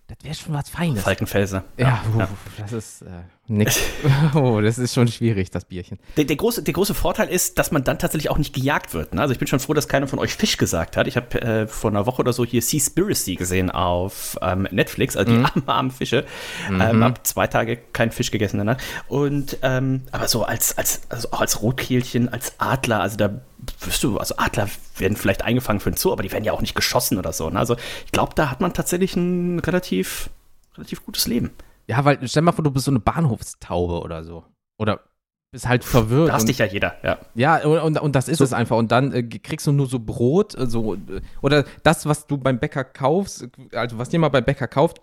das 0.08 0.18
wäre 0.24 0.36
schon 0.36 0.54
was 0.54 0.70
Feines. 0.70 1.02
Falkenfelser. 1.04 1.64
Ja, 1.78 2.02
ja. 2.18 2.24
uff, 2.26 2.30
das 2.60 2.74
ist 2.74 3.02
äh, 3.04 3.08
nix. 3.48 3.80
oh, 4.36 4.62
das 4.62 4.78
ist 4.78 4.94
schon 4.94 5.08
schwierig, 5.08 5.52
das 5.52 5.66
Bierchen. 5.66 6.00
Der, 6.16 6.24
der, 6.24 6.36
große, 6.36 6.64
der 6.64 6.74
große 6.74 6.94
Vorteil 6.94 7.28
ist, 7.28 7.60
dass 7.60 7.72
man 7.72 7.84
dann 7.84 8.00
tatsächlich 8.00 8.30
auch 8.30 8.38
nicht 8.38 8.54
gejagt 8.54 8.94
wird. 8.94 9.14
Ne? 9.14 9.22
Also 9.22 9.34
ich 9.34 9.40
bin 9.40 9.48
schon 9.48 9.60
froh, 9.60 9.74
dass 9.74 9.88
keiner 9.88 10.08
von 10.08 10.20
euch 10.20 10.34
Fisch 10.34 10.58
gesagt 10.58 10.96
hat. 10.96 11.08
Ich 11.08 11.18
habe 11.18 11.42
äh, 11.42 11.68
vor 11.68 11.92
einer 11.92 12.06
Woche 12.06 12.22
oder 12.22 12.32
so 12.32 12.46
hier 12.46 12.62
Seaspiracy 12.62 13.36
gesehen 13.36 13.70
auf 13.70 14.38
ähm, 14.42 14.68
Netflix, 14.72 15.18
also 15.18 15.32
die 15.32 15.44
armen, 15.44 15.64
armen 15.68 15.92
Fische. 15.92 16.26
Ähm, 16.70 17.04
hab 17.04 17.26
zwei 17.28 17.48
Tage 17.48 17.78
keinen 17.78 18.12
Fisch 18.12 18.32
gegessen 18.32 18.58
danach. 18.58 18.78
Und 19.08 19.58
ähm, 19.62 20.04
aber 20.12 20.28
so 20.28 20.44
als, 20.44 20.78
als, 20.78 21.02
also 21.10 21.30
auch 21.32 21.42
als 21.42 21.62
Rotkehlchen, 21.62 22.30
als 22.30 22.54
Adler, 22.60 23.02
also 23.02 23.18
da 23.18 23.42
wirst 23.82 24.04
du, 24.04 24.18
also 24.18 24.36
Adler 24.38 24.70
werden 24.98 25.18
vielleicht 25.18 25.44
eingefangen 25.44 25.80
für 25.80 25.92
den 25.92 25.98
Zoo, 25.98 26.12
aber 26.12 26.24
die 26.24 26.32
werden 26.32 26.44
ja 26.44 26.54
auch 26.54 26.62
nicht 26.62 26.76
geschossen 26.76 27.18
oder 27.18 27.34
so. 27.34 27.50
Ne? 27.50 27.60
Also 27.60 27.76
ich 28.06 28.12
glaube, 28.12 28.34
da 28.36 28.50
hat 28.50 28.62
man 28.62 28.74
tatsächlich 28.74 29.16
ein 29.16 29.60
relativ, 29.60 30.30
relativ 30.78 31.06
gutes 31.06 31.28
Leben. 31.28 31.52
Ja, 31.88 32.04
weil 32.06 32.26
stell 32.28 32.44
mal 32.44 32.52
vor, 32.52 32.64
du 32.64 32.72
bist 32.72 32.86
so 32.86 32.92
eine 32.92 33.00
Bahnhofstaube 33.00 34.02
oder 34.02 34.24
so. 34.24 34.44
Oder 34.78 35.02
bist 35.54 35.68
halt 35.68 35.84
verwirrt. 35.84 36.30
Da 36.30 36.34
hast 36.34 36.48
dich 36.48 36.58
ja 36.58 36.66
jeder, 36.66 36.96
ja. 37.04 37.20
Ja, 37.36 37.64
und, 37.64 37.78
und, 37.78 38.02
und 38.02 38.16
das 38.16 38.28
ist 38.28 38.40
So. 38.40 38.44
es 38.44 38.54
einfach. 38.54 38.76
Und 38.76 38.92
dann 38.92 39.14
äh, 39.14 39.24
kriegst 39.24 39.68
du 39.68 39.72
nur 39.72 39.86
so 39.88 40.00
Brot, 40.00 40.58
äh, 40.58 40.66
so, 40.66 40.96
äh, 40.96 41.22
oder 41.42 41.64
das, 41.84 42.06
was 42.06 42.26
du 42.28 42.38
beim 42.38 42.60
Bäcker 42.60 42.84
kaufst, 42.84 43.44
äh, 43.72 43.78
also 43.78 43.98
was 44.00 44.12
jemand 44.12 44.34
beim 44.34 44.44
Bäcker 44.44 44.68
kauft, 44.68 45.02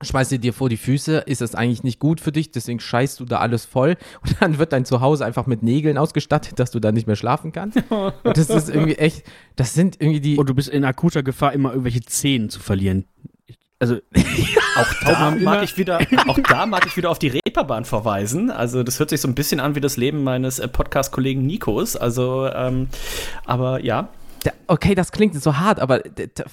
schmeißt 0.00 0.30
dir 0.30 0.38
dir 0.38 0.52
vor 0.52 0.68
die 0.68 0.76
Füße, 0.76 1.18
ist 1.26 1.40
das 1.40 1.54
eigentlich 1.54 1.82
nicht 1.82 1.98
gut 1.98 2.20
für 2.20 2.32
dich, 2.32 2.50
deswegen 2.52 2.80
scheißt 2.80 3.18
du 3.18 3.24
da 3.24 3.38
alles 3.38 3.64
voll 3.64 3.96
und 4.22 4.40
dann 4.40 4.58
wird 4.58 4.72
dein 4.72 4.84
Zuhause 4.84 5.24
einfach 5.24 5.46
mit 5.46 5.64
Nägeln 5.64 5.98
ausgestattet, 5.98 6.58
dass 6.60 6.70
du 6.70 6.78
da 6.78 6.92
nicht 6.92 7.08
mehr 7.08 7.16
schlafen 7.16 7.52
kannst. 7.52 7.78
Und 7.90 8.36
das 8.36 8.50
ist 8.50 8.68
irgendwie 8.68 8.96
echt, 8.96 9.24
das 9.56 9.74
sind 9.74 10.00
irgendwie 10.00 10.20
die, 10.20 10.38
Und 10.38 10.48
du 10.48 10.54
bist 10.54 10.68
in 10.68 10.84
akuter 10.84 11.22
Gefahr, 11.24 11.52
immer 11.52 11.70
irgendwelche 11.70 12.02
Zehen 12.02 12.50
zu 12.50 12.60
verlieren. 12.60 13.04
Also, 13.82 13.96
Auch 14.76 14.94
da 15.04 15.32
mag 15.32 15.64
ich 15.64 15.76
wieder, 15.76 15.98
auch 16.28 16.38
da 16.38 16.66
mag 16.66 16.86
ich 16.86 16.96
wieder 16.96 17.10
auf 17.10 17.18
die 17.18 17.28
Reeperbahn 17.28 17.84
verweisen. 17.84 18.50
Also 18.50 18.84
das 18.84 19.00
hört 19.00 19.10
sich 19.10 19.20
so 19.20 19.26
ein 19.26 19.34
bisschen 19.34 19.58
an 19.58 19.74
wie 19.74 19.80
das 19.80 19.96
Leben 19.96 20.22
meines 20.22 20.60
äh, 20.60 20.68
Podcast-Kollegen 20.68 21.44
Nikos. 21.44 21.96
Also, 21.96 22.46
ähm, 22.46 22.86
aber 23.44 23.84
ja, 23.84 24.08
Okay, 24.66 24.94
das 24.96 25.12
klingt 25.12 25.40
so 25.40 25.58
hart, 25.58 25.78
aber 25.78 26.02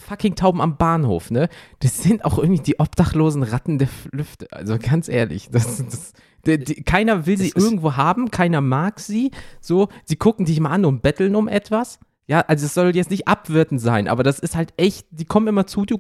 fucking 0.08 0.36
Tauben 0.36 0.62
am 0.62 0.78
Bahnhof, 0.78 1.32
ne? 1.32 1.50
Das 1.80 2.04
sind 2.04 2.24
auch 2.24 2.38
irgendwie 2.38 2.62
die 2.62 2.80
obdachlosen 2.80 3.42
Ratten 3.42 3.80
der 3.80 3.88
Lüfte. 4.12 4.48
Also 4.52 4.78
ganz 4.78 5.08
ehrlich, 5.08 5.50
das, 5.52 5.84
das, 5.84 6.14
die, 6.46 6.64
die, 6.64 6.84
keiner 6.84 7.26
will 7.26 7.38
sie 7.38 7.52
irgendwo 7.56 7.96
haben, 7.96 8.30
keiner 8.30 8.62
mag 8.62 9.00
sie. 9.00 9.32
So, 9.60 9.88
sie 10.06 10.18
gucken 10.18 10.46
dich 10.46 10.60
mal 10.60 10.70
an 10.70 10.86
und 10.86 11.02
betteln 11.02 11.36
um 11.36 11.48
etwas. 11.48 12.00
Ja, 12.30 12.42
also 12.42 12.68
es 12.68 12.76
soll 12.76 12.96
jetzt 12.96 13.10
nicht 13.10 13.28
abwertend 13.28 13.82
sein, 13.82 14.08
aber 14.08 14.22
das 14.22 14.38
ist 14.38 14.56
halt 14.56 14.72
echt, 14.78 15.08
die 15.10 15.26
kommen 15.26 15.48
immer 15.48 15.66
zu 15.66 15.84
dir, 15.84 15.98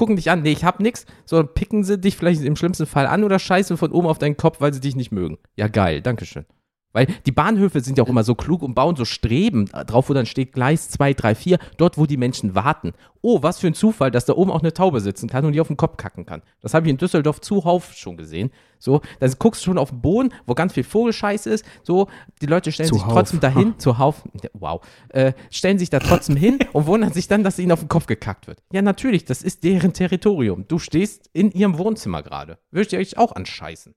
gucken 0.00 0.16
dich 0.16 0.30
an, 0.30 0.40
nee, 0.40 0.52
ich 0.52 0.64
hab 0.64 0.80
nix, 0.80 1.04
sondern 1.26 1.52
picken 1.52 1.84
sie 1.84 1.98
dich 1.98 2.16
vielleicht 2.16 2.40
im 2.40 2.56
schlimmsten 2.56 2.86
Fall 2.86 3.06
an 3.06 3.22
oder 3.22 3.38
scheißen 3.38 3.76
von 3.76 3.92
oben 3.92 4.06
auf 4.06 4.16
deinen 4.16 4.38
Kopf, 4.38 4.62
weil 4.62 4.72
sie 4.72 4.80
dich 4.80 4.96
nicht 4.96 5.12
mögen. 5.12 5.36
Ja, 5.56 5.68
geil, 5.68 6.00
dankeschön. 6.00 6.46
Weil 6.92 7.06
die 7.26 7.32
Bahnhöfe 7.32 7.80
sind 7.80 7.98
ja 7.98 8.04
auch 8.04 8.08
immer 8.08 8.24
so 8.24 8.34
klug 8.34 8.62
und 8.62 8.74
bauen 8.74 8.96
so 8.96 9.04
Streben 9.04 9.66
drauf, 9.66 10.08
wo 10.08 10.14
dann 10.14 10.26
steht 10.26 10.52
Gleis 10.52 10.88
2, 10.90 11.14
3, 11.14 11.34
4, 11.34 11.58
dort, 11.76 11.98
wo 11.98 12.06
die 12.06 12.16
Menschen 12.16 12.54
warten. 12.54 12.92
Oh, 13.22 13.42
was 13.42 13.58
für 13.58 13.68
ein 13.68 13.74
Zufall, 13.74 14.10
dass 14.10 14.24
da 14.24 14.32
oben 14.32 14.50
auch 14.50 14.60
eine 14.60 14.72
Taube 14.72 15.00
sitzen 15.00 15.28
kann 15.28 15.44
und 15.44 15.52
die 15.52 15.60
auf 15.60 15.68
den 15.68 15.76
Kopf 15.76 15.96
kacken 15.98 16.26
kann. 16.26 16.42
Das 16.62 16.74
habe 16.74 16.86
ich 16.86 16.90
in 16.90 16.96
Düsseldorf 16.96 17.40
zuhauf 17.40 17.92
schon 17.92 18.16
gesehen. 18.16 18.50
So, 18.78 19.02
dann 19.20 19.32
guckst 19.38 19.60
du 19.60 19.66
schon 19.66 19.78
auf 19.78 19.90
den 19.90 20.00
Boden, 20.00 20.32
wo 20.46 20.54
ganz 20.54 20.72
viel 20.72 20.84
Vogelscheiß 20.84 21.46
ist. 21.46 21.64
So, 21.82 22.08
die 22.40 22.46
Leute 22.46 22.72
stellen 22.72 22.88
sich 22.88 22.98
Zuhauf. 22.98 23.12
trotzdem 23.12 23.40
dahin, 23.40 23.78
zuhauf, 23.78 24.24
wow, 24.54 24.80
äh, 25.10 25.34
stellen 25.50 25.78
sich 25.78 25.90
da 25.90 25.98
trotzdem 25.98 26.34
hin 26.34 26.58
und 26.72 26.86
wundern 26.86 27.12
sich 27.12 27.28
dann, 27.28 27.44
dass 27.44 27.58
ihnen 27.58 27.72
auf 27.72 27.80
den 27.80 27.88
Kopf 27.88 28.06
gekackt 28.06 28.46
wird. 28.46 28.62
Ja, 28.72 28.80
natürlich, 28.80 29.26
das 29.26 29.42
ist 29.42 29.64
deren 29.64 29.92
Territorium. 29.92 30.64
Du 30.66 30.78
stehst 30.78 31.28
in 31.34 31.52
ihrem 31.52 31.76
Wohnzimmer 31.76 32.22
gerade. 32.22 32.58
Würdet 32.70 32.94
ihr 32.94 32.98
euch 33.00 33.18
auch 33.18 33.32
anscheißen? 33.32 33.94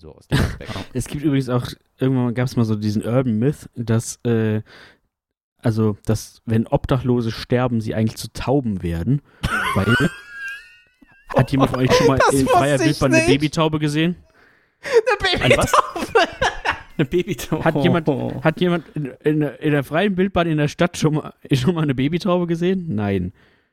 So 0.00 0.14
aus 0.14 0.26
dem 0.28 0.38
Aspekt. 0.38 0.72
es 0.94 1.06
gibt 1.08 1.24
übrigens 1.24 1.50
auch, 1.50 1.66
irgendwann 1.98 2.32
gab 2.34 2.46
es 2.46 2.56
mal 2.56 2.64
so 2.64 2.74
diesen 2.74 3.04
Urban 3.04 3.38
Myth, 3.38 3.68
dass, 3.76 4.18
äh, 4.24 4.62
also, 5.58 5.98
dass, 6.06 6.40
wenn 6.46 6.66
Obdachlose 6.66 7.30
sterben, 7.30 7.82
sie 7.82 7.94
eigentlich 7.94 8.16
zu 8.16 8.32
Tauben 8.32 8.82
werden. 8.82 9.20
Weil. 9.74 9.94
Hat 11.36 11.52
jemand 11.52 11.70
von 11.70 11.80
euch 11.80 11.92
schon 11.92 12.06
mal 12.06 12.18
in 12.32 12.46
freier 12.46 12.80
Wildbahn 12.80 13.12
eine. 13.14 13.26
Babytaube 13.26 13.78
gesehen? 13.78 14.16
ein 15.42 15.52
was? 15.56 15.72
Eine 16.96 17.06
Babytaube. 17.06 17.64
Hat 17.64 17.82
jemand, 17.82 18.08
hat 18.44 18.60
jemand 18.60 18.84
in, 18.94 19.06
in, 19.24 19.40
der- 19.40 19.60
in 19.60 19.70
der 19.72 19.84
freien 19.84 20.16
Wildbahn 20.18 20.46
in 20.46 20.58
der 20.58 20.68
Stadt 20.68 20.98
schon 20.98 21.14
mal, 21.14 21.32
schon 21.52 21.74
mal 21.74 21.82
eine 21.82 21.94
Babytaube 21.94 22.46
gesehen? 22.46 22.94
Nein. 22.94 23.32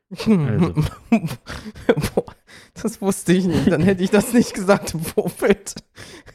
Also. 0.10 0.74
Das 2.84 3.02
wusste 3.02 3.34
ich 3.34 3.46
nicht. 3.46 3.72
Dann 3.72 3.82
hätte 3.82 4.04
ich 4.04 4.10
das 4.10 4.34
nicht 4.34 4.54
gesagt 4.54 4.94
im 4.94 5.02
Vorfeld. 5.02 5.76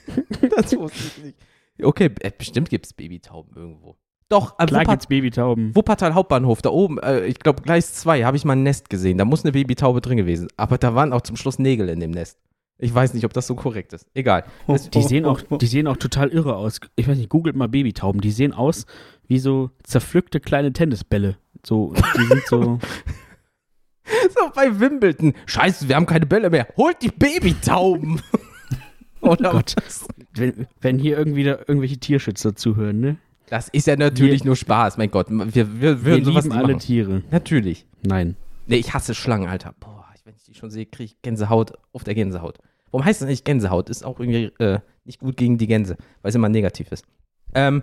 Das 0.56 0.76
wusste 0.76 0.98
ich 1.18 1.24
nicht. 1.24 1.36
Okay, 1.82 2.10
äh, 2.20 2.30
bestimmt 2.36 2.68
gibt 2.70 2.86
es 2.86 2.92
Babytauben 2.92 3.54
irgendwo. 3.56 3.96
Doch, 4.28 4.58
äh, 4.58 4.66
Klar 4.66 4.80
Wuppat 4.82 4.92
gibt's 4.94 5.06
Babytauben. 5.06 5.76
Wuppertal 5.76 6.14
Hauptbahnhof, 6.14 6.62
da 6.62 6.70
oben, 6.70 6.98
äh, 6.98 7.26
ich 7.26 7.38
glaube 7.38 7.62
Gleis 7.62 7.94
2, 7.94 8.24
habe 8.24 8.36
ich 8.36 8.44
mal 8.44 8.54
ein 8.54 8.62
Nest 8.62 8.88
gesehen. 8.90 9.18
Da 9.18 9.24
muss 9.24 9.44
eine 9.44 9.52
Babytaube 9.52 10.00
drin 10.00 10.16
gewesen. 10.16 10.48
Aber 10.56 10.78
da 10.78 10.94
waren 10.94 11.12
auch 11.12 11.20
zum 11.20 11.36
Schluss 11.36 11.58
Nägel 11.58 11.88
in 11.88 12.00
dem 12.00 12.10
Nest. 12.12 12.38
Ich 12.78 12.92
weiß 12.92 13.14
nicht, 13.14 13.24
ob 13.24 13.32
das 13.32 13.46
so 13.46 13.54
korrekt 13.54 13.92
ist. 13.92 14.06
Egal. 14.14 14.44
Das, 14.66 14.90
Die 14.90 15.02
sehen, 15.02 15.24
auch, 15.24 15.40
die 15.40 15.66
sehen 15.66 15.86
auch 15.86 15.98
total 15.98 16.30
irre 16.30 16.56
aus. 16.56 16.80
Ich 16.96 17.06
weiß 17.06 17.16
nicht, 17.16 17.28
googelt 17.28 17.54
mal 17.54 17.68
Babytauben. 17.68 18.20
Die 18.20 18.32
sehen 18.32 18.52
aus 18.52 18.86
wie 19.28 19.38
so 19.38 19.70
zerpflückte 19.84 20.40
kleine 20.40 20.72
Tennisbälle. 20.72 21.36
So, 21.64 21.94
die 22.18 22.24
sind 22.24 22.46
so. 22.46 22.78
so 24.34 24.50
bei 24.54 24.78
Wimbledon. 24.80 25.34
Scheiße, 25.46 25.88
wir 25.88 25.96
haben 25.96 26.06
keine 26.06 26.26
Bälle 26.26 26.50
mehr. 26.50 26.68
Holt 26.76 27.00
die 27.02 27.08
Babytauben. 27.10 28.20
Oder 29.20 29.52
Gott. 29.52 29.74
was? 29.76 30.06
wenn, 30.34 30.66
wenn 30.80 30.98
hier 30.98 31.16
irgendwie 31.16 31.44
irgendwelche 31.44 31.98
Tierschützer 31.98 32.56
zuhören, 32.56 33.00
ne? 33.00 33.16
Das 33.46 33.68
ist 33.68 33.86
ja 33.86 33.96
natürlich 33.96 34.42
Wir- 34.42 34.46
nur 34.46 34.56
Spaß, 34.56 34.96
mein 34.96 35.10
Gott. 35.10 35.28
Wir, 35.30 35.54
wir, 35.54 35.80
Wir 35.80 36.04
würden 36.04 36.24
sowas 36.24 36.44
lieben 36.44 36.56
alle 36.56 36.68
machen. 36.74 36.78
Tiere. 36.80 37.22
Natürlich. 37.30 37.86
Nein. 38.02 38.36
Nee, 38.66 38.76
ich 38.76 38.94
hasse 38.94 39.14
Schlangen, 39.14 39.48
Alter. 39.48 39.74
Boah, 39.78 40.06
wenn 40.24 40.34
ich 40.34 40.44
die 40.44 40.54
schon 40.54 40.70
sehe, 40.70 40.86
kriege 40.86 41.04
ich 41.04 41.22
Gänsehaut 41.22 41.72
auf 41.92 42.02
der 42.04 42.14
Gänsehaut. 42.14 42.58
Warum 42.90 43.04
heißt 43.04 43.20
das 43.20 43.28
nicht 43.28 43.44
Gänsehaut? 43.44 43.90
Ist 43.90 44.04
auch 44.04 44.18
irgendwie 44.20 44.52
äh, 44.62 44.78
nicht 45.04 45.20
gut 45.20 45.36
gegen 45.36 45.58
die 45.58 45.66
Gänse, 45.66 45.96
weil 46.22 46.28
es 46.30 46.34
immer 46.34 46.48
negativ 46.48 46.90
ist. 46.92 47.04
Ähm, 47.54 47.82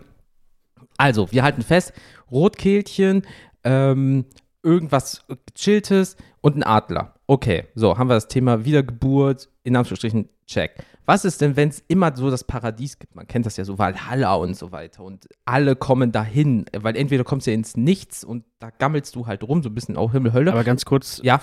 also, 0.98 1.32
wir 1.32 1.44
halten 1.44 1.62
fest, 1.62 1.94
Rotkehlchen, 2.32 3.24
ähm, 3.64 4.26
irgendwas 4.64 5.26
Gechilltes 5.54 6.18
und 6.42 6.56
ein 6.58 6.64
Adler. 6.64 7.16
Okay, 7.28 7.68
so, 7.76 7.98
haben 7.98 8.10
wir 8.10 8.16
das 8.16 8.28
Thema 8.28 8.66
Wiedergeburt, 8.66 9.50
in 9.64 9.76
Anführungsstrichen, 9.76 10.30
check. 10.46 10.84
Was 11.06 11.26
ist 11.26 11.42
denn, 11.42 11.56
wenn 11.56 11.70
es 11.70 11.84
immer 11.88 12.16
so 12.16 12.30
das 12.30 12.44
Paradies 12.44 13.00
gibt? 13.00 13.16
Man 13.16 13.28
kennt 13.28 13.46
das 13.46 13.58
ja 13.58 13.66
so, 13.66 13.78
Valhalla 13.80 14.36
und 14.36 14.56
so 14.56 14.72
weiter. 14.72 15.04
Und 15.04 15.28
alle 15.46 15.76
kommen 15.76 16.12
dahin, 16.12 16.66
weil 16.72 16.96
entweder 16.96 17.24
kommst 17.24 17.48
du 17.48 17.52
ja 17.52 17.56
ins 17.56 17.76
Nichts 17.78 18.24
und 18.24 18.46
da 18.60 18.70
gammelst 18.70 19.16
du 19.16 19.26
halt 19.26 19.44
rum, 19.44 19.64
so 19.64 19.70
ein 19.70 19.76
bisschen 19.76 19.98
auch 19.98 20.12
Himmel, 20.12 20.34
Hölle. 20.34 20.52
Aber 20.52 20.64
ganz 20.64 20.86
kurz, 20.86 21.20
ja, 21.24 21.42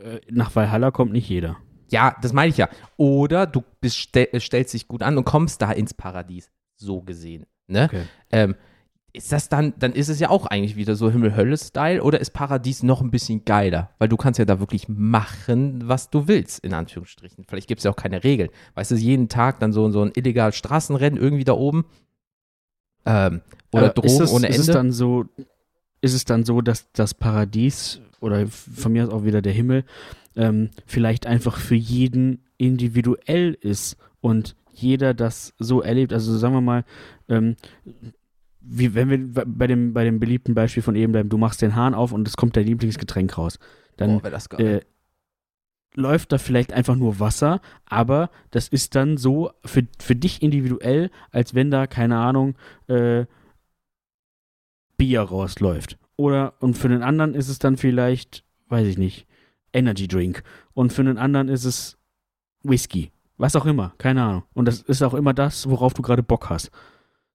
äh, 0.00 0.20
nach 0.30 0.54
Valhalla 0.54 0.90
kommt 0.90 1.12
nicht 1.12 1.28
jeder. 1.28 1.56
ja, 1.90 2.16
das 2.22 2.32
meine 2.32 2.50
ich 2.50 2.56
ja. 2.56 2.68
Oder 2.96 3.46
du 3.46 3.64
bist, 3.80 3.96
stell, 3.96 4.28
stellst 4.40 4.74
dich 4.74 4.88
gut 4.88 5.02
an 5.02 5.18
und 5.18 5.24
kommst 5.24 5.62
da 5.62 5.72
ins 5.72 5.94
Paradies, 5.94 6.50
so 6.76 7.02
gesehen. 7.02 7.46
Ne? 7.66 7.84
Okay. 7.84 8.02
Ähm, 8.30 8.54
ist 9.18 9.32
das 9.32 9.48
dann, 9.48 9.74
dann 9.78 9.92
ist 9.92 10.08
es 10.08 10.20
ja 10.20 10.30
auch 10.30 10.46
eigentlich 10.46 10.76
wieder 10.76 10.94
so 10.94 11.10
Himmel-Hölle-Style 11.10 12.02
oder 12.02 12.20
ist 12.20 12.30
Paradies 12.30 12.84
noch 12.84 13.00
ein 13.00 13.10
bisschen 13.10 13.44
geiler? 13.44 13.90
Weil 13.98 14.08
du 14.08 14.16
kannst 14.16 14.38
ja 14.38 14.44
da 14.44 14.60
wirklich 14.60 14.88
machen, 14.88 15.88
was 15.88 16.08
du 16.08 16.28
willst, 16.28 16.60
in 16.60 16.72
Anführungsstrichen. 16.72 17.44
Vielleicht 17.44 17.66
gibt 17.66 17.80
es 17.80 17.84
ja 17.84 17.90
auch 17.90 17.96
keine 17.96 18.22
Regeln. 18.22 18.48
Weißt 18.74 18.92
du, 18.92 18.94
jeden 18.94 19.28
Tag 19.28 19.58
dann 19.58 19.72
so, 19.72 19.90
so 19.90 20.02
ein 20.02 20.12
illegales 20.14 20.54
Straßenrennen 20.54 21.20
irgendwie 21.20 21.42
da 21.42 21.54
oben. 21.54 21.84
Ähm, 23.04 23.40
oder 23.72 23.90
Aber 23.90 24.04
ist 24.04 24.12
Drogen 24.14 24.24
es, 24.24 24.32
ohne 24.32 24.46
ist 24.46 24.56
Ende. 24.56 24.70
Es 24.70 24.74
dann 24.74 24.92
so, 24.92 25.24
ist 26.00 26.14
es 26.14 26.24
dann 26.24 26.44
so, 26.44 26.60
dass 26.60 26.92
das 26.92 27.12
Paradies 27.12 28.00
oder 28.20 28.46
von 28.46 28.92
mir 28.92 29.04
aus 29.04 29.10
auch 29.10 29.24
wieder 29.24 29.42
der 29.42 29.52
Himmel 29.52 29.84
ähm, 30.36 30.70
vielleicht 30.86 31.26
einfach 31.26 31.58
für 31.58 31.74
jeden 31.74 32.44
individuell 32.56 33.58
ist 33.60 33.96
und 34.20 34.54
jeder 34.72 35.12
das 35.12 35.54
so 35.58 35.82
erlebt. 35.82 36.12
Also 36.12 36.38
sagen 36.38 36.54
wir 36.54 36.60
mal, 36.60 36.84
ähm, 37.28 37.56
wie 38.70 38.94
wenn 38.94 39.10
wir 39.10 39.44
bei 39.46 39.66
dem, 39.66 39.92
bei 39.94 40.04
dem 40.04 40.20
beliebten 40.20 40.54
Beispiel 40.54 40.82
von 40.82 40.94
eben 40.94 41.12
bleiben, 41.12 41.28
du 41.28 41.38
machst 41.38 41.62
den 41.62 41.74
Hahn 41.74 41.94
auf 41.94 42.12
und 42.12 42.28
es 42.28 42.36
kommt 42.36 42.56
dein 42.56 42.66
Lieblingsgetränk 42.66 43.36
raus. 43.38 43.58
Dann 43.96 44.20
geil. 44.20 44.60
äh, 44.60 44.80
läuft 45.94 46.32
da 46.32 46.38
vielleicht 46.38 46.72
einfach 46.72 46.94
nur 46.94 47.18
Wasser, 47.18 47.60
aber 47.86 48.30
das 48.50 48.68
ist 48.68 48.94
dann 48.94 49.16
so 49.16 49.50
für, 49.64 49.86
für 49.98 50.14
dich 50.14 50.42
individuell, 50.42 51.10
als 51.30 51.54
wenn 51.54 51.70
da, 51.70 51.86
keine 51.86 52.18
Ahnung, 52.18 52.56
äh, 52.86 53.24
Bier 54.96 55.22
rausläuft. 55.22 55.98
Oder, 56.16 56.54
und 56.60 56.76
für 56.76 56.88
den 56.88 57.02
anderen 57.02 57.34
ist 57.34 57.48
es 57.48 57.58
dann 57.58 57.76
vielleicht, 57.76 58.44
weiß 58.68 58.86
ich 58.86 58.98
nicht, 58.98 59.26
Energy 59.72 60.08
Drink. 60.08 60.42
Und 60.74 60.92
für 60.92 61.04
den 61.04 61.18
anderen 61.18 61.48
ist 61.48 61.64
es 61.64 61.98
Whisky. 62.62 63.12
Was 63.36 63.54
auch 63.54 63.66
immer, 63.66 63.94
keine 63.98 64.22
Ahnung. 64.22 64.42
Und 64.52 64.66
das 64.66 64.80
ist 64.82 65.02
auch 65.02 65.14
immer 65.14 65.32
das, 65.32 65.70
worauf 65.70 65.94
du 65.94 66.02
gerade 66.02 66.24
Bock 66.24 66.50
hast. 66.50 66.70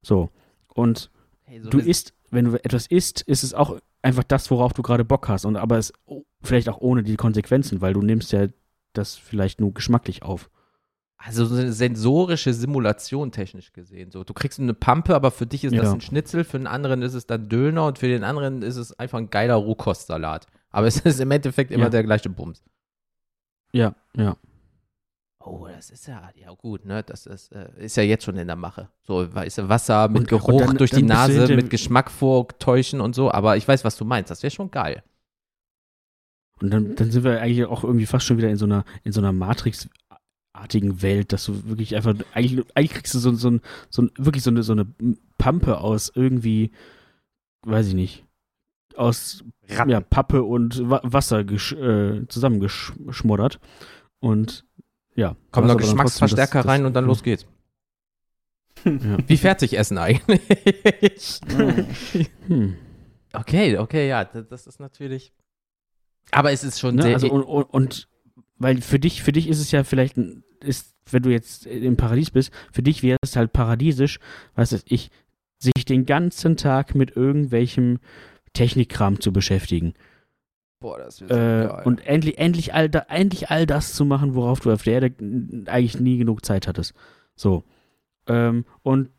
So. 0.02 0.30
Und 0.68 1.10
Hey, 1.46 1.62
so 1.62 1.70
du 1.70 1.80
isst, 1.80 2.14
wenn 2.32 2.46
du 2.46 2.64
etwas 2.64 2.88
isst, 2.88 3.22
ist 3.22 3.44
es 3.44 3.54
auch 3.54 3.80
einfach 4.02 4.24
das, 4.24 4.50
worauf 4.52 4.74
du 4.74 4.82
gerade 4.82 5.06
Bock 5.06 5.28
hast. 5.30 5.46
Und 5.46 5.56
aber 5.58 5.78
es 5.78 5.94
oh, 6.06 6.24
vielleicht 6.42 6.70
auch 6.70 6.80
ohne 6.80 7.04
die 7.04 7.16
Konsequenzen, 7.16 7.82
weil 7.82 7.94
du 7.94 8.02
nimmst 8.02 8.32
ja 8.32 8.48
das 8.94 9.16
vielleicht 9.16 9.60
nur 9.60 9.74
geschmacklich 9.74 10.24
auf. 10.24 10.50
Also 11.18 11.46
so 11.46 11.56
eine 11.56 11.72
sensorische 11.72 12.54
Simulation 12.54 13.32
technisch 13.32 13.72
gesehen. 13.72 14.12
So, 14.12 14.24
du 14.26 14.34
kriegst 14.34 14.60
eine 14.60 14.74
Pampe, 14.74 15.16
aber 15.16 15.32
für 15.32 15.46
dich 15.48 15.64
ist 15.64 15.74
das 15.74 15.86
Ja. 15.86 15.94
ein 15.94 16.02
Schnitzel, 16.02 16.44
für 16.44 16.58
den 16.58 16.68
anderen 16.68 17.02
ist 17.02 17.14
es 17.14 17.26
dann 17.26 17.48
Döner 17.48 17.88
und 17.88 17.98
für 17.98 18.08
den 18.10 18.26
anderen 18.26 18.62
ist 18.62 18.76
es 18.76 18.98
einfach 19.00 19.20
ein 19.20 19.30
geiler 19.30 19.56
Rohkostsalat. 19.56 20.48
Aber 20.70 20.88
es 20.88 20.98
ist 21.06 21.22
im 21.22 21.32
Endeffekt 21.32 21.72
immer 21.72 21.86
Ja. 21.86 21.90
der 21.90 22.04
gleiche 22.04 22.30
Bums. 22.30 22.62
Ja, 23.72 23.96
ja. 24.18 24.36
Oh, 25.46 25.68
das 25.68 25.90
ist 25.90 26.08
ja, 26.08 26.30
ja 26.36 26.52
gut, 26.54 26.86
ne? 26.86 27.04
Das 27.04 27.26
ist, 27.26 27.52
äh, 27.52 27.70
ist 27.78 27.98
ja 27.98 28.04
jetzt 28.04 28.24
schon 28.24 28.38
in 28.38 28.48
der 28.48 28.56
Mache. 28.56 28.88
So, 29.04 29.34
weißt 29.34 29.58
du, 29.58 29.70
Wasser 29.70 30.08
mit 30.08 30.20
Und- 30.22 30.28
Geruch 30.30 30.48
und 30.62 30.62
dann- 30.62 30.78
durch 30.78 30.92
die 30.92 31.06
dann 31.06 31.30
du 31.32 31.38
Nase, 31.40 31.56
mit 31.56 31.70
Geschmack 31.70 32.10
vortäuschen 32.12 33.02
und 33.02 33.14
so, 33.14 33.30
aber 33.32 33.58
ich 33.58 33.68
weiß, 33.68 33.84
was 33.84 33.98
du 33.98 34.06
meinst. 34.06 34.32
Das 34.32 34.42
wäre 34.42 34.52
schon 34.52 34.72
geil. 34.72 35.04
Und 36.62 36.70
dann, 36.72 36.96
dann 36.96 37.12
sind 37.12 37.24
wir 37.26 37.42
eigentlich 37.42 37.66
auch 37.66 37.84
irgendwie 37.84 38.06
fast 38.06 38.26
schon 38.26 38.38
wieder 38.38 38.50
in 38.50 38.56
so 38.58 38.66
einer, 38.66 38.86
in 39.04 39.12
so 39.12 39.20
einer 39.20 39.34
Matrix-artigen 39.34 41.02
Welt, 41.02 41.34
dass 41.34 41.46
du 41.46 41.66
wirklich 41.68 41.96
einfach, 41.96 42.16
eigentlich, 42.34 42.66
eigentlich 42.76 42.94
kriegst 42.94 43.14
du 43.14 43.20
so, 43.20 43.34
so, 43.34 43.60
so, 43.90 44.08
wirklich 44.18 44.44
so 44.44 44.50
eine, 44.50 44.64
so 44.64 44.72
eine 44.72 44.86
Pampe 45.38 45.80
aus 45.80 46.10
irgendwie, 46.16 46.72
weiß 47.66 47.88
ich 47.88 47.96
nicht, 47.96 48.24
aus 48.96 49.44
Ratten. 49.68 49.90
ja, 49.90 50.00
Pappe 50.00 50.44
und 50.44 50.90
Wa 50.90 51.02
Wasser 51.04 51.40
äh, 51.40 52.28
zusammengeschmoddert. 52.28 53.60
Und 54.20 54.64
ja. 55.16 55.36
Kommen 55.52 55.68
noch 55.68 55.78
Geschmacksverstärker 55.78 56.62
trotzdem 56.62 56.68
das- 56.68 56.72
rein 56.74 56.82
das- 56.82 56.88
und 56.88 56.94
dann 56.94 57.06
los 57.06 57.24
geht's. 57.24 57.46
Ja. 58.86 59.18
Wie 59.28 59.38
fertig 59.38 59.78
essen 59.78 59.98
eigentlich? 59.98 60.42
Hm. 62.48 62.76
okay, 63.34 63.78
okay, 63.78 64.10
ja, 64.10 64.26
das, 64.26 64.48
das 64.50 64.68
ist 64.68 64.80
natürlich. 64.82 65.32
Aber 66.32 66.52
es 66.52 66.64
ist 66.66 66.80
schon 66.80 66.96
Ne? 66.96 67.04
sehr. 67.04 67.14
Also 67.14 67.32
und, 67.32 67.44
und, 67.44 67.64
und 67.64 68.08
weil 68.58 68.82
für 68.82 69.00
dich, 69.00 69.24
für 69.24 69.32
dich 69.32 69.48
ist 69.48 69.60
es 69.60 69.72
ja 69.72 69.84
vielleicht, 69.86 70.18
ist, 70.62 70.96
wenn 71.10 71.24
du 71.24 71.30
jetzt 71.30 71.66
im 71.66 71.96
Paradies 71.96 72.32
bist, 72.32 72.52
für 72.74 72.84
dich 72.84 73.04
wäre 73.04 73.18
es 73.22 73.36
halt 73.38 73.54
paradiesisch, 73.54 74.20
was 74.56 74.74
weiß 74.74 74.84
ich, 74.88 75.12
sich 75.60 75.86
den 75.86 76.06
ganzen 76.06 76.58
Tag 76.58 76.94
mit 76.96 77.16
irgendwelchem 77.16 78.00
Technikkram 78.54 79.20
zu 79.22 79.32
beschäftigen. 79.32 79.94
Boah, 80.84 80.98
das 81.00 81.22
ist 81.22 81.32
Äh, 81.32 81.70
und 81.86 82.06
endlich, 82.06 82.38
endlich, 82.38 82.74
all 82.74 82.90
da, 82.90 83.06
endlich 83.08 83.50
all 83.50 83.66
das 83.66 83.94
zu 83.94 84.04
machen, 84.06 84.36
worauf 84.36 84.60
du 84.60 84.72
auf 84.72 84.84
der 84.84 84.94
Erde 85.02 85.16
eigentlich 85.68 86.00
nie 86.00 86.18
genug 86.18 86.46
Zeit 86.46 86.68
hattest. 86.68 86.94
So. 87.36 87.64
Ähm, 88.28 88.66
und 88.84 89.10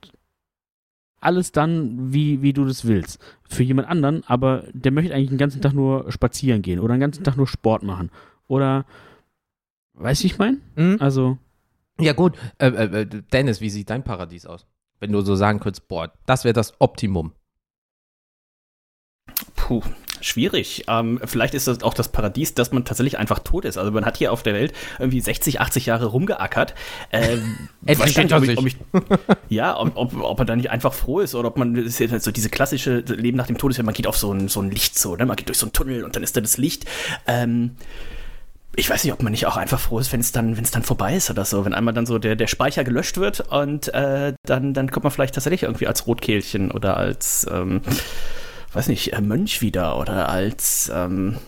alles 1.20 1.52
dann, 1.52 2.12
wie, 2.12 2.42
wie 2.42 2.52
du 2.52 2.66
das 2.66 2.84
willst. 2.84 3.18
Für 3.48 3.62
jemand 3.62 3.88
anderen, 3.88 4.22
aber 4.26 4.64
der 4.74 4.92
möchte 4.92 5.14
eigentlich 5.14 5.30
den 5.30 5.38
ganzen 5.38 5.62
Tag 5.62 5.72
nur 5.72 6.12
spazieren 6.12 6.60
gehen 6.60 6.80
oder 6.80 6.94
den 6.94 7.00
ganzen 7.00 7.24
Tag 7.24 7.36
nur 7.38 7.46
Sport 7.46 7.82
machen. 7.82 8.10
Oder, 8.46 8.84
weißt 9.94 10.20
du, 10.20 10.24
wie 10.24 10.26
ich 10.26 10.38
meine? 10.38 10.58
Mhm. 10.76 10.98
Also, 11.00 11.38
Ja, 11.98 12.12
gut. 12.12 12.36
Äh, 12.58 12.68
äh, 12.68 13.00
äh, 13.00 13.06
Dennis, 13.32 13.62
wie 13.62 13.70
sieht 13.70 13.88
dein 13.88 14.04
Paradies 14.04 14.44
aus? 14.44 14.66
Wenn 15.00 15.12
du 15.12 15.22
so 15.22 15.34
sagen 15.34 15.60
könntest, 15.60 15.88
boah, 15.88 16.12
das 16.26 16.44
wäre 16.44 16.52
das 16.52 16.78
Optimum. 16.78 17.32
Puh, 19.56 19.82
schwierig. 20.24 20.84
Ähm, 20.88 21.20
vielleicht 21.24 21.54
ist 21.54 21.66
das 21.66 21.82
auch 21.82 21.94
das 21.94 22.08
Paradies, 22.08 22.54
dass 22.54 22.72
man 22.72 22.84
tatsächlich 22.84 23.18
einfach 23.18 23.40
tot 23.40 23.64
ist. 23.64 23.78
Also 23.78 23.90
man 23.92 24.04
hat 24.04 24.16
hier 24.16 24.32
auf 24.32 24.42
der 24.42 24.54
Welt 24.54 24.72
irgendwie 24.98 25.20
60, 25.20 25.60
80 25.60 25.86
Jahre 25.86 26.06
rumgeackert. 26.06 26.74
Ähm, 27.12 27.68
weiß 27.82 27.98
gar 27.98 28.06
nicht, 28.06 28.18
hinter 28.18 28.36
ob 28.38 28.44
ich, 28.44 28.58
ob 28.58 28.66
ich, 28.66 28.76
ja, 29.48 29.78
ob, 29.78 29.96
ob, 29.96 30.20
ob 30.20 30.38
er 30.38 30.44
da 30.44 30.56
nicht 30.56 30.70
einfach 30.70 30.92
froh 30.92 31.20
ist 31.20 31.34
oder 31.34 31.48
ob 31.48 31.58
man 31.58 31.76
ist 31.76 31.98
ja 31.98 32.18
so 32.18 32.30
diese 32.30 32.48
klassische 32.48 32.98
Leben 33.00 33.36
nach 33.36 33.46
dem 33.46 33.58
Tod 33.58 33.70
ist, 33.70 33.76
ja, 33.76 33.82
man 33.82 33.94
geht 33.94 34.06
auf 34.06 34.16
so 34.16 34.32
ein, 34.32 34.48
so 34.48 34.60
ein 34.60 34.70
Licht 34.70 34.98
so, 34.98 35.16
ne? 35.16 35.26
Man 35.26 35.36
geht 35.36 35.48
durch 35.48 35.58
so 35.58 35.66
einen 35.66 35.72
Tunnel 35.72 36.04
und 36.04 36.16
dann 36.16 36.22
ist 36.22 36.36
da 36.36 36.40
das 36.40 36.56
Licht. 36.56 36.86
Ähm, 37.26 37.76
ich 38.76 38.90
weiß 38.90 39.04
nicht, 39.04 39.12
ob 39.12 39.22
man 39.22 39.30
nicht 39.30 39.46
auch 39.46 39.56
einfach 39.56 39.78
froh 39.78 39.98
ist, 39.98 40.12
wenn 40.12 40.20
es 40.20 40.32
dann, 40.32 40.56
wenn 40.56 40.64
es 40.64 40.70
dann 40.70 40.82
vorbei 40.82 41.14
ist 41.14 41.30
oder 41.30 41.44
so, 41.44 41.64
wenn 41.64 41.74
einmal 41.74 41.94
dann 41.94 42.06
so 42.06 42.18
der, 42.18 42.36
der 42.36 42.46
Speicher 42.46 42.84
gelöscht 42.84 43.18
wird 43.18 43.40
und 43.40 43.92
äh, 43.94 44.34
dann, 44.44 44.74
dann 44.74 44.90
kommt 44.90 45.04
man 45.04 45.12
vielleicht 45.12 45.34
tatsächlich 45.34 45.62
irgendwie 45.62 45.86
als 45.86 46.06
Rotkehlchen 46.06 46.70
oder 46.70 46.96
als 46.96 47.46
ähm, 47.50 47.82
weiß 48.74 48.88
nicht, 48.88 49.12
äh, 49.12 49.20
Mönch 49.20 49.60
wieder 49.60 49.98
oder 49.98 50.28
als, 50.28 50.90
ähm, 50.94 51.38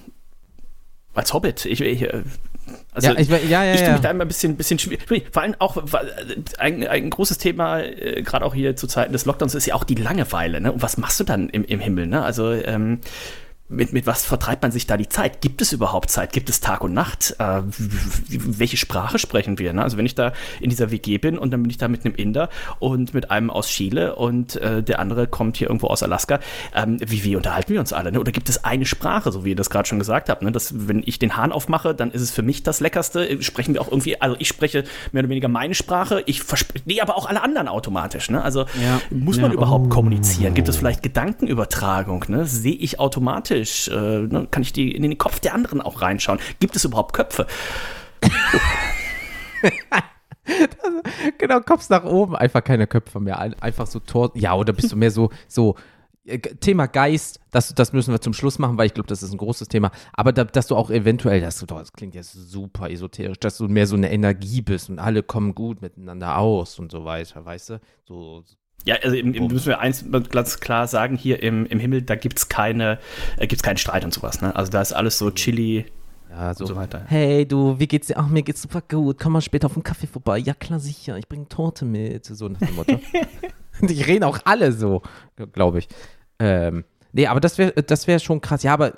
als 1.14 1.33
Hobbit. 1.33 1.64
Ich, 1.64 1.81
ich, 1.81 2.03
äh, 2.03 2.22
also, 2.93 3.09
ja, 3.09 3.18
ich, 3.18 3.29
ja, 3.29 3.64
ja, 3.64 3.74
ich 3.74 3.81
ja. 3.81 3.93
mich 3.93 4.01
da 4.01 4.11
immer 4.11 4.24
ein 4.24 4.29
bisschen, 4.29 4.57
bisschen 4.57 4.79
schwierig. 4.79 5.27
Vor 5.31 5.43
allem 5.43 5.55
auch, 5.59 5.77
weil, 5.77 6.09
äh, 6.09 6.37
ein, 6.59 6.87
ein 6.87 7.11
großes 7.11 7.39
Thema, 7.39 7.81
äh, 7.81 8.22
gerade 8.22 8.45
auch 8.45 8.55
hier 8.55 8.77
zu 8.77 8.87
Zeiten 8.87 9.12
des 9.12 9.24
Lockdowns, 9.24 9.55
ist 9.55 9.66
ja 9.66 9.74
auch 9.74 9.85
die 9.85 9.95
Langeweile. 9.95 10.61
Ne? 10.61 10.72
Und 10.72 10.83
was 10.83 10.97
machst 10.97 11.20
du 11.20 11.24
dann 11.24 11.49
im, 11.49 11.64
im 11.64 11.81
Himmel? 11.81 12.07
Ne? 12.07 12.22
Also, 12.22 12.53
ähm, 12.53 13.01
mit, 13.68 13.92
mit 13.92 14.06
was 14.06 14.24
vertreibt 14.24 14.62
man 14.62 14.70
sich 14.70 14.86
da 14.86 14.96
die 14.96 15.08
Zeit? 15.08 15.40
Gibt 15.40 15.60
es 15.60 15.72
überhaupt 15.72 16.10
Zeit? 16.10 16.32
Gibt 16.32 16.48
es 16.48 16.60
Tag 16.60 16.82
und 16.84 16.92
Nacht? 16.94 17.34
Äh, 17.38 17.62
welche 18.28 18.76
Sprache 18.76 19.18
sprechen 19.18 19.58
wir? 19.58 19.72
Ne? 19.72 19.82
Also 19.82 19.96
wenn 19.96 20.06
ich 20.06 20.14
da 20.14 20.32
in 20.60 20.70
dieser 20.70 20.90
WG 20.90 21.18
bin 21.18 21.36
und 21.36 21.50
dann 21.50 21.62
bin 21.62 21.70
ich 21.70 21.76
da 21.78 21.88
mit 21.88 22.04
einem 22.04 22.14
Inder 22.14 22.48
und 22.78 23.12
mit 23.14 23.30
einem 23.30 23.50
aus 23.50 23.68
Chile 23.68 24.14
und 24.16 24.56
äh, 24.56 24.82
der 24.82 25.00
andere 25.00 25.26
kommt 25.26 25.56
hier 25.56 25.66
irgendwo 25.68 25.88
aus 25.88 26.02
Alaska, 26.02 26.38
ähm, 26.74 26.98
wie, 27.04 27.24
wie 27.24 27.34
unterhalten 27.34 27.72
wir 27.72 27.80
uns 27.80 27.92
alle? 27.92 28.12
Ne? 28.12 28.20
Oder 28.20 28.30
gibt 28.32 28.48
es 28.48 28.64
eine 28.64 28.86
Sprache, 28.86 29.32
so 29.32 29.44
wie 29.44 29.50
ihr 29.50 29.56
das 29.56 29.68
gerade 29.70 29.88
schon 29.88 29.98
gesagt 29.98 30.28
habt? 30.28 30.42
Ne? 30.42 30.52
Dass, 30.52 30.72
wenn 30.88 31.02
ich 31.04 31.18
den 31.18 31.36
Hahn 31.36 31.50
aufmache, 31.50 31.94
dann 31.94 32.12
ist 32.12 32.22
es 32.22 32.30
für 32.30 32.42
mich 32.42 32.62
das 32.62 32.78
Leckerste. 32.80 33.42
Sprechen 33.42 33.74
wir 33.74 33.80
auch 33.82 33.88
irgendwie, 33.90 34.20
also 34.20 34.36
ich 34.38 34.46
spreche 34.48 34.84
mehr 35.12 35.22
oder 35.24 35.30
weniger 35.30 35.48
meine 35.48 35.74
Sprache, 35.74 36.22
ich 36.26 36.42
verspreche, 36.42 36.84
nee, 36.86 37.00
aber 37.00 37.16
auch 37.16 37.26
alle 37.26 37.42
anderen 37.42 37.66
automatisch. 37.68 38.30
Ne? 38.30 38.42
Also 38.42 38.66
Ja. 38.80 39.00
muss 39.10 39.38
man 39.40 39.50
Ja. 39.50 39.56
überhaupt 39.56 39.86
Oh. 39.86 39.88
kommunizieren? 39.88 40.54
Gibt 40.54 40.68
es 40.68 40.76
vielleicht 40.76 41.02
Gedankenübertragung? 41.02 42.24
Ne? 42.28 42.46
Sehe 42.46 42.74
ich 42.74 43.00
automatisch? 43.00 43.55
Äh, 43.57 44.20
ne? 44.22 44.46
Kann 44.50 44.62
ich 44.62 44.72
die 44.72 44.92
in 44.94 45.02
den 45.02 45.18
Kopf 45.18 45.40
der 45.40 45.54
anderen 45.54 45.80
auch 45.80 46.02
reinschauen? 46.02 46.38
Gibt 46.61 46.76
es 46.76 46.84
überhaupt 46.84 47.12
Köpfe? 47.14 47.46
genau, 51.38 51.61
Kopf 51.61 51.88
nach 51.90 52.04
oben, 52.04 52.36
einfach 52.36 52.62
keine 52.62 52.86
Köpfe 52.86 53.20
mehr, 53.20 53.38
ein- 53.38 53.54
einfach 53.61 53.86
so 53.86 53.98
Tor. 54.00 54.30
Ja, 54.34 54.54
oder 54.54 54.72
bist 54.72 54.92
du 54.92 54.96
mehr 54.96 55.11
so, 55.11 55.30
so 55.48 55.74
äh, 56.24 56.38
Thema 56.38 56.86
Geist, 56.86 57.40
das, 57.50 57.74
das 57.74 57.92
müssen 57.92 58.12
wir 58.12 58.20
zum 58.20 58.32
Schluss 58.32 58.59
machen, 58.59 58.76
weil 58.78 58.86
ich 58.86 58.94
glaube, 58.94 59.09
das 59.09 59.22
ist 59.22 59.32
ein 59.32 59.38
großes 59.38 59.68
Thema. 59.68 59.90
Aber 60.12 60.32
da, 60.32 60.44
dass 60.44 60.66
du 60.68 60.76
auch 60.76 60.90
eventuell, 60.90 61.40
doch, 61.40 61.78
das 61.78 61.92
klingt 61.92 62.14
jetzt 62.14 62.32
super 62.32 62.90
esoterisch, 62.90 63.38
dass 63.40 63.59
du 63.59 63.68
mehr 63.68 63.86
so 63.86 63.96
eine 63.96 64.11
Energie 64.12 64.62
bist 64.62 64.88
und 64.90 64.98
alle 64.98 65.22
kommen 65.22 65.54
gut 65.54 65.82
miteinander 65.82 66.38
aus 66.38 66.78
und 66.78 66.90
so 66.92 67.04
weiter, 67.04 67.44
weißt 67.44 67.70
du? 67.70 67.80
So, 68.04 68.44
Ja, 68.87 68.97
also 69.03 69.16
im, 69.16 69.34
im, 69.34 69.49
müssen 69.49 69.66
wir 69.66 69.80
eins 69.80 70.05
ganz 70.30 70.61
klar 70.61 70.87
sagen, 70.87 71.16
hier 71.16 71.43
im, 71.43 71.66
im 71.66 71.80
Himmel, 71.80 72.03
da 72.03 72.14
gibt 72.14 72.39
es 72.39 72.49
keine, 72.49 72.99
äh, 73.37 73.47
gibt's 73.47 73.64
keinen 73.64 73.78
Streit 73.78 74.05
und 74.05 74.14
sowas. 74.14 74.41
Ne? 74.41 74.55
Also 74.55 74.70
da 74.70 74.80
ist 74.80 74.93
alles 74.93 75.18
so 75.18 75.30
chilly 75.32 75.87
ja, 76.30 76.55
so. 76.55 76.64
und 76.64 76.68
so 76.68 76.76
weiter. 76.76 77.03
Hey, 77.07 77.47
du, 77.47 77.78
wie 77.80 77.89
geht's 77.89 78.07
dir? 78.07 78.16
Ach, 78.16 78.28
mir 78.28 78.43
geht's 78.43 78.62
super 78.62 78.82
gut. 78.82 79.18
Komm 79.20 79.32
mal 79.32 79.41
später 79.41 79.66
auf 79.66 79.74
den 79.74 79.82
Kaffee 79.82 80.07
vorbei. 80.07 80.39
Ja, 80.39 80.55
klar, 80.55 80.78
sicher. 80.78 81.18
Ich 81.18 81.28
bringe 81.28 81.49
Torte 81.49 81.84
mit. 81.84 82.26
So 82.26 82.49
nach 82.49 82.61
dem 82.61 82.76
Motto. 82.76 83.01
Die 83.80 84.03
reden 84.03 84.24
auch 84.24 84.39
alle 84.45 84.72
so, 84.72 85.03
glaube 85.53 85.80
ich. 85.80 85.89
Ähm, 86.39 86.84
nee, 87.12 87.26
aber 87.26 87.41
das 87.41 87.59
wäre 87.59 87.72
das 87.72 88.07
wär 88.07 88.20
schon 88.20 88.41
krass. 88.41 88.62
Ja, 88.62 88.72
aber 88.72 88.95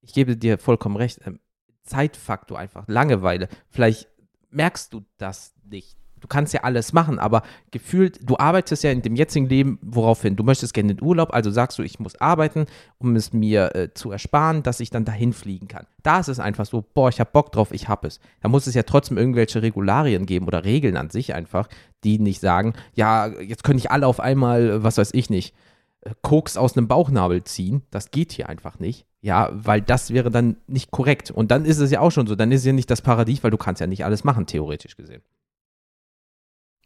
ich 0.00 0.14
gebe 0.14 0.36
dir 0.36 0.58
vollkommen 0.58 0.96
recht. 0.96 1.20
Ähm, 1.26 1.38
Zeitfaktor 1.82 2.58
einfach, 2.58 2.84
Langeweile. 2.88 3.48
Vielleicht 3.68 4.08
merkst 4.50 4.92
du 4.92 5.04
das 5.18 5.54
nicht. 5.64 5.97
Du 6.28 6.34
kannst 6.34 6.52
ja 6.52 6.62
alles 6.62 6.92
machen, 6.92 7.18
aber 7.18 7.42
gefühlt, 7.70 8.20
du 8.22 8.36
arbeitest 8.36 8.84
ja 8.84 8.90
in 8.90 9.00
dem 9.00 9.16
jetzigen 9.16 9.48
Leben, 9.48 9.78
woraufhin? 9.80 10.36
Du 10.36 10.44
möchtest 10.44 10.74
gerne 10.74 10.92
in 10.92 11.02
Urlaub, 11.02 11.32
also 11.32 11.50
sagst 11.50 11.78
du, 11.78 11.82
ich 11.82 11.98
muss 11.98 12.20
arbeiten, 12.20 12.66
um 12.98 13.16
es 13.16 13.32
mir 13.32 13.74
äh, 13.74 13.94
zu 13.94 14.12
ersparen, 14.12 14.62
dass 14.62 14.80
ich 14.80 14.90
dann 14.90 15.06
dahin 15.06 15.32
fliegen 15.32 15.68
kann. 15.68 15.86
Da 16.02 16.20
ist 16.20 16.28
es 16.28 16.38
einfach 16.38 16.66
so, 16.66 16.84
boah, 16.92 17.08
ich 17.08 17.18
hab 17.18 17.32
Bock 17.32 17.50
drauf, 17.50 17.72
ich 17.72 17.88
hab 17.88 18.04
es. 18.04 18.20
Da 18.42 18.50
muss 18.50 18.66
es 18.66 18.74
ja 18.74 18.82
trotzdem 18.82 19.16
irgendwelche 19.16 19.62
Regularien 19.62 20.26
geben 20.26 20.46
oder 20.46 20.66
Regeln 20.66 20.98
an 20.98 21.08
sich 21.08 21.34
einfach, 21.34 21.66
die 22.04 22.18
nicht 22.18 22.40
sagen, 22.40 22.74
ja, 22.94 23.28
jetzt 23.28 23.64
können 23.64 23.76
nicht 23.76 23.90
alle 23.90 24.06
auf 24.06 24.20
einmal, 24.20 24.68
äh, 24.68 24.82
was 24.82 24.98
weiß 24.98 25.14
ich 25.14 25.30
nicht, 25.30 25.54
äh, 26.02 26.10
Koks 26.20 26.58
aus 26.58 26.76
einem 26.76 26.88
Bauchnabel 26.88 27.42
ziehen. 27.44 27.80
Das 27.90 28.10
geht 28.10 28.32
hier 28.32 28.50
einfach 28.50 28.78
nicht. 28.78 29.06
Ja, 29.20 29.50
weil 29.52 29.80
das 29.80 30.12
wäre 30.12 30.30
dann 30.30 30.56
nicht 30.66 30.90
korrekt. 30.90 31.30
Und 31.30 31.50
dann 31.50 31.64
ist 31.64 31.78
es 31.78 31.90
ja 31.90 32.00
auch 32.00 32.10
schon 32.10 32.26
so, 32.26 32.36
dann 32.36 32.52
ist 32.52 32.60
es 32.60 32.66
ja 32.66 32.72
nicht 32.72 32.90
das 32.90 33.02
Paradies, 33.02 33.42
weil 33.42 33.50
du 33.50 33.56
kannst 33.56 33.80
ja 33.80 33.86
nicht 33.86 34.04
alles 34.04 34.22
machen, 34.22 34.46
theoretisch 34.46 34.96
gesehen. 34.96 35.22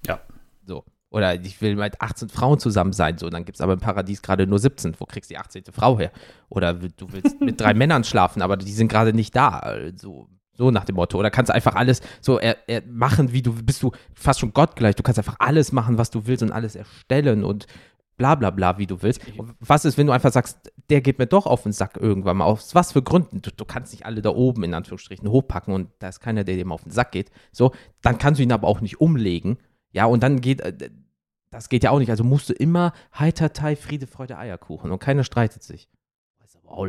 Ja. 0.06 0.20
So. 0.64 0.84
Oder 1.10 1.34
ich 1.34 1.60
will 1.60 1.76
mit 1.76 2.00
18 2.00 2.30
Frauen 2.30 2.58
zusammen 2.58 2.92
sein, 2.92 3.18
so, 3.18 3.28
dann 3.28 3.44
gibt 3.44 3.56
es 3.56 3.60
aber 3.60 3.74
im 3.74 3.80
Paradies 3.80 4.22
gerade 4.22 4.46
nur 4.46 4.58
17. 4.58 4.94
Wo 4.98 5.04
kriegst 5.04 5.30
du 5.30 5.34
die 5.34 5.38
18. 5.38 5.64
Frau 5.70 5.98
her? 5.98 6.10
Oder 6.48 6.74
du 6.74 7.12
willst 7.12 7.40
mit 7.40 7.60
drei 7.60 7.74
Männern 7.74 8.04
schlafen, 8.04 8.40
aber 8.40 8.56
die 8.56 8.72
sind 8.72 8.88
gerade 8.88 9.12
nicht 9.12 9.36
da. 9.36 9.58
Also, 9.58 10.28
so 10.54 10.70
nach 10.70 10.84
dem 10.84 10.96
Motto. 10.96 11.18
Oder 11.18 11.30
kannst 11.30 11.50
du 11.50 11.54
einfach 11.54 11.74
alles 11.74 12.00
so 12.20 12.38
er, 12.38 12.56
er 12.66 12.82
machen, 12.86 13.32
wie 13.32 13.42
du 13.42 13.52
bist 13.52 13.82
du 13.82 13.92
fast 14.14 14.40
schon 14.40 14.52
gottgleich. 14.52 14.94
Du 14.94 15.02
kannst 15.02 15.18
einfach 15.18 15.36
alles 15.38 15.72
machen, 15.72 15.98
was 15.98 16.10
du 16.10 16.26
willst 16.26 16.42
und 16.42 16.52
alles 16.52 16.76
erstellen 16.76 17.44
und 17.44 17.66
bla 18.16 18.34
bla 18.34 18.50
bla, 18.50 18.78
wie 18.78 18.86
du 18.86 19.02
willst. 19.02 19.20
Und 19.36 19.54
was 19.60 19.84
ist, 19.84 19.98
wenn 19.98 20.06
du 20.06 20.12
einfach 20.12 20.32
sagst, 20.32 20.72
der 20.90 21.00
geht 21.00 21.18
mir 21.18 21.26
doch 21.26 21.46
auf 21.46 21.62
den 21.62 21.72
Sack 21.72 21.96
irgendwann 21.98 22.36
mal? 22.36 22.44
Aus 22.44 22.74
was 22.74 22.92
für 22.92 23.02
Gründen? 23.02 23.42
Du, 23.42 23.50
du 23.50 23.64
kannst 23.64 23.92
nicht 23.92 24.06
alle 24.06 24.22
da 24.22 24.30
oben 24.30 24.62
in 24.62 24.74
Anführungsstrichen 24.74 25.28
hochpacken 25.28 25.74
und 25.74 25.90
da 25.98 26.08
ist 26.08 26.20
keiner, 26.20 26.44
der 26.44 26.56
dem 26.56 26.72
auf 26.72 26.84
den 26.84 26.92
Sack 26.92 27.12
geht. 27.12 27.30
So, 27.50 27.72
dann 28.02 28.18
kannst 28.18 28.38
du 28.38 28.42
ihn 28.42 28.52
aber 28.52 28.68
auch 28.68 28.80
nicht 28.80 29.00
umlegen. 29.00 29.58
Ja, 29.92 30.06
und 30.06 30.22
dann 30.22 30.40
geht, 30.40 30.60
äh, 30.60 30.90
das 31.50 31.68
geht 31.68 31.84
ja 31.84 31.90
auch 31.90 31.98
nicht. 31.98 32.10
Also 32.10 32.24
musst 32.24 32.48
du 32.48 32.54
immer 32.54 32.92
Heitertei, 33.16 33.76
Friede, 33.76 34.06
Freude, 34.06 34.38
Eierkuchen 34.38 34.90
und 34.90 34.98
keiner 34.98 35.24
streitet 35.24 35.62
sich. 35.62 35.88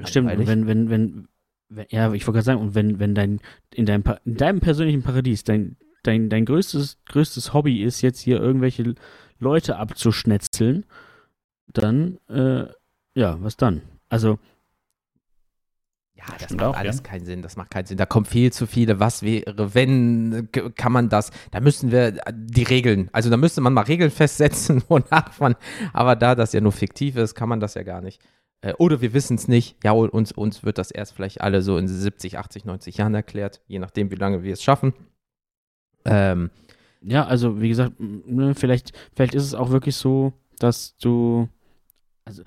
Stimmt, 0.05 0.29
wenn, 0.29 0.47
wenn, 0.47 0.89
wenn, 0.89 1.27
wenn, 1.69 1.85
ja, 1.89 2.13
ich 2.13 2.25
wollte 2.25 2.37
gerade 2.37 2.45
sagen, 2.45 2.61
und 2.61 2.75
wenn, 2.75 2.99
wenn 2.99 3.15
dein, 3.15 3.41
in 3.73 3.85
deinem, 3.85 4.03
in 4.23 4.37
deinem 4.37 4.59
persönlichen 4.61 5.03
Paradies 5.03 5.43
dein, 5.43 5.75
dein, 6.03 6.29
dein 6.29 6.45
größtes, 6.45 6.99
größtes 7.05 7.53
Hobby 7.53 7.83
ist, 7.83 8.01
jetzt 8.01 8.19
hier 8.19 8.39
irgendwelche 8.39 8.95
Leute 9.39 9.77
abzuschnetzeln, 9.77 10.85
dann, 11.67 12.17
äh, 12.29 12.67
ja, 13.15 13.41
was 13.41 13.57
dann? 13.57 13.81
Also, 14.09 14.39
Ja, 16.25 16.33
das 16.35 16.45
Stimmt 16.45 16.61
macht 16.61 16.69
auch, 16.69 16.77
alles 16.77 16.97
ja. 16.97 17.03
keinen 17.03 17.25
Sinn. 17.25 17.41
Das 17.41 17.57
macht 17.57 17.71
keinen 17.71 17.85
Sinn. 17.85 17.97
Da 17.97 18.05
kommen 18.05 18.25
viel 18.25 18.51
zu 18.53 18.65
viele. 18.65 18.99
Was 18.99 19.23
wäre, 19.23 19.73
wenn, 19.73 20.49
kann 20.75 20.91
man 20.91 21.09
das? 21.09 21.31
Da 21.51 21.59
müssen 21.59 21.91
wir 21.91 22.07
äh, 22.25 22.33
die 22.33 22.63
Regeln, 22.63 23.09
also 23.11 23.29
da 23.29 23.37
müsste 23.37 23.61
man 23.61 23.73
mal 23.73 23.81
Regeln 23.81 24.11
festsetzen, 24.21 24.83
wonach 24.87 25.39
man, 25.39 25.55
aber 25.91 26.15
da 26.15 26.35
das 26.35 26.53
ja 26.53 26.61
nur 26.61 26.71
fiktiv 26.71 27.17
ist, 27.17 27.35
kann 27.35 27.49
man 27.49 27.59
das 27.59 27.73
ja 27.73 27.83
gar 27.83 28.01
nicht. 28.01 28.21
Äh, 28.61 28.73
oder 28.77 29.01
wir 29.01 29.13
wissen 29.13 29.35
es 29.35 29.47
nicht. 29.47 29.75
Ja, 29.83 29.91
uns, 29.91 30.31
uns 30.31 30.63
wird 30.63 30.77
das 30.77 30.91
erst 30.91 31.13
vielleicht 31.13 31.41
alle 31.41 31.61
so 31.61 31.77
in 31.77 31.87
70, 31.87 32.37
80, 32.37 32.65
90 32.65 32.97
Jahren 32.97 33.13
erklärt, 33.15 33.61
je 33.67 33.79
nachdem, 33.79 34.09
wie 34.11 34.15
lange 34.15 34.43
wir 34.43 34.53
es 34.53 34.63
schaffen. 34.63 34.93
Ähm, 36.05 36.49
Ja, 37.01 37.25
also 37.25 37.61
wie 37.61 37.69
gesagt, 37.69 37.93
ne, 37.99 38.55
vielleicht, 38.55 38.93
vielleicht 39.13 39.35
ist 39.35 39.43
es 39.43 39.53
auch 39.53 39.71
wirklich 39.71 39.95
so, 39.97 40.31
dass 40.59 40.95
du, 40.97 41.49
also 42.23 42.43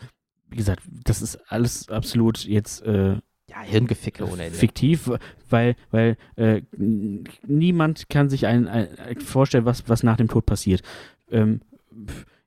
wie 0.49 0.57
gesagt, 0.57 0.83
das 1.05 1.20
ist 1.20 1.37
alles 1.51 1.89
absolut 1.91 2.45
jetzt 2.45 2.83
äh, 2.83 3.18
ja, 3.65 3.71
Hirngeficke 3.71 4.25
ohne 4.25 4.45
Ende. 4.45 4.59
fiktiv, 4.59 5.11
weil, 5.51 5.77
weil 5.91 6.17
äh, 6.37 6.63
niemand 6.77 8.09
kann 8.09 8.29
sich 8.29 8.47
ein, 8.47 8.67
ein, 8.69 8.89
vorstellen, 9.21 9.65
was, 9.65 9.89
was 9.89 10.03
nach 10.03 10.17
dem 10.17 10.29
Tod 10.29 10.47
passiert. 10.47 10.83
Ähm, 11.31 11.61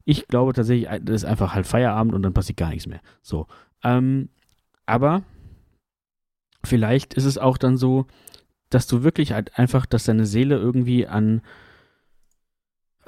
ich 0.05 0.27
glaube 0.27 0.53
tatsächlich, 0.53 0.89
ein- 0.89 1.05
das 1.05 1.17
ist 1.17 1.25
einfach 1.25 1.53
halt 1.53 1.67
Feierabend 1.67 2.13
und 2.13 2.23
dann 2.23 2.33
passiert 2.33 2.57
gar 2.57 2.69
nichts 2.69 2.87
mehr. 2.87 3.01
So. 3.21 3.47
Ähm, 3.83 4.29
aber 4.85 5.23
vielleicht 6.63 7.13
ist 7.13 7.25
es 7.25 7.37
auch 7.37 7.57
dann 7.57 7.77
so, 7.77 8.05
dass 8.69 8.87
du 8.87 9.03
wirklich 9.03 9.31
halt 9.31 9.57
einfach, 9.57 9.85
dass 9.85 10.03
deine 10.05 10.25
Seele 10.25 10.55
irgendwie 10.57 11.07
an 11.07 11.41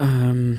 ähm, 0.01 0.57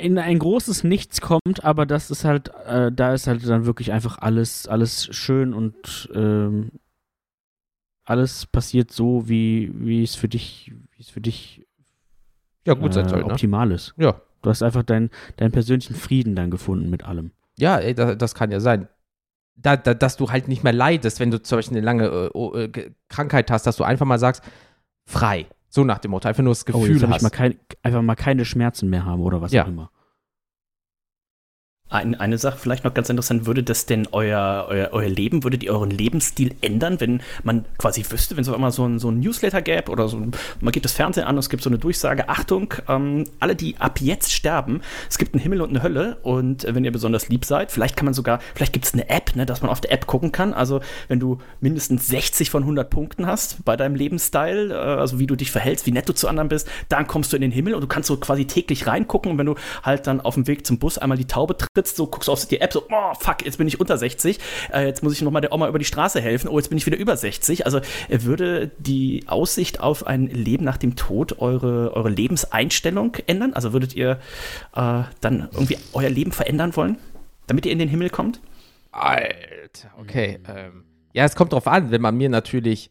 in 0.00 0.18
ein 0.18 0.38
großes 0.38 0.84
Nichts 0.84 1.20
kommt, 1.20 1.62
aber 1.62 1.84
das 1.84 2.10
ist 2.10 2.24
halt, 2.24 2.50
äh, 2.66 2.90
da 2.90 3.12
ist 3.12 3.26
halt 3.26 3.46
dann 3.46 3.66
wirklich 3.66 3.92
einfach 3.92 4.18
alles, 4.18 4.66
alles 4.66 5.14
schön 5.14 5.52
und 5.52 6.08
ähm, 6.14 6.72
alles 8.04 8.46
passiert 8.46 8.92
so, 8.92 9.28
wie, 9.28 9.70
wie 9.74 10.02
es 10.02 10.14
für 10.14 10.28
dich, 10.28 10.72
wie 10.96 11.02
es 11.02 11.10
für 11.10 11.20
dich 11.20 11.66
ja, 12.64 12.74
gut 12.74 12.94
sein 12.94 13.06
äh, 13.06 13.08
soll, 13.08 13.20
ne? 13.20 13.26
optimal 13.26 13.70
ist. 13.72 13.94
Ja. 13.98 14.20
Du 14.42 14.50
hast 14.50 14.62
einfach 14.62 14.84
deinen 14.84 15.10
deinen 15.36 15.52
persönlichen 15.52 15.94
Frieden 15.94 16.36
dann 16.36 16.50
gefunden 16.50 16.88
mit 16.88 17.04
allem. 17.04 17.32
Ja, 17.58 17.78
ey, 17.78 17.94
da, 17.94 18.14
das 18.14 18.34
kann 18.34 18.50
ja 18.50 18.60
sein. 18.60 18.88
Da, 19.56 19.76
da, 19.76 19.94
dass 19.94 20.16
du 20.16 20.30
halt 20.30 20.48
nicht 20.48 20.62
mehr 20.62 20.72
leidest, 20.72 21.18
wenn 21.18 21.30
du 21.30 21.42
zum 21.42 21.58
Beispiel 21.58 21.78
eine 21.78 21.84
lange 21.84 22.06
äh, 22.06 22.30
oh, 22.32 22.54
äh, 22.54 22.70
Krankheit 23.08 23.50
hast, 23.50 23.66
dass 23.66 23.76
du 23.76 23.84
einfach 23.84 24.06
mal 24.06 24.18
sagst, 24.18 24.44
frei. 25.04 25.46
So 25.76 25.84
nach 25.84 25.98
dem 25.98 26.10
Motto, 26.12 26.26
einfach 26.26 26.42
nur 26.42 26.52
das 26.52 26.62
Oh, 26.62 26.72
Gefühl 26.80 26.92
jetzt 26.94 27.02
hab 27.02 27.10
ich 27.10 27.14
hast. 27.16 27.22
mal 27.22 27.28
kein, 27.28 27.54
einfach 27.82 28.00
mal 28.00 28.14
keine 28.14 28.46
Schmerzen 28.46 28.88
mehr 28.88 29.04
haben 29.04 29.20
oder 29.20 29.42
was 29.42 29.52
Ja. 29.52 29.64
auch 29.64 29.68
immer. 29.68 29.90
Ein, 31.88 32.16
eine 32.16 32.36
Sache 32.36 32.58
vielleicht 32.58 32.82
noch 32.82 32.94
ganz 32.94 33.08
interessant, 33.10 33.46
würde 33.46 33.62
das 33.62 33.86
denn 33.86 34.08
euer, 34.10 34.66
euer, 34.68 34.88
euer 34.90 35.08
Leben, 35.08 35.44
würdet 35.44 35.62
ihr 35.62 35.70
euren 35.70 35.90
Lebensstil 35.90 36.56
ändern, 36.60 37.00
wenn 37.00 37.22
man 37.44 37.64
quasi 37.78 38.04
wüsste, 38.10 38.36
wenn 38.36 38.42
es 38.42 38.48
auf 38.48 38.56
einmal 38.56 38.72
so 38.72 38.84
ein, 38.84 38.98
so 38.98 39.08
ein 39.08 39.20
Newsletter 39.20 39.62
gäbe 39.62 39.92
oder 39.92 40.08
so, 40.08 40.18
man 40.18 40.72
geht 40.72 40.84
das 40.84 40.94
Fernsehen 40.94 41.22
an 41.22 41.36
und 41.36 41.38
es 41.38 41.48
gibt 41.48 41.62
so 41.62 41.70
eine 41.70 41.78
Durchsage, 41.78 42.28
Achtung, 42.28 42.74
ähm, 42.88 43.22
alle, 43.38 43.54
die 43.54 43.76
ab 43.78 44.00
jetzt 44.00 44.32
sterben, 44.32 44.80
es 45.08 45.16
gibt 45.16 45.34
einen 45.34 45.40
Himmel 45.40 45.60
und 45.60 45.70
eine 45.70 45.84
Hölle 45.84 46.16
und 46.22 46.64
äh, 46.64 46.74
wenn 46.74 46.84
ihr 46.84 46.90
besonders 46.90 47.28
lieb 47.28 47.44
seid, 47.44 47.70
vielleicht 47.70 47.96
kann 47.96 48.06
man 48.06 48.14
sogar, 48.14 48.40
vielleicht 48.56 48.72
gibt 48.72 48.86
es 48.86 48.92
eine 48.92 49.08
App, 49.08 49.36
ne, 49.36 49.46
dass 49.46 49.62
man 49.62 49.70
auf 49.70 49.80
der 49.80 49.92
App 49.92 50.08
gucken 50.08 50.32
kann, 50.32 50.54
also 50.54 50.80
wenn 51.06 51.20
du 51.20 51.38
mindestens 51.60 52.08
60 52.08 52.50
von 52.50 52.64
100 52.64 52.90
Punkten 52.90 53.28
hast 53.28 53.64
bei 53.64 53.76
deinem 53.76 53.94
Lebensstil, 53.94 54.72
äh, 54.72 54.74
also 54.74 55.20
wie 55.20 55.28
du 55.28 55.36
dich 55.36 55.52
verhältst, 55.52 55.86
wie 55.86 55.92
nett 55.92 56.08
du 56.08 56.14
zu 56.14 56.26
anderen 56.26 56.48
bist, 56.48 56.68
dann 56.88 57.06
kommst 57.06 57.32
du 57.32 57.36
in 57.36 57.42
den 57.42 57.52
Himmel 57.52 57.74
und 57.74 57.80
du 57.80 57.86
kannst 57.86 58.08
so 58.08 58.16
quasi 58.16 58.44
täglich 58.44 58.88
reingucken 58.88 59.30
und 59.30 59.38
wenn 59.38 59.46
du 59.46 59.54
halt 59.84 60.08
dann 60.08 60.20
auf 60.20 60.34
dem 60.34 60.48
Weg 60.48 60.66
zum 60.66 60.80
Bus 60.80 60.98
einmal 60.98 61.16
die 61.16 61.26
Taube 61.26 61.56
trittst, 61.76 61.96
so 61.96 62.06
guckst 62.06 62.28
du 62.28 62.32
auf 62.32 62.46
die 62.46 62.60
App, 62.60 62.72
so, 62.72 62.84
oh 62.90 63.14
fuck, 63.20 63.44
jetzt 63.44 63.58
bin 63.58 63.68
ich 63.68 63.78
unter 63.78 63.98
60, 63.98 64.38
äh, 64.72 64.86
jetzt 64.86 65.02
muss 65.02 65.12
ich 65.12 65.22
nochmal 65.22 65.42
der 65.42 65.52
Oma 65.52 65.68
über 65.68 65.78
die 65.78 65.84
Straße 65.84 66.20
helfen, 66.20 66.48
oh, 66.48 66.58
jetzt 66.58 66.68
bin 66.68 66.78
ich 66.78 66.86
wieder 66.86 66.96
über 66.96 67.16
60. 67.16 67.66
Also 67.66 67.78
äh, 67.78 68.22
würde 68.22 68.70
die 68.78 69.24
Aussicht 69.26 69.80
auf 69.80 70.06
ein 70.06 70.26
Leben 70.26 70.64
nach 70.64 70.78
dem 70.78 70.96
Tod 70.96 71.38
eure, 71.40 71.94
eure 71.94 72.08
Lebenseinstellung 72.08 73.16
ändern? 73.26 73.52
Also 73.52 73.72
würdet 73.72 73.94
ihr 73.94 74.18
äh, 74.74 75.02
dann 75.20 75.48
irgendwie 75.52 75.78
euer 75.92 76.08
Leben 76.10 76.32
verändern 76.32 76.74
wollen, 76.76 76.98
damit 77.46 77.66
ihr 77.66 77.72
in 77.72 77.78
den 77.78 77.88
Himmel 77.88 78.10
kommt? 78.10 78.40
Alter, 78.92 79.90
okay. 80.00 80.38
Ähm, 80.48 80.84
ja, 81.12 81.24
es 81.24 81.36
kommt 81.36 81.52
drauf 81.52 81.66
an, 81.66 81.90
wenn 81.90 82.00
man 82.00 82.16
mir 82.16 82.28
natürlich. 82.28 82.90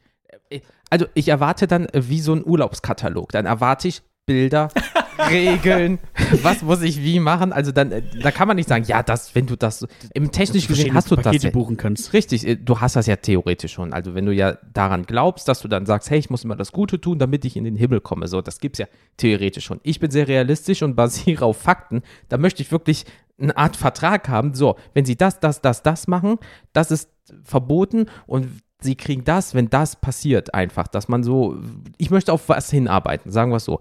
äh, 0.49 0.61
Also, 0.89 1.05
ich 1.15 1.27
erwarte 1.29 1.67
dann 1.67 1.85
äh, 1.87 2.07
wie 2.09 2.19
so 2.21 2.33
ein 2.33 2.45
Urlaubskatalog. 2.45 3.31
Dann 3.31 3.45
erwarte 3.45 3.87
ich 3.87 4.01
Bilder, 4.25 4.69
Regeln, 5.19 5.99
was 6.43 6.61
muss 6.61 6.81
ich 6.81 7.03
wie 7.03 7.19
machen. 7.19 7.53
Also, 7.53 7.71
dann, 7.71 7.91
äh, 7.91 8.01
da 8.21 8.31
kann 8.31 8.47
man 8.47 8.57
nicht 8.57 8.69
sagen, 8.69 8.85
ja, 8.85 9.03
das, 9.03 9.35
wenn 9.35 9.45
du 9.45 9.55
das. 9.55 9.87
Im 10.13 10.31
technisch 10.31 10.67
gesehen 10.67 10.93
hast 10.93 11.11
du 11.11 11.15
das. 11.15 11.25
Pakete 11.25 11.47
Ja, 11.47 11.51
buchen 11.51 11.77
kannst. 11.77 12.13
Richtig, 12.13 12.47
äh, 12.47 12.55
du 12.55 12.79
hast 12.79 12.95
das 12.95 13.07
ja 13.07 13.15
theoretisch 13.15 13.73
schon. 13.73 13.93
Also, 13.93 14.15
wenn 14.15 14.25
du 14.25 14.33
ja 14.33 14.57
daran 14.73 15.03
glaubst, 15.03 15.47
dass 15.47 15.61
du 15.61 15.67
dann 15.67 15.85
sagst, 15.85 16.09
hey, 16.09 16.19
ich 16.19 16.29
muss 16.29 16.43
immer 16.43 16.55
das 16.55 16.71
Gute 16.71 16.99
tun, 16.99 17.19
damit 17.19 17.45
ich 17.45 17.57
in 17.57 17.63
den 17.63 17.75
Himmel 17.75 18.01
komme. 18.01 18.27
So, 18.27 18.41
das 18.41 18.59
gibt's 18.59 18.79
ja 18.79 18.87
theoretisch 19.17 19.65
schon. 19.65 19.79
Ich 19.83 19.99
bin 19.99 20.11
sehr 20.11 20.27
realistisch 20.27 20.83
und 20.83 20.95
basiere 20.95 21.45
auf 21.45 21.57
Fakten. 21.57 22.01
Da 22.29 22.37
möchte 22.37 22.61
ich 22.61 22.71
wirklich 22.71 23.05
eine 23.39 23.57
Art 23.57 23.75
Vertrag 23.75 24.29
haben. 24.29 24.53
So, 24.53 24.77
wenn 24.93 25.05
sie 25.05 25.15
das, 25.15 25.39
das, 25.39 25.61
das, 25.61 25.83
das 25.83 26.07
machen, 26.07 26.37
das 26.73 26.91
ist 26.91 27.09
verboten 27.43 28.05
und 28.27 28.47
sie 28.81 28.95
kriegen 28.95 29.23
das, 29.23 29.53
wenn 29.53 29.69
das 29.69 29.95
passiert, 29.95 30.53
einfach, 30.53 30.87
dass 30.87 31.07
man 31.07 31.23
so, 31.23 31.57
ich 31.97 32.11
möchte 32.11 32.31
auf 32.31 32.47
was 32.49 32.69
hinarbeiten, 32.69 33.31
sagen 33.31 33.51
wir 33.51 33.57
es 33.57 33.65
so. 33.65 33.79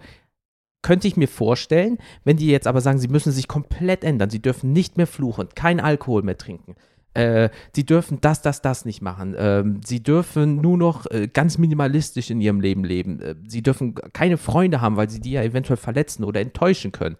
Könnte 0.84 1.08
ich 1.08 1.16
mir 1.16 1.28
vorstellen, 1.28 1.96
wenn 2.24 2.36
die 2.36 2.46
jetzt 2.46 2.66
aber 2.66 2.82
sagen, 2.82 2.98
sie 2.98 3.08
müssen 3.08 3.32
sich 3.32 3.48
komplett 3.48 4.04
ändern, 4.04 4.28
sie 4.28 4.42
dürfen 4.42 4.74
nicht 4.74 4.98
mehr 4.98 5.06
fluchen, 5.06 5.48
kein 5.54 5.80
Alkohol 5.80 6.22
mehr 6.22 6.36
trinken, 6.36 6.76
äh, 7.14 7.48
sie 7.74 7.86
dürfen 7.86 8.18
das, 8.20 8.42
das, 8.42 8.60
das 8.60 8.84
nicht 8.84 9.00
machen. 9.00 9.34
Ähm, 9.38 9.80
sie 9.82 10.02
dürfen 10.02 10.56
nur 10.56 10.76
noch 10.76 11.06
äh, 11.10 11.26
ganz 11.26 11.56
minimalistisch 11.56 12.28
in 12.28 12.38
ihrem 12.42 12.60
Leben 12.60 12.84
leben. 12.84 13.18
Äh, 13.22 13.34
sie 13.48 13.62
dürfen 13.62 13.94
keine 14.12 14.36
Freunde 14.36 14.82
haben, 14.82 14.98
weil 14.98 15.08
sie 15.08 15.20
die 15.20 15.30
ja 15.30 15.42
eventuell 15.42 15.78
verletzen 15.78 16.22
oder 16.22 16.42
enttäuschen 16.42 16.92
können. 16.92 17.16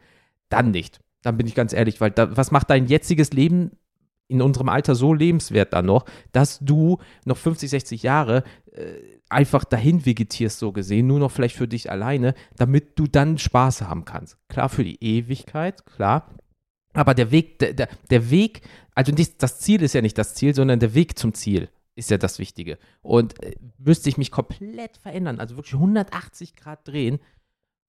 Dann 0.50 0.70
nicht. 0.70 1.00
Dann 1.22 1.38
bin 1.38 1.46
ich 1.46 1.54
ganz 1.54 1.72
ehrlich, 1.72 2.02
weil 2.02 2.10
da, 2.10 2.36
was 2.36 2.50
macht 2.50 2.68
dein 2.68 2.84
jetziges 2.86 3.32
Leben 3.32 3.70
in 4.28 4.42
unserem 4.42 4.68
Alter 4.68 4.94
so 4.94 5.14
lebenswert 5.14 5.72
dann 5.72 5.86
noch, 5.86 6.04
dass 6.32 6.58
du 6.58 6.98
noch 7.24 7.38
50, 7.38 7.70
60 7.70 8.02
Jahre 8.02 8.44
äh, 8.72 9.13
einfach 9.28 9.64
dahin 9.64 10.04
vegetierst, 10.04 10.58
so 10.58 10.72
gesehen, 10.72 11.06
nur 11.06 11.18
noch 11.18 11.30
vielleicht 11.30 11.56
für 11.56 11.68
dich 11.68 11.90
alleine, 11.90 12.34
damit 12.56 12.98
du 12.98 13.06
dann 13.06 13.38
Spaß 13.38 13.82
haben 13.82 14.04
kannst. 14.04 14.36
Klar, 14.48 14.68
für 14.68 14.84
die 14.84 15.02
Ewigkeit, 15.02 15.84
klar. 15.86 16.30
Aber 16.92 17.14
der 17.14 17.30
Weg, 17.30 17.58
der, 17.58 17.74
der, 17.74 17.88
der 18.10 18.30
Weg, 18.30 18.62
also 18.94 19.12
nicht, 19.12 19.42
das 19.42 19.58
Ziel 19.58 19.82
ist 19.82 19.94
ja 19.94 20.02
nicht 20.02 20.16
das 20.16 20.34
Ziel, 20.34 20.54
sondern 20.54 20.78
der 20.78 20.94
Weg 20.94 21.18
zum 21.18 21.34
Ziel 21.34 21.68
ist 21.96 22.10
ja 22.10 22.18
das 22.18 22.38
Wichtige. 22.38 22.78
Und 23.02 23.42
äh, 23.42 23.56
müsste 23.78 24.08
ich 24.08 24.18
mich 24.18 24.30
komplett 24.30 24.96
verändern, 24.96 25.40
also 25.40 25.56
wirklich 25.56 25.74
180 25.74 26.54
Grad 26.54 26.86
drehen, 26.86 27.18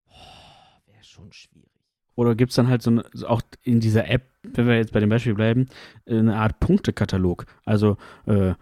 oh, 0.08 0.92
wäre 0.92 1.04
schon 1.04 1.32
schwierig. 1.32 1.70
Oder 2.16 2.34
gibt 2.36 2.52
es 2.52 2.56
dann 2.56 2.70
halt 2.70 2.82
so 2.82 2.92
eine, 2.92 3.04
auch 3.28 3.42
in 3.62 3.80
dieser 3.80 4.10
App, 4.10 4.24
wenn 4.42 4.68
wir 4.68 4.78
jetzt 4.78 4.94
bei 4.94 5.02
dem 5.02 5.10
Beispiel 5.10 5.36
bleiben, 5.36 5.68
eine 6.06 6.38
Art 6.38 6.60
Punktekatalog. 6.60 7.46
Also, 7.66 7.98
äh, 8.26 8.54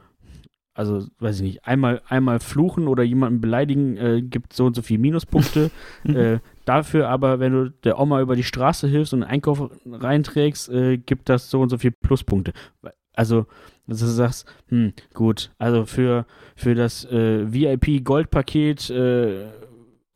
also, 0.76 1.06
weiß 1.20 1.38
ich 1.38 1.42
nicht, 1.44 1.66
einmal, 1.68 2.02
einmal 2.08 2.40
fluchen 2.40 2.88
oder 2.88 3.04
jemanden 3.04 3.42
beleidigen 3.42 3.96
äh, 3.98 4.22
gibt 4.22 4.54
so 4.54 4.66
und 4.66 4.76
so 4.76 4.82
viel 4.82 4.98
Minuspunkte. 4.98 5.70
äh, 6.04 6.40
dafür 6.66 7.10
aber, 7.10 7.40
wenn 7.40 7.52
du 7.54 7.70
der 7.84 8.00
Oma 8.00 8.22
über 8.22 8.36
die 8.36 8.44
Straße 8.44 8.88
hilfst 8.88 9.14
und 9.14 9.22
einen 9.24 9.32
Einkauf 9.32 9.70
reinträgst, 9.86 10.70
äh, 10.70 10.98
gibt 10.98 11.30
das 11.30 11.50
so 11.50 11.62
und 11.62 11.70
so 11.70 11.78
viel 11.78 11.92
Pluspunkte. 11.92 12.54
Also, 13.16 13.46
dass 13.86 14.00
du 14.00 14.08
sagst, 14.08 14.52
hm, 14.70 14.94
gut, 15.14 15.52
also 15.60 15.86
für, 15.86 16.26
für 16.56 16.74
das 16.74 17.06
äh, 17.06 17.52
VIP-Goldpaket 17.54 18.90
äh, 18.90 19.46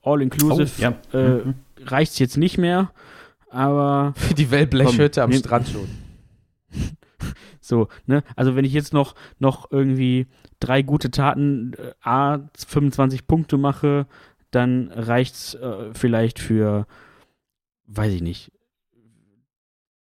All-Inclusive 0.02 0.72
Oh, 0.80 0.82
ja. 0.82 1.20
äh, 1.20 1.44
Mhm. 1.46 1.54
reicht 1.86 2.14
es 2.14 2.20
jetzt 2.20 2.38
nicht 2.38 2.58
mehr, 2.58 2.92
aber 3.52 4.14
Für 4.16 4.34
die 4.34 4.50
Wellblechhütte 4.50 5.22
am 5.22 5.32
Strand 5.34 5.68
schon. 5.68 5.88
So, 7.68 7.88
ne? 8.06 8.24
Also 8.36 8.56
wenn 8.56 8.66
ich 8.66 8.74
jetzt 8.74 8.94
noch, 8.94 9.16
noch 9.40 9.72
irgendwie 9.72 10.28
drei 10.60 10.82
gute 10.82 11.12
Taten 11.12 11.74
äh, 11.74 11.94
A 12.02 12.40
25 12.58 13.28
Punkte 13.28 13.58
mache, 13.58 14.08
dann 14.52 14.92
reicht's 14.92 15.54
äh, 15.56 15.94
vielleicht 15.94 16.40
für, 16.40 16.88
weiß 17.88 18.14
ich 18.14 18.22
nicht, 18.22 18.52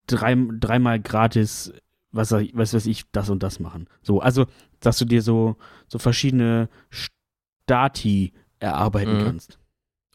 drei, 0.07 0.35
dreimal 0.59 0.99
gratis, 0.99 1.73
was, 2.11 2.31
weiß- 2.31 2.51
was 2.53 2.73
weiß 2.73 2.85
ich, 2.87 3.03
das 3.11 3.29
und 3.29 3.43
das 3.43 3.59
machen. 3.59 3.87
So, 4.01 4.19
also, 4.21 4.45
dass 4.79 4.97
du 4.97 5.05
dir 5.05 5.21
so, 5.21 5.57
so 5.87 5.99
verschiedene 5.99 6.69
Stati 6.89 8.33
erarbeiten 8.59 9.15
Mhm. 9.15 9.23
kannst. 9.23 9.59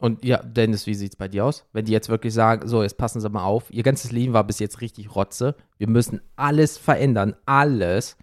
Und 0.02 0.24
ja, 0.24 0.38
Dennis, 0.42 0.88
wie 0.88 0.96
sieht's 0.96 1.14
bei 1.14 1.28
dir 1.28 1.44
aus? 1.44 1.64
Wenn 1.72 1.84
die 1.84 1.92
jetzt 1.92 2.08
wirklich 2.08 2.34
sagen, 2.34 2.66
so, 2.66 2.82
jetzt 2.82 2.98
passen 2.98 3.20
Sie 3.20 3.30
mal 3.30 3.44
auf, 3.44 3.70
Ihr 3.70 3.84
ganzes 3.84 4.10
Leben 4.10 4.32
war 4.32 4.42
bis 4.42 4.58
jetzt 4.58 4.80
richtig 4.80 5.14
Rotze, 5.14 5.54
wir 5.78 5.88
müssen 5.88 6.20
alles 6.34 6.76
verändern, 6.76 7.36
alles. 7.46 8.16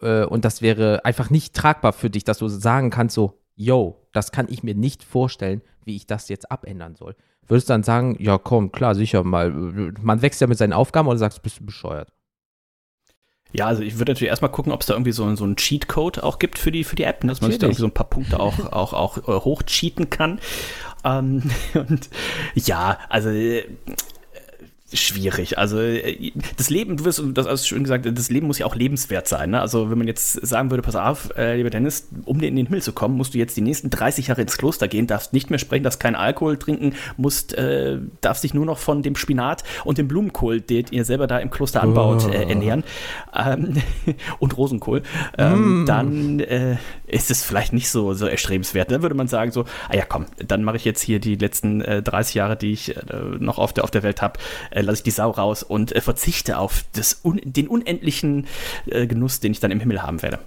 Äh, 0.00 0.24
und 0.24 0.44
das 0.44 0.60
wäre 0.60 1.04
einfach 1.04 1.30
nicht 1.30 1.54
tragbar 1.54 1.92
für 1.92 2.10
dich, 2.10 2.24
dass 2.24 2.38
du 2.38 2.48
sagen 2.48 2.90
kannst, 2.90 3.14
so, 3.14 3.38
yo, 3.54 4.08
das 4.12 4.32
kann 4.32 4.48
ich 4.50 4.64
mir 4.64 4.74
nicht 4.74 5.04
vorstellen, 5.04 5.62
wie 5.84 5.94
ich 5.94 6.08
das 6.08 6.28
jetzt 6.28 6.50
abändern 6.50 6.96
soll. 6.96 7.14
Würdest 7.46 7.68
du 7.68 7.74
dann 7.74 7.84
sagen, 7.84 8.16
ja, 8.18 8.36
komm, 8.36 8.72
klar, 8.72 8.96
sicher 8.96 9.22
mal. 9.22 9.52
Man 9.52 10.20
wächst 10.20 10.40
ja 10.40 10.48
mit 10.48 10.58
seinen 10.58 10.72
Aufgaben 10.72 11.06
oder 11.06 11.18
sagst, 11.18 11.42
bist 11.44 11.60
du 11.60 11.64
bescheuert? 11.64 12.10
Ja, 13.56 13.66
also 13.66 13.82
ich 13.84 14.00
würde 14.00 14.10
natürlich 14.10 14.30
erstmal 14.30 14.50
gucken, 14.50 14.72
ob 14.72 14.80
es 14.80 14.88
da 14.88 14.94
irgendwie 14.94 15.12
so, 15.12 15.32
so 15.36 15.44
einen 15.44 15.54
Cheatcode 15.54 16.24
auch 16.24 16.40
gibt 16.40 16.58
für 16.58 16.72
die, 16.72 16.82
für 16.82 16.96
die 16.96 17.04
App, 17.04 17.22
ne, 17.22 17.30
dass 17.30 17.40
man 17.40 17.52
sich 17.52 17.60
da 17.60 17.68
Natürlich. 17.68 17.78
irgendwie 17.78 17.80
so 17.82 17.86
ein 17.86 17.94
paar 17.94 18.10
Punkte 18.10 18.40
auch, 18.40 18.58
auch, 18.72 18.92
auch 18.92 19.16
äh, 19.16 19.44
hochcheaten 19.44 20.10
kann. 20.10 20.40
Ähm, 21.04 21.42
und 21.74 22.08
ja, 22.54 22.98
also 23.08 23.28
äh, 23.30 23.64
schwierig. 24.94 25.58
Also 25.58 25.78
äh, 25.80 26.32
das 26.56 26.70
Leben, 26.70 26.96
du 26.96 27.04
wirst, 27.04 27.22
das 27.34 27.46
hast 27.46 27.66
schön 27.66 27.82
gesagt, 27.82 28.06
das 28.06 28.30
Leben 28.30 28.46
muss 28.46 28.58
ja 28.58 28.66
auch 28.66 28.74
lebenswert 28.74 29.28
sein. 29.28 29.50
Ne? 29.50 29.60
Also 29.60 29.90
wenn 29.90 29.98
man 29.98 30.06
jetzt 30.06 30.46
sagen 30.46 30.70
würde, 30.70 30.82
pass 30.82 30.96
auf, 30.96 31.30
äh, 31.36 31.56
lieber 31.56 31.70
Dennis, 31.70 32.08
um 32.24 32.40
in 32.40 32.56
den 32.56 32.66
Himmel 32.66 32.82
zu 32.82 32.92
kommen, 32.92 33.16
musst 33.16 33.34
du 33.34 33.38
jetzt 33.38 33.56
die 33.56 33.60
nächsten 33.60 33.90
30 33.90 34.28
Jahre 34.28 34.42
ins 34.42 34.56
Kloster 34.56 34.88
gehen, 34.88 35.06
darfst 35.06 35.32
nicht 35.32 35.50
mehr 35.50 35.58
sprechen, 35.58 35.84
darfst 35.84 36.00
keinen 36.00 36.14
Alkohol 36.14 36.56
trinken, 36.56 36.94
musst, 37.16 37.54
äh, 37.54 37.98
darfst 38.20 38.44
dich 38.44 38.54
nur 38.54 38.66
noch 38.66 38.78
von 38.78 39.02
dem 39.02 39.16
Spinat 39.16 39.64
und 39.84 39.98
dem 39.98 40.08
Blumenkohl, 40.08 40.60
den 40.60 40.86
ihr 40.90 41.04
selber 41.04 41.26
da 41.26 41.38
im 41.38 41.50
Kloster 41.50 41.82
anbaut, 41.82 42.26
äh, 42.32 42.48
ernähren 42.48 42.84
ähm, 43.34 43.74
und 44.38 44.56
Rosenkohl. 44.56 45.02
Ähm, 45.38 45.82
mm. 45.82 45.86
Dann 45.86 46.40
äh, 46.40 46.76
ist 47.06 47.30
es 47.30 47.44
vielleicht 47.44 47.72
nicht 47.72 47.90
so, 47.90 48.14
so 48.14 48.26
erstrebenswert. 48.26 48.90
Dann 48.90 49.02
würde 49.02 49.14
man 49.14 49.28
sagen 49.28 49.50
so, 49.50 49.64
ah 49.88 49.96
ja 49.96 50.04
komm, 50.04 50.26
dann 50.46 50.64
mache 50.64 50.76
ich 50.76 50.84
jetzt 50.84 51.02
hier 51.02 51.18
die 51.18 51.36
letzten 51.36 51.80
30 51.80 52.34
Jahre, 52.34 52.56
die 52.56 52.72
ich 52.72 52.94
noch 53.38 53.58
auf 53.58 53.72
der, 53.72 53.84
auf 53.84 53.90
der 53.90 54.02
Welt 54.02 54.22
habe, 54.22 54.38
lasse 54.84 54.98
ich 54.98 55.02
die 55.02 55.10
Sau 55.10 55.30
raus 55.30 55.62
und 55.62 55.94
äh, 55.94 56.00
verzichte 56.00 56.58
auf 56.58 56.84
das 56.92 57.24
un 57.24 57.40
den 57.44 57.68
unendlichen 57.68 58.46
äh, 58.86 59.06
Genuss, 59.06 59.40
den 59.40 59.52
ich 59.52 59.60
dann 59.60 59.70
im 59.70 59.80
Himmel 59.80 60.02
haben 60.02 60.22
werde. 60.22 60.38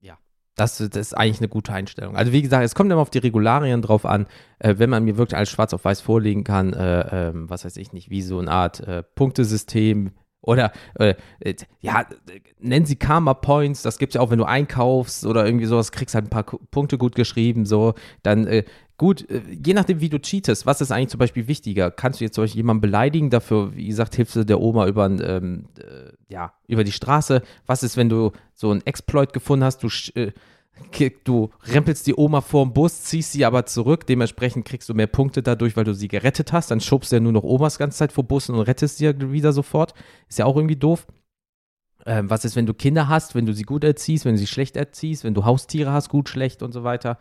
Ja, 0.00 0.18
das, 0.54 0.78
das, 0.78 0.88
ist 0.94 1.14
eigentlich 1.14 1.40
eine 1.40 1.48
gute 1.48 1.72
Einstellung. 1.72 2.16
Also 2.16 2.32
wie 2.32 2.42
gesagt, 2.42 2.64
es 2.64 2.74
kommt 2.74 2.90
immer 2.90 3.00
auf 3.00 3.10
die 3.10 3.18
Regularien 3.18 3.82
drauf 3.82 4.06
an. 4.06 4.26
Äh, 4.58 4.74
wenn 4.78 4.90
man 4.90 5.04
mir 5.04 5.16
wirklich 5.16 5.36
alles 5.36 5.50
schwarz 5.50 5.74
auf 5.74 5.84
weiß 5.84 6.00
vorlegen 6.00 6.44
kann, 6.44 6.72
äh, 6.72 7.28
ähm, 7.28 7.50
was 7.50 7.64
weiß 7.64 7.76
ich 7.76 7.92
nicht, 7.92 8.10
wie 8.10 8.22
so 8.22 8.38
eine 8.38 8.50
Art 8.50 8.80
äh, 8.80 9.02
Punktesystem, 9.02 10.12
oder 10.46 10.72
äh, 10.94 11.14
ja, 11.80 12.06
nennen 12.60 12.86
sie 12.86 12.96
Karma 12.96 13.34
Points, 13.34 13.82
das 13.82 13.98
gibt 13.98 14.10
es 14.10 14.14
ja 14.14 14.20
auch, 14.20 14.30
wenn 14.30 14.38
du 14.38 14.44
einkaufst 14.44 15.26
oder 15.26 15.44
irgendwie 15.44 15.66
sowas, 15.66 15.92
kriegst 15.92 16.14
halt 16.14 16.26
ein 16.26 16.30
paar 16.30 16.44
Punkte 16.44 16.98
gut 16.98 17.16
geschrieben, 17.16 17.66
so, 17.66 17.94
dann 18.22 18.46
äh, 18.46 18.64
Gut, 18.98 19.28
äh, 19.30 19.42
je 19.50 19.74
nachdem, 19.74 20.00
wie 20.00 20.08
du 20.08 20.18
cheatest, 20.18 20.64
was 20.64 20.80
ist 20.80 20.90
eigentlich 20.90 21.10
zum 21.10 21.18
Beispiel 21.18 21.48
wichtiger? 21.48 21.90
Kannst 21.90 22.20
du 22.20 22.24
jetzt 22.24 22.34
zum 22.34 22.44
Beispiel 22.44 22.60
jemanden 22.60 22.80
beleidigen, 22.80 23.28
dafür, 23.28 23.74
wie 23.76 23.88
gesagt, 23.88 24.14
hilfst 24.14 24.36
du 24.36 24.44
der 24.44 24.60
Oma 24.60 24.86
über, 24.86 25.06
ähm, 25.06 25.66
äh, 25.78 26.12
ja, 26.28 26.54
über 26.66 26.82
die 26.82 26.92
Straße? 26.92 27.42
Was 27.66 27.82
ist, 27.82 27.96
wenn 27.96 28.08
du 28.08 28.32
so 28.54 28.70
einen 28.70 28.86
Exploit 28.86 29.34
gefunden 29.34 29.64
hast, 29.64 29.82
du, 29.82 29.88
äh, 30.14 30.32
du 31.24 31.50
rempelst 31.64 32.06
die 32.06 32.14
Oma 32.16 32.40
vorm 32.40 32.72
Bus, 32.72 33.02
ziehst 33.02 33.32
sie 33.32 33.44
aber 33.44 33.66
zurück, 33.66 34.06
dementsprechend 34.06 34.64
kriegst 34.64 34.88
du 34.88 34.94
mehr 34.94 35.06
Punkte 35.06 35.42
dadurch, 35.42 35.76
weil 35.76 35.84
du 35.84 35.94
sie 35.94 36.08
gerettet 36.08 36.52
hast, 36.52 36.70
dann 36.70 36.80
schubst 36.80 37.12
du 37.12 37.16
ja 37.16 37.20
nur 37.20 37.32
noch 37.32 37.44
Omas 37.44 37.78
ganze 37.78 37.98
Zeit 37.98 38.12
vor 38.12 38.24
Bussen 38.24 38.54
und 38.54 38.62
rettest 38.62 38.96
sie 38.96 39.04
ja 39.04 39.32
wieder 39.32 39.52
sofort. 39.52 39.92
Ist 40.28 40.38
ja 40.38 40.46
auch 40.46 40.56
irgendwie 40.56 40.76
doof. 40.76 41.06
Ähm, 42.06 42.30
was 42.30 42.46
ist, 42.46 42.56
wenn 42.56 42.66
du 42.66 42.72
Kinder 42.72 43.08
hast, 43.08 43.34
wenn 43.34 43.46
du 43.46 43.52
sie 43.52 43.64
gut 43.64 43.84
erziehst, 43.84 44.24
wenn 44.24 44.34
du 44.34 44.38
sie 44.38 44.46
schlecht 44.46 44.76
erziehst, 44.76 45.24
wenn 45.24 45.34
du 45.34 45.44
Haustiere 45.44 45.92
hast, 45.92 46.08
gut, 46.08 46.30
schlecht 46.30 46.62
und 46.62 46.72
so 46.72 46.82
weiter? 46.82 47.18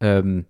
Ähm, 0.00 0.44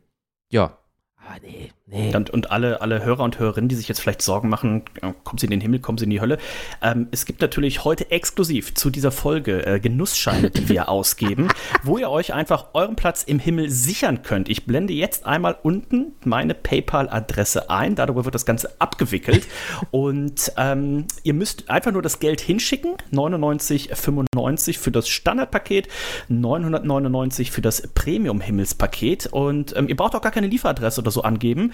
ja. 0.51 0.84
Aber 1.27 1.41
nee, 1.43 1.71
nee. 1.87 2.15
Und, 2.15 2.31
und, 2.31 2.51
alle, 2.51 2.83
alle 2.83 3.03
Hörer 3.03 3.23
und 3.23 3.39
Hörerinnen, 3.39 3.69
die 3.69 3.75
sich 3.75 3.89
jetzt 3.89 4.01
vielleicht 4.01 4.21
Sorgen 4.21 4.49
machen, 4.49 4.85
kommen 5.25 5.39
sie 5.39 5.47
in 5.47 5.51
den 5.51 5.61
Himmel, 5.61 5.81
kommen 5.81 5.97
sie 5.97 6.05
in 6.05 6.11
die 6.11 6.21
Hölle. 6.21 6.39
Ähm, 6.83 7.09
es 7.13 7.25
gibt 7.25 7.41
natürlich 7.41 7.85
heute 7.85 8.11
exklusiv 8.11 8.75
zu 8.75 8.91
dieser 8.91 9.11
Folge 9.11 9.65
äh, 9.65 9.81
Genussscheine, 9.81 10.51
die 10.51 10.69
wir 10.69 10.89
ausgeben, 10.91 11.49
wo 11.83 11.97
ihr 11.97 12.11
euch 12.11 12.35
einfach 12.35 12.67
euren 12.75 12.97
Platz 12.97 13.23
im 13.23 13.39
Himmel 13.39 13.71
sichern 13.71 14.23
könnt. 14.23 14.51
Ich 14.51 14.67
blende 14.67 14.93
jetzt 14.93 15.25
einmal 15.25 15.57
unten 15.63 16.13
meine 16.25 16.53
PayPal-Adresse 16.53 17.71
ein. 17.71 17.95
Darüber 17.95 18.25
wird 18.27 18.35
das 18.35 18.45
Ganze 18.45 18.79
abgewickelt. 18.79 19.47
Und 19.91 20.53
ähm, 20.59 21.07
ihr 21.23 21.35
müsst 21.35 21.71
einfach 21.71 21.93
nur 21.93 22.03
das 22.03 22.19
Geld 22.19 22.43
hinschicken. 22.43 22.97
99,95 23.13 24.79
für 24.79 24.91
das 24.91 25.09
Standardpaket, 25.09 25.89
999 26.29 27.51
für 27.51 27.63
das 27.63 27.89
Premium-Himmelspaket. 27.95 29.29
Und 29.29 29.75
ähm, 29.75 29.89
ihr 29.89 29.97
braucht 29.97 30.15
auch 30.15 30.21
gar 30.21 30.33
keine 30.33 30.49
Lieferadresse 30.49 31.01
oder 31.01 31.14
so 31.15 31.23
angeben. 31.23 31.73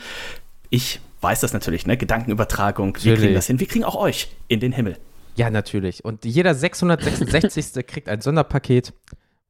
Ich 0.70 1.01
weiß 1.20 1.41
das 1.41 1.53
natürlich, 1.53 1.86
ne? 1.86 1.97
Gedankenübertragung, 1.97 2.97
wir 3.03 3.16
kriegen 3.16 3.34
das 3.34 3.47
hin. 3.47 3.61
Wir 3.61 3.66
kriegen 3.66 3.84
auch 3.84 3.97
euch 3.97 4.28
in 4.49 4.61
den 4.61 4.72
Himmel. 4.72 4.97
Ja, 5.36 5.51
natürlich. 5.51 6.05
Und 6.05 6.24
jeder 6.24 6.55
666. 6.55 7.86
kriegt 7.86 8.09
ein 8.09 8.20
Sonderpaket 8.20 8.93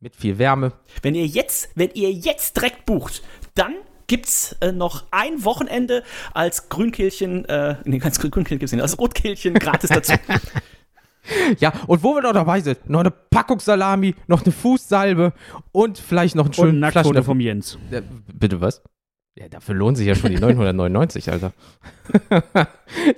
mit 0.00 0.16
viel 0.16 0.38
Wärme. 0.38 0.72
Wenn 1.02 1.14
ihr 1.14 1.26
jetzt, 1.26 1.70
wenn 1.74 1.90
ihr 1.94 2.10
jetzt 2.10 2.56
direkt 2.56 2.86
bucht, 2.86 3.22
dann 3.54 3.74
gibt's 4.06 4.56
äh, 4.60 4.72
noch 4.72 5.04
ein 5.10 5.44
Wochenende 5.44 6.02
als 6.34 6.68
Grünkehlchen, 6.68 7.44
äh, 7.44 7.76
nee, 7.84 7.98
ganz 7.98 8.18
Grünkehlchen 8.18 8.58
gibt's 8.58 8.72
nicht, 8.72 8.82
als 8.82 8.98
Rotkehlchen 8.98 9.54
gratis 9.54 9.90
dazu. 9.90 10.14
Ja, 11.58 11.72
und 11.86 12.02
wo 12.02 12.14
wir 12.14 12.22
noch 12.22 12.32
dabei 12.32 12.60
sind, 12.60 12.88
noch 12.88 13.00
eine 13.00 13.10
Packung 13.10 13.60
Salami, 13.60 14.14
noch 14.26 14.42
eine 14.42 14.52
Fußsalbe 14.52 15.32
und 15.70 15.98
vielleicht 15.98 16.34
noch 16.34 16.46
einen 16.46 16.54
schönen 16.54 16.80
Nacktfoto 16.80 17.22
vom 17.22 17.40
Jens. 17.40 17.78
Äh, 17.90 18.02
bitte 18.32 18.60
was? 18.60 18.82
Ja, 19.36 19.48
dafür 19.48 19.74
lohnt 19.74 19.96
sich 19.96 20.06
ja 20.06 20.14
schon 20.14 20.30
die 20.30 20.36
999, 20.40 21.30
Alter. 21.30 21.52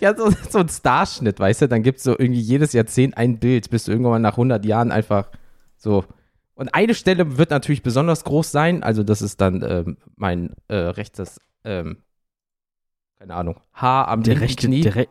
ja, 0.01 0.15
so, 0.17 0.31
so 0.51 0.59
ein 0.59 0.69
Starschnitt, 0.69 1.41
weißt 1.41 1.63
du? 1.63 1.69
Dann 1.69 1.83
gibt 1.83 1.99
es 1.99 2.05
so 2.05 2.13
irgendwie 2.13 2.41
jedes 2.41 2.73
Jahrzehnt 2.73 3.17
ein 3.17 3.39
Bild, 3.39 3.71
bis 3.71 3.85
du 3.85 3.93
irgendwann 3.93 4.23
nach 4.23 4.33
100 4.35 4.65
Jahren 4.65 4.93
einfach 4.93 5.31
so. 5.77 6.05
Und 6.55 6.75
eine 6.75 6.95
Stelle 6.95 7.39
wird 7.39 7.51
natürlich 7.51 7.83
besonders 7.83 8.25
groß 8.25 8.53
sein, 8.53 8.83
also 8.83 9.03
das 9.03 9.23
ist 9.23 9.41
dann 9.41 9.65
ähm, 9.67 9.97
mein 10.17 10.55
äh, 10.69 10.75
rechtes, 10.77 11.41
ähm, 11.65 12.03
keine 13.19 13.35
Ahnung, 13.35 13.61
Haar 13.73 14.09
am 14.09 14.23
der 14.23 14.41
rechte, 14.41 14.67
Knie. 14.67 14.83
Der 14.83 14.95
Re 14.95 15.07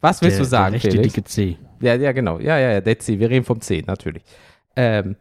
Was 0.00 0.22
willst 0.22 0.38
der, 0.38 0.44
du 0.44 0.48
sagen, 0.48 0.72
der 0.72 0.84
rechte 0.84 0.90
Felix? 0.92 1.14
dicke 1.14 1.24
C. 1.24 1.58
Ja, 1.80 1.96
ja, 1.96 2.12
genau. 2.12 2.38
Ja, 2.38 2.56
ja, 2.58 2.70
ja, 2.72 2.80
der 2.80 2.98
C. 2.98 3.18
Wir 3.18 3.28
reden 3.30 3.44
vom 3.44 3.60
C, 3.60 3.82
natürlich. 3.86 4.22
Ähm, 4.76 5.16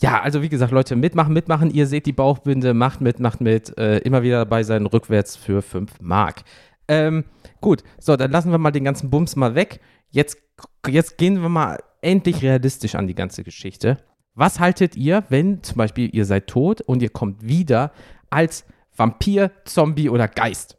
ja, 0.00 0.20
also 0.20 0.42
wie 0.42 0.48
gesagt, 0.48 0.72
Leute, 0.72 0.96
mitmachen, 0.96 1.32
mitmachen. 1.32 1.70
Ihr 1.70 1.86
seht 1.86 2.06
die 2.06 2.12
Bauchbinde, 2.12 2.74
macht 2.74 3.00
mit, 3.00 3.20
macht 3.20 3.40
mit. 3.40 3.76
Äh, 3.78 3.98
immer 3.98 4.22
wieder 4.22 4.38
dabei 4.38 4.62
sein, 4.62 4.86
rückwärts 4.86 5.36
für 5.36 5.62
5 5.62 6.00
Mark. 6.00 6.42
Ähm, 6.88 7.24
gut, 7.60 7.84
so, 7.98 8.16
dann 8.16 8.30
lassen 8.30 8.50
wir 8.50 8.58
mal 8.58 8.72
den 8.72 8.84
ganzen 8.84 9.10
Bums 9.10 9.36
mal 9.36 9.54
weg. 9.54 9.80
Jetzt, 10.10 10.38
jetzt 10.86 11.18
gehen 11.18 11.40
wir 11.40 11.48
mal 11.48 11.78
endlich 12.00 12.42
realistisch 12.42 12.94
an 12.96 13.06
die 13.06 13.14
ganze 13.14 13.44
Geschichte. 13.44 13.98
Was 14.34 14.60
haltet 14.60 14.96
ihr, 14.96 15.24
wenn 15.28 15.62
zum 15.62 15.76
Beispiel 15.76 16.14
ihr 16.14 16.24
seid 16.24 16.46
tot 16.46 16.80
und 16.80 17.02
ihr 17.02 17.10
kommt 17.10 17.46
wieder 17.46 17.92
als 18.30 18.64
Vampir, 18.96 19.52
Zombie 19.64 20.08
oder 20.08 20.26
Geist? 20.26 20.78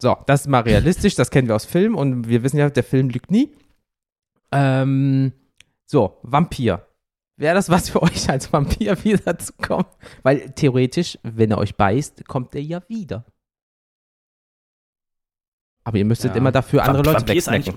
So, 0.00 0.16
das 0.26 0.42
ist 0.42 0.48
mal 0.48 0.60
realistisch, 0.60 1.14
das 1.14 1.30
kennen 1.30 1.48
wir 1.48 1.56
aus 1.56 1.64
Filmen 1.64 1.94
und 1.94 2.28
wir 2.28 2.42
wissen 2.42 2.58
ja, 2.58 2.68
der 2.68 2.84
Film 2.84 3.08
lügt 3.08 3.30
nie. 3.30 3.54
Ähm, 4.52 5.32
so, 5.86 6.18
Vampir. 6.22 6.86
Wäre 7.36 7.54
das 7.54 7.68
was 7.68 7.90
für 7.90 8.02
euch 8.02 8.30
als 8.30 8.52
Vampir 8.52 9.02
wiederzukommen? 9.04 9.86
Weil 10.22 10.50
theoretisch, 10.50 11.18
wenn 11.22 11.50
er 11.50 11.58
euch 11.58 11.74
beißt, 11.76 12.26
kommt 12.28 12.54
er 12.54 12.62
ja 12.62 12.82
wieder. 12.88 13.24
Aber 15.84 15.98
ihr 15.98 16.04
müsstet 16.04 16.30
ja. 16.30 16.36
immer 16.36 16.50
dafür 16.50 16.82
andere 16.84 17.02
Leute 17.02 17.20
Vampir 17.20 17.34
wegsnacken. 17.34 17.74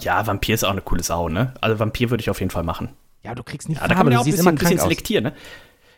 Ja, 0.00 0.26
Vampir 0.26 0.54
ist 0.54 0.64
auch 0.64 0.70
eine 0.70 0.82
coole 0.82 1.02
Sau, 1.02 1.28
ne? 1.28 1.54
Also 1.62 1.78
Vampir 1.78 2.10
würde 2.10 2.20
ich 2.20 2.28
auf 2.28 2.40
jeden 2.40 2.50
Fall 2.50 2.62
machen. 2.62 2.90
Ja, 3.22 3.34
du 3.34 3.42
kriegst 3.42 3.68
nicht 3.68 3.78
ja, 3.78 3.80
Farbe, 3.80 3.94
da 3.94 3.96
kann 3.96 4.06
man 4.06 4.12
ja 4.12 4.18
auch 4.20 4.24
ein 4.24 4.30
bisschen, 4.30 4.54
bisschen 4.54 4.78
selektieren, 4.78 5.24
ne? 5.24 5.32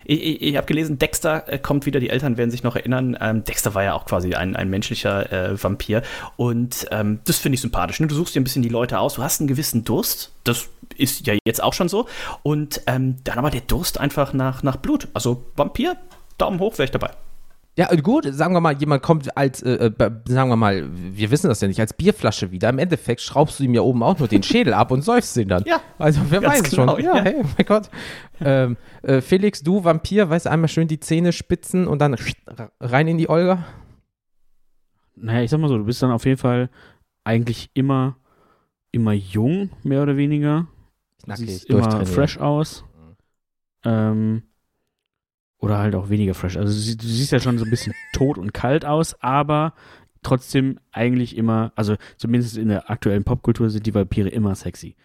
Ich, 0.09 0.25
ich, 0.25 0.43
ich 0.43 0.57
habe 0.57 0.67
gelesen, 0.67 0.99
Dexter 0.99 1.45
äh, 1.53 1.59
kommt 1.59 1.85
wieder, 1.85 2.01
die 2.01 2.09
Eltern 2.09 2.39
werden 2.39 2.51
sich 2.51 2.63
noch 2.63 2.75
erinnern. 2.75 3.17
Ähm, 3.21 3.45
Dexter 3.45 3.75
war 3.75 3.85
ja 3.85 3.93
auch 3.93 4.07
quasi 4.07 4.35
ein, 4.35 4.57
ein 4.57 4.71
menschlicher 4.71 5.31
äh, 5.31 5.63
Vampir. 5.63 6.03
Und 6.37 6.87
ähm, 6.91 7.21
das 7.27 7.37
finde 7.37 7.57
ich 7.57 7.61
sympathisch. 7.61 8.01
Ne? 8.01 8.07
Du 8.07 8.15
suchst 8.15 8.35
dir 8.35 8.41
ein 8.41 8.45
bisschen 8.45 8.63
die 8.63 8.71
Leute 8.71 8.99
aus, 8.99 9.15
du 9.15 9.23
hast 9.23 9.41
einen 9.41 9.49
gewissen 9.49 9.85
Durst. 9.85 10.33
Das 10.45 10.69
ist 10.97 11.27
ja 11.27 11.35
jetzt 11.45 11.63
auch 11.63 11.75
schon 11.75 11.91
so. 11.91 12.09
Und 12.43 12.81
ähm, 12.87 13.17
dann 13.25 13.39
aber 13.39 13.51
der 13.51 13.61
Durst 13.61 14.01
einfach 14.01 14.33
nach, 14.33 14.63
nach 14.63 14.77
Blut. 14.77 15.09
Also 15.13 15.45
Vampir, 15.57 15.97
Daumen 16.39 16.59
hoch, 16.59 16.79
wäre 16.79 16.85
ich 16.85 16.91
dabei. 16.91 17.11
Ja, 17.79 17.95
gut, 17.95 18.27
sagen 18.29 18.55
wir 18.55 18.61
mal, 18.61 18.77
jemand 18.77 19.05
kommt 19.05 19.37
als, 19.37 19.63
äh, 19.63 19.75
äh 19.75 20.11
sagen 20.25 20.51
wir 20.51 20.57
mal, 20.57 20.89
wir 20.93 21.31
wissen 21.31 21.47
das 21.47 21.61
ja 21.61 21.69
nicht, 21.69 21.79
als 21.79 21.93
Bierflasche 21.93 22.51
wieder. 22.51 22.71
Im 22.71 22.81
Endeffekt 22.81 23.21
schraubst 23.21 23.61
du 23.61 23.63
ihm 23.63 23.73
ja 23.73 23.83
oben 23.83 24.03
auch 24.03 24.19
nur 24.19 24.27
den 24.27 24.43
Schädel 24.43 24.75
ab 24.75 24.91
und 24.91 25.03
säufst 25.03 25.37
ihn 25.37 25.47
dann. 25.47 25.63
Ja. 25.65 25.81
Also, 25.97 26.21
wer 26.29 26.43
weiß 26.43 26.63
es 26.63 26.71
genau, 26.71 26.97
schon. 26.97 27.05
Ja, 27.05 27.19
ja, 27.19 27.23
hey, 27.23 27.37
mein 27.57 27.67
Gott. 27.67 27.89
Ähm, 28.41 28.77
äh, 29.03 29.21
Felix, 29.21 29.63
du 29.63 29.85
Vampir, 29.85 30.29
weißt 30.29 30.47
du, 30.47 30.51
einmal 30.51 30.67
schön 30.67 30.89
die 30.89 30.99
Zähne 30.99 31.33
spitzen 31.33 31.87
und 31.87 32.01
dann 32.01 32.17
rein 32.81 33.07
in 33.07 33.17
die 33.17 33.29
Olga? 33.29 33.65
Naja, 35.15 35.43
ich 35.43 35.51
sag 35.53 35.61
mal 35.61 35.69
so, 35.69 35.79
du 35.79 35.85
bist 35.85 36.03
dann 36.03 36.11
auf 36.11 36.25
jeden 36.25 36.39
Fall 36.39 36.71
eigentlich 37.23 37.71
immer, 37.75 38.17
immer 38.91 39.13
jung, 39.13 39.71
mehr 39.85 40.03
oder 40.03 40.17
weniger. 40.17 40.67
Knackig, 41.23 41.47
Siehst 41.47 41.67
immer 41.67 42.05
fresh 42.07 42.39
aus. 42.39 42.83
Mhm. 42.83 43.17
Ähm, 43.85 44.43
oder 45.59 45.79
halt 45.79 45.95
auch 45.95 46.09
weniger 46.09 46.35
fresh. 46.35 46.57
Also 46.57 46.73
du 46.97 47.07
siehst 47.07 47.33
ja 47.33 47.41
schon 47.41 47.59
so 47.59 47.65
ein 47.65 47.71
bisschen 47.71 47.95
tot 48.13 48.39
und 48.39 48.55
kalt 48.55 48.85
aus, 48.85 49.21
aber 49.21 49.75
trotzdem 50.23 50.79
eigentlich 50.93 51.37
immer, 51.37 51.73
also 51.75 51.97
zumindest 52.17 52.57
in 52.57 52.69
der 52.69 52.91
aktuellen 52.91 53.25
Popkultur 53.25 53.71
sind 53.71 53.87
die 53.87 53.95
Vampire 53.95 54.29
immer 54.29 54.55
sexy. 54.55 54.97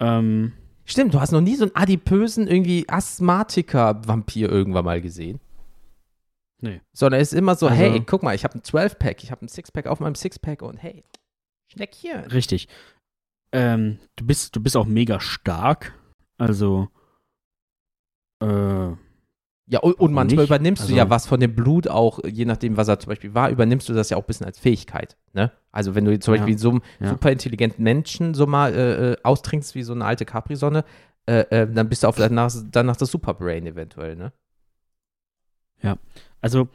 Ähm, 0.00 0.52
Stimmt, 0.84 1.14
du 1.14 1.20
hast 1.20 1.30
noch 1.30 1.40
nie 1.40 1.54
so 1.54 1.64
einen 1.64 1.76
adipösen, 1.76 2.48
irgendwie 2.48 2.88
Asthmatiker-Vampir 2.88 4.50
irgendwann 4.50 4.84
mal 4.84 5.00
gesehen. 5.00 5.40
Nee. 6.60 6.80
Sondern 6.92 7.20
es 7.20 7.32
ist 7.32 7.38
immer 7.38 7.54
so, 7.54 7.68
also, 7.68 7.78
hey, 7.78 8.00
guck 8.04 8.22
mal, 8.22 8.34
ich 8.34 8.44
habe 8.44 8.58
ein 8.58 8.62
12-Pack, 8.62 9.22
ich 9.22 9.30
habe 9.30 9.44
ein 9.44 9.48
Sixpack 9.48 9.86
auf 9.86 10.00
meinem 10.00 10.14
Sixpack 10.14 10.62
und 10.62 10.76
hey, 10.76 11.04
Schneckchen. 11.68 12.24
Richtig. 12.26 12.68
Ähm, 13.52 13.98
du 14.16 14.26
bist, 14.26 14.54
du 14.56 14.62
bist 14.62 14.76
auch 14.76 14.86
mega 14.86 15.20
stark. 15.20 15.94
Also, 16.38 16.88
äh, 18.40 18.90
Ja, 19.66 19.78
und, 19.78 19.94
und 20.00 20.12
manchmal 20.12 20.42
nicht? 20.42 20.50
übernimmst 20.50 20.82
du 20.82 20.86
Also- 20.86 20.96
ja 20.96 21.08
was 21.08 21.26
von 21.26 21.38
dem 21.40 21.54
Blut 21.54 21.86
auch, 21.88 22.18
je 22.24 22.44
nachdem, 22.44 22.76
was 22.76 22.88
er 22.88 22.98
zum 22.98 23.10
Beispiel 23.10 23.32
war, 23.32 23.48
übernimmst 23.48 23.88
du 23.88 23.92
das 23.94 24.10
ja 24.10 24.16
auch 24.16 24.22
ein 24.22 24.26
bisschen 24.26 24.44
als 24.46 24.58
Fähigkeit. 24.58 25.16
Ne? 25.34 25.52
Also 25.70 25.94
wenn 25.94 26.04
du 26.04 26.18
zum 26.18 26.34
Ja. 26.34 26.40
Beispiel 26.40 26.58
so 26.58 26.70
einen 26.70 26.82
Ja. 27.00 27.08
super 27.10 27.30
intelligenten 27.30 27.82
Menschen 27.82 28.34
so 28.34 28.46
mal 28.46 28.74
äh, 28.74 29.12
äh, 29.12 29.16
austrinkst 29.22 29.74
wie 29.74 29.82
so 29.84 29.92
eine 29.92 30.04
alte 30.04 30.24
Capri-Sonne, 30.24 30.84
äh, 31.26 31.40
äh, 31.50 31.72
dann 31.72 31.88
bist 31.88 32.02
du 32.02 32.08
auf 32.08 32.16
danach, 32.16 32.52
danach 32.72 32.96
das 32.96 33.10
Superbrain 33.12 33.64
eventuell, 33.66 34.16
ne? 34.16 34.32
Also 36.40 36.68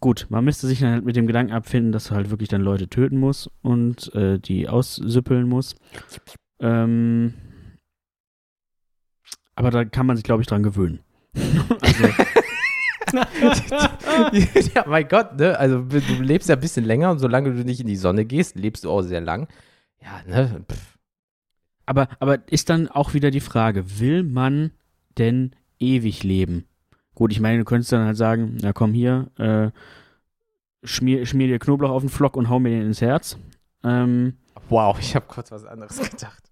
gut, 0.00 0.26
man 0.30 0.44
müsste 0.44 0.66
sich 0.66 0.80
dann 0.80 0.92
halt 0.92 1.04
mit 1.04 1.16
dem 1.16 1.26
Gedanken 1.26 1.52
abfinden, 1.52 1.92
dass 1.92 2.04
du 2.08 2.14
halt 2.14 2.30
wirklich 2.30 2.48
dann 2.48 2.62
Leute 2.62 2.88
töten 2.88 3.18
musst 3.18 3.50
und 3.62 4.14
äh, 4.14 4.38
die 4.38 4.68
aussüppeln 4.70 5.46
musst. 5.46 5.76
Ähm, 6.60 7.34
aber 9.54 9.70
da 9.70 9.84
kann 9.84 10.06
man 10.06 10.16
sich, 10.16 10.24
glaube 10.24 10.40
ich, 10.42 10.46
dran 10.48 10.62
gewöhnen. 10.62 11.00
Also, 11.80 12.04
ja, 14.74 14.84
mein 14.86 15.08
Gott, 15.08 15.38
ne? 15.38 15.58
Also 15.58 15.82
du 15.82 16.22
lebst 16.22 16.48
ja 16.48 16.56
ein 16.56 16.60
bisschen 16.60 16.84
länger 16.84 17.10
und 17.10 17.18
solange 17.18 17.52
du 17.52 17.64
nicht 17.64 17.80
in 17.80 17.86
die 17.86 17.96
Sonne 17.96 18.24
gehst, 18.24 18.56
lebst 18.56 18.84
du 18.84 18.90
auch 18.90 19.02
sehr 19.02 19.20
lang. 19.20 19.48
Ja, 20.02 20.22
ne? 20.26 20.64
Pff. 20.70 20.98
aber, 21.86 22.08
aber 22.18 22.50
ist 22.50 22.68
dann 22.68 22.88
auch 22.88 23.14
wieder 23.14 23.30
die 23.30 23.40
Frage, 23.40 23.98
will 24.00 24.22
man 24.22 24.72
denn 25.18 25.52
ewig 25.78 26.22
leben? 26.24 26.66
Gut, 27.14 27.32
ich 27.32 27.40
meine, 27.40 27.58
du 27.58 27.64
könntest 27.64 27.92
dann 27.92 28.06
halt 28.06 28.16
sagen, 28.16 28.58
na 28.60 28.72
komm 28.72 28.92
hier, 28.92 29.30
äh, 29.38 29.70
schmier, 30.84 31.24
schmier 31.26 31.46
dir 31.46 31.58
Knoblauch 31.58 31.90
auf 31.90 32.02
den 32.02 32.10
Flock 32.10 32.36
und 32.36 32.50
hau 32.50 32.58
mir 32.58 32.70
den 32.70 32.82
ins 32.82 33.00
Herz. 33.00 33.38
Ähm, 33.84 34.34
Wow, 34.68 34.98
ich 34.98 35.14
habe 35.14 35.26
kurz 35.26 35.52
was 35.52 35.64
anderes 35.64 35.98
gedacht. 36.10 36.50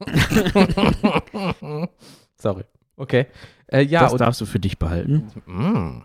Sorry. 2.38 2.64
Okay. 2.96 3.26
Äh, 3.66 3.82
ja, 3.82 4.00
das 4.00 4.14
darfst 4.16 4.40
du 4.40 4.46
für 4.46 4.60
dich 4.60 4.78
behalten. 4.78 5.28
Mm. 5.46 6.02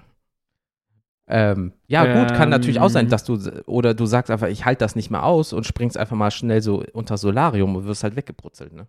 Ähm, 1.32 1.74
ja, 1.88 2.06
gut, 2.06 2.34
kann 2.34 2.44
Ähm. 2.44 2.50
natürlich 2.50 2.80
auch 2.80 2.90
sein, 2.90 3.08
dass 3.08 3.24
du, 3.24 3.38
oder 3.68 3.94
du 3.94 4.08
sagst 4.08 4.32
einfach, 4.32 4.48
ich 4.48 4.66
halte 4.66 4.80
das 4.80 4.96
nicht 4.96 5.12
mehr 5.12 5.24
aus 5.24 5.54
und 5.54 5.68
springst 5.68 5.98
einfach 5.98 6.16
mal 6.16 6.32
schnell 6.32 6.62
so 6.62 6.84
unter 6.94 7.18
Solarium 7.18 7.76
und 7.76 7.86
wirst 7.86 8.04
halt 8.04 8.16
weggebrutzelt, 8.16 8.74
ne? 8.74 8.88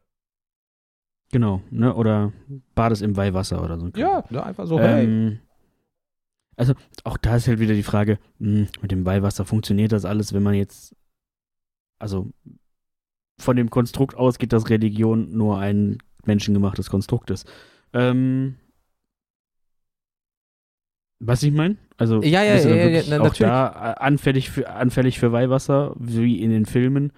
Genau, 1.32 1.60
ne? 1.70 1.94
Oder 1.94 2.32
badest 2.74 3.02
im 3.02 3.16
Weihwasser 3.16 3.62
oder 3.62 3.78
so. 3.78 3.88
Ja, 3.94 4.24
ne, 4.30 4.42
einfach 4.42 4.66
so, 4.66 4.80
hey. 4.80 5.04
Ähm, 5.04 5.38
also 6.56 6.74
auch 7.04 7.16
da 7.18 7.36
ist 7.36 7.46
halt 7.46 7.60
wieder 7.60 7.74
die 7.74 7.82
Frage, 7.82 8.18
mh, 8.38 8.68
mit 8.80 8.90
dem 8.90 9.04
Weihwasser 9.04 9.44
funktioniert 9.44 9.92
das 9.92 10.04
alles, 10.04 10.32
wenn 10.32 10.42
man 10.42 10.54
jetzt, 10.54 10.96
also 11.98 12.30
von 13.38 13.56
dem 13.56 13.70
Konstrukt 13.70 14.16
ausgeht, 14.16 14.52
dass 14.52 14.70
Religion 14.70 15.36
nur 15.36 15.58
ein 15.58 15.98
menschengemachtes 16.24 16.90
Konstrukt 16.90 17.30
ist. 17.30 17.50
Ähm, 17.92 18.56
was 21.20 21.42
ich 21.42 21.52
meine? 21.52 21.76
Also 21.98 22.22
Ja, 22.22 22.42
ja, 22.42 22.62
du 22.62 22.70
ja, 22.70 22.76
ja, 22.76 22.88
ja, 22.88 23.20
auch 23.20 23.24
natürlich. 23.24 23.38
da 23.40 23.94
äh, 23.98 24.00
anfällig 24.00 24.50
für, 24.50 24.70
anfällig 24.70 25.18
für 25.18 25.32
Weihwasser, 25.32 25.94
wie 25.98 26.40
in 26.40 26.50
den 26.50 26.64
Filmen. 26.64 27.12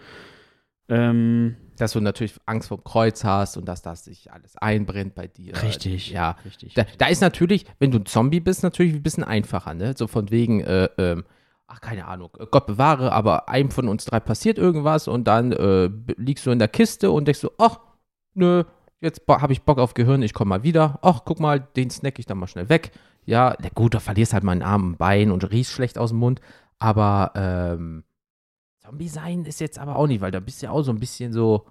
Ähm, 0.88 1.56
Dass 1.78 1.92
du 1.92 2.00
natürlich 2.00 2.34
Angst 2.46 2.68
vor 2.68 2.78
dem 2.78 2.84
Kreuz 2.84 3.22
hast 3.22 3.56
und 3.56 3.66
dass 3.66 3.80
das 3.82 4.04
sich 4.04 4.32
alles 4.32 4.56
einbrennt 4.56 5.14
bei 5.14 5.28
dir. 5.28 5.62
richtig. 5.62 6.10
Ja. 6.10 6.36
richtig. 6.44 6.74
Da, 6.74 6.84
da 6.98 7.06
ist 7.06 7.20
natürlich, 7.20 7.64
wenn 7.78 7.92
du 7.92 7.98
ein 7.98 8.06
Zombie 8.06 8.40
bist, 8.40 8.64
natürlich 8.64 8.94
ein 8.94 9.02
bisschen 9.04 9.24
einfacher, 9.24 9.72
ne? 9.74 9.94
So 9.96 10.08
von 10.08 10.30
wegen, 10.30 10.60
äh, 10.62 10.88
ähm, 10.98 11.24
ach, 11.68 11.80
keine 11.80 12.06
Ahnung, 12.06 12.30
Gott 12.50 12.66
bewahre, 12.66 13.12
aber 13.12 13.48
einem 13.48 13.70
von 13.70 13.88
uns 13.88 14.04
drei 14.04 14.18
passiert 14.18 14.58
irgendwas 14.58 15.06
und 15.06 15.28
dann 15.28 15.52
äh, 15.52 15.88
liegst 16.16 16.44
du 16.44 16.50
in 16.50 16.58
der 16.58 16.68
Kiste 16.68 17.12
und 17.12 17.26
denkst 17.26 17.40
so, 17.40 17.52
ach, 17.58 17.78
nö, 18.34 18.64
jetzt 19.02 19.22
habe 19.28 19.52
ich 19.52 19.62
Bock 19.62 19.78
auf 19.78 19.94
Gehirn, 19.94 20.22
ich 20.22 20.32
komme 20.32 20.50
mal 20.50 20.62
wieder. 20.62 20.98
Ach, 21.02 21.22
guck 21.24 21.40
mal, 21.40 21.60
den 21.60 21.90
snack 21.90 22.18
ich 22.18 22.26
dann 22.26 22.38
mal 22.38 22.46
schnell 22.46 22.68
weg. 22.68 22.92
Ja, 23.24 23.56
gut, 23.74 23.94
da 23.94 24.00
verlierst 24.00 24.32
halt 24.32 24.44
mal 24.44 24.52
einen 24.52 24.62
Arm, 24.62 24.92
ein 24.92 24.96
Bein 24.96 25.30
und 25.30 25.50
riechst 25.50 25.72
schlecht 25.72 25.98
aus 25.98 26.10
dem 26.10 26.18
Mund, 26.18 26.40
aber 26.78 27.32
ähm, 27.36 28.04
Zombie 28.80 29.08
sein 29.08 29.44
ist 29.44 29.60
jetzt 29.60 29.78
aber 29.78 29.96
auch 29.96 30.08
nicht, 30.08 30.20
weil 30.20 30.32
da 30.32 30.40
bist 30.40 30.60
du 30.60 30.66
ja 30.66 30.72
auch 30.72 30.82
so 30.82 30.90
ein 30.90 30.98
bisschen 30.98 31.32
so, 31.32 31.66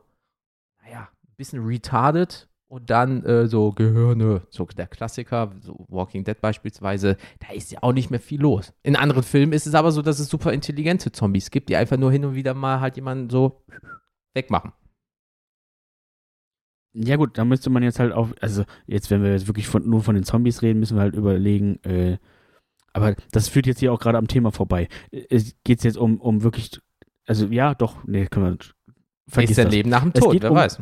naja, 0.81 1.09
ein 1.11 1.35
bisschen 1.35 1.65
retarded 1.65 2.47
und 2.69 2.89
dann 2.89 3.25
äh, 3.25 3.47
so 3.47 3.73
Gehirne, 3.73 4.43
so 4.49 4.63
der 4.65 4.87
Klassiker, 4.87 5.51
so 5.59 5.85
Walking 5.89 6.23
Dead 6.23 6.39
beispielsweise, 6.39 7.17
da 7.39 7.53
ist 7.53 7.71
ja 7.71 7.79
auch 7.81 7.91
nicht 7.91 8.11
mehr 8.11 8.21
viel 8.21 8.39
los. 8.39 8.71
In 8.81 8.95
anderen 8.95 9.23
Filmen 9.23 9.51
ist 9.51 9.67
es 9.67 9.75
aber 9.75 9.91
so, 9.91 10.01
dass 10.01 10.19
es 10.19 10.29
super 10.29 10.53
intelligente 10.53 11.11
Zombies 11.11 11.51
gibt, 11.51 11.67
die 11.67 11.75
einfach 11.75 11.97
nur 11.97 12.13
hin 12.13 12.23
und 12.23 12.35
wieder 12.35 12.53
mal 12.53 12.79
halt 12.79 12.95
jemanden 12.95 13.29
so 13.29 13.61
wegmachen. 14.33 14.71
Ja 16.93 17.15
gut, 17.15 17.37
da 17.37 17.45
müsste 17.45 17.69
man 17.69 17.83
jetzt 17.83 17.99
halt 17.99 18.11
auch, 18.11 18.29
also 18.41 18.63
jetzt, 18.85 19.09
wenn 19.11 19.23
wir 19.23 19.31
jetzt 19.31 19.47
wirklich 19.47 19.67
von, 19.67 19.87
nur 19.89 20.01
von 20.03 20.15
den 20.15 20.23
Zombies 20.25 20.61
reden, 20.61 20.79
müssen 20.79 20.97
wir 20.97 21.01
halt 21.01 21.15
überlegen, 21.15 21.79
äh, 21.83 22.17
aber 22.93 23.15
das 23.31 23.47
führt 23.47 23.65
jetzt 23.67 23.79
hier 23.79 23.93
auch 23.93 23.99
gerade 23.99 24.17
am 24.17 24.27
Thema 24.27 24.51
vorbei. 24.51 24.89
Äh, 25.11 25.23
Es 25.29 25.55
geht 25.63 25.83
jetzt 25.83 25.97
um, 25.97 26.19
um 26.19 26.43
wirklich, 26.43 26.71
also 27.25 27.45
ja, 27.47 27.73
doch, 27.75 28.03
nee, 28.05 28.25
können 28.27 28.45
wir, 28.45 28.93
vergiss 29.27 29.51
ist 29.51 29.57
der 29.57 29.65
das. 29.65 29.73
Leben 29.73 29.89
nach 29.89 30.01
dem 30.03 30.11
Tod, 30.13 30.37
wer 30.41 30.51
um- 30.51 30.57
weiß. 30.57 30.81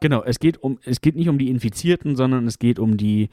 Genau, 0.00 0.22
es 0.24 0.40
geht 0.40 0.58
um, 0.62 0.78
es 0.84 1.00
geht 1.00 1.14
nicht 1.14 1.28
um 1.28 1.38
die 1.38 1.48
Infizierten, 1.50 2.16
sondern 2.16 2.46
es 2.48 2.58
geht 2.58 2.78
um 2.80 2.96
die 2.96 3.30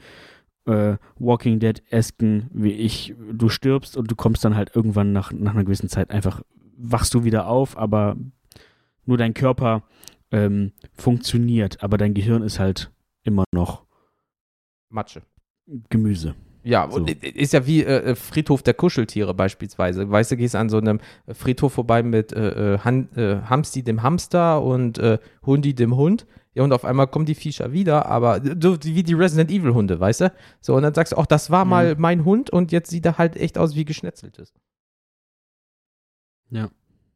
äh, 0.66 0.96
Walking 1.18 1.58
Dead-esken, 1.58 2.48
wie 2.52 2.72
ich, 2.72 3.14
du 3.32 3.48
stirbst 3.48 3.96
und 3.96 4.10
du 4.10 4.14
kommst 4.16 4.44
dann 4.44 4.54
halt 4.56 4.74
irgendwann 4.74 5.12
nach, 5.12 5.32
nach 5.32 5.52
einer 5.54 5.64
gewissen 5.64 5.88
Zeit 5.88 6.10
einfach, 6.10 6.42
wachst 6.76 7.12
du 7.14 7.24
wieder 7.24 7.48
auf, 7.48 7.76
aber 7.76 8.16
nur 9.04 9.18
dein 9.18 9.34
Körper 9.34 9.82
ähm, 10.34 10.72
funktioniert, 10.94 11.82
aber 11.82 11.96
dein 11.98 12.14
Gehirn 12.14 12.42
ist 12.42 12.58
halt 12.58 12.90
immer 13.22 13.44
noch 13.52 13.84
Matsche. 14.90 15.22
Gemüse. 15.90 16.34
Ja, 16.62 16.88
So. 16.90 16.96
und 16.96 17.10
ist 17.10 17.52
ja 17.52 17.66
wie 17.66 17.82
äh, 17.82 18.10
äh, 18.10 18.14
Friedhof 18.14 18.62
der 18.62 18.74
Kuscheltiere 18.74 19.34
beispielsweise. 19.34 20.10
Weißt 20.10 20.30
du, 20.30 20.36
gehst 20.36 20.54
an 20.56 20.68
so 20.70 20.78
einem 20.78 20.98
Friedhof 21.28 21.72
vorbei 21.74 22.02
mit 22.02 22.32
äh, 22.32 22.74
äh, 22.74 22.78
Han, 22.78 23.08
äh, 23.16 23.42
Hamsti 23.42 23.82
dem 23.82 24.02
Hamster 24.02 24.62
und 24.62 24.98
äh, 24.98 25.18
Hundi 25.44 25.74
dem 25.74 25.94
Hund. 25.96 26.26
Ja, 26.54 26.62
und 26.62 26.72
auf 26.72 26.84
einmal 26.84 27.08
kommen 27.08 27.26
die 27.26 27.34
Viecher 27.34 27.72
wieder, 27.72 28.06
aber 28.06 28.40
so 28.62 28.78
wie 28.84 29.02
die 29.02 29.14
Resident 29.14 29.50
Evil 29.50 29.74
Hunde, 29.74 29.98
weißt 29.98 30.20
du? 30.22 30.32
So, 30.60 30.74
und 30.76 30.82
dann 30.84 30.94
sagst 30.94 31.12
du, 31.12 31.16
ach, 31.16 31.26
das 31.26 31.50
war 31.50 31.64
Mhm. 31.64 31.70
mal 31.70 31.94
mein 31.98 32.24
Hund 32.24 32.48
und 32.50 32.70
jetzt 32.72 32.90
sieht 32.90 33.04
er 33.06 33.18
halt 33.18 33.36
echt 33.36 33.58
aus 33.58 33.74
wie 33.74 33.84
geschnetzeltes. 33.84 34.54
Ja. 36.50 36.70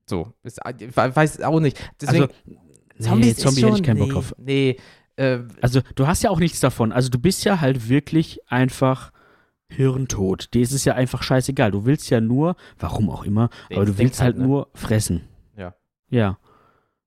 So, 0.07 0.33
ist, 0.43 0.59
ich 0.79 0.97
weiß 0.97 1.43
auch 1.43 1.61
nicht. 1.61 1.79
Deswegen, 2.01 2.25
also, 2.25 2.35
nee, 2.99 3.31
ist 3.31 3.41
Zombie 3.41 3.63
hätte 3.65 3.77
ich 3.77 3.83
keinen 3.83 3.97
nee, 3.99 4.05
Bock 4.05 4.13
drauf. 4.13 4.35
Nee, 4.39 4.77
äh, 5.17 5.41
Also, 5.61 5.81
du 5.95 6.07
hast 6.07 6.23
ja 6.23 6.31
auch 6.31 6.39
nichts 6.41 6.61
davon. 6.61 6.93
Also, 6.93 7.09
du 7.09 7.19
bist 7.19 7.45
ja 7.45 7.61
halt 7.61 7.89
wirklich 7.89 8.41
einfach 8.51 9.13
hirntot. 9.71 10.55
Dir 10.55 10.63
ist 10.63 10.73
es 10.73 10.85
ja 10.85 10.95
einfach 10.95 11.23
scheißegal. 11.23 11.71
Du 11.71 11.85
willst 11.85 12.09
ja 12.11 12.21
nur, 12.21 12.57
warum 12.79 13.11
auch 13.11 13.25
immer, 13.25 13.51
Der 13.71 13.79
aber 13.79 13.87
du 13.87 13.99
willst 13.99 14.21
halt 14.21 14.35
halt, 14.35 14.39
ne? 14.39 14.47
nur 14.47 14.71
fressen. 14.75 15.29
Ja. 15.57 15.75
Ja. 16.09 16.39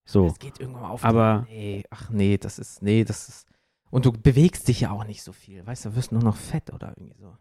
So. 0.05 0.27
Es 0.27 0.39
geht 0.39 0.59
irgendwann 0.59 0.83
mal 0.83 0.89
auf. 0.89 1.03
Aber- 1.03 1.47
nee, 1.49 1.83
ach 1.89 2.09
nee, 2.09 2.37
das 2.37 2.59
ist, 2.59 2.81
nee, 2.81 3.03
das 3.03 3.29
ist. 3.29 3.47
Und 3.89 4.05
du 4.05 4.11
bewegst 4.11 4.67
dich 4.67 4.81
ja 4.81 4.91
auch 4.91 5.05
nicht 5.05 5.21
so 5.23 5.33
viel. 5.33 5.65
Weißt 5.65 5.85
du, 5.85 5.89
du 5.89 5.95
wirst 5.95 6.11
nur 6.11 6.23
noch 6.23 6.37
fett 6.37 6.71
oder 6.73 6.93
irgendwie 6.97 7.19
so. 7.19 7.35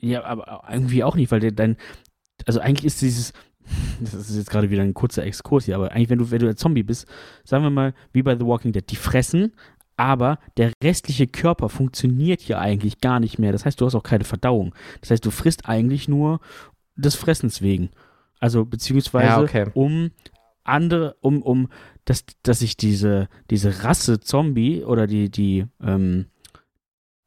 Ja, 0.00 0.24
aber 0.24 0.64
irgendwie 0.70 1.04
auch 1.04 1.14
nicht, 1.14 1.30
weil 1.30 1.40
dein, 1.52 1.76
also 2.46 2.60
eigentlich 2.60 2.86
ist 2.86 3.00
dieses, 3.02 3.32
das 4.00 4.14
ist 4.14 4.36
jetzt 4.36 4.50
gerade 4.50 4.70
wieder 4.70 4.82
ein 4.82 4.94
kurzer 4.94 5.24
Exkurs 5.24 5.64
hier, 5.64 5.76
aber 5.76 5.92
eigentlich, 5.92 6.10
wenn 6.10 6.18
du, 6.18 6.30
wenn 6.30 6.40
du 6.40 6.48
ein 6.48 6.56
Zombie 6.56 6.82
bist, 6.82 7.06
sagen 7.44 7.64
wir 7.64 7.70
mal, 7.70 7.94
wie 8.12 8.22
bei 8.22 8.36
The 8.36 8.46
Walking 8.46 8.72
Dead, 8.72 8.88
die 8.88 8.96
fressen, 8.96 9.52
aber 9.96 10.38
der 10.56 10.72
restliche 10.82 11.26
Körper 11.26 11.68
funktioniert 11.68 12.42
ja 12.42 12.58
eigentlich 12.58 13.00
gar 13.00 13.20
nicht 13.20 13.38
mehr. 13.38 13.52
Das 13.52 13.64
heißt, 13.64 13.80
du 13.80 13.86
hast 13.86 13.94
auch 13.94 14.02
keine 14.02 14.24
Verdauung. 14.24 14.74
Das 15.00 15.10
heißt, 15.10 15.24
du 15.24 15.30
frisst 15.30 15.68
eigentlich 15.68 16.08
nur 16.08 16.40
des 16.96 17.14
Fressens 17.14 17.62
wegen. 17.62 17.90
Also, 18.40 18.64
beziehungsweise, 18.64 19.26
Ja, 19.26 19.40
okay. 19.40 19.70
um 19.74 20.10
andere, 20.64 21.16
um, 21.20 21.42
um, 21.42 21.68
dass, 22.04 22.24
dass 22.42 22.60
sich 22.60 22.76
diese, 22.76 23.28
diese 23.50 23.84
Rasse 23.84 24.20
Zombie 24.20 24.82
oder 24.82 25.06
die, 25.06 25.30
die, 25.30 25.66
ähm, 25.82 26.26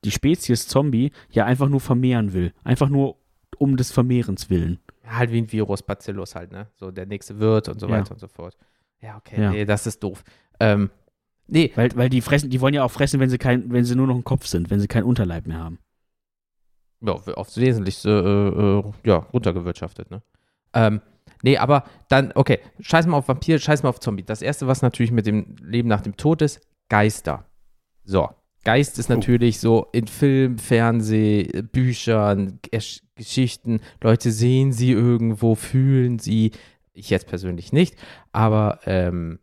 die 0.04 0.12
Spezies 0.12 0.68
Zombie 0.68 1.12
ja 1.32 1.46
einfach 1.46 1.70
nur 1.70 1.80
vermehren 1.80 2.34
will. 2.34 2.54
Einfach 2.64 2.90
nur 2.90 3.18
um 3.58 3.78
des 3.78 3.92
Vermehrens 3.92 4.50
willen. 4.50 4.80
Ja, 5.08 5.18
halt 5.18 5.32
wie 5.32 5.42
ein 5.42 5.52
Virus, 5.52 5.82
Bacillus 5.84 6.36
halt, 6.36 6.52
ne? 6.52 6.68
So 6.76 6.92
der 6.92 7.06
nächste 7.06 7.40
wird 7.40 7.70
und 7.70 7.80
so 7.80 7.88
Ja. 7.88 7.94
weiter 8.00 8.12
und 8.12 8.20
so 8.20 8.28
fort. 8.28 8.58
Ja, 9.02 9.16
okay, 9.18 9.42
Ja. 9.42 9.52
nee, 9.52 9.64
das 9.66 9.88
ist 9.88 10.04
doof. 10.04 10.24
Ähm, 10.60 10.90
nee, 11.48 11.72
Weil, 11.76 11.96
weil 11.96 12.10
die 12.10 12.20
fressen, 12.22 12.50
die 12.50 12.60
wollen 12.62 12.74
ja 12.74 12.84
auch 12.84 12.92
fressen, 12.92 13.20
wenn 13.20 13.30
sie 13.30 13.38
kein, 13.38 13.72
wenn 13.72 13.86
sie 13.86 13.96
nur 13.96 14.08
noch 14.08 14.16
ein 14.16 14.24
Kopf 14.24 14.46
sind, 14.48 14.70
wenn 14.70 14.80
sie 14.82 14.88
keinen 14.88 15.04
Unterleib 15.06 15.48
mehr 15.48 15.60
haben. 15.60 15.80
ja, 17.02 17.14
aufs 17.14 17.58
Wesentlichste 17.58 18.10
äh, 18.10 18.60
äh, 18.90 18.94
ja, 19.10 19.18
runtergewirtschaftet, 19.18 20.10
ne? 20.12 20.22
Ähm, 20.74 21.00
nee, 21.44 21.58
aber 21.58 21.84
dann, 22.10 22.32
okay, 22.36 22.60
scheiß 22.80 23.06
mal 23.08 23.18
auf 23.18 23.28
Vampir, 23.28 23.60
scheiß 23.60 23.84
mal 23.84 23.90
auf 23.90 24.00
Zombie. 24.00 24.24
Das 24.24 24.42
erste, 24.42 24.68
was 24.68 24.82
natürlich 24.82 25.12
mit 25.12 25.26
dem 25.28 25.56
Leben 25.62 25.88
nach 25.88 26.02
dem 26.02 26.18
Tod 26.18 26.42
ist, 26.42 26.60
Geister. 26.90 27.46
So. 28.04 28.30
Geist 28.64 29.00
ist 29.00 29.08
natürlich 29.10 29.60
so 29.62 29.88
in 29.94 30.08
Film, 30.08 30.58
Fernseh, 30.58 31.44
Büchern, 31.72 32.60
Gesch 32.64 33.02
Geschichten. 33.18 33.82
Leute 34.02 34.32
sehen 34.32 34.72
sie 34.72 34.92
irgendwo, 34.92 35.56
fühlen 35.56 36.20
sie. 36.20 36.52
Ich 36.94 37.10
jetzt 37.10 37.28
persönlich 37.28 37.74
nicht. 37.74 37.96
Aber 38.32 38.80
ähm, 38.86 39.40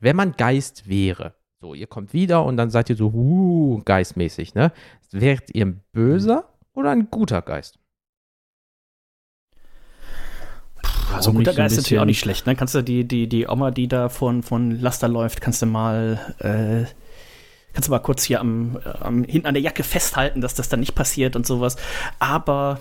wenn 0.00 0.16
man 0.16 0.32
Geist 0.32 0.88
wäre, 0.88 1.34
So, 1.64 1.72
ihr 1.72 1.86
kommt 1.86 2.12
wieder 2.12 2.44
und 2.44 2.58
dann 2.58 2.68
seid 2.68 2.90
ihr 2.90 2.96
so, 2.96 3.06
uh, 3.06 3.80
geistmäßig, 3.86 4.54
ne? 4.54 4.70
Wärt 5.12 5.54
ihr 5.54 5.64
ein 5.64 5.80
böser 5.92 6.44
oder 6.74 6.90
ein 6.90 7.08
guter 7.10 7.40
Geist? 7.40 7.78
Also 11.14 11.32
guter 11.32 11.54
Geist 11.54 11.78
ist 11.78 11.84
natürlich 11.84 12.00
auch 12.00 12.04
nicht 12.04 12.20
schlecht. 12.20 12.46
Ne? 12.46 12.54
Kannst 12.54 12.74
du 12.74 12.82
die, 12.82 13.08
die, 13.08 13.30
die 13.30 13.46
Oma, 13.46 13.70
die 13.70 13.88
da 13.88 14.10
von, 14.10 14.42
von 14.42 14.78
Laster 14.78 15.08
läuft, 15.08 15.40
kannst 15.40 15.62
du 15.62 15.66
mal, 15.66 16.20
äh, 16.40 16.84
kannst 17.72 17.88
du 17.88 17.92
mal 17.92 18.00
kurz 18.00 18.24
hier 18.24 18.40
am, 18.40 18.78
äh, 18.84 18.88
am 19.00 19.24
hinten 19.24 19.46
an 19.46 19.54
der 19.54 19.62
Jacke 19.62 19.84
festhalten, 19.84 20.42
dass 20.42 20.54
das 20.54 20.68
dann 20.68 20.80
nicht 20.80 20.94
passiert 20.94 21.34
und 21.34 21.46
sowas. 21.46 21.76
Aber 22.18 22.78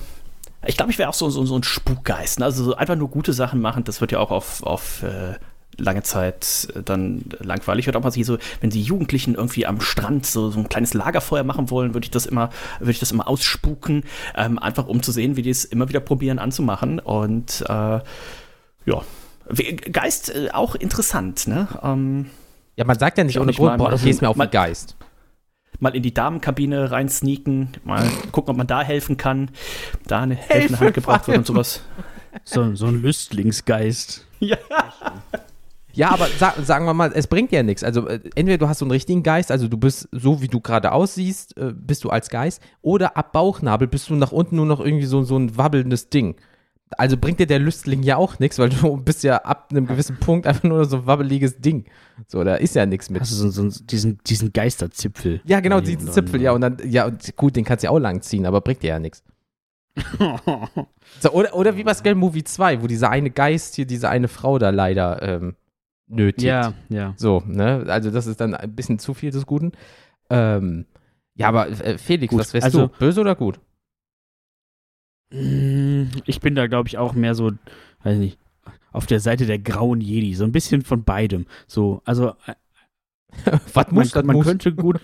ich 0.66 0.78
glaube, 0.78 0.92
ich 0.92 0.98
wäre 0.98 1.10
auch 1.10 1.14
so, 1.14 1.30
so, 1.30 1.46
so 1.46 1.56
ein 1.58 1.64
Spukgeist. 1.64 2.40
Ne? 2.40 2.46
Also 2.46 2.64
so 2.64 2.76
einfach 2.76 2.96
nur 2.96 3.10
gute 3.10 3.34
Sachen 3.34 3.62
machen, 3.62 3.84
das 3.84 4.02
wird 4.02 4.12
ja 4.12 4.20
auch 4.20 4.32
auf, 4.32 4.64
auf 4.64 5.04
äh, 5.04 5.36
lange 5.78 6.04
Zeit 6.04 6.68
äh, 6.76 6.84
dann 6.84 7.26
langweilig. 7.40 7.86
Wird 7.86 7.96
auch 7.96 8.04
mal 8.04 8.12
so, 8.12 8.38
wenn 8.62 8.70
die 8.70 8.82
Jugendlichen 8.82 9.36
irgendwie 9.36 9.66
am 9.66 9.82
Strand 9.82 10.26
so, 10.26 10.50
so 10.52 10.60
ein 10.60 10.70
kleines 10.70 10.94
Lagerfeuer 10.94 11.44
machen 11.44 11.70
wollen, 11.70 11.94
würde 11.94 12.06
ich 12.06 12.12
das 12.12 12.26
immer, 12.26 12.50
würde 12.80 12.92
ich 12.92 13.00
das 13.00 13.12
immer 13.12 13.28
ausspuken, 13.28 14.04
ähm, 14.36 14.60
einfach 14.60 14.88
um 14.88 15.02
zu 15.04 15.12
sehen, 15.12 15.36
wie 15.36 15.42
die 15.42 15.50
es 15.50 15.66
immer 15.66 15.90
wieder 15.90 16.00
probieren 16.00 16.40
anzumachen. 16.40 17.00
Und 17.00 17.64
äh, 17.68 18.00
ja, 18.86 19.02
Geist 19.92 20.34
äh, 20.34 20.50
auch 20.54 20.76
interessant, 20.76 21.48
ne? 21.48 21.68
Ähm, 21.84 22.30
Ja, 22.76 22.86
man 22.86 22.98
sagt 22.98 23.18
ja 23.18 23.24
nicht 23.24 23.40
ohne 23.40 23.52
Grund, 23.54 23.78
boah, 23.78 23.90
du 23.90 23.96
mal- 23.98 24.04
gehst 24.04 24.22
mir 24.22 24.30
auf 24.30 24.38
den 24.38 24.50
Geist. 24.50 24.96
Mal 25.84 25.96
in 25.96 26.02
die 26.02 26.14
Damenkabine 26.14 26.90
rein 26.90 27.10
sneaken, 27.10 27.70
mal 27.84 28.10
gucken, 28.32 28.52
ob 28.52 28.58
man 28.58 28.68
da 28.68 28.82
helfen 28.82 29.18
kann, 29.18 29.52
da 30.08 30.22
eine 30.22 30.36
helfende 30.36 30.80
Hand 30.80 30.94
gebraucht 30.96 31.28
wird 31.28 31.38
und 31.38 31.46
sowas. 31.46 31.82
So, 32.44 32.74
so 32.74 32.88
ein 32.88 33.02
Lüstlingsgeist. 33.02 34.26
Ja. 34.40 34.58
Ja, 35.96 36.10
aber 36.10 36.26
sa 36.26 36.56
sagen 36.64 36.86
wir 36.86 36.96
mal, 36.96 37.12
es 37.14 37.28
bringt 37.28 37.52
ja 37.52 37.62
nichts. 37.62 37.84
Also 37.84 38.08
äh, 38.08 38.20
entweder 38.34 38.58
du 38.58 38.68
hast 38.68 38.80
so 38.80 38.86
einen 38.86 38.92
richtigen 38.92 39.22
Geist, 39.22 39.52
also 39.52 39.68
du 39.68 39.78
bist 39.78 40.10
so, 40.12 40.42
wie 40.42 40.48
du 40.48 40.60
gerade 40.60 40.92
aussiehst, 40.92 41.56
äh, 41.56 41.72
bist 41.72 42.04
du 42.04 42.10
als 42.10 42.30
Geist, 42.30 42.64
oder 42.82 43.16
ab 43.16 43.32
Bauchnabel 43.32 43.88
bist 43.88 44.10
du 44.10 44.16
nach 44.16 44.32
unten 44.32 44.56
nur 44.56 44.66
noch 44.66 44.80
irgendwie 44.80 45.06
so, 45.06 45.22
so 45.22 45.38
ein 45.38 45.56
wabbelndes 45.56 46.10
Ding. 46.10 46.36
Also 46.98 47.18
bringt 47.18 47.40
dir 47.40 47.48
der 47.48 47.60
Lüstling 47.60 48.04
ja 48.04 48.18
auch 48.18 48.40
nichts, 48.40 48.60
weil 48.60 48.70
du 48.70 48.98
bist 48.98 49.24
ja 49.24 49.38
ab 49.38 49.70
einem 49.72 49.88
gewissen 49.88 50.18
Punkt 50.18 50.48
einfach 50.48 50.64
nur 50.64 50.86
so 50.86 50.98
ein 50.98 51.06
wabbeliges 51.06 51.60
Ding. 51.60 51.86
So, 52.28 52.44
da 52.44 52.56
ist 52.56 52.76
ja 52.76 52.86
nichts 52.86 53.10
mit. 53.10 53.22
Du 53.22 53.26
so, 53.26 53.50
so 53.50 53.70
diesen, 53.86 54.20
diesen 54.28 54.54
Geisterzipfel. 54.54 55.42
Ja, 55.46 55.60
genau, 55.60 55.82
Hier 55.82 55.96
diesen. 55.98 56.12
Zipfel, 56.12 56.42
ja, 56.42 56.52
und 56.52 56.62
dann, 56.62 56.78
ja, 56.86 57.06
und 57.06 57.36
gut, 57.36 57.56
den 57.56 57.64
kannst 57.66 57.84
du 57.84 57.88
ja 57.88 57.92
auch 57.92 58.00
lang 58.00 58.22
ziehen, 58.22 58.46
aber 58.46 58.62
bringt 58.62 58.84
dir 58.84 58.90
ja 58.90 59.00
nichts. 59.00 59.24
So, 61.20 61.32
oder, 61.32 61.54
oder 61.56 61.76
wie 61.78 61.84
bei 61.84 61.94
Scale 61.94 62.16
Movie 62.16 62.44
2, 62.44 62.82
wo 62.82 62.88
dieser 62.88 63.10
eine 63.10 63.30
Geist 63.30 63.76
hier, 63.76 63.86
diese 63.86 64.10
eine 64.10 64.28
Frau 64.28 64.58
da 64.58 64.70
leider 64.72 65.22
ähm, 65.22 65.56
nötigt. 66.08 66.44
ja, 66.44 66.74
ja. 66.90 67.14
So, 67.18 67.44
ne? 67.46 67.86
Also 67.88 68.10
das 68.10 68.26
ist 68.26 68.42
dann 68.42 68.56
ein 68.56 68.74
bisschen 68.76 69.00
zu 69.00 69.14
viel 69.14 69.32
des 69.32 69.46
Guten. 69.46 69.74
Ähm, 70.30 70.86
ja, 71.36 71.50
aber 71.50 71.68
äh, 71.70 71.98
Felix, 71.98 72.32
Gut, 72.32 72.40
was 72.40 72.54
wärst 72.54 72.66
also- 72.66 72.88
du? 72.88 72.98
Böse 72.98 73.22
oder 73.22 73.36
gut? 73.36 73.60
Ich 76.26 76.42
bin 76.42 76.54
da, 76.54 76.68
glaube 76.68 76.90
ich, 76.90 76.98
auch 76.98 77.14
mehr 77.14 77.34
so, 77.34 77.52
weiß 78.04 78.18
nicht, 78.20 78.38
auf 78.92 79.08
der 79.08 79.20
Seite 79.20 79.46
der 79.46 79.60
grauen 79.60 80.00
Jedi. 80.00 80.36
So 80.36 80.44
ein 80.44 80.52
bisschen 80.52 80.84
von 80.84 81.04
beidem. 81.04 81.48
So, 81.68 82.02
also 82.06 82.36
äh, 82.46 82.54
was 83.74 83.88
man, 83.88 83.96
muss, 83.96 84.16
man 84.16 84.28
muss. 84.28 84.46
könnte 84.46 84.74
gut, 84.74 85.02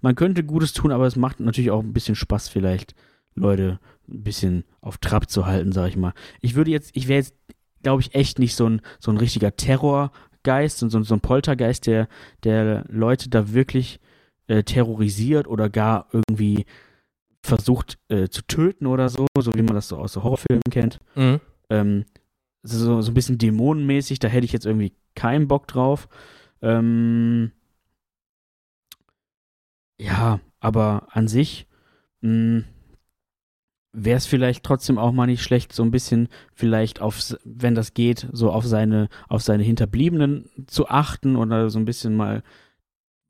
man 0.00 0.16
könnte 0.16 0.42
Gutes 0.42 0.72
tun, 0.72 0.90
aber 0.90 1.06
es 1.06 1.16
macht 1.16 1.40
natürlich 1.40 1.70
auch 1.70 1.82
ein 1.82 1.92
bisschen 1.92 2.16
Spaß, 2.16 2.48
vielleicht 2.48 2.94
Leute 3.34 3.78
ein 4.08 4.24
bisschen 4.24 4.64
auf 4.80 4.98
Trab 4.98 5.30
zu 5.30 5.46
halten, 5.46 5.72
sag 5.72 5.88
ich 5.88 5.96
mal. 5.96 6.12
Ich 6.40 6.54
würde 6.56 6.72
jetzt, 6.72 6.90
ich 6.94 7.06
wäre 7.06 7.20
jetzt, 7.20 7.36
glaube 7.82 8.02
ich, 8.02 8.14
echt 8.14 8.40
nicht 8.40 8.56
so 8.56 8.68
ein, 8.68 8.80
so 8.98 9.12
ein 9.12 9.16
richtiger 9.16 9.56
Terrorgeist 9.56 10.82
und 10.82 10.90
so, 10.90 11.02
so 11.02 11.14
ein 11.14 11.20
Poltergeist, 11.20 11.86
der, 11.86 12.08
der 12.42 12.84
Leute 12.88 13.30
da 13.30 13.52
wirklich 13.52 14.00
äh, 14.48 14.64
terrorisiert 14.64 15.46
oder 15.46 15.70
gar 15.70 16.08
irgendwie 16.12 16.66
versucht 17.42 17.98
äh, 18.08 18.28
zu 18.28 18.42
töten 18.42 18.86
oder 18.86 19.08
so, 19.08 19.26
so 19.38 19.52
wie 19.54 19.62
man 19.62 19.74
das 19.74 19.88
so 19.88 19.98
aus 19.98 20.12
so 20.12 20.22
Horrorfilmen 20.22 20.62
kennt. 20.70 20.98
Mhm. 21.14 21.40
Ähm, 21.70 22.04
so, 22.62 23.02
so 23.02 23.10
ein 23.10 23.14
bisschen 23.14 23.38
dämonenmäßig, 23.38 24.20
da 24.20 24.28
hätte 24.28 24.44
ich 24.44 24.52
jetzt 24.52 24.66
irgendwie 24.66 24.94
keinen 25.14 25.48
Bock 25.48 25.66
drauf. 25.66 26.08
Ähm, 26.60 27.50
ja, 29.98 30.40
aber 30.60 31.08
an 31.10 31.26
sich 31.26 31.66
wäre 32.20 32.64
es 33.92 34.26
vielleicht 34.26 34.62
trotzdem 34.62 34.96
auch 34.96 35.10
mal 35.10 35.26
nicht 35.26 35.42
schlecht, 35.42 35.72
so 35.72 35.82
ein 35.82 35.90
bisschen 35.90 36.28
vielleicht 36.54 37.00
auf, 37.00 37.36
wenn 37.44 37.74
das 37.74 37.94
geht, 37.94 38.28
so 38.32 38.52
auf 38.52 38.64
seine, 38.64 39.08
auf 39.28 39.42
seine 39.42 39.64
Hinterbliebenen 39.64 40.48
zu 40.68 40.88
achten 40.88 41.34
oder 41.34 41.68
so 41.68 41.80
ein 41.80 41.84
bisschen 41.84 42.14
mal 42.14 42.44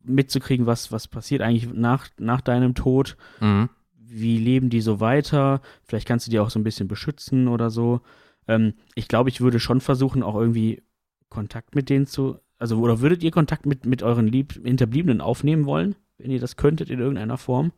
mitzukriegen, 0.05 0.67
was, 0.67 0.93
was 0.93 1.09
passiert 1.09 1.41
eigentlich 1.41 1.73
nach, 1.73 2.09
nach 2.19 2.43
deinem 2.43 2.75
Tod 2.75 3.17
Mhm. 3.41 3.71
Wie 4.13 4.39
leben 4.39 4.71
die 4.71 4.81
so 4.81 5.01
weiter? 5.01 5.61
Vielleicht 5.85 6.07
kannst 6.07 6.27
du 6.27 6.31
die 6.31 6.39
auch 6.39 6.51
so 6.51 6.59
ein 6.59 6.65
bisschen 6.65 6.89
beschützen 6.89 7.49
oder 7.49 7.71
so. 7.71 8.01
Ähm, 8.47 8.75
ich 8.95 9.09
glaube, 9.09 9.31
ich 9.31 9.41
würde 9.41 9.61
schon 9.61 9.81
versuchen, 9.81 10.23
auch 10.23 10.35
irgendwie 10.35 10.83
Kontakt 11.29 11.75
mit 11.75 11.89
denen 11.89 12.07
zu, 12.07 12.39
also 12.59 12.79
oder 12.79 13.01
würdet 13.01 13.23
ihr 13.23 13.31
Kontakt 13.31 13.67
mit, 13.67 13.87
mit 13.87 14.03
euren 14.03 14.27
Lieb 14.27 14.61
Hinterbliebenen 14.65 15.21
aufnehmen 15.21 15.65
wollen, 15.65 15.95
wenn 16.19 16.31
ihr 16.31 16.41
das 16.41 16.57
könntet 16.57 16.91
in 16.91 17.01
irgendeiner 17.01 17.39
Form? 17.39 17.73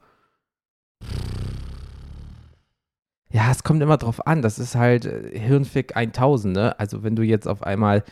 Ja, 3.30 3.50
es 3.50 3.64
kommt 3.64 3.82
immer 3.82 3.96
drauf 3.96 4.26
an. 4.26 4.42
Das 4.42 4.58
ist 4.58 4.76
halt 4.76 5.06
äh, 5.06 5.38
Hirnfick 5.38 5.96
1000, 5.96 6.54
ne? 6.54 6.78
Also 6.78 7.02
wenn 7.02 7.16
du 7.16 7.22
jetzt 7.22 7.48
auf 7.48 7.62
einmal 7.62 8.04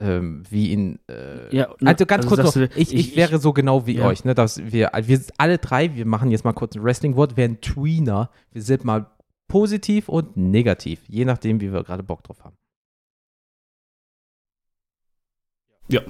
ähm, 0.00 0.42
wie 0.48 0.72
in 0.72 0.98
äh, 1.08 1.54
Ja, 1.54 1.74
also 1.84 2.06
ganz 2.06 2.24
also 2.24 2.28
kurz 2.42 2.44
noch, 2.46 2.52
du, 2.54 2.68
ich, 2.74 2.94
ich, 2.94 3.16
wäre 3.16 3.38
so 3.38 3.52
genau 3.52 3.86
wie 3.86 3.96
Ja. 3.96 4.06
euch, 4.06 4.24
ne? 4.24 4.34
Dass 4.34 4.58
wir, 4.72 4.90
wir 5.02 5.16
sind 5.18 5.32
alle 5.38 5.58
drei, 5.58 5.94
wir 5.94 6.06
machen 6.06 6.30
jetzt 6.30 6.44
mal 6.44 6.52
kurz 6.52 6.74
ein 6.74 6.82
Wrestling-Wort, 6.82 7.36
wären 7.36 7.60
Tweener. 7.60 8.30
Wir 8.52 8.62
sind 8.62 8.84
mal 8.84 9.06
positiv 9.48 10.08
und 10.08 10.36
negativ, 10.36 11.00
je 11.08 11.24
nachdem, 11.24 11.60
wie 11.60 11.72
wir 11.72 11.82
gerade 11.84 12.02
Bock 12.02 12.22
drauf 12.24 12.42
haben. 12.44 12.56
Ja. 15.88 16.00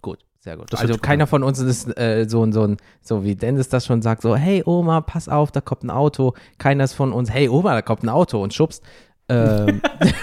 Gut, 0.00 0.24
sehr 0.40 0.56
gut. 0.56 0.72
Das 0.72 0.80
also 0.80 0.96
keiner 0.98 1.26
von 1.26 1.42
uns 1.42 1.58
ist 1.58 1.96
äh, 1.98 2.26
so, 2.28 2.42
ein- 2.44 2.52
so 2.52 2.62
ein, 2.66 2.76
so 3.02 3.22
wie 3.24 3.34
Dennis 3.34 3.68
das 3.68 3.86
schon 3.86 4.02
sagt, 4.02 4.22
so, 4.22 4.34
hey 4.36 4.62
Oma, 4.64 5.02
pass 5.02 5.28
auf, 5.28 5.52
da 5.52 5.60
kommt 5.60 5.84
ein 5.84 5.90
Auto. 5.90 6.34
Keiner 6.58 6.84
ist 6.84 6.94
von 6.94 7.12
uns, 7.12 7.30
hey 7.30 7.48
Oma, 7.48 7.74
da 7.74 7.82
kommt 7.82 8.02
ein 8.02 8.08
Auto 8.08 8.42
und 8.42 8.54
schubst. 8.54 8.82
Ähm, 9.28 9.80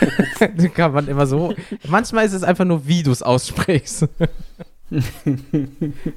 kann 0.75 0.93
man 0.93 1.07
immer 1.07 1.25
so. 1.25 1.53
Manchmal 1.87 2.25
ist 2.25 2.33
es 2.33 2.43
einfach 2.43 2.65
nur, 2.65 2.87
wie 2.87 3.03
du 3.03 3.11
es 3.11 3.23
aussprichst. 3.23 4.07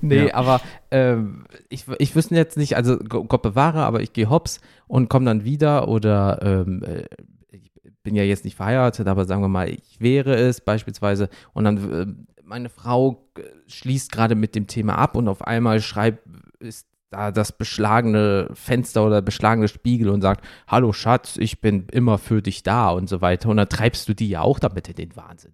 nee, 0.01 0.27
Ja. 0.27 0.35
aber 0.35 0.61
ähm, 0.91 1.45
ich, 1.69 1.85
ich 1.99 2.15
wüsste 2.17 2.35
jetzt 2.35 2.57
nicht, 2.57 2.77
also 2.77 2.99
Gott 2.99 3.43
bewahre, 3.43 3.85
aber 3.85 4.01
ich 4.01 4.13
gehe 4.13 4.29
hops 4.29 4.61
und 4.87 5.09
komme 5.09 5.27
dann 5.27 5.45
wieder 5.45 5.89
oder 5.89 6.41
ähm, 6.43 6.83
äh, 6.83 7.05
ich 7.51 7.71
bin 8.03 8.15
ja 8.17 8.23
jetzt 8.25 8.45
nicht 8.45 8.57
verheiratet, 8.57 9.07
aber 9.07 9.25
sagen 9.25 9.43
wir 9.43 9.49
mal, 9.49 9.69
ich 9.71 10.01
wäre 10.01 10.35
es 10.35 10.61
beispielsweise 10.61 11.29
und 11.53 11.65
dann 11.65 11.93
äh, 11.93 12.07
meine 12.43 12.69
Frau 12.69 13.29
äh, 13.39 13.43
schließt 13.69 14.11
gerade 14.13 14.35
mit 14.35 14.55
dem 14.55 14.67
Thema 14.67 14.99
ab 14.99 15.17
und 15.17 15.29
auf 15.29 15.43
einmal 15.47 15.81
schreibt, 15.81 16.27
ist 16.59 16.87
da 17.15 17.31
das 17.31 17.53
beschlagene 17.53 18.49
Fenster 18.55 19.07
oder 19.07 19.23
beschlagene 19.23 19.69
Spiegel 19.69 20.09
und 20.09 20.21
sagt, 20.21 20.45
hallo 20.67 20.93
Schatz, 20.93 21.37
ich 21.37 21.61
bin 21.61 21.87
immer 21.93 22.19
für 22.19 22.43
dich 22.43 22.63
da 22.65 22.91
und 22.91 23.09
so 23.09 23.21
weiter 23.21 23.49
und 23.51 23.57
dann 23.57 23.69
treibst 23.69 24.09
du 24.09 24.15
die 24.15 24.29
ja 24.29 24.41
auch 24.41 24.59
damit 24.59 24.89
in 24.89 24.97
den 24.97 25.17
Wahnsinn. 25.17 25.53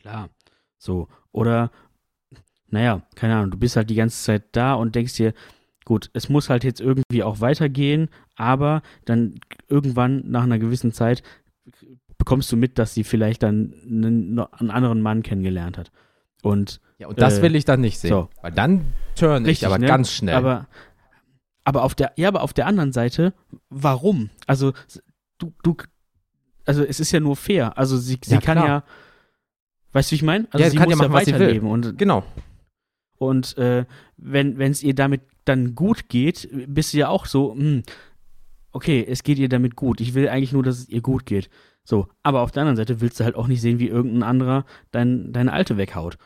Klar. 0.00 0.30
So. 0.78 1.08
Oder, 1.32 1.70
naja, 2.68 3.02
keine 3.16 3.36
Ahnung, 3.36 3.50
du 3.50 3.58
bist 3.58 3.76
halt 3.76 3.90
die 3.90 3.96
ganze 3.96 4.22
Zeit 4.22 4.44
da 4.52 4.74
und 4.74 4.94
denkst 4.94 5.14
dir, 5.14 5.34
gut, 5.84 6.10
es 6.12 6.28
muss 6.28 6.50
halt 6.50 6.62
jetzt 6.62 6.80
irgendwie 6.80 7.24
auch 7.24 7.40
weitergehen, 7.40 8.08
aber 8.36 8.82
dann 9.04 9.40
irgendwann 9.68 10.22
nach 10.30 10.44
einer 10.44 10.58
gewissen 10.60 10.92
Zeit 10.92 11.22
bekommst 12.16 12.52
du 12.52 12.56
mit, 12.56 12.78
dass 12.78 12.94
sie 12.94 13.02
vielleicht 13.02 13.42
dann 13.42 13.74
einen, 13.84 14.38
einen 14.38 14.70
anderen 14.70 15.02
Mann 15.02 15.24
kennengelernt 15.24 15.78
hat. 15.78 15.90
Und 16.42 16.80
Ja, 16.98 17.06
und 17.08 17.20
das 17.20 17.38
Äh, 17.38 17.42
will 17.42 17.56
ich 17.56 17.64
dann 17.64 17.80
nicht 17.80 17.98
sehen, 17.98 18.10
so. 18.10 18.28
weil 18.42 18.52
dann 18.52 18.84
turn 19.16 19.46
ich 19.46 19.64
aber 19.66 19.78
ne? 19.78 19.86
ganz 19.86 20.12
schnell. 20.12 20.34
Aber, 20.34 20.66
aber 21.64 21.82
auf 21.84 21.94
der, 21.94 22.12
ja, 22.16 22.28
aber 22.28 22.42
auf 22.42 22.52
der 22.52 22.66
anderen 22.66 22.92
Seite, 22.92 23.32
warum? 23.70 24.30
Also, 24.46 24.72
du, 25.38 25.52
du, 25.62 25.76
also 26.66 26.84
es 26.84 27.00
ist 27.00 27.12
ja 27.12 27.20
nur 27.20 27.36
fair. 27.36 27.76
Also 27.78 27.96
sie, 27.96 28.18
sie 28.24 28.34
Ja, 28.34 28.40
kann 28.40 28.58
klar. 28.58 28.66
ja, 28.68 28.84
weißt 29.92 30.10
du, 30.10 30.12
wie 30.12 30.16
ich 30.16 30.22
meine? 30.22 30.46
Also 30.50 30.64
Ja, 30.64 30.70
sie 30.70 30.76
kann 30.76 30.90
ja 30.90 30.96
muss 30.96 31.02
machen, 31.02 31.12
was 31.14 31.24
sie 31.24 31.32
will. 31.34 31.40
weiterleben 31.40 31.68
und 31.70 31.96
genau. 31.98 32.24
und 33.18 33.56
äh, 33.58 33.84
wenn 34.16 34.60
es 34.60 34.82
ihr 34.82 34.94
damit 34.94 35.22
dann 35.44 35.74
gut 35.74 36.08
geht, 36.08 36.48
bist 36.68 36.92
du 36.94 36.98
ja 36.98 37.08
auch 37.08 37.26
so, 37.26 37.54
hm, 37.54 37.82
okay, 38.72 39.04
es 39.08 39.22
geht 39.24 39.38
ihr 39.38 39.48
damit 39.48 39.74
gut. 39.76 40.00
Ich 40.00 40.14
will 40.14 40.28
eigentlich 40.28 40.52
nur, 40.52 40.62
dass 40.62 40.78
es 40.78 40.88
ihr 40.88 41.00
gut 41.02 41.26
geht. 41.26 41.50
So, 41.84 42.06
aber 42.22 42.42
auf 42.42 42.52
der 42.52 42.62
anderen 42.62 42.76
Seite 42.76 43.00
willst 43.00 43.18
du 43.18 43.24
halt 43.24 43.34
auch 43.34 43.48
nicht 43.48 43.60
sehen, 43.60 43.80
wie 43.80 43.88
irgendein 43.88 44.22
anderer 44.22 44.64
dein, 44.92 45.32
deine 45.32 45.52
Alte 45.52 45.76
weghaut. 45.76 46.16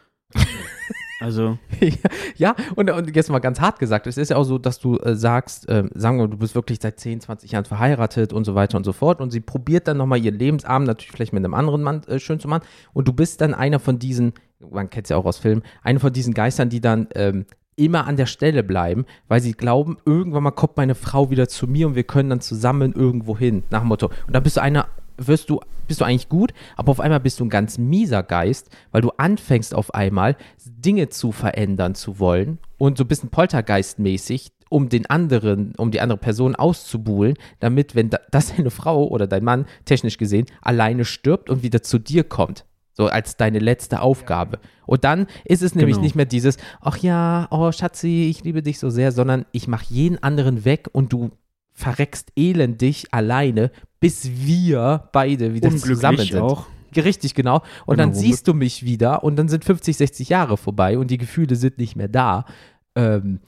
Also, 1.19 1.59
ja, 2.37 2.55
und, 2.75 2.91
und 2.91 3.17
jetzt 3.17 3.31
mal 3.31 3.39
ganz 3.39 3.59
hart 3.59 3.79
gesagt, 3.79 4.07
es 4.07 4.19
ist 4.19 4.31
ja 4.31 4.37
auch 4.37 4.45
so, 4.45 4.59
dass 4.59 4.79
du 4.79 4.99
äh, 4.99 5.15
sagst, 5.15 5.67
äh, 5.69 5.85
sagen 5.95 6.19
wir, 6.19 6.29
du 6.29 6.37
bist 6.37 6.55
wirklich 6.55 6.79
seit 6.81 7.01
10, 7.01 7.23
20 7.23 7.53
Jahren 7.53 7.65
verheiratet 7.65 8.35
und 8.35 8.45
so 8.45 8.55
weiter 8.55 8.77
und 8.77 8.85
so 8.85 8.93
fort 8.93 9.23
und 9.23 9.31
sie 9.31 9.41
probiert 9.41 9.89
dann 9.89 9.97
nochmal 9.97 10.23
ihren 10.23 10.39
Lebensabend 10.39 10.87
natürlich 10.87 11.13
vielleicht 11.13 11.33
mit 11.33 11.43
einem 11.43 11.55
anderen 11.55 11.83
Mann 11.83 12.03
äh, 12.05 12.19
schön 12.19 12.39
zu 12.39 12.49
machen 12.49 12.65
und 12.93 13.09
du 13.09 13.15
bist 13.15 13.41
dann 13.41 13.55
einer 13.55 13.81
von 13.81 13.99
diesen, 13.99 14.35
man 14.61 14.91
kennt 14.91 15.07
es 15.07 15.11
ja 15.11 15.17
auch 15.17 15.25
aus 15.25 15.39
Filmen, 15.39 15.63
einer 15.83 16.01
von 16.01 16.13
diesen 16.13 16.35
Geistern, 16.35 16.69
die 16.69 16.83
dann 16.83 17.09
ähm, 17.15 17.47
immer 17.77 18.07
an 18.07 18.17
der 18.17 18.27
Stelle 18.27 18.63
bleiben, 18.63 19.07
weil 19.29 19.41
sie 19.41 19.53
glauben, 19.53 19.97
irgendwann 20.05 20.43
mal 20.43 20.51
kommt 20.51 20.77
meine 20.77 20.95
Frau 20.95 21.31
wieder 21.31 21.49
zu 21.49 21.67
mir 21.67 21.87
und 21.87 21.95
wir 21.95 22.05
können 22.05 22.31
dann 22.31 22.41
zusammen 22.41 22.93
irgendwo 22.93 23.39
hin, 23.39 23.65
nach 23.71 23.81
dem 23.81 23.89
Motto. 23.89 24.11
Und 24.27 24.35
da 24.35 24.41
bist 24.41 24.57
du 24.57 24.63
einer, 24.63 24.89
wirst 25.19 25.51
du, 25.51 25.61
bist 25.87 26.01
du 26.01 26.05
eigentlich 26.05 26.29
gut, 26.29 26.53
aber 26.77 26.91
auf 26.91 27.01
einmal 27.01 27.21
bist 27.21 27.41
du 27.41 27.45
ein 27.45 27.51
ganz 27.51 27.79
mieser 27.79 28.23
Geist, 28.23 28.71
weil 28.93 29.03
du 29.03 29.11
anfängst 29.17 29.75
auf 29.75 29.95
einmal 29.95 30.37
Dinge 30.65 31.09
zu 31.09 31.33
verändern 31.33 31.95
zu 31.95 32.19
wollen 32.19 32.59
und 32.79 32.99
so 32.99 33.05
ein 33.05 33.09
bisschen 33.09 33.31
poltergeistmäßig, 33.31 34.49
um 34.69 34.89
den 34.89 35.07
anderen, 35.07 35.75
um 35.77 35.91
die 35.91 36.01
andere 36.01 36.19
Person 36.19 36.57
auszubuhlen, 36.57 37.35
damit, 37.61 37.95
wenn 37.95 38.11
da, 38.11 38.19
das 38.31 38.55
deine 38.57 38.71
Frau 38.71 39.07
oder 39.07 39.27
dein 39.27 39.45
Mann, 39.45 39.67
technisch 39.85 40.19
gesehen, 40.19 40.47
alleine 40.61 41.05
stirbt 41.05 41.51
und 41.51 41.63
wieder 41.63 41.83
zu 41.83 41.99
dir 41.99 42.25
kommt. 42.25 42.65
So 42.93 43.09
als 43.09 43.37
deine 43.37 43.59
letzte 43.59 44.01
Aufgabe. 44.01 44.59
Und 44.87 45.05
dann 45.05 45.27
ist 45.45 45.63
es 45.63 45.75
nämlich 45.75 45.97
Genau. 45.97 46.05
nicht 46.05 46.15
mehr 46.17 46.25
dieses, 46.25 46.57
ach 46.81 46.97
ja, 46.97 47.47
oh 47.51 47.71
Schatzi, 47.71 48.29
ich 48.31 48.43
liebe 48.43 48.63
dich 48.63 48.79
so 48.79 48.89
sehr, 48.89 49.13
sondern 49.13 49.45
ich 49.53 49.69
mache 49.69 49.85
jeden 49.91 50.23
anderen 50.23 50.65
weg 50.65 50.89
und 50.93 51.13
du 51.13 51.31
verreckst 51.77 52.33
elendig 52.37 53.07
alleine, 53.13 53.71
bis 54.01 54.31
wir 54.33 55.09
beide 55.13 55.55
wieder 55.55 55.71
zusammen 55.77 56.19
sind. 56.19 56.41
auch. 56.41 56.67
Richtig, 56.97 57.35
genau. 57.35 57.57
Und 57.85 57.97
Genau, 57.97 58.09
dann 58.09 58.15
siehst 58.15 58.49
du 58.49 58.55
mich 58.55 58.83
wieder 58.83 59.23
und 59.23 59.37
dann 59.37 59.49
sind 59.49 59.65
50, 59.65 59.99
60 59.99 60.31
Jahre 60.31 60.57
vorbei 60.57 60.99
und 60.99 61.11
die 61.11 61.19
Gefühle 61.19 61.55
sind 61.55 61.77
nicht 61.77 61.95
mehr 61.95 62.09
da. 62.09 62.47
Ähm, 62.95 63.41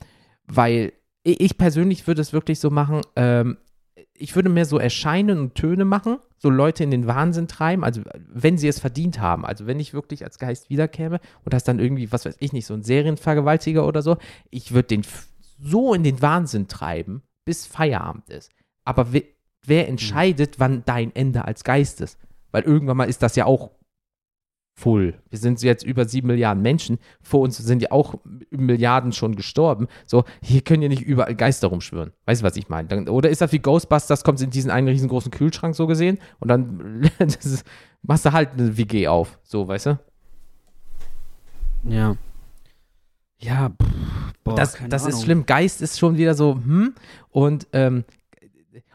weil 0.47 0.93
ich 1.23 1.41
ich 1.41 1.57
persönlich 1.57 2.07
würde 2.07 2.21
es 2.21 2.35
wirklich 2.35 2.61
so 2.61 2.69
machen, 2.69 3.01
ähm, 3.17 3.57
ich 4.13 4.35
würde 4.35 4.51
mehr 4.51 4.67
so 4.67 4.79
Erscheinen 4.79 5.39
und 5.39 5.55
Töne 5.55 5.87
machen, 5.87 6.19
so 6.37 6.51
Leute 6.51 6.85
in 6.85 6.91
den 6.91 7.07
Wahnsinn 7.07 7.49
treiben, 7.49 7.85
also 7.85 8.03
wenn 8.29 8.59
sie 8.59 8.69
es 8.69 8.81
verdient 8.81 9.21
haben. 9.21 9.47
Also 9.47 9.67
wenn 9.67 9.81
ich 9.81 9.95
wirklich 9.95 10.25
als 10.25 10.39
Geist 10.39 10.69
wiederkäme 10.69 11.21
und 11.45 11.55
das 11.55 11.65
dann 11.65 11.79
irgendwie, 11.79 12.13
was 12.13 12.27
weiß 12.27 12.37
ich 12.41 12.53
nicht, 12.53 12.67
so 12.67 12.75
ein 12.75 12.83
Serienvergewaltiger 12.83 13.87
oder 13.87 14.03
so, 14.03 14.19
ich 14.51 14.73
würde 14.73 14.89
den 14.89 15.03
so 15.61 15.95
in 15.95 16.05
den 16.05 16.21
Wahnsinn 16.21 16.69
treiben, 16.69 17.23
bis 17.49 17.65
Feierabend 17.65 18.29
ist. 18.29 18.53
Aber 18.85 19.15
we 19.15 19.25
wer 19.65 19.89
entscheidet, 19.89 20.61
wann 20.61 20.83
dein 20.85 21.17
Ende 21.17 21.47
als 21.47 21.65
Geist 21.65 22.03
ist? 22.03 22.19
Weil 22.53 22.65
irgendwann 22.65 22.99
mal 22.99 23.09
ist 23.09 23.23
das 23.23 23.37
ja 23.37 23.47
auch 23.47 23.71
full. 24.75 25.19
Wir 25.31 25.39
sind 25.39 25.63
jetzt 25.63 25.83
über 25.83 26.05
sieben 26.05 26.27
Milliarden 26.27 26.63
Menschen. 26.63 26.99
Vor 27.23 27.41
uns 27.41 27.57
sind 27.57 27.81
ja 27.81 27.91
auch 27.91 28.17
Milliarden 28.51 29.13
schon 29.13 29.35
gestorben. 29.35 29.89
So, 30.05 30.25
hier 30.43 30.61
können 30.61 30.83
ja 30.83 30.91
nicht 30.91 31.01
überall 31.01 31.35
Geister 31.35 31.69
rumschwören. 31.69 32.13
Weißt 32.27 32.43
du, 32.43 32.45
was 32.45 32.57
ich 32.57 32.69
meine? 32.69 33.11
Oder 33.11 33.31
ist 33.31 33.41
das 33.41 33.53
wie 33.53 33.61
Ghostbusters, 33.61 34.25
kommt 34.25 34.43
in 34.43 34.51
diesen 34.51 34.71
einen 34.71 34.89
riesengroßen 34.89 35.31
Kühlschrank 35.31 35.75
so 35.75 35.87
gesehen 35.87 36.19
und 36.41 36.49
dann 36.49 37.11
machst 38.03 38.27
du 38.27 38.33
halt 38.33 38.51
eine 38.53 38.77
WG 38.77 39.09
auf. 39.09 39.39
So, 39.43 39.67
weißt 39.67 39.87
du? 39.87 39.99
Ja. 41.85 42.15
Ja, 43.41 43.71
pff, 43.71 44.35
boah, 44.45 44.55
das 44.55 44.77
das 44.89 45.07
ist 45.07 45.23
schlimm. 45.23 45.47
Geist 45.47 45.81
ist 45.81 45.99
schon 45.99 46.17
wieder 46.17 46.35
so, 46.35 46.55
hm. 46.55 46.95
Und, 47.31 47.69
ähm, 47.73 48.05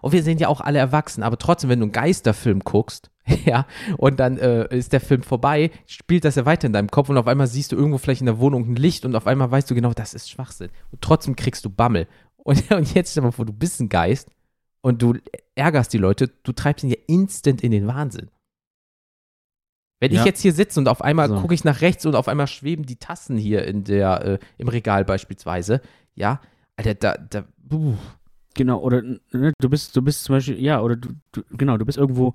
und 0.01 0.11
wir 0.11 0.23
sind 0.23 0.41
ja 0.41 0.49
auch 0.49 0.61
alle 0.61 0.79
erwachsen, 0.79 1.23
aber 1.23 1.37
trotzdem, 1.37 1.69
wenn 1.69 1.79
du 1.79 1.85
einen 1.85 1.91
Geisterfilm 1.91 2.59
guckst, 2.59 3.09
ja, 3.45 3.65
und 3.97 4.19
dann 4.19 4.37
äh, 4.37 4.75
ist 4.75 4.91
der 4.91 4.99
Film 4.99 5.23
vorbei, 5.23 5.71
spielt 5.85 6.25
das 6.25 6.35
ja 6.35 6.45
weiter 6.45 6.67
in 6.67 6.73
deinem 6.73 6.89
Kopf 6.89 7.09
und 7.09 7.17
auf 7.17 7.27
einmal 7.27 7.47
siehst 7.47 7.71
du 7.71 7.77
irgendwo 7.77 7.97
vielleicht 7.97 8.21
in 8.21 8.25
der 8.25 8.39
Wohnung 8.39 8.69
ein 8.69 8.75
Licht 8.75 9.05
und 9.05 9.15
auf 9.15 9.27
einmal 9.27 9.49
weißt 9.49 9.69
du 9.71 9.75
genau, 9.75 9.93
das 9.93 10.13
ist 10.13 10.29
Schwachsinn. 10.29 10.69
Und 10.91 11.01
trotzdem 11.01 11.35
kriegst 11.35 11.63
du 11.63 11.69
Bammel. 11.69 12.07
Und, 12.45 12.69
und 12.71 12.93
jetzt 12.93 13.11
stell 13.11 13.21
dir 13.21 13.27
mal 13.27 13.31
vor, 13.31 13.45
du 13.45 13.53
bist 13.53 13.79
ein 13.79 13.87
Geist 13.87 14.27
und 14.81 15.01
du 15.01 15.15
ärgerst 15.55 15.93
die 15.93 15.97
Leute, 15.97 16.27
du 16.27 16.51
treibst 16.51 16.83
ihn 16.83 16.89
ja 16.89 16.97
instant 17.07 17.63
in 17.63 17.71
den 17.71 17.87
Wahnsinn. 17.87 18.29
Wenn 20.03 20.11
ich 20.11 20.17
Ja. 20.17 20.25
jetzt 20.25 20.41
hier 20.41 20.51
sitze 20.51 20.81
und 20.81 20.89
auf 20.89 21.01
einmal 21.01 21.29
So. 21.29 21.35
gucke 21.35 21.53
ich 21.53 21.63
nach 21.63 21.79
rechts 21.79 22.05
und 22.05 22.13
auf 22.13 22.27
einmal 22.27 22.47
schweben 22.47 22.85
die 22.85 22.97
Tassen 22.97 23.37
hier 23.37 23.65
in 23.65 23.85
der, 23.85 24.25
äh, 24.25 24.39
im 24.57 24.67
Regal 24.67 25.05
beispielsweise, 25.05 25.79
ja, 26.13 26.41
Alter, 26.75 26.93
da, 26.95 27.15
da, 27.29 27.45
uh, 27.71 27.93
Genau, 28.53 28.81
oder 28.81 29.01
ne, 29.01 29.53
du 29.61 29.69
bist, 29.69 29.95
du 29.95 30.01
bist 30.01 30.25
zum 30.25 30.35
Beispiel, 30.35 30.59
ja, 30.61 30.81
oder 30.81 30.97
du, 30.97 31.11
du, 31.31 31.41
genau, 31.57 31.77
du 31.77 31.85
bist 31.85 31.97
irgendwo 31.97 32.33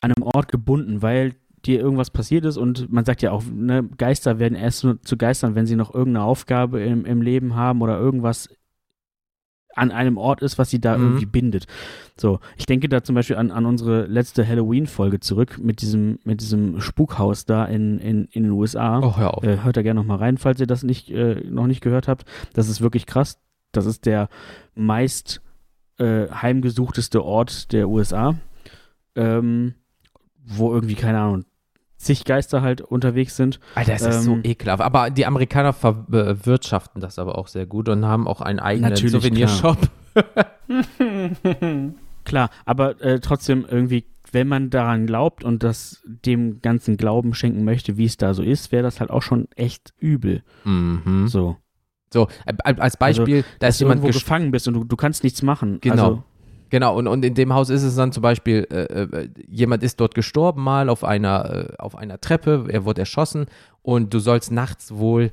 an 0.00 0.12
einem 0.12 0.22
Ort 0.34 0.50
gebunden, 0.50 1.02
weil 1.02 1.34
dir 1.66 1.78
irgendwas 1.78 2.08
passiert 2.10 2.46
ist 2.46 2.56
und 2.56 2.90
man 2.90 3.04
sagt 3.04 3.20
ja 3.20 3.32
auch, 3.32 3.44
ne, 3.44 3.86
Geister 3.98 4.38
werden 4.38 4.54
erst 4.56 4.82
nur 4.84 5.02
zu 5.02 5.18
Geistern, 5.18 5.54
wenn 5.54 5.66
sie 5.66 5.76
noch 5.76 5.92
irgendeine 5.94 6.24
Aufgabe 6.24 6.80
im, 6.80 7.04
im 7.04 7.20
Leben 7.20 7.54
haben 7.54 7.82
oder 7.82 7.98
irgendwas 7.98 8.48
an 9.76 9.90
einem 9.92 10.18
Ort 10.18 10.42
ist, 10.42 10.58
was 10.58 10.68
sie 10.70 10.80
da 10.80 10.96
Mhm. 10.98 11.04
irgendwie 11.04 11.26
bindet. 11.26 11.66
So, 12.16 12.40
ich 12.56 12.66
denke 12.66 12.88
da 12.88 13.02
zum 13.02 13.14
Beispiel 13.14 13.36
an, 13.36 13.50
an 13.50 13.66
unsere 13.66 14.06
letzte 14.06 14.46
Halloween-Folge 14.46 15.20
zurück 15.20 15.58
mit 15.62 15.80
diesem, 15.80 16.18
mit 16.24 16.40
diesem 16.40 16.80
Spukhaus 16.80 17.46
da 17.46 17.64
in, 17.64 17.98
in, 17.98 18.24
in 18.32 18.42
den 18.42 18.52
USA. 18.52 18.98
oh, 18.98 19.16
hör 19.16 19.36
auf. 19.36 19.44
Äh, 19.44 19.58
hört 19.62 19.76
da 19.76 19.82
gerne 19.82 20.00
noch 20.00 20.06
mal 20.06 20.16
rein, 20.16 20.36
falls 20.38 20.60
ihr 20.60 20.66
das 20.66 20.82
nicht, 20.82 21.08
äh, 21.10 21.42
noch 21.48 21.66
nicht 21.66 21.80
gehört 21.82 22.08
habt. 22.08 22.24
Das 22.52 22.68
ist 22.68 22.80
wirklich 22.80 23.06
krass. 23.06 23.38
Das 23.72 23.86
ist 23.86 24.06
der 24.06 24.28
meist 24.74 25.40
äh, 25.98 26.26
heimgesuchteste 26.28 27.24
Ort 27.24 27.72
der 27.72 27.88
USA, 27.88 28.34
ähm, 29.14 29.74
wo 30.44 30.72
irgendwie, 30.72 30.94
keine 30.96 31.20
Ahnung, 31.20 31.44
zig 32.00 32.24
Geister 32.24 32.62
halt 32.62 32.80
unterwegs 32.80 33.36
sind. 33.36 33.60
Alter, 33.74 33.92
das 33.92 34.02
ist 34.02 34.22
so 34.24 34.32
ähm, 34.32 34.40
ekelhaft. 34.42 34.82
Aber 34.82 35.10
die 35.10 35.26
Amerikaner 35.26 35.72
verwirtschaften 35.74 37.00
das 37.02 37.18
aber 37.18 37.36
auch 37.36 37.46
sehr 37.46 37.66
gut 37.66 37.88
und 37.90 38.06
haben 38.06 38.26
auch 38.26 38.40
einen 38.40 38.58
eigenen 38.58 38.96
Souvenirshop. 38.96 39.76
Klar, 42.24 42.50
aber 42.64 43.00
äh, 43.02 43.20
trotzdem 43.20 43.66
irgendwie, 43.68 44.04
wenn 44.32 44.48
man 44.48 44.70
daran 44.70 45.06
glaubt 45.06 45.44
und 45.44 45.62
das 45.62 46.02
dem 46.04 46.60
ganzen 46.62 46.96
Glauben 46.96 47.34
schenken 47.34 47.64
möchte, 47.64 47.96
wie 47.96 48.04
es 48.04 48.16
da 48.16 48.34
so 48.34 48.42
ist, 48.42 48.72
wäre 48.72 48.82
das 48.82 49.00
halt 49.00 49.10
auch 49.10 49.22
schon 49.22 49.48
echt 49.56 49.92
übel. 49.98 50.42
Mhm. 50.64 51.26
So, 51.28 51.56
So, 52.12 52.28
äh, 52.46 52.54
als 52.64 52.96
Beispiel, 52.96 53.42
da 53.58 53.66
dass 53.66 53.74
ist 53.74 53.80
du 53.80 53.84
jemand 53.84 53.98
irgendwo 53.98 54.06
gestorben. 54.08 54.24
gefangen 54.24 54.50
bist 54.52 54.68
und 54.68 54.74
du, 54.74 54.84
du 54.84 54.96
kannst 54.96 55.24
nichts 55.24 55.42
machen. 55.42 55.78
Genau. 55.80 56.04
Also, 56.04 56.22
Genau, 56.70 56.96
und, 56.96 57.06
und 57.06 57.24
in 57.24 57.34
dem 57.34 57.52
Haus 57.52 57.68
ist 57.68 57.82
es 57.82 57.96
dann 57.96 58.12
zum 58.12 58.22
Beispiel, 58.22 58.66
äh, 58.70 59.02
äh, 59.02 59.28
jemand 59.48 59.82
ist 59.82 60.00
dort 60.00 60.14
gestorben 60.14 60.62
mal 60.62 60.88
auf 60.88 61.04
einer, 61.04 61.70
äh, 61.70 61.76
auf 61.78 61.96
einer 61.96 62.20
Treppe, 62.20 62.66
er 62.68 62.84
wurde 62.84 63.02
erschossen 63.02 63.46
und 63.82 64.14
du 64.14 64.20
sollst 64.20 64.52
nachts 64.52 64.94
wohl 64.94 65.30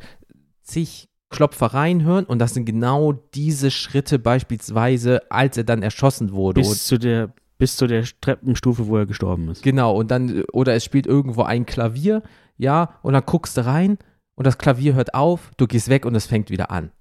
zig 0.63 1.09
Klopfereien 1.29 2.03
hören 2.03 2.25
und 2.25 2.39
das 2.39 2.53
sind 2.53 2.65
genau 2.65 3.13
diese 3.13 3.69
Schritte 3.69 4.17
beispielsweise, 4.17 5.21
als 5.29 5.57
er 5.57 5.63
dann 5.63 5.83
erschossen 5.83 6.31
wurde. 6.31 6.61
Bis 6.61 6.85
zu 6.85 6.97
der 6.97 7.33
bis 7.57 7.75
zu 7.75 7.87
der 7.87 8.03
Treppenstufe, 8.21 8.87
wo 8.87 8.97
er 8.97 9.07
gestorben 9.07 9.49
ist. 9.49 9.63
genau, 9.63 9.95
und 9.95 10.11
dann, 10.11 10.43
oder 10.53 10.75
es 10.75 10.85
spielt 10.85 11.07
irgendwo 11.07 11.41
ein 11.41 11.65
Klavier, 11.65 12.21
ja, 12.57 12.99
und 13.01 13.13
dann 13.13 13.23
guckst 13.25 13.57
du 13.57 13.65
rein 13.65 13.97
und 14.35 14.45
das 14.45 14.59
Klavier 14.59 14.93
hört 14.93 15.15
auf, 15.15 15.51
du 15.57 15.65
gehst 15.65 15.89
weg 15.89 16.05
und 16.05 16.13
es 16.13 16.27
fängt 16.27 16.51
wieder 16.51 16.69
an. 16.69 16.91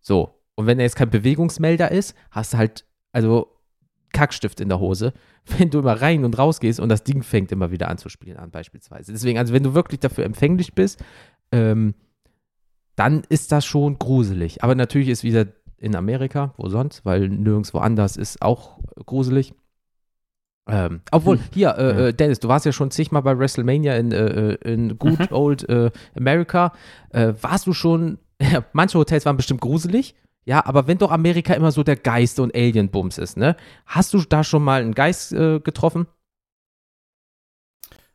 So. 0.00 0.40
Und 0.54 0.66
wenn 0.66 0.78
er 0.78 0.84
jetzt 0.84 0.96
kein 0.96 1.10
Bewegungsmelder 1.10 1.90
ist, 1.90 2.14
hast 2.30 2.54
du 2.54 2.58
halt, 2.58 2.86
also 3.12 3.55
Kackstift 4.16 4.60
in 4.60 4.68
der 4.68 4.80
Hose, 4.80 5.12
wenn 5.58 5.70
du 5.70 5.78
immer 5.80 6.00
rein 6.00 6.24
und 6.24 6.38
raus 6.38 6.60
gehst 6.60 6.80
und 6.80 6.88
das 6.88 7.04
Ding 7.04 7.22
fängt 7.22 7.52
immer 7.52 7.70
wieder 7.70 7.88
an 7.88 7.98
zu 7.98 8.08
spielen 8.08 8.36
an, 8.38 8.50
beispielsweise. 8.50 9.12
Deswegen, 9.12 9.38
also 9.38 9.52
wenn 9.52 9.62
du 9.62 9.74
wirklich 9.74 10.00
dafür 10.00 10.24
empfänglich 10.24 10.74
bist, 10.74 11.02
ähm, 11.52 11.94
dann 12.96 13.22
ist 13.28 13.52
das 13.52 13.64
schon 13.66 13.98
gruselig. 13.98 14.64
Aber 14.64 14.74
natürlich 14.74 15.08
ist 15.08 15.22
wieder 15.22 15.46
in 15.78 15.94
Amerika, 15.94 16.54
wo 16.56 16.68
sonst, 16.68 17.04
weil 17.04 17.28
nirgendwo 17.28 17.78
anders 17.78 18.16
ist 18.16 18.40
auch 18.40 18.78
gruselig. 19.04 19.52
Ähm, 20.68 21.02
obwohl, 21.12 21.36
Hm. 21.36 21.44
hier, 21.54 21.76
äh, 21.78 21.82
Ja. 22.00 22.06
äh, 22.08 22.14
Dennis, 22.14 22.40
du 22.40 22.48
warst 22.48 22.66
ja 22.66 22.72
schon 22.72 22.90
zigmal 22.90 23.22
bei 23.22 23.38
WrestleMania 23.38 23.96
in, 23.96 24.10
äh, 24.12 24.52
äh, 24.54 24.72
in 24.72 24.98
Good 24.98 25.30
Old 25.30 25.68
äh, 25.68 25.90
America. 26.16 26.72
Äh, 27.10 27.34
warst 27.40 27.66
du 27.66 27.72
schon, 27.72 28.18
manche 28.72 28.98
Hotels 28.98 29.26
waren 29.26 29.36
bestimmt 29.36 29.60
gruselig, 29.60 30.14
ja, 30.46 30.64
aber 30.64 30.86
wenn 30.86 30.98
doch 30.98 31.10
Amerika 31.10 31.54
immer 31.54 31.72
so 31.72 31.82
der 31.82 31.96
Geist- 31.96 32.38
und 32.38 32.54
Alien-Bums 32.54 33.18
ist, 33.18 33.36
ne? 33.36 33.56
Hast 33.84 34.14
du 34.14 34.22
da 34.22 34.44
schon 34.44 34.62
mal 34.62 34.80
einen 34.80 34.94
Geist 34.94 35.32
äh, 35.32 35.58
getroffen? 35.58 36.06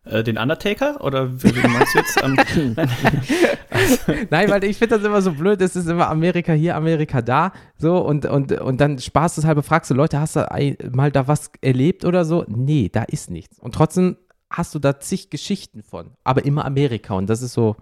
Äh, 0.05 0.23
den 0.23 0.37
Undertaker? 0.37 1.03
Oder 1.03 1.43
wie 1.43 1.67
meinst 1.67 1.93
du 1.93 1.99
jetzt? 1.99 2.23
Ähm, 2.23 2.35
nein. 4.31 4.49
weil 4.49 4.63
ich 4.63 4.77
finde 4.77 4.97
das 4.97 5.05
immer 5.05 5.21
so 5.21 5.33
blöd, 5.33 5.61
es 5.61 5.75
ist 5.75 5.87
immer 5.87 6.07
Amerika 6.07 6.53
hier, 6.53 6.77
Amerika 6.77 7.21
da, 7.21 7.51
so 7.77 7.97
und, 7.97 8.25
und, 8.25 8.53
und 8.53 8.79
dann 8.79 8.97
spaßeshalber 8.97 9.61
fragst 9.61 9.91
du 9.91 9.93
Leute, 9.93 10.19
hast 10.19 10.37
du 10.37 10.47
mal 10.91 11.11
da 11.11 11.27
was 11.27 11.51
erlebt 11.59 12.05
oder 12.05 12.23
so? 12.23 12.45
Nee, 12.47 12.89
da 12.89 13.03
ist 13.03 13.29
nichts. 13.29 13.59
Und 13.59 13.75
trotzdem 13.75 14.15
hast 14.49 14.73
du 14.73 14.79
da 14.79 15.01
zig 15.01 15.29
Geschichten 15.29 15.83
von, 15.83 16.11
aber 16.23 16.45
immer 16.45 16.63
Amerika 16.63 17.13
und 17.13 17.29
das 17.29 17.41
ist 17.41 17.53
so 17.53 17.75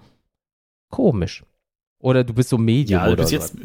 komisch. 0.90 1.46
Oder 2.00 2.24
du 2.24 2.34
bist 2.34 2.50
so 2.50 2.58
Medium 2.58 3.00
ja, 3.00 3.04
also 3.04 3.14
oder 3.14 3.24
bis 3.24 3.30
so. 3.30 3.36
jetzt, 3.36 3.56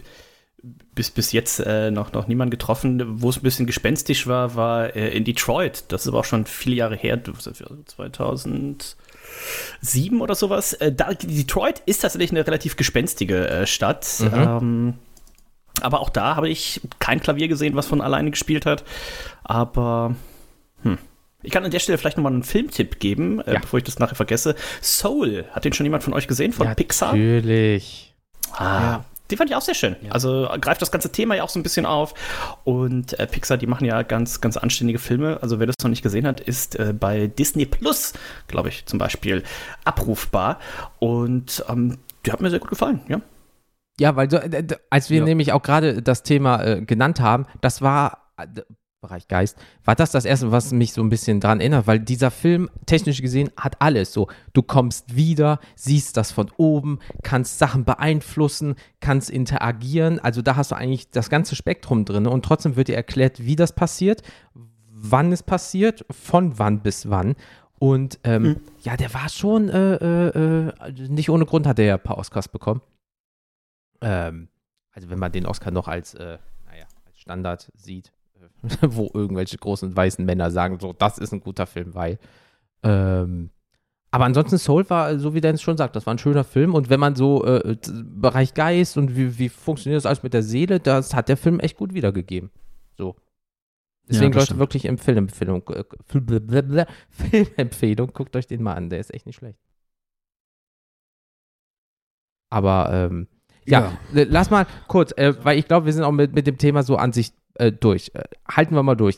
bis, 0.95 1.11
bis 1.11 1.33
jetzt 1.33 1.61
äh, 1.61 1.91
noch, 1.91 2.13
noch 2.13 2.29
niemand 2.29 2.51
getroffen. 2.51 3.21
Wo 3.21 3.31
es 3.31 3.37
ein 3.39 3.43
bisschen 3.43 3.67
gespenstisch 3.67 4.27
war, 4.27 4.55
war 4.55 4.95
äh, 4.97 5.17
in 5.17 5.25
Detroit. 5.25 5.85
Das 5.89 6.03
ist 6.03 6.09
aber 6.09 6.21
auch 6.21 6.25
schon 6.25 6.47
viele 6.47 6.77
Jahre 6.77 6.97
her, 6.97 7.21
2007 7.23 10.21
oder 10.21 10.35
sowas. 10.35 10.73
Äh, 10.75 10.93
da, 10.93 11.13
Detroit 11.15 11.83
ist 11.87 12.01
tatsächlich 12.01 12.31
eine 12.31 12.47
relativ 12.47 12.77
gespenstige 12.77 13.49
äh, 13.49 13.67
Stadt. 13.67 14.07
Mhm. 14.21 14.33
Ähm, 14.35 14.95
aber 15.81 16.01
auch 16.01 16.11
da 16.11 16.37
habe 16.37 16.49
ich 16.49 16.81
kein 17.01 17.21
Klavier 17.21 17.49
gesehen, 17.49 17.75
was 17.75 17.87
von 17.87 18.01
alleine 18.01 18.31
gespielt 18.31 18.65
hat. 18.65 18.85
Aber 19.43 20.15
hm. 20.83 20.99
Ich 21.45 21.53
kann 21.53 21.65
an 21.65 21.71
der 21.71 21.79
Stelle 21.79 21.99
vielleicht 21.99 22.17
nochmal 22.17 22.33
einen 22.33 22.43
Filmtipp 22.43 22.99
geben, 23.01 23.41
äh, 23.41 23.53
Ja. 23.55 23.61
bevor 23.61 23.79
ich 23.79 23.85
das 23.85 23.99
nachher 23.99 24.15
vergesse. 24.15 24.55
Soul, 24.81 25.45
hat 25.53 25.67
den 25.67 25.75
schon 25.75 25.85
jemand 25.85 26.03
von 26.03 26.15
euch 26.15 26.27
gesehen, 26.27 26.53
von 26.53 26.67
ja, 26.67 26.75
Pixar? 26.75 27.13
Natürlich. 27.13 28.15
Ah, 28.53 28.81
Ja. 28.81 29.05
Die 29.35 29.37
fand 29.37 29.51
ich 29.51 29.57
auch 29.57 29.63
sehr 29.63 29.75
schön. 29.75 29.97
Also 30.11 30.49
greift 30.61 30.81
das 30.81 30.93
ganze 30.93 31.11
Thema 31.11 31.35
ja 31.35 31.43
auch 31.43 31.49
so 31.49 31.59
ein 31.59 31.65
bisschen 31.65 31.87
auf. 31.87 32.15
Und 32.63 33.19
äh, 33.19 33.27
Pixar, 33.27 33.57
die 33.57 33.67
machen 33.67 33.85
ja 33.85 34.03
ganz, 34.03 34.41
ganz 34.41 34.57
anständige 34.57 35.01
Filme. 35.01 35.41
Also 35.43 35.59
wer 35.59 35.67
das 35.67 35.75
noch 35.83 35.91
nicht 35.91 36.03
gesehen 36.03 36.25
hat, 36.25 36.39
ist 36.39 36.77
äh, 36.79 36.93
bei 36.93 37.27
Disney 37.27 37.67
Plus, 37.67 38.13
glaube 38.47 38.69
ich, 38.69 38.87
zum 38.87 39.01
Beispiel 39.01 39.43
abrufbar. 39.85 40.61
Und 41.01 41.65
ähm, 41.69 41.99
die 42.25 42.31
hat 42.31 42.41
mir 42.43 42.51
sehr 42.51 42.61
gut 42.61 42.71
gefallen, 42.71 43.01
ja. 43.09 43.21
Ja, 43.99 44.15
weil 44.15 44.31
so, 44.31 44.37
äh, 44.37 44.65
als 44.89 45.11
wir 45.11 45.19
Ja. 45.19 45.25
nämlich 45.25 45.51
auch 45.53 45.63
gerade 45.63 46.01
das 46.01 46.23
Thema 46.23 46.63
äh, 46.63 46.81
genannt 46.83 47.19
haben, 47.19 47.47
das 47.61 47.83
war 47.83 48.31
äh, 48.37 48.47
Bereich 49.05 49.29
Geist, 49.29 49.59
war 49.85 49.95
das 49.95 50.11
das 50.11 50.25
erste, 50.25 50.51
was 50.51 50.73
mich 50.73 50.95
so 50.95 51.03
ein 51.03 51.11
bisschen 51.11 51.41
dran 51.41 51.61
erinnert, 51.61 51.87
weil 51.87 52.01
dieser 52.01 52.31
Film 52.31 52.71
technisch 52.87 53.21
gesehen 53.21 53.51
hat 53.57 53.81
alles 53.81 54.13
so. 54.13 54.29
Du 54.55 54.63
kommst 54.63 55.15
wieder, 55.15 55.61
siehst 55.75 56.17
das 56.17 56.33
von 56.33 56.51
oben, 56.57 57.01
kannst 57.23 57.59
Sachen 57.59 57.85
beeinflussen, 57.85 58.77
kannst 59.01 59.29
interagieren. 59.29 60.19
Also 60.19 60.41
da 60.41 60.57
hast 60.57 60.71
du 60.71 60.77
eigentlich 60.77 61.11
das 61.11 61.29
ganze 61.29 61.55
Spektrum 61.55 62.07
drin 62.07 62.27
und 62.27 62.45
trotzdem 62.45 62.77
wird 62.77 62.89
dir 62.89 62.97
erklärt, 62.97 63.45
wie 63.45 63.57
das 63.57 63.75
passiert, 63.75 64.23
wann 64.55 65.33
es 65.33 65.43
passiert, 65.43 66.07
von 66.11 66.59
wann 66.59 66.81
bis 66.81 67.11
wann. 67.11 67.35
Und 67.79 68.19
ähm, 68.25 68.61
ja, 68.81 68.97
der 68.97 69.13
war 69.13 69.29
schon 69.29 69.69
äh, 69.69 69.97
äh, 69.97 70.69
äh, 70.69 70.93
nicht 71.09 71.29
ohne 71.29 71.45
Grund 71.45 71.67
hat 71.67 71.79
er 71.79 71.85
ja 71.85 71.95
ein 71.97 72.03
paar 72.03 72.17
Oscars 72.17 72.49
bekommen. 72.49 72.81
Ähm, 74.01 74.49
also 74.93 75.11
wenn 75.11 75.19
man 75.19 75.33
den 75.33 75.45
Oscar 75.45 75.71
noch 75.71 75.89
als, 75.89 76.15
äh, 76.15 76.39
naja, 76.65 76.87
als 77.05 77.19
Standard 77.19 77.71
sieht, 77.75 78.13
wo 78.83 79.11
irgendwelche 79.13 79.59
großen 79.59 79.97
weißen 79.97 80.25
Männer 80.25 80.51
sagen, 80.51 80.79
so, 80.81 80.93
das 80.93 81.19
ist 81.19 81.33
ein 81.33 81.41
guter 81.41 81.67
Film, 81.67 81.95
weil. 81.95 82.19
Ähm, 82.83 83.51
aber 84.11 84.27
ansonsten 84.27 84.59
Soul 84.59 84.89
war, 84.91 85.19
so 85.19 85.35
wie 85.35 85.41
Dennis 85.41 85.61
schon 85.61 85.77
sagt, 85.77 85.97
das 85.97 86.07
war 86.07 86.15
ein 86.15 86.19
schöner 86.19 86.45
Film. 86.45 86.75
Und 86.75 86.89
wenn 86.89 87.01
man 87.01 87.17
so 87.17 87.45
äh, 87.45 87.77
Bereich 88.05 88.55
Geist 88.55 88.97
und 88.97 89.17
wie, 89.17 89.39
wie 89.41 89.49
funktioniert 89.49 89.99
das 89.99 90.07
alles 90.07 90.23
mit 90.23 90.35
der 90.35 90.45
Seele, 90.45 90.79
das 90.79 91.15
hat 91.15 91.29
der 91.29 91.37
Film 91.37 91.59
echt 91.59 91.77
gut 91.77 91.95
wiedergegeben. 91.95 92.51
So. 92.97 93.17
Deswegen, 94.09 94.33
das 94.33 94.43
Leute, 94.43 94.47
stimmt. 94.47 94.61
wirklich 94.61 94.85
im 94.85 94.99
Filmempfehlung, 94.99 95.63
äh, 95.69 95.85
Filmempfehlung, 97.11 98.13
guckt 98.13 98.37
euch 98.37 98.47
den 98.47 98.63
mal 98.63 98.75
an, 98.75 98.89
der 98.89 99.01
ist 99.01 99.13
echt 99.13 99.27
nicht 99.27 99.37
schlecht. 99.37 99.59
Aber 102.51 102.91
ähm, 102.93 103.27
ja, 103.67 103.99
äh, 104.15 104.25
lass 104.25 104.51
mal 104.51 104.67
kurz, 104.87 105.13
äh, 105.17 105.35
weil 105.43 105.59
ich 105.59 105.67
glaube, 105.67 105.87
wir 105.87 105.93
sind 105.93 106.05
auch 106.05 106.13
mit, 106.13 106.35
mit 106.35 106.47
dem 106.47 106.59
Thema 106.59 106.83
so 106.83 106.97
an 106.97 107.13
sich 107.13 107.33
äh, 107.55 107.73
durch. 107.73 108.11
Äh, 108.15 108.25
halten 108.49 108.75
wir 108.75 108.83
mal 108.83 108.95
durch. 108.95 109.17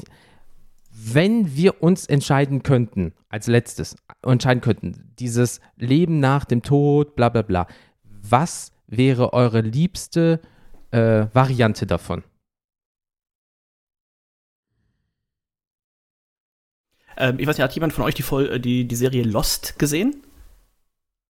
Wenn 0.90 1.54
wir 1.54 1.82
uns 1.82 2.06
entscheiden 2.06 2.62
könnten, 2.62 3.12
als 3.28 3.46
letztes, 3.46 3.96
entscheiden 4.22 4.62
könnten, 4.62 5.12
dieses 5.18 5.60
Leben 5.76 6.20
nach 6.20 6.44
dem 6.44 6.62
Tod, 6.62 7.16
bla 7.16 7.28
bla 7.28 7.42
bla, 7.42 7.66
was 8.02 8.72
wäre 8.86 9.32
eure 9.32 9.60
liebste 9.60 10.40
äh, 10.90 11.26
Variante 11.32 11.86
davon? 11.86 12.24
Ähm, 17.16 17.38
ich 17.38 17.46
weiß 17.46 17.56
nicht, 17.56 17.64
hat 17.64 17.74
jemand 17.74 17.92
von 17.92 18.04
euch 18.04 18.14
die, 18.14 18.22
Voll 18.22 18.48
äh, 18.48 18.60
die, 18.60 18.86
die 18.86 18.96
Serie 18.96 19.22
Lost 19.22 19.78
gesehen? 19.78 20.22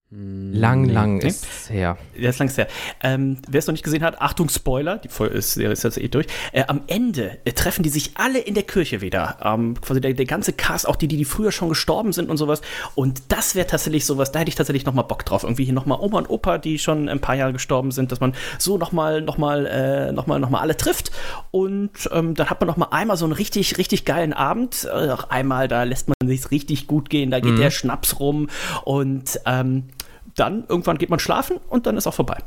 Lang, 0.09 0.83
Nee. 0.83 0.93
lang 0.93 1.17
Nee. 1.17 1.27
ist 1.27 1.45
es 1.45 1.69
her. 1.69 1.99
Der 2.17 2.31
ist 2.31 2.39
langs 2.39 2.57
her. 2.57 2.69
Ähm, 3.03 3.39
Wer 3.49 3.59
es 3.59 3.67
noch 3.67 3.73
nicht 3.73 3.83
gesehen 3.83 4.05
hat, 4.05 4.21
Achtung, 4.21 4.49
Spoiler, 4.49 4.99
die 4.99 5.09
Folge 5.09 5.35
ist, 5.35 5.55
Serie 5.55 5.73
ist 5.73 5.83
jetzt 5.83 5.99
eh 5.99 6.07
durch. 6.07 6.27
Äh, 6.53 6.63
am 6.69 6.83
Ende 6.87 7.39
äh, 7.45 7.51
treffen 7.51 7.83
die 7.83 7.89
sich 7.89 8.13
alle 8.15 8.39
in 8.39 8.55
der 8.55 8.63
Kirche 8.63 9.01
wieder. 9.01 9.39
Ähm, 9.43 9.75
quasi 9.81 10.01
der, 10.01 10.15
der 10.15 10.25
ganze 10.25 10.53
Cast, 10.53 10.87
auch 10.87 10.95
die, 10.95 11.09
die, 11.09 11.17
die 11.17 11.25
früher 11.25 11.51
schon 11.51 11.69
gestorben 11.69 12.13
sind 12.13 12.31
und 12.31 12.37
sowas. 12.37 12.61
Und 12.95 13.21
das 13.33 13.57
wäre 13.57 13.67
tatsächlich 13.67 14.07
sowas, 14.07 14.31
da 14.31 14.39
hätte 14.39 14.49
ich 14.49 14.55
tatsächlich 14.55 14.87
nochmal 14.87 15.05
Bock 15.07 15.25
drauf. 15.25 15.43
Irgendwie 15.43 15.65
hier 15.65 15.75
nochmal 15.75 15.99
Oma 16.01 16.19
und 16.19 16.31
Opa, 16.31 16.59
die 16.59 16.79
schon 16.79 17.09
ein 17.09 17.21
paar 17.21 17.35
Jahre 17.35 17.53
gestorben 17.53 17.91
sind, 17.91 18.13
dass 18.13 18.21
man 18.21 18.33
so 18.61 18.79
nochmal, 18.79 19.23
nochmal, 19.23 19.67
äh, 19.67 20.13
nochmal, 20.13 20.39
nochmal 20.39 20.61
alle 20.63 20.77
trifft. 20.77 21.11
Und 21.51 21.91
ähm, 22.13 22.35
dann 22.35 22.49
hat 22.49 22.61
man 22.61 22.69
nochmal 22.69 22.89
einmal 22.93 23.17
so 23.17 23.25
einen 23.25 23.33
richtig, 23.33 23.77
richtig 23.77 24.05
geilen 24.05 24.33
Abend. 24.33 24.85
Äh, 24.89 25.11
auch 25.11 25.31
einmal, 25.31 25.67
da 25.67 25.83
lässt 25.83 26.07
man 26.09 26.29
sich 26.29 26.49
richtig 26.53 26.87
gut 26.87 27.11
gehen, 27.11 27.33
da 27.33 27.41
geht 27.41 27.59
der 27.59 27.73
Schnaps 27.73 28.21
rum 28.21 28.49
und 28.85 29.41
ähm, 29.47 29.89
dann 30.37 30.65
irgendwann 30.69 30.99
geht 30.99 31.11
man 31.11 31.19
schlafen 31.19 31.59
und 31.69 31.87
dann 31.87 31.97
ist 31.97 32.07
auch 32.07 32.15
vorbei. 32.15 32.39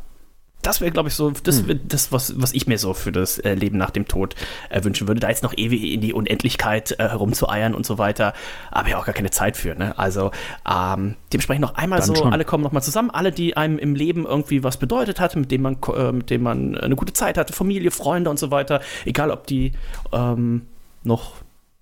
Das 0.62 0.82
wäre, 0.82 0.92
glaube 0.92 1.08
ich, 1.08 1.16
so, 1.16 1.32
das 1.32 1.68
wäre 1.68 1.80
das, 1.80 2.12
was, 2.12 2.40
was 2.40 2.54
ich 2.54 2.68
mir 2.68 2.78
so 2.78 2.94
für 2.94 3.14
das 3.14 3.40
äh, 3.40 3.54
Leben 3.54 3.78
nach 3.78 3.92
dem 3.92 4.10
Tod 4.10 4.36
äh, 4.70 4.84
wünschen 4.84 5.08
würde. 5.08 5.22
Da 5.22 5.30
jetzt 5.30 5.42
noch 5.42 5.54
ewig 5.56 5.94
in 5.94 6.02
die 6.02 6.12
Unendlichkeit 6.12 7.00
äh, 7.00 7.08
herumzueiern 7.08 7.74
und 7.74 7.86
so 7.86 7.98
weiter. 7.98 8.34
Aber 8.70 8.90
ja 8.90 8.98
auch 8.98 9.06
gar 9.06 9.16
keine 9.16 9.30
Zeit 9.30 9.56
für, 9.56 9.76
ne? 9.76 9.98
Also, 9.98 10.32
ähm, 10.70 11.16
dementsprechend 11.32 11.62
noch 11.62 11.76
einmal 11.76 12.00
Dann 12.00 12.10
so, 12.10 12.16
schon. 12.16 12.34
alle 12.34 12.44
kommen 12.44 12.62
noch 12.62 12.74
mal 12.74 12.82
zusammen, 12.82 13.10
alle, 13.10 13.32
die 13.32 13.56
einem 13.56 13.80
im 13.80 13.96
Leben 13.96 14.26
irgendwie 14.26 14.62
was 14.62 14.76
bedeutet 14.76 15.22
hat, 15.22 15.34
mit 15.38 15.50
dem 15.50 15.62
man, 15.62 15.78
äh, 15.96 16.12
mit 16.12 16.30
dem 16.30 16.44
man 16.44 16.78
eine 16.78 16.98
gute 16.98 17.14
Zeit 17.14 17.38
hatte, 17.38 17.54
Familie, 17.54 17.90
Freunde 17.90 18.30
und 18.30 18.38
so 18.38 18.52
weiter. 18.52 18.82
Egal, 19.06 19.32
ob 19.32 19.48
die 19.48 19.72
ähm, 20.12 20.64
noch 21.04 21.36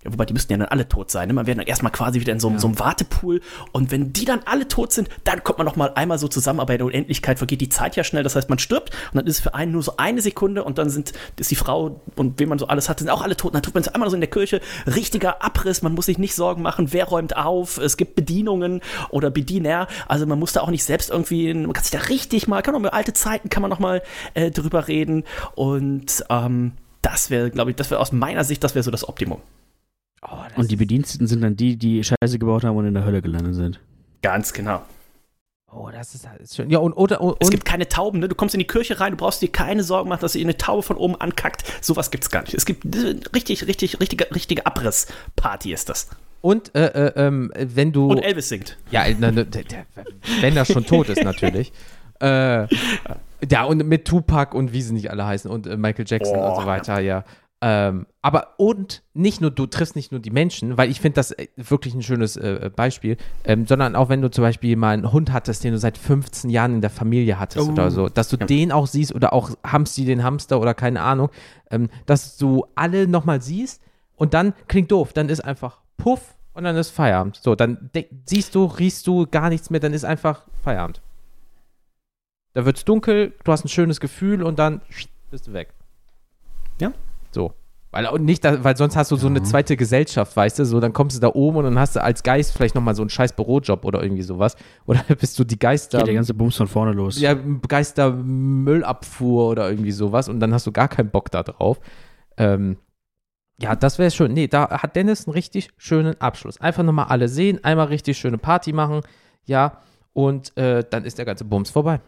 ja, 0.03 0.13
wobei 0.13 0.25
die 0.25 0.33
müssten 0.33 0.51
ja 0.53 0.57
dann 0.59 0.67
alle 0.67 0.87
tot 0.87 1.09
sein. 1.09 1.27
Ne? 1.27 1.33
Man 1.33 1.47
wäre 1.47 1.57
dann 1.57 1.65
erstmal 1.65 1.91
quasi 1.91 2.19
wieder 2.19 2.31
in 2.31 2.39
so, 2.39 2.49
einem- 2.49 2.59
so 2.59 2.67
einem 2.67 2.77
Wartepool. 2.79 3.41
Und 3.71 3.89
wenn 3.91 4.13
die 4.13 4.25
dann 4.25 4.41
alle 4.45 4.67
tot 4.67 4.93
sind, 4.93 5.09
dann 5.23 5.43
kommt 5.43 5.57
man 5.57 5.65
noch 5.65 5.75
mal 5.75 5.91
einmal 5.95 6.19
so 6.19 6.27
zusammen. 6.27 6.59
Aber 6.59 6.73
in 6.73 6.77
der 6.77 6.85
Unendlichkeit 6.85 7.39
vergeht 7.39 7.61
die 7.61 7.69
Zeit 7.69 7.95
ja 7.95 8.03
schnell. 8.03 8.21
Das 8.21 8.35
heißt, 8.35 8.47
man 8.47 8.59
stirbt 8.59 8.91
und 9.11 9.15
dann 9.17 9.25
ist 9.25 9.37
es 9.37 9.41
für 9.41 9.55
einen 9.55 9.71
nur 9.71 9.81
so 9.81 9.97
eine 9.97 10.21
Sekunde 10.21 10.63
und 10.63 10.77
dann 10.77 10.91
sind, 10.91 11.13
ist 11.39 11.49
die 11.49 11.55
Frau 11.55 11.99
und 12.15 12.39
wen 12.39 12.47
man 12.47 12.59
so 12.59 12.67
alles 12.67 12.89
hat, 12.89 12.99
sind 12.99 13.09
auch 13.09 13.21
alle 13.23 13.35
tot. 13.35 13.49
Und 13.49 13.55
dann 13.55 13.63
tut 13.63 13.73
man 13.73 13.81
es 13.81 13.87
einmal 13.87 14.09
so 14.09 14.15
in 14.15 14.21
der 14.21 14.29
Kirche. 14.29 14.61
Richtiger 14.85 15.43
Abriss. 15.43 15.81
Man 15.81 15.93
muss 15.95 16.05
sich 16.05 16.19
nicht 16.19 16.35
Sorgen 16.35 16.61
machen, 16.61 16.93
wer 16.93 17.05
räumt 17.05 17.35
auf. 17.35 17.79
Es 17.79 17.97
gibt 17.97 18.13
Bedienungen 18.15 18.81
oder 19.09 19.31
Bediener. 19.31 19.87
Also 20.07 20.27
man 20.27 20.37
muss 20.37 20.53
da 20.53 20.61
auch 20.61 20.69
nicht 20.69 20.83
selbst 20.83 21.09
irgendwie, 21.09 21.51
man 21.55 21.73
kann 21.73 21.83
sich 21.83 21.91
da 21.91 21.99
richtig 22.07 22.47
mal, 22.47 22.61
kann 22.61 22.75
auch 22.75 22.79
über 22.79 22.93
alte 22.93 23.13
Zeiten 23.13 23.49
kann 23.49 23.61
man 23.61 23.71
noch 23.71 23.79
mal 23.79 24.03
äh, 24.35 24.51
drüber 24.51 24.87
reden. 24.87 25.23
Und 25.55 26.23
ähm, 26.29 26.73
das 27.01 27.29
wäre, 27.29 27.49
glaube 27.49 27.71
ich, 27.71 27.75
das 27.75 27.89
wäre 27.89 27.99
aus 27.99 28.11
meiner 28.11 28.43
Sicht, 28.43 28.63
das 28.63 28.75
wäre 28.75 28.83
so 28.83 28.91
das 28.91 29.07
Optimum. 29.09 29.41
Oh, 30.29 30.35
Und 30.55 30.71
die 30.71 30.75
Bediensteten 30.75 31.27
sind 31.27 31.41
dann 31.41 31.55
die, 31.55 31.77
die 31.77 32.03
Scheiße 32.03 32.37
gebaut 32.39 32.63
haben 32.63 32.75
und 32.77 32.85
in 32.85 32.93
der 32.93 33.05
Hölle 33.05 33.21
gelandet 33.21 33.55
sind. 33.55 33.79
Ganz 34.21 34.51
genau. 34.53 34.81
Oh, 35.71 35.89
das 35.91 36.15
ist, 36.15 36.25
das 36.25 36.39
ist 36.39 36.55
schön. 36.55 36.69
Ja, 36.69 36.79
und, 36.79 36.93
oder, 36.93 37.21
und, 37.21 37.37
Es 37.39 37.49
gibt 37.49 37.65
keine 37.65 37.87
Tauben, 37.87 38.19
ne? 38.19 38.27
Du 38.29 38.35
kommst 38.35 38.55
in 38.55 38.59
die 38.59 38.67
Kirche 38.67 38.99
rein, 38.99 39.11
du 39.11 39.17
brauchst 39.17 39.41
dir 39.41 39.49
keine 39.49 39.83
Sorgen 39.83 40.09
machen, 40.09 40.21
dass 40.21 40.31
dir 40.31 40.41
eine 40.41 40.57
Taube 40.57 40.81
von 40.81 40.95
oben 40.97 41.15
ankackt. 41.15 41.63
Sowas 41.83 42.09
gibt's 42.09 42.29
gar 42.29 42.41
nicht. 42.41 42.53
Es 42.53 42.65
gibt 42.65 42.83
äh, 42.95 43.15
richtig, 43.35 43.67
richtig, 43.67 43.99
richtige, 43.99 44.33
richtige 44.33 44.65
Abrissparty 44.65 45.73
ist 45.73 45.89
das. 45.89 46.07
und 46.41 46.73
äh, 46.73 46.87
äh, 46.87 47.13
ähm, 47.27 47.51
wenn 47.55 47.91
du. 47.91 48.07
Und 48.09 48.19
Elvis 48.19 48.49
singt. 48.49 48.77
Ja, 48.91 49.03
na, 49.19 49.31
na, 49.31 49.43
der, 49.43 49.63
der, 49.63 49.85
wenn 50.41 50.55
er 50.57 50.65
schon 50.65 50.85
tot 50.85 51.09
ist, 51.09 51.23
natürlich. 51.23 51.71
Äh, 52.19 52.65
ja, 53.47 53.65
und 53.65 53.85
mit 53.87 54.05
Tupac 54.05 54.55
und 54.57 54.73
wie 54.73 54.81
sie 54.81 54.91
nicht 54.93 55.11
alle 55.11 55.27
heißen 55.27 55.51
und 55.51 55.67
äh, 55.67 55.77
Michael 55.77 56.05
Jackson 56.07 56.35
Oh, 56.35 56.47
und 56.49 56.61
so 56.61 56.65
weiter, 56.65 56.99
ja. 56.99 57.23
Ähm, 57.59 58.05
aber 58.21 58.53
und 58.57 59.01
nicht 59.15 59.41
nur, 59.41 59.49
du 59.49 59.65
triffst 59.65 59.95
nicht 59.95 60.11
nur 60.11 60.21
die 60.21 60.29
Menschen, 60.29 60.77
weil 60.77 60.91
ich 60.91 61.01
finde 61.01 61.15
das 61.15 61.31
äh, 61.31 61.47
wirklich 61.55 61.95
ein 61.95 62.03
schönes 62.03 62.37
äh, 62.37 62.69
Beispiel, 62.75 63.17
ähm, 63.45 63.65
sondern 63.65 63.95
auch 63.95 64.09
wenn 64.09 64.21
du 64.21 64.29
zum 64.29 64.43
Beispiel 64.43 64.75
mal 64.75 64.91
einen 64.93 65.11
Hund 65.11 65.33
hattest, 65.33 65.63
den 65.63 65.71
du 65.73 65.79
seit 65.79 65.97
15 65.97 66.51
Jahren 66.51 66.75
in 66.75 66.81
der 66.81 66.91
Familie 66.91 67.39
hattest 67.39 67.67
Oh. 67.67 67.71
oder 67.71 67.89
so, 67.89 68.09
dass 68.09 68.29
du 68.29 68.37
Ja. 68.37 68.45
den 68.45 68.71
auch 68.71 68.85
siehst 68.85 69.15
oder 69.15 69.33
auch 69.33 69.49
Hamsti 69.65 70.05
den 70.05 70.23
Hamster 70.23 70.61
oder 70.61 70.75
keine 70.75 71.01
Ahnung, 71.01 71.29
ähm, 71.71 71.89
dass 72.05 72.37
du 72.37 72.67
alle 72.75 73.07
nochmal 73.07 73.41
siehst 73.41 73.81
und 74.17 74.35
dann 74.35 74.53
klingt 74.67 74.91
doof, 74.91 75.13
dann 75.13 75.27
ist 75.29 75.39
einfach 75.43 75.81
Puff 75.97 76.35
und 76.53 76.63
dann 76.63 76.75
ist 76.75 76.91
Feierabend. 76.91 77.37
So, 77.41 77.55
dann 77.55 77.89
siehst 78.25 78.53
du, 78.53 78.65
riechst 78.65 79.07
du 79.07 79.25
gar 79.25 79.49
nichts 79.49 79.71
mehr, 79.71 79.79
dann 79.79 79.93
ist 79.93 80.05
einfach 80.05 80.43
Feierabend. 80.63 81.01
Da 82.53 82.65
wird 82.65 82.77
es 82.77 82.85
dunkel, 82.85 83.33
du 83.43 83.51
hast 83.51 83.65
ein 83.65 83.69
schönes 83.69 83.99
Gefühl 83.99 84.43
und 84.43 84.59
dann 84.59 84.81
bist 85.31 85.47
du 85.47 85.53
weg. 85.53 85.73
Ja. 86.79 86.91
So. 87.31 87.53
Weil, 87.91 88.05
und 88.07 88.25
nicht, 88.25 88.43
weil 88.43 88.75
sonst 88.75 88.97
hast 88.97 89.11
du 89.11 89.15
so 89.15 89.27
eine 89.27 89.41
zweite 89.43 89.77
Gesellschaft, 89.77 90.35
weißt 90.35 90.59
du, 90.59 90.65
so, 90.65 90.79
dann 90.81 90.91
kommst 90.91 91.15
du 91.15 91.21
da 91.21 91.29
oben 91.33 91.57
und 91.57 91.63
dann 91.63 91.79
hast 91.79 91.95
du 91.95 92.03
als 92.03 92.21
Geist 92.21 92.51
vielleicht 92.51 92.75
nochmal 92.75 92.95
so 92.95 93.01
einen 93.01 93.09
scheiß 93.09 93.33
Bürojob 93.33 93.85
oder 93.85 94.03
irgendwie 94.03 94.23
sowas. 94.23 94.55
Oder 94.85 95.01
bist 95.19 95.39
du 95.39 95.45
die 95.45 95.57
Geister. 95.57 95.99
Geht 95.99 96.07
der 96.07 96.13
ganze 96.15 96.33
Bums 96.33 96.57
von 96.57 96.67
vorne 96.67 96.91
los. 96.91 97.19
ja, 97.19 97.33
Geister 97.33 98.11
Müllabfuhr 98.11 99.47
oder 99.47 99.69
irgendwie 99.69 99.91
sowas 99.91 100.29
und 100.29 100.39
dann 100.39 100.53
hast 100.53 100.67
du 100.67 100.71
gar 100.71 100.89
keinen 100.89 101.09
Bock 101.09 101.31
da 101.31 101.43
drauf. 101.43 101.79
Ähm, 102.37 102.77
ja, 103.59 103.75
das 103.75 103.97
wäre 103.97 104.11
schön. 104.11 104.33
Nee, 104.33 104.47
da 104.47 104.69
hat 104.69 104.95
Dennis 104.95 105.25
einen 105.25 105.33
richtig 105.33 105.71
schönen 105.77 106.19
Abschluss. 106.21 106.61
Einfach 106.61 106.83
nochmal 106.83 107.07
alle 107.07 107.29
sehen, 107.29 107.63
einmal 107.63 107.87
richtig 107.87 108.17
schöne 108.17 108.37
Party 108.37 108.73
machen, 108.73 109.01
ja, 109.45 109.81
und 110.13 110.55
äh, 110.57 110.83
dann 110.87 111.05
ist 111.05 111.17
der 111.17 111.25
ganze 111.25 111.45
Bums 111.45 111.69
vorbei. 111.69 112.01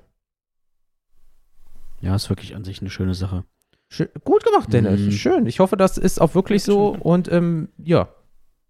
Ja, 2.01 2.15
ist 2.15 2.29
wirklich 2.29 2.55
an 2.55 2.63
sich 2.63 2.81
eine 2.81 2.89
schöne 2.89 3.13
Sache. 3.13 3.43
Schön, 3.89 4.07
gut 4.23 4.43
gemacht, 4.45 4.71
Dennis. 4.71 5.01
Mhm. 5.01 5.11
Schön. 5.11 5.45
Ich 5.47 5.59
hoffe, 5.59 5.75
das 5.75 5.97
ist 5.97 6.21
auch 6.21 6.35
wirklich 6.35 6.63
so. 6.63 6.89
Und 6.95 7.31
ähm, 7.31 7.69
ja, 7.77 8.07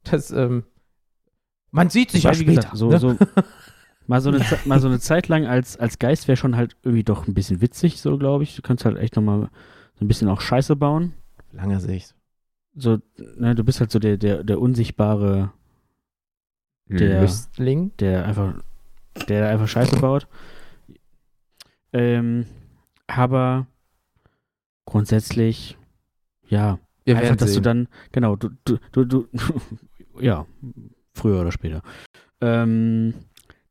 das, 0.04 0.32
ähm, 0.32 0.64
man 1.72 1.90
sieht 1.90 2.12
sich 2.12 2.24
ja 2.24 2.34
später. 2.34 2.54
gesagt, 2.62 2.78
so, 2.78 2.90
ne? 2.90 3.00
so, 3.00 3.18
mal, 4.08 4.22
so 4.22 4.30
eine, 4.30 4.44
mal 4.66 4.80
so 4.80 4.88
eine 4.88 5.00
Zeit 5.00 5.28
lang 5.28 5.46
als, 5.46 5.78
als 5.78 6.00
Geist 6.00 6.28
wäre 6.28 6.38
schon 6.38 6.56
halt 6.56 6.78
irgendwie 6.84 7.04
doch 7.04 7.28
ein 7.28 7.34
bisschen 7.34 7.60
witzig, 7.62 8.00
so 8.02 8.18
glaube 8.18 8.44
ich. 8.44 8.56
Du 8.56 8.62
kannst 8.62 8.86
halt 8.86 8.98
echt 8.98 9.16
nochmal 9.18 9.50
so 9.96 10.06
ein 10.06 10.08
bisschen 10.08 10.30
auch 10.30 10.40
Scheiße 10.42 10.76
bauen. 10.78 11.14
Langer 11.52 11.82
Sicht. 11.82 12.16
So, 12.76 13.00
ne, 13.38 13.56
du 13.56 13.64
bist 13.66 13.82
halt 13.82 13.92
so 13.92 14.00
der, 14.00 14.16
der, 14.18 14.44
der 14.46 14.62
unsichtbare, 14.62 15.52
Der- 16.88 17.22
Lüstling. 17.22 17.92
der 18.00 18.24
einfach, 18.26 18.54
der 19.28 19.50
einfach 19.50 19.68
Scheiße 19.68 19.98
baut. 20.00 20.28
Ähm, 21.92 22.46
aber 23.08 23.68
grundsätzlich, 24.90 25.78
ja, 26.48 26.80
Wir 27.06 27.18
einfach, 27.18 27.36
dass 27.38 27.50
du 27.50 27.54
sehen. 27.56 27.64
dann, 27.64 27.88
genau, 28.12 28.36
du, 28.36 28.50
du, 28.66 28.78
du, 28.92 29.06
du 29.06 29.28
ja, 30.20 30.46
früher 31.14 31.42
oder 31.42 31.52
später, 31.52 31.82
ähm, 32.42 33.14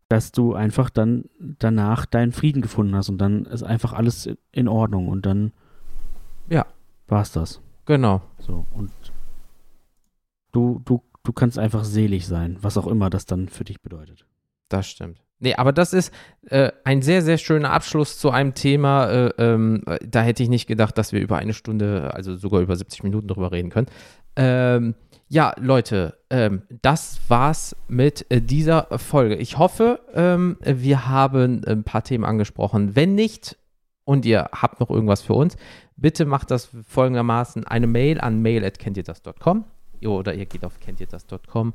dass 0.09 0.33
du 0.33 0.55
einfach 0.55 0.89
dann 0.91 1.25
danach 1.39 2.07
deinen 2.07 2.33
Frieden 2.33 2.63
gefunden 2.63 2.95
hast 2.95 3.09
und 3.11 3.19
dann 3.19 3.45
ist 3.45 3.63
einfach 3.63 3.93
alles 3.93 4.29
in 4.53 4.69
Ordnung 4.69 5.09
und 5.09 5.27
dann 5.27 5.53
Ja. 6.49 6.67
war's 7.09 7.33
das. 7.33 7.61
Genau. 7.85 8.23
So, 8.39 8.67
und 8.73 8.91
du, 10.53 10.81
du, 10.85 11.03
du 11.25 11.33
kannst 11.33 11.59
einfach 11.59 11.85
selig 11.85 12.27
sein, 12.27 12.57
was 12.61 12.77
auch 12.79 12.87
immer 12.87 13.11
das 13.11 13.27
dann 13.27 13.49
für 13.49 13.65
dich 13.65 13.81
bedeutet. 13.83 14.25
Das 14.69 14.89
stimmt. 14.89 15.21
Nee, 15.41 15.55
aber 15.55 15.73
das 15.73 15.93
ist 15.93 16.13
äh, 16.51 16.73
ein 16.85 17.03
sehr, 17.03 17.23
sehr 17.23 17.39
schöner 17.39 17.73
Abschluss 17.73 18.19
zu 18.19 18.31
einem 18.31 18.55
Thema. 18.55 19.11
Äh, 19.11 19.33
ähm, 19.39 19.83
äh, 19.87 19.99
da 20.05 20.23
hätte 20.23 20.43
ich 20.43 20.49
nicht 20.49 20.67
gedacht, 20.67 20.99
dass 20.99 21.13
wir 21.13 21.21
über 21.21 21.37
eine 21.37 21.55
Stunde, 21.55 22.13
also 22.15 22.37
sogar 22.37 22.61
über 22.61 22.75
70 22.75 23.05
Minuten 23.05 23.29
drüber 23.29 23.53
reden 23.53 23.71
können. 23.71 23.87
Ähm, 24.37 24.95
ja, 25.29 25.53
Leute, 25.59 26.19
ähm, 26.31 26.63
das 26.83 27.21
war's 27.29 27.77
mit 27.87 28.27
äh, 28.31 28.41
dieser 28.41 28.87
Folge. 28.99 29.37
Ich 29.37 29.59
hoffe, 29.59 30.01
ähm, 30.15 30.57
wir 30.65 31.07
haben 31.09 31.63
ein 31.67 31.85
paar 31.85 32.03
Themen 32.03 32.25
angesprochen. 32.25 32.97
Wenn 32.97 33.15
nicht 33.15 33.59
und 34.05 34.25
ihr 34.25 34.49
habt 34.53 34.81
noch 34.81 34.91
irgendwas 34.91 35.21
für 35.21 35.35
uns, 35.35 35.57
bitte 35.97 36.25
macht 36.25 36.51
das 36.51 36.71
folgendermaßen 36.89 37.67
eine 37.67 37.87
Mail 37.87 38.21
an 38.21 38.41
mail.kenntierdas.com 38.41 39.65
oder 40.05 40.35
ihr 40.35 40.47
geht 40.47 40.65
auf 40.65 40.81
kenntierdas.com 40.81 41.75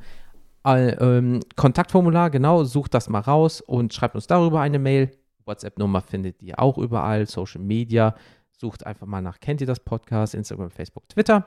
Ähm, 0.65 1.41
Kontaktformular, 1.56 2.30
genau, 2.30 2.64
sucht 2.64 2.94
das 2.94 3.10
mal 3.10 3.19
raus 3.19 3.61
und 3.61 3.94
schreibt 3.94 4.15
uns 4.15 4.27
darüber 4.27 4.61
eine 4.61 4.80
Mail. 4.80 5.11
WhatsApp-Nummer 5.45 6.02
findet 6.02 6.41
ihr 6.41 6.60
auch 6.60 6.77
überall, 6.77 7.27
Social 7.27 7.61
Media. 7.61 8.15
Sucht 8.52 8.85
einfach 8.85 9.06
mal 9.06 9.22
nach, 9.22 9.40
kennt 9.40 9.60
ihr 9.60 9.68
das 9.68 9.81
Podcast, 9.81 10.34
Instagram, 10.35 10.69
Facebook, 10.69 11.10
Twitter. 11.10 11.45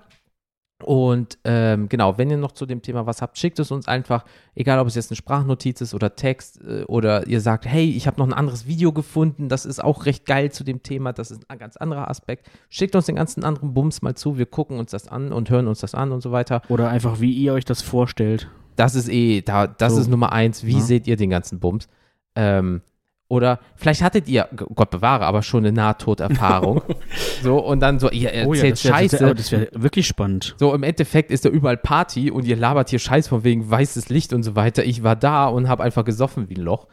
Und 0.84 1.38
ähm, 1.44 1.88
genau, 1.88 2.18
wenn 2.18 2.28
ihr 2.30 2.36
noch 2.36 2.52
zu 2.52 2.66
dem 2.66 2.82
Thema 2.82 3.06
was 3.06 3.22
habt, 3.22 3.38
schickt 3.38 3.58
es 3.58 3.70
uns 3.70 3.88
einfach, 3.88 4.26
egal 4.54 4.78
ob 4.78 4.86
es 4.86 4.94
jetzt 4.94 5.10
eine 5.10 5.16
Sprachnotiz 5.16 5.80
ist 5.80 5.94
oder 5.94 6.16
Text 6.16 6.60
äh, 6.62 6.82
oder 6.84 7.26
ihr 7.26 7.40
sagt, 7.40 7.64
hey, 7.64 7.88
ich 7.90 8.06
habe 8.06 8.18
noch 8.18 8.26
ein 8.26 8.34
anderes 8.34 8.66
Video 8.66 8.92
gefunden, 8.92 9.48
das 9.48 9.64
ist 9.64 9.82
auch 9.82 10.04
recht 10.04 10.26
geil 10.26 10.52
zu 10.52 10.64
dem 10.64 10.82
Thema, 10.82 11.14
das 11.14 11.30
ist 11.30 11.48
ein 11.50 11.58
ganz 11.58 11.78
anderer 11.78 12.10
Aspekt. 12.10 12.50
Schickt 12.68 12.94
uns 12.94 13.06
den 13.06 13.16
ganzen 13.16 13.42
anderen 13.42 13.72
Bums 13.72 14.02
mal 14.02 14.14
zu, 14.14 14.36
wir 14.36 14.44
gucken 14.44 14.78
uns 14.78 14.90
das 14.90 15.08
an 15.08 15.32
und 15.32 15.48
hören 15.48 15.66
uns 15.66 15.80
das 15.80 15.94
an 15.94 16.12
und 16.12 16.20
so 16.20 16.30
weiter. 16.30 16.60
Oder 16.68 16.90
einfach, 16.90 17.20
wie 17.20 17.32
ihr 17.32 17.54
euch 17.54 17.64
das 17.64 17.80
vorstellt. 17.80 18.50
Das 18.76 18.94
ist 18.94 19.08
eh, 19.08 19.40
da, 19.40 19.66
das 19.66 19.94
So. 19.94 20.00
ist 20.02 20.08
Nummer 20.08 20.32
eins. 20.32 20.62
Wie 20.66 20.74
Ja. 20.74 20.80
seht 20.80 21.06
ihr 21.06 21.16
den 21.16 21.30
ganzen 21.30 21.58
Bums? 21.58 21.88
Ähm, 22.34 22.82
oder 23.28 23.58
vielleicht 23.74 24.02
hattet 24.02 24.28
ihr, 24.28 24.48
Gott 24.54 24.90
bewahre, 24.90 25.24
aber 25.26 25.42
schon 25.42 25.64
eine 25.64 25.72
Nahtoderfahrung. 25.72 26.82
so, 27.42 27.58
und 27.58 27.80
dann 27.80 27.98
so, 27.98 28.10
ihr 28.10 28.32
erzählt 28.32 28.46
Oh 28.46 28.52
das 28.70 28.84
wär- 28.84 28.92
Scheiße. 28.92 29.16
Das 29.16 29.20
wäre 29.20 29.34
das 29.34 29.52
wär 29.52 29.82
wirklich 29.82 30.06
spannend. 30.06 30.54
so, 30.58 30.72
im 30.74 30.82
Endeffekt 30.82 31.30
ist 31.30 31.44
da 31.44 31.48
überall 31.48 31.76
Party 31.76 32.30
und 32.30 32.44
ihr 32.46 32.56
labert 32.56 32.90
hier 32.90 32.98
Scheiß 33.00 33.28
von 33.28 33.42
wegen 33.44 33.68
weißes 33.68 34.08
Licht 34.10 34.32
und 34.32 34.42
so 34.44 34.54
weiter. 34.54 34.84
Ich 34.84 35.02
war 35.02 35.16
da 35.16 35.46
und 35.48 35.68
habe 35.68 35.82
einfach 35.82 36.04
gesoffen 36.04 36.48
wie 36.48 36.54
ein 36.56 36.62
Loch. 36.62 36.86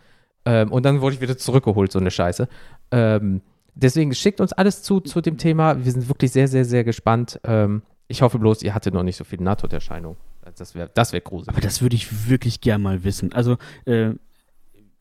Ähm, 0.45 0.71
und 0.71 0.83
dann 0.85 1.01
wurde 1.01 1.15
ich 1.15 1.21
wieder 1.21 1.37
zurückgeholt, 1.37 1.91
so 1.91 1.99
eine 1.99 2.11
Scheiße. 2.11 2.47
Ähm, 2.91 3.41
deswegen 3.75 4.13
schickt 4.13 4.41
uns 4.41 4.53
alles 4.53 4.81
zu, 4.83 4.99
zu 5.01 5.21
dem 5.21 5.37
Thema. 5.37 5.85
Wir 5.85 5.91
sind 5.91 6.09
wirklich 6.09 6.31
sehr, 6.31 6.47
sehr, 6.47 6.65
sehr 6.65 6.83
gespannt. 6.83 7.39
Ähm, 7.43 7.83
ich 8.07 8.21
hoffe 8.21 8.39
bloß, 8.39 8.63
ihr 8.63 8.73
hattet 8.75 8.93
noch 8.93 9.03
nicht 9.03 9.15
so 9.15 9.23
viele 9.23 9.43
Nahtoderscheinungen. 9.43 10.17
Das 10.57 10.75
wäre 10.75 10.89
das 10.93 11.13
wär 11.13 11.21
gruselig. 11.21 11.49
Aber 11.49 11.61
das 11.61 11.81
würde 11.81 11.95
ich 11.95 12.27
wirklich 12.29 12.59
gern 12.59 12.81
mal 12.81 13.03
wissen. 13.05 13.31
Also, 13.33 13.57
äh, 13.85 14.09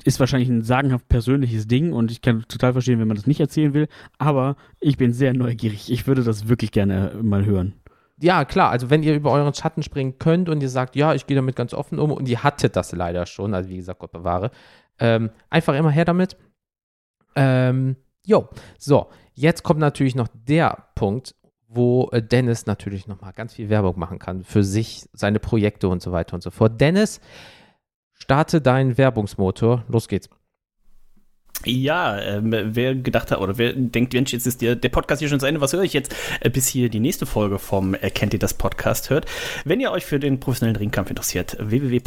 ist 0.06 0.20
wahrscheinlich 0.20 0.48
ein 0.48 0.62
sagenhaft 0.62 1.08
persönliches 1.08 1.66
Ding 1.66 1.92
und 1.92 2.10
ich 2.10 2.22
kann 2.22 2.44
total 2.48 2.72
verstehen, 2.72 2.98
wenn 2.98 3.08
man 3.08 3.16
das 3.16 3.26
nicht 3.26 3.40
erzählen 3.40 3.74
will, 3.74 3.88
aber 4.18 4.56
ich 4.80 4.96
bin 4.96 5.12
sehr 5.12 5.34
neugierig. 5.34 5.90
Ich 5.90 6.06
würde 6.06 6.22
das 6.22 6.48
wirklich 6.48 6.72
gerne 6.72 7.12
äh, 7.12 7.22
mal 7.22 7.44
hören. 7.44 7.74
Ja, 8.20 8.44
klar, 8.44 8.70
also 8.70 8.90
wenn 8.90 9.02
ihr 9.02 9.14
über 9.14 9.32
euren 9.32 9.54
Schatten 9.54 9.82
springen 9.82 10.18
könnt 10.18 10.48
und 10.48 10.62
ihr 10.62 10.68
sagt, 10.68 10.94
ja, 10.94 11.14
ich 11.14 11.26
gehe 11.26 11.34
damit 11.34 11.56
ganz 11.56 11.74
offen 11.74 11.98
um 11.98 12.12
und 12.12 12.28
ihr 12.28 12.42
hattet 12.42 12.76
das 12.76 12.92
leider 12.92 13.26
schon, 13.26 13.54
also 13.54 13.68
wie 13.68 13.76
gesagt, 13.76 14.00
Gott 14.00 14.12
bewahre, 14.12 14.50
ähm, 15.00 15.30
einfach 15.50 15.74
immer 15.74 15.90
her 15.90 16.04
damit. 16.04 16.36
Ähm, 17.34 17.96
jo, 18.24 18.48
so, 18.78 19.08
jetzt 19.34 19.62
kommt 19.62 19.80
natürlich 19.80 20.14
noch 20.14 20.28
der 20.32 20.86
Punkt, 20.94 21.34
wo 21.66 22.10
äh, 22.12 22.22
Dennis 22.22 22.66
natürlich 22.66 23.06
nochmal 23.06 23.32
ganz 23.32 23.54
viel 23.54 23.70
Werbung 23.70 23.98
machen 23.98 24.18
kann 24.18 24.44
für 24.44 24.62
sich, 24.62 25.08
seine 25.12 25.38
Projekte 25.38 25.88
und 25.88 26.02
so 26.02 26.12
weiter 26.12 26.34
und 26.34 26.42
so 26.42 26.50
fort. 26.50 26.80
Dennis, 26.80 27.20
starte 28.22 28.60
deinen 28.60 28.96
Werbungsmotor, 28.96 29.84
los 29.88 30.06
geht's. 30.06 30.28
Ja, 31.64 32.20
ähm, 32.20 32.52
wer 32.52 32.96
gedacht 32.96 33.30
hat 33.30 33.38
oder 33.38 33.56
wer 33.56 33.72
denkt, 33.72 34.14
Mensch, 34.14 34.32
jetzt 34.32 34.48
ist 34.48 34.62
der, 34.62 34.74
der 34.74 34.88
Podcast 34.88 35.20
hier 35.20 35.28
schon 35.28 35.38
zu 35.38 35.46
Ende, 35.46 35.60
was 35.60 35.72
höre 35.72 35.82
ich 35.82 35.92
jetzt, 35.92 36.12
äh, 36.40 36.50
bis 36.50 36.66
hier 36.66 36.88
die 36.88 36.98
nächste 36.98 37.24
Folge 37.24 37.60
vom 37.60 37.94
äh, 37.94 38.10
Kennt 38.10 38.32
ihr 38.32 38.40
das 38.40 38.54
Podcast 38.54 39.10
hört. 39.10 39.26
Wenn 39.64 39.78
ihr 39.78 39.92
euch 39.92 40.04
für 40.04 40.18
den 40.18 40.40
professionellen 40.40 40.74
Ringkampf 40.74 41.10
interessiert, 41.10 41.56
www.reds.de, 41.60 41.98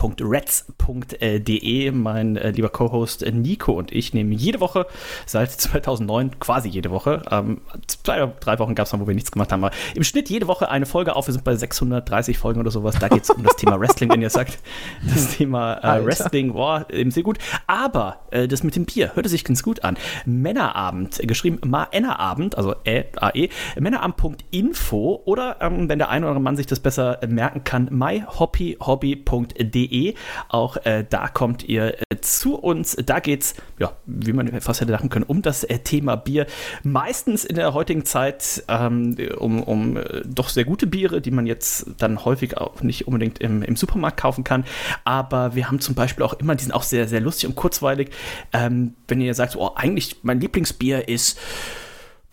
mein 1.91 2.35
äh, 2.35 2.51
lieber 2.51 2.67
Co-Host 2.67 3.23
äh, 3.23 3.31
Nico 3.31 3.71
und 3.71 3.93
ich 3.93 4.13
nehmen 4.13 4.33
jede 4.33 4.59
Woche 4.59 4.87
seit 5.25 5.51
2009, 5.51 6.37
quasi 6.39 6.67
jede 6.67 6.91
Woche, 6.91 7.21
ähm, 7.31 7.61
zwei, 7.87 8.29
drei 8.41 8.59
Wochen 8.59 8.75
gab 8.75 8.87
es 8.87 8.93
mal, 8.93 8.99
wo 8.99 9.07
wir 9.07 9.15
nichts 9.15 9.31
gemacht 9.31 9.53
haben, 9.53 9.63
aber 9.63 9.73
im 9.95 10.03
Schnitt 10.03 10.29
jede 10.29 10.47
Woche 10.47 10.69
eine 10.69 10.85
Folge 10.85 11.15
auf. 11.15 11.27
Wir 11.27 11.33
sind 11.33 11.45
bei 11.45 11.55
630 11.55 12.37
Folgen 12.37 12.59
oder 12.59 12.71
sowas. 12.71 12.99
Da 12.99 13.07
geht 13.07 13.23
es 13.23 13.29
um 13.29 13.43
das 13.43 13.55
Thema 13.55 13.79
Wrestling, 13.79 14.11
wenn 14.11 14.21
ihr 14.21 14.29
sagt, 14.29 14.59
das 15.07 15.37
Thema 15.37 15.75
äh. 15.75 16.05
Wrestling, 16.05 16.51
boah, 16.51 16.85
eben 16.89 17.11
sehr 17.11 17.23
gut. 17.23 17.37
Aber 17.67 18.19
äh, 18.31 18.49
das 18.49 18.61
mit 18.63 18.75
dem 18.75 18.83
Bier 18.83 19.15
hörte 19.15 19.29
sich 19.35 19.43
ganz 19.43 19.61
gut 19.63 19.83
an. 19.83 19.97
Männerabend, 20.25 21.19
geschrieben 21.23 21.59
Männerabend, 21.65 22.57
also 22.57 22.75
Ä, 22.85 23.05
AE, 23.17 23.49
Männerabend.info 23.79 25.21
oder 25.25 25.57
ähm, 25.61 25.89
wenn 25.89 25.99
der 25.99 26.09
eine 26.09 26.25
oder 26.25 26.31
andere 26.31 26.43
Mann 26.43 26.57
sich 26.57 26.65
das 26.67 26.79
besser 26.79 27.19
merken 27.27 27.63
kann, 27.63 27.89
myhobbyhobby.de. 27.91 30.13
Auch 30.49 30.77
äh, 30.85 31.03
da 31.09 31.27
kommt 31.27 31.63
ihr 31.63 31.95
äh, 31.95 32.03
zu 32.21 32.55
uns. 32.55 32.95
Da 33.05 33.19
geht's, 33.19 33.55
ja, 33.79 33.93
wie 34.05 34.33
man 34.33 34.61
fast 34.61 34.81
hätte 34.81 34.91
dachten 34.91 35.09
können, 35.09 35.25
um 35.25 35.41
das 35.41 35.63
äh, 35.63 35.79
Thema 35.79 36.15
Bier. 36.15 36.45
Meistens 36.83 37.45
in 37.45 37.55
der 37.55 37.73
heutigen 37.73 38.05
Zeit 38.05 38.63
ähm, 38.67 39.17
um, 39.37 39.63
um 39.63 39.97
äh, 39.97 40.21
doch 40.25 40.49
sehr 40.49 40.65
gute 40.65 40.85
Biere, 40.87 41.21
die 41.21 41.31
man 41.31 41.45
jetzt 41.45 41.87
dann 41.97 42.25
häufig 42.25 42.57
auch 42.57 42.81
nicht 42.81 43.07
unbedingt 43.07 43.39
im, 43.39 43.63
im 43.63 43.75
Supermarkt 43.75 44.17
kaufen 44.17 44.43
kann. 44.43 44.65
Aber 45.03 45.55
wir 45.55 45.67
haben 45.67 45.79
zum 45.79 45.95
Beispiel 45.95 46.23
auch 46.23 46.33
immer, 46.33 46.55
die 46.55 46.63
sind 46.63 46.73
auch 46.73 46.83
sehr, 46.83 47.07
sehr 47.07 47.21
lustig 47.21 47.49
und 47.49 47.55
kurzweilig. 47.55 48.09
Ähm, 48.53 48.93
wenn 49.07 49.21
ihr 49.21 49.24
sagt, 49.33 49.55
oh, 49.55 49.71
eigentlich 49.75 50.17
mein 50.23 50.39
Lieblingsbier 50.39 51.07
ist 51.07 51.37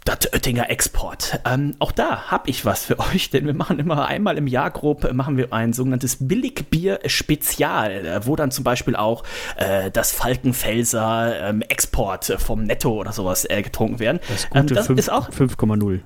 das 0.05 0.33
Oettinger 0.33 0.69
Export. 0.69 1.39
Ähm, 1.49 1.77
auch 1.79 1.93
da 1.93 2.25
habe 2.31 2.51
ich 2.51 2.65
was 2.65 2.85
für 2.85 2.99
euch, 3.15 3.31
denn 3.31 3.47
wir 3.47 3.55
machen 3.55 3.79
immer 3.79 4.07
einmal 4.07 4.37
im 4.37 4.49
Jahr 4.49 4.71
grob, 4.73 5.05
äh, 5.05 5.13
machen 5.13 5.37
wir 5.37 5.53
ein 5.53 5.73
sogenanntes 5.73 6.17
Billigbier-Spezial, 6.27 8.07
äh, 8.07 8.27
wo 8.27 8.35
dann 8.37 8.51
zum 8.51 8.65
Beispiel 8.65 8.97
auch 8.97 9.23
äh, 9.57 9.91
das 9.93 10.11
Falkenfelser 10.13 11.49
ähm, 11.49 11.63
Export 11.63 12.25
vom 12.39 12.65
Netto 12.65 12.91
oder 12.99 13.13
sowas 13.13 13.45
äh, 13.49 13.63
getrunken 13.63 13.99
werden. 14.01 14.19
Das 14.29 14.45
Ähm, 14.53 14.63
gute 14.63 14.75
das 14.75 14.87
fünf- 14.89 14.99
ist 14.99 15.11
auch 15.11 15.31
5,0. 15.31 16.01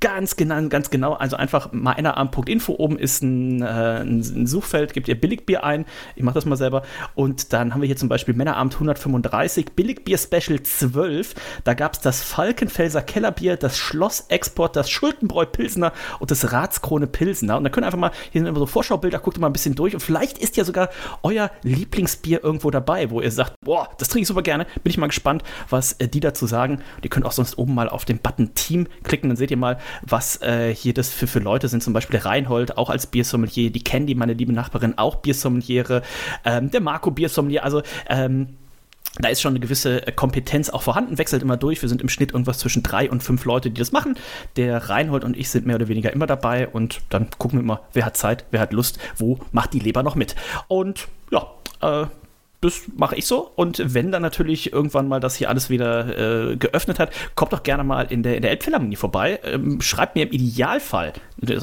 Ganz 0.00 0.36
genau, 0.36 0.68
ganz 0.68 0.90
genau. 0.90 1.12
Also 1.12 1.36
einfach 1.36 1.72
meinerarm.info 1.72 2.74
oben 2.76 2.98
ist 2.98 3.22
ein, 3.22 3.62
äh, 3.62 4.00
ein, 4.00 4.46
Suchfeld, 4.46 4.92
gebt 4.92 5.06
ihr 5.06 5.18
Billigbier 5.18 5.64
ein. 5.64 5.86
Ich 6.16 6.22
mache 6.22 6.34
das 6.34 6.44
mal 6.44 6.56
selber. 6.56 6.82
Und 7.14 7.52
dann 7.52 7.72
haben 7.72 7.80
wir 7.80 7.86
hier 7.86 7.96
zum 7.96 8.08
Beispiel 8.08 8.34
Männerabend 8.34 8.74
135, 8.74 9.72
Billigbier 9.76 10.18
Special 10.18 10.60
12. 10.60 11.34
Da 11.64 11.74
gab 11.74 11.94
es 11.94 12.00
das 12.00 12.20
Falkenfelser 12.20 13.00
Kellerbier, 13.00 13.56
das 13.56 13.78
Schloss 13.78 14.26
Export, 14.28 14.74
das 14.74 14.90
Schultenbräu 14.90 15.46
Pilsner 15.46 15.92
und 16.18 16.30
das 16.30 16.52
Ratskrone 16.52 17.06
Pilsner. 17.06 17.56
Und 17.56 17.64
da 17.64 17.70
können 17.70 17.84
einfach 17.84 17.98
mal, 17.98 18.10
hier 18.32 18.40
sind 18.40 18.48
immer 18.48 18.58
so 18.58 18.66
Vorschaubilder, 18.66 19.20
guckt 19.20 19.38
mal 19.38 19.46
ein 19.46 19.52
bisschen 19.52 19.76
durch. 19.76 19.94
Und 19.94 20.00
vielleicht 20.00 20.38
ist 20.38 20.56
ja 20.56 20.64
sogar 20.64 20.90
euer 21.22 21.50
Lieblingsbier 21.62 22.42
irgendwo 22.42 22.70
dabei, 22.70 23.10
wo 23.10 23.20
ihr 23.20 23.30
sagt, 23.30 23.54
boah, 23.64 23.88
das 23.98 24.08
trinke 24.08 24.22
ich 24.22 24.28
super 24.28 24.42
gerne. 24.42 24.64
Bin 24.82 24.90
ich 24.90 24.98
mal 24.98 25.06
gespannt, 25.06 25.44
was 25.70 25.92
äh, 25.94 26.08
die 26.08 26.20
dazu 26.20 26.46
sagen. 26.46 26.82
Und 26.96 27.04
ihr 27.04 27.10
könnt 27.10 27.24
auch 27.24 27.32
sonst 27.32 27.56
oben 27.56 27.74
mal 27.74 27.88
auf 27.88 28.04
den 28.04 28.18
Button 28.18 28.52
Team 28.54 28.88
klicken, 29.04 29.30
dann 29.30 29.36
seht 29.36 29.52
ihr 29.52 29.56
mal, 29.56 29.75
was 30.02 30.40
äh, 30.42 30.74
hier 30.74 30.94
das 30.94 31.10
für, 31.10 31.26
für 31.26 31.38
Leute 31.38 31.68
sind. 31.68 31.82
Zum 31.82 31.92
Beispiel 31.92 32.18
der 32.18 32.26
Reinhold, 32.26 32.76
auch 32.76 32.90
als 32.90 33.06
Biersommelier, 33.06 33.70
die 33.70 33.82
Candy, 33.82 34.14
meine 34.14 34.34
liebe 34.34 34.52
Nachbarin, 34.52 34.98
auch 34.98 35.16
Biersommeliere, 35.16 36.02
ähm, 36.44 36.70
der 36.70 36.80
Marco 36.80 37.10
Biersommelier. 37.10 37.64
Also, 37.64 37.82
ähm, 38.08 38.48
da 39.18 39.28
ist 39.28 39.40
schon 39.40 39.52
eine 39.52 39.60
gewisse 39.60 40.06
äh, 40.06 40.12
Kompetenz 40.12 40.68
auch 40.68 40.82
vorhanden, 40.82 41.18
wechselt 41.18 41.42
immer 41.42 41.56
durch. 41.56 41.80
Wir 41.80 41.88
sind 41.88 42.02
im 42.02 42.08
Schnitt 42.08 42.32
irgendwas 42.32 42.58
zwischen 42.58 42.82
drei 42.82 43.10
und 43.10 43.22
fünf 43.22 43.44
Leute, 43.44 43.70
die 43.70 43.78
das 43.78 43.92
machen. 43.92 44.18
Der 44.56 44.90
Reinhold 44.90 45.24
und 45.24 45.36
ich 45.36 45.48
sind 45.48 45.66
mehr 45.66 45.76
oder 45.76 45.88
weniger 45.88 46.12
immer 46.12 46.26
dabei 46.26 46.68
und 46.68 47.00
dann 47.08 47.28
gucken 47.38 47.58
wir 47.58 47.62
immer, 47.62 47.80
wer 47.92 48.04
hat 48.04 48.16
Zeit, 48.16 48.44
wer 48.50 48.60
hat 48.60 48.72
Lust, 48.72 48.98
wo 49.16 49.38
macht 49.52 49.72
die 49.72 49.78
Leber 49.78 50.02
noch 50.02 50.16
mit. 50.16 50.36
Und 50.68 51.08
ja, 51.30 51.46
äh, 51.80 52.06
das 52.60 52.82
mache 52.96 53.16
ich 53.16 53.26
so. 53.26 53.50
Und 53.54 53.82
wenn 53.94 54.12
dann 54.12 54.22
natürlich 54.22 54.72
irgendwann 54.72 55.08
mal 55.08 55.20
das 55.20 55.36
hier 55.36 55.48
alles 55.48 55.70
wieder 55.70 56.50
äh, 56.52 56.56
geöffnet 56.56 56.98
hat, 56.98 57.10
kommt 57.34 57.52
doch 57.52 57.62
gerne 57.62 57.84
mal 57.84 58.06
in 58.10 58.22
der, 58.22 58.36
in 58.36 58.42
der 58.42 58.50
Elbphilharmonie 58.52 58.96
vorbei. 58.96 59.40
Ähm, 59.44 59.80
schreibt 59.80 60.16
mir 60.16 60.26
im 60.26 60.32
Idealfall, 60.32 61.12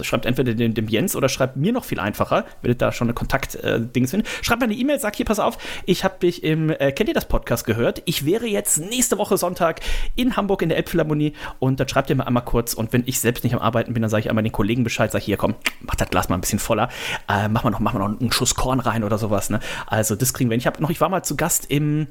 schreibt 0.04 0.26
entweder 0.26 0.54
dem, 0.54 0.74
dem, 0.74 0.88
Jens 0.88 1.16
oder 1.16 1.30
schreibt 1.30 1.58
mir 1.58 1.72
noch 1.72 1.84
viel 1.84 2.00
einfacher, 2.00 2.46
werdet 2.62 2.82
da 2.82 2.92
schon 2.92 3.08
eine 3.08 3.14
Kontakt-Dings 3.14 4.10
äh, 4.10 4.12
finden. 4.12 4.28
Schreibt 4.42 4.62
mir 4.62 4.66
eine 4.66 4.76
E-Mail, 4.76 5.00
sagt 5.00 5.16
hier, 5.16 5.26
pass 5.26 5.40
auf, 5.40 5.58
ich 5.86 6.04
habe 6.04 6.20
dich 6.20 6.44
im, 6.44 6.70
äh, 6.70 6.92
kennt 6.92 7.10
ihr 7.10 7.14
das 7.14 7.26
Podcast 7.26 7.66
gehört? 7.66 8.02
Ich 8.06 8.26
wäre 8.26 8.46
jetzt 8.46 8.78
nächste 8.80 9.18
Woche 9.18 9.38
Sonntag 9.38 9.82
in 10.16 10.38
Hamburg 10.38 10.62
in 10.62 10.70
der 10.70 10.78
Elbphilharmonie 10.78 11.34
und 11.60 11.80
dann 11.80 11.88
schreibt 11.88 12.10
ihr 12.10 12.16
mir 12.16 12.28
einmal 12.28 12.46
kurz 12.46 12.74
und 12.74 12.94
wenn 12.94 13.04
ich 13.06 13.20
selbst 13.20 13.44
nicht 13.44 13.54
am 13.54 13.62
Arbeiten 13.62 13.94
bin, 13.94 14.02
dann 14.02 14.10
sage 14.10 14.22
ich 14.22 14.30
einmal 14.30 14.44
den 14.44 14.52
Kollegen 14.52 14.84
Bescheid, 14.84 15.12
sage 15.12 15.24
hier, 15.24 15.38
komm, 15.38 15.56
mach 15.82 15.96
das 15.96 16.10
Glas 16.10 16.30
mal 16.30 16.36
ein 16.36 16.42
bisschen 16.42 16.60
voller, 16.60 16.90
äh, 17.28 17.48
mach 17.48 17.64
mal 17.64 17.72
noch, 17.72 17.80
mach 17.80 17.94
mal 17.94 18.00
noch 18.08 18.20
einen 18.20 18.32
Schuss 18.32 18.56
Korn 18.56 18.80
rein 18.80 19.04
oder 19.04 19.18
sowas. 19.18 19.50
Ne? 19.50 19.60
Also 19.88 20.16
das 20.16 20.34
kriegen 20.34 20.50
wir. 20.50 20.58
Ich 20.58 20.68
habe 20.68 20.82
noch, 20.82 20.90
ich 20.90 21.02
war 21.02 21.10
mal 21.10 21.24
zu 21.24 21.36
Gast 21.36 21.70
im, 21.70 22.08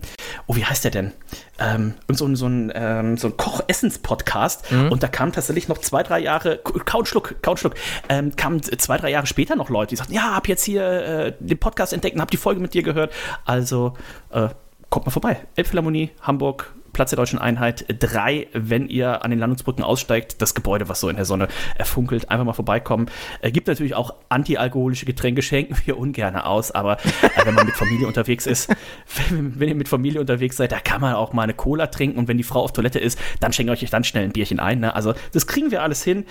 oh, 0.47 0.57
wie 0.57 0.65
heißt 0.65 0.85
der 0.85 0.91
denn? 0.91 1.13
Ähm, 1.59 1.95
so, 2.09 2.25
ein, 2.25 2.35
so 2.35 2.47
ein, 2.47 2.73
ähm, 2.75 3.17
so 3.19 3.29
ein 3.29 3.37
Koch-Essens-Podcast 3.37 4.73
mhm. 4.73 4.91
und 4.91 5.03
da 5.03 5.09
kam 5.09 5.33
tatsächlich 5.33 5.69
noch 5.69 5.79
zwei, 5.79 6.03
drei 6.03 6.19
Jahre, 6.19 6.59
kaum 6.59 7.05
Schluck, 7.05 7.37
kaum 7.43 7.57
Schluck, 7.59 7.75
ähm, 8.09 8.35
kamen 8.37 8.63
zwei, 8.63 8.97
drei 8.97 9.11
Jahre 9.11 9.27
später 9.27 9.55
noch 9.55 9.69
Leute, 9.69 9.91
die 9.91 9.97
sagten, 9.97 10.15
ja, 10.15 10.35
hab 10.35 10.49
jetzt 10.49 10.65
hier 10.65 10.83
äh, 10.83 11.33
den 11.39 11.59
Podcast 11.59 11.93
entdeckt 11.93 12.17
und 12.17 12.23
hab 12.23 12.31
die 12.31 12.39
Folge 12.39 12.61
mit 12.61 12.73
dir 12.73 12.83
gehört. 12.83 13.13
Also 13.45 13.95
äh, 14.31 14.49
kommt 14.89 15.07
mal 15.07 15.13
vorbei. 15.13 15.41
Elbphilharmonie, 15.55 16.11
Hamburg, 16.23 16.73
Platz 16.93 17.11
der 17.11 17.17
Deutschen 17.17 17.39
Einheit 17.39 17.87
3, 17.89 18.49
wenn 18.53 18.89
ihr 18.89 19.25
an 19.25 19.31
den 19.31 19.39
Landungsbrücken 19.39 19.83
aussteigt, 19.83 20.43
das 20.43 20.55
Gebäude, 20.55 20.89
was 20.89 21.01
so 21.01 21.09
in 21.09 21.17
der 21.17 21.25
Sonne 21.25 21.49
erfunkelt, 21.77 22.31
einfach 22.31 22.45
mal 22.45 22.53
vorbeikommen. 22.53 23.07
Äh, 23.41 23.51
gibt 23.51 23.67
natürlich 23.67 23.95
auch 23.95 24.15
antialkoholische 24.29 25.07
Getränke, 25.07 25.43
schenken 25.53 25.77
wir 25.85 25.99
ungern 25.99 26.37
aus, 26.37 26.71
aber 26.71 26.99
äh, 26.99 27.47
wenn 27.47 27.55
man 27.55 27.67
mit 27.67 27.75
Familie 27.75 28.07
unterwegs 28.07 28.47
ist, 28.47 28.69
wenn, 29.31 29.59
wenn, 29.59 29.69
ihr 29.69 29.75
mit 29.75 29.89
Familie 29.89 30.21
unterwegs 30.21 30.57
seid, 30.57 30.73
da 30.73 30.81
kann 30.81 31.01
man 31.01 31.15
auch 31.15 31.33
mal 31.33 31.43
eine 31.43 31.55
Cola 31.55 31.87
trinken 31.87 32.19
und 32.19 32.29
wenn 32.29 32.37
die 32.37 32.45
Frau 32.45 32.63
auf 32.63 32.73
Toilette 32.73 32.99
ist, 32.99 33.19
dann 33.41 33.53
schenkt 33.53 33.71
euch 33.71 33.89
dann 33.91 34.05
schnell 34.05 34.25
ein 34.25 34.33
Bierchen 34.33 34.61
ein. 34.61 34.81
Ne? 34.81 34.95
Also 34.95 35.15
das 35.33 35.47
kriegen 35.47 35.71
wir 35.71 35.83
alles 35.83 36.03
hin 36.03 36.25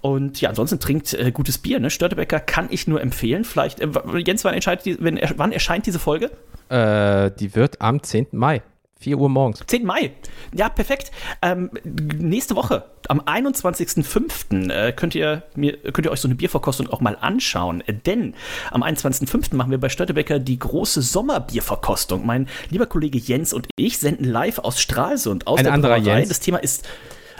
und 0.00 0.40
ja, 0.40 0.48
ansonsten 0.48 0.78
trinkt 0.78 1.14
äh, 1.14 1.32
gutes 1.32 1.58
Bier. 1.58 1.80
Ne? 1.80 1.90
Störtebecker 1.90 2.40
kann 2.40 2.68
ich 2.70 2.86
nur 2.86 3.00
empfehlen. 3.00 3.44
Vielleicht, 3.44 3.80
äh, 3.80 3.88
Jens, 4.24 4.44
wann 4.44 4.54
erscheint, 4.54 4.84
die, 4.84 4.96
wenn, 5.00 5.18
wann 5.36 5.52
erscheint 5.52 5.86
diese 5.86 5.98
Folge? 5.98 6.30
Äh, 6.68 7.30
die 7.38 7.54
wird 7.54 7.80
am 7.80 8.02
10. 8.02 8.28
Mai. 8.32 8.62
4 9.02 9.18
Uhr 9.18 9.28
morgens. 9.28 9.62
10. 9.66 9.84
Mai. 9.84 10.12
Ja, 10.54 10.68
perfekt. 10.68 11.10
Ähm, 11.42 11.70
nächste 11.84 12.56
Woche, 12.56 12.84
am 13.08 13.20
21.05. 13.20 14.70
Äh, 14.70 14.92
könnt, 14.92 15.14
ihr 15.14 15.42
mir, 15.54 15.76
könnt 15.76 16.06
ihr 16.06 16.12
euch 16.12 16.20
so 16.20 16.28
eine 16.28 16.34
Bierverkostung 16.34 16.88
auch 16.88 17.00
mal 17.00 17.16
anschauen. 17.20 17.82
Denn 18.06 18.34
am 18.70 18.82
21.05. 18.82 19.54
machen 19.54 19.70
wir 19.70 19.78
bei 19.78 19.88
Stöttebecker 19.88 20.38
die 20.38 20.58
große 20.58 21.02
Sommerbierverkostung. 21.02 22.24
Mein 22.24 22.48
lieber 22.70 22.86
Kollege 22.86 23.18
Jens 23.18 23.52
und 23.52 23.68
ich 23.76 23.98
senden 23.98 24.24
live 24.24 24.60
aus 24.60 24.80
Stralsund 24.80 25.46
aus 25.46 25.58
ein 25.58 25.64
der 25.64 25.72
anderer 25.74 26.00
Brauerei. 26.00 26.18
Jens. 26.18 26.28
Das 26.28 26.40
Thema 26.40 26.58
ist 26.58 26.88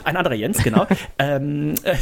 ein 0.04 0.16
anderer 0.16 0.34
Jens, 0.34 0.62
genau. 0.62 0.86
ähm, 1.18 1.74
äh, 1.82 1.96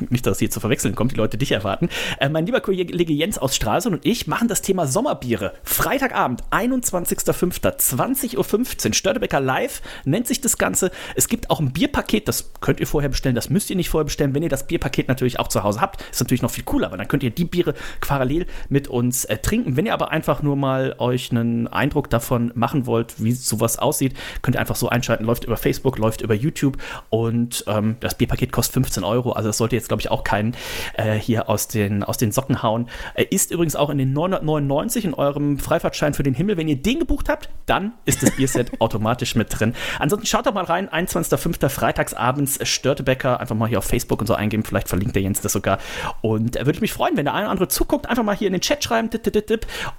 nicht, 0.10 0.26
dass 0.26 0.32
es 0.32 0.38
hier 0.38 0.50
zu 0.50 0.60
verwechseln 0.60 0.94
kommt, 0.94 1.12
die 1.12 1.16
Leute 1.16 1.38
dich 1.38 1.52
erwarten. 1.52 1.88
Äh, 2.18 2.28
mein 2.28 2.46
lieber 2.46 2.60
Kollege 2.60 3.12
Jens 3.12 3.38
aus 3.38 3.56
Stralsund 3.56 3.96
und 3.96 4.06
ich 4.06 4.26
machen 4.26 4.48
das 4.48 4.62
Thema 4.62 4.86
Sommerbiere. 4.86 5.54
Freitagabend, 5.64 6.42
21.05., 6.50 7.60
20.15 7.62 8.86
Uhr, 8.88 8.94
Störtebecker 8.94 9.40
Live 9.40 9.82
nennt 10.04 10.26
sich 10.26 10.40
das 10.40 10.58
Ganze. 10.58 10.90
Es 11.14 11.28
gibt 11.28 11.50
auch 11.50 11.60
ein 11.60 11.72
Bierpaket, 11.72 12.28
das 12.28 12.52
könnt 12.60 12.80
ihr 12.80 12.86
vorher 12.86 13.10
bestellen, 13.10 13.34
das 13.34 13.50
müsst 13.50 13.70
ihr 13.70 13.76
nicht 13.76 13.90
vorher 13.90 14.04
bestellen. 14.04 14.34
Wenn 14.34 14.42
ihr 14.42 14.48
das 14.48 14.66
Bierpaket 14.66 15.08
natürlich 15.08 15.38
auch 15.38 15.48
zu 15.48 15.62
Hause 15.62 15.80
habt, 15.80 16.04
ist 16.10 16.20
natürlich 16.20 16.42
noch 16.42 16.50
viel 16.50 16.64
cooler, 16.64 16.90
weil 16.90 16.98
dann 16.98 17.08
könnt 17.08 17.22
ihr 17.22 17.30
die 17.30 17.44
Biere 17.44 17.74
parallel 18.00 18.46
mit 18.68 18.88
uns 18.88 19.24
äh, 19.24 19.38
trinken. 19.38 19.76
Wenn 19.76 19.86
ihr 19.86 19.94
aber 19.94 20.10
einfach 20.10 20.42
nur 20.42 20.56
mal 20.56 20.94
euch 20.98 21.30
einen 21.30 21.68
Eindruck 21.68 22.10
davon 22.10 22.52
machen 22.54 22.86
wollt, 22.86 23.22
wie 23.22 23.32
sowas 23.32 23.78
aussieht, 23.78 24.14
könnt 24.42 24.56
ihr 24.56 24.60
einfach 24.60 24.76
so 24.76 24.88
einschalten. 24.88 25.24
Läuft 25.24 25.44
über 25.44 25.56
Facebook, 25.56 25.98
läuft 25.98 26.22
über 26.22 26.34
YouTube 26.34 26.78
und 27.10 27.64
ähm, 27.66 27.96
das 28.00 28.16
Bierpaket 28.16 28.52
kostet 28.52 28.74
15 28.74 29.04
Euro, 29.04 29.32
also 29.32 29.48
das 29.48 29.58
sollte 29.58 29.76
jetzt, 29.76 29.81
glaube 29.88 30.00
ich, 30.00 30.10
auch 30.10 30.24
keinen 30.24 30.56
äh, 30.94 31.14
hier 31.14 31.48
aus 31.48 31.68
den, 31.68 32.02
aus 32.02 32.18
den 32.18 32.32
Socken 32.32 32.62
hauen. 32.62 32.88
Er 33.14 33.30
ist 33.32 33.50
übrigens 33.50 33.76
auch 33.76 33.90
in 33.90 33.98
den 33.98 34.12
999 34.12 35.04
in 35.04 35.14
eurem 35.14 35.58
Freifahrtschein 35.58 36.14
für 36.14 36.22
den 36.22 36.34
Himmel. 36.34 36.56
Wenn 36.56 36.68
ihr 36.68 36.76
den 36.76 37.00
gebucht 37.00 37.28
habt, 37.28 37.48
dann 37.66 37.92
ist 38.04 38.22
das 38.22 38.32
Bierset 38.32 38.72
automatisch 38.80 39.34
mit 39.34 39.58
drin. 39.58 39.74
Ansonsten 39.98 40.26
schaut 40.26 40.46
doch 40.46 40.54
mal 40.54 40.64
rein, 40.64 40.88
21.05. 40.88 41.68
freitagsabends 41.68 42.58
Störtebecker, 42.62 43.40
einfach 43.40 43.56
mal 43.56 43.68
hier 43.68 43.78
auf 43.78 43.84
Facebook 43.84 44.20
und 44.20 44.26
so 44.26 44.34
eingeben, 44.34 44.64
vielleicht 44.64 44.88
verlinkt 44.88 45.14
der 45.14 45.22
Jens 45.22 45.40
das 45.40 45.52
sogar. 45.52 45.78
Und 46.20 46.56
er 46.56 46.66
würde 46.66 46.80
mich 46.80 46.92
freuen, 46.92 47.16
wenn 47.16 47.24
der 47.24 47.34
eine 47.34 47.44
oder 47.44 47.50
andere 47.50 47.68
zuguckt, 47.68 48.08
einfach 48.08 48.24
mal 48.24 48.36
hier 48.36 48.46
in 48.48 48.52
den 48.52 48.60
Chat 48.60 48.82
schreiben. 48.84 49.10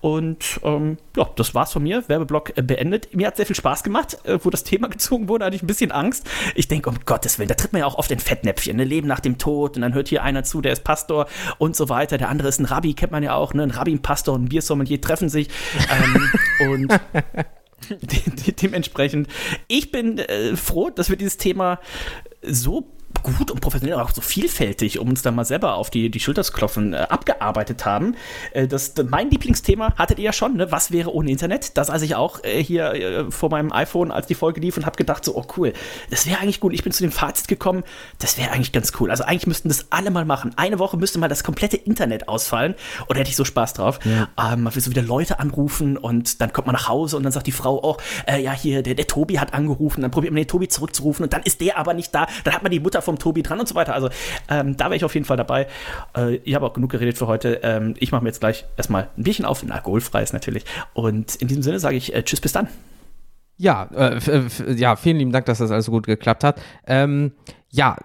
Und 0.02 0.60
ähm, 0.64 0.98
ja, 1.16 1.30
das 1.36 1.56
war's 1.56 1.72
von 1.72 1.84
mir. 1.84 2.04
Werbeblock 2.08 2.58
äh, 2.58 2.62
beendet. 2.62 3.16
Mir 3.16 3.28
hat 3.28 3.38
sehr 3.38 3.46
viel 3.46 3.56
Spaß 3.56 3.84
gemacht. 3.84 4.18
Äh, 4.24 4.40
wo 4.44 4.50
das 4.50 4.64
Thema 4.64 4.88
gezogen 4.90 5.28
wurde, 5.28 5.46
hatte 5.46 5.56
ich 5.56 5.64
ein 5.64 5.68
bisschen 5.68 5.92
Angst. 5.92 6.30
Ich 6.56 6.68
denke, 6.68 6.90
um 6.90 6.98
Gottes 7.06 7.40
Willen, 7.40 7.50
da 7.50 7.56
tritt 7.56 7.74
man 7.74 7.82
ja 7.82 7.86
auch 7.86 7.96
oft 7.96 8.12
in 8.12 8.20
Fettnäpfchen, 8.20 8.78
ne? 8.78 8.84
Leben 8.84 9.08
nach 9.08 9.20
dem 9.20 9.38
Tod 9.38 9.73
und 9.76 9.82
dann 9.82 9.94
hört 9.94 10.08
hier 10.08 10.24
einer 10.24 10.44
zu, 10.44 10.62
der 10.62 10.74
ist 10.74 10.84
Pastor 10.84 11.28
und 11.58 11.76
so 11.76 11.90
weiter. 11.90 12.18
Der 12.18 12.30
andere 12.30 12.50
ist 12.50 12.60
ein 12.60 12.66
Rabbi, 12.66 12.94
kennt 12.94 13.12
man 13.12 13.24
ja 13.24 13.36
auch, 13.36 13.54
ne? 13.54 13.64
Ein 13.64 13.72
Rabbi, 13.72 13.92
ein 13.92 14.02
Pastor 14.02 14.36
und 14.36 14.46
ein 14.46 14.50
Biersommelier 14.50 15.02
treffen 15.02 15.30
sich. 15.30 15.50
ähm, 15.90 16.30
und 16.72 17.00
de 17.90 18.20
de 18.46 18.54
dementsprechend, 18.54 19.28
ich 19.68 19.92
bin 19.92 20.18
äh, 20.18 20.56
froh, 20.56 20.90
dass 20.90 21.10
wir 21.10 21.18
dieses 21.18 21.38
Thema 21.38 21.80
so 22.42 22.88
gut 23.22 23.52
und 23.52 23.62
professionell, 23.62 24.00
auch 24.00 24.12
so 24.12 24.22
vielfältig, 24.22 25.00
um 25.00 25.10
uns 25.10 25.22
da 25.22 25.32
mal 25.32 25.46
selber 25.46 25.76
auf 25.76 25.90
die, 25.90 26.10
die 26.10 26.20
Schulter 26.20 26.44
zu 26.44 26.52
klopfen, 26.52 26.94
äh, 26.94 26.98
abgearbeitet 26.98 27.86
haben. 27.86 28.16
Äh, 28.52 28.68
das, 28.68 28.94
mein 29.10 29.30
Lieblingsthema 29.30 29.94
hattet 29.96 30.20
ihr 30.20 30.26
ja 30.26 30.34
schon, 30.34 30.58
ne? 30.58 30.72
was 30.72 30.92
wäre 30.92 31.14
ohne 31.14 31.32
Internet? 31.32 31.78
Das 31.78 31.90
als 31.90 32.02
ich 32.02 32.16
auch 32.16 32.44
äh, 32.44 32.64
hier 32.64 32.94
äh, 32.94 33.32
vor 33.32 33.50
meinem 33.50 33.72
iPhone, 33.72 34.12
als 34.12 34.28
die 34.28 34.36
Folge 34.36 34.62
lief 34.62 34.78
und 34.78 34.86
habe 34.86 34.96
gedacht, 34.96 35.24
so, 35.24 35.36
oh 35.36 35.46
cool, 35.58 35.74
das 36.10 36.28
wäre 36.28 36.40
eigentlich 36.40 36.60
gut. 36.60 36.74
Ich 36.74 36.84
bin 36.84 36.92
zu 36.92 37.04
dem 37.04 37.12
Fazit 37.12 37.48
gekommen, 37.48 37.84
das 38.20 38.38
wäre 38.38 38.52
eigentlich 38.52 38.72
ganz 38.72 38.92
cool. 39.00 39.12
Also 39.12 39.24
eigentlich 39.24 39.48
müssten 39.48 39.70
das 39.70 39.88
alle 39.92 40.12
mal 40.12 40.26
machen. 40.26 40.52
Eine 40.56 40.80
Woche 40.80 40.98
müsste 40.98 41.20
mal 41.20 41.28
das 41.28 41.44
komplette 41.44 41.78
Internet 41.78 42.28
ausfallen 42.28 42.76
oder 43.08 43.20
hätte 43.20 43.30
ich 43.30 43.36
so 43.36 43.46
Spaß 43.46 43.74
drauf. 43.74 44.00
Ja. 44.06 44.54
Ähm, 44.54 44.64
man 44.64 44.76
will 44.76 44.82
so 44.82 44.90
wieder 44.90 45.02
Leute 45.02 45.40
anrufen 45.40 45.98
und 45.98 46.42
dann 46.42 46.52
kommt 46.54 46.68
man 46.68 46.74
nach 46.74 46.88
Hause 46.88 47.18
und 47.18 47.24
dann 47.24 47.32
sagt 47.32 47.48
die 47.48 47.52
Frau 47.52 47.84
auch, 47.84 47.98
äh, 48.28 48.42
ja 48.42 48.54
hier, 48.54 48.84
der, 48.84 48.96
der 48.96 49.08
Tobi 49.08 49.40
hat 49.40 49.54
angerufen, 49.54 50.02
dann 50.02 50.12
probiert 50.12 50.34
man 50.34 50.42
den 50.42 50.48
Tobi 50.48 50.68
zurückzurufen 50.68 51.24
und 51.24 51.34
dann 51.34 51.44
ist 51.44 51.62
der 51.62 51.78
aber 51.78 51.94
nicht 51.94 52.14
da. 52.14 52.28
Dann 52.44 52.54
hat 52.54 52.64
man 52.64 52.72
die 52.72 52.80
Mutter 52.80 53.02
vom 53.04 53.20
Tobi 53.20 53.44
dran 53.44 53.60
und 53.60 53.68
so 53.68 53.76
weiter. 53.76 53.94
Also 53.94 54.10
ähm, 54.50 54.78
da 54.78 54.86
wäre 54.86 54.96
ich 54.96 55.06
auf 55.06 55.14
jeden 55.14 55.26
Fall 55.26 55.38
dabei. 55.38 55.68
Äh, 56.16 56.36
ich 56.38 56.56
habe 56.56 56.66
auch 56.66 56.74
genug 56.74 56.92
geredet 56.92 57.18
für 57.18 57.28
heute. 57.28 57.60
Ähm, 57.64 57.96
ich 58.00 58.12
mache 58.12 58.24
mir 58.24 58.30
jetzt 58.30 58.40
gleich 58.40 58.66
erstmal 58.78 59.10
ein 59.18 59.24
Bierchen 59.24 59.46
auf, 59.46 59.64
ein 59.64 59.72
alkoholfreies 59.72 60.34
natürlich. 60.34 60.66
Und 60.94 61.36
in 61.36 61.48
diesem 61.48 61.64
Sinne 61.64 61.80
sage 61.80 61.96
ich 61.96 62.14
äh, 62.14 62.24
Tschüss, 62.24 62.42
bis 62.42 62.52
dann. 62.52 62.68
Ja, 63.58 63.90
äh, 63.96 64.20
ja, 64.74 64.96
vielen 64.96 65.18
lieben 65.18 65.32
Dank, 65.32 65.46
dass 65.46 65.60
das 65.60 65.72
alles 65.72 65.86
so 65.86 65.92
gut 65.92 66.06
geklappt 66.06 66.44
hat. 66.44 66.62
Ähm, 66.88 67.34
ja, 67.70 67.98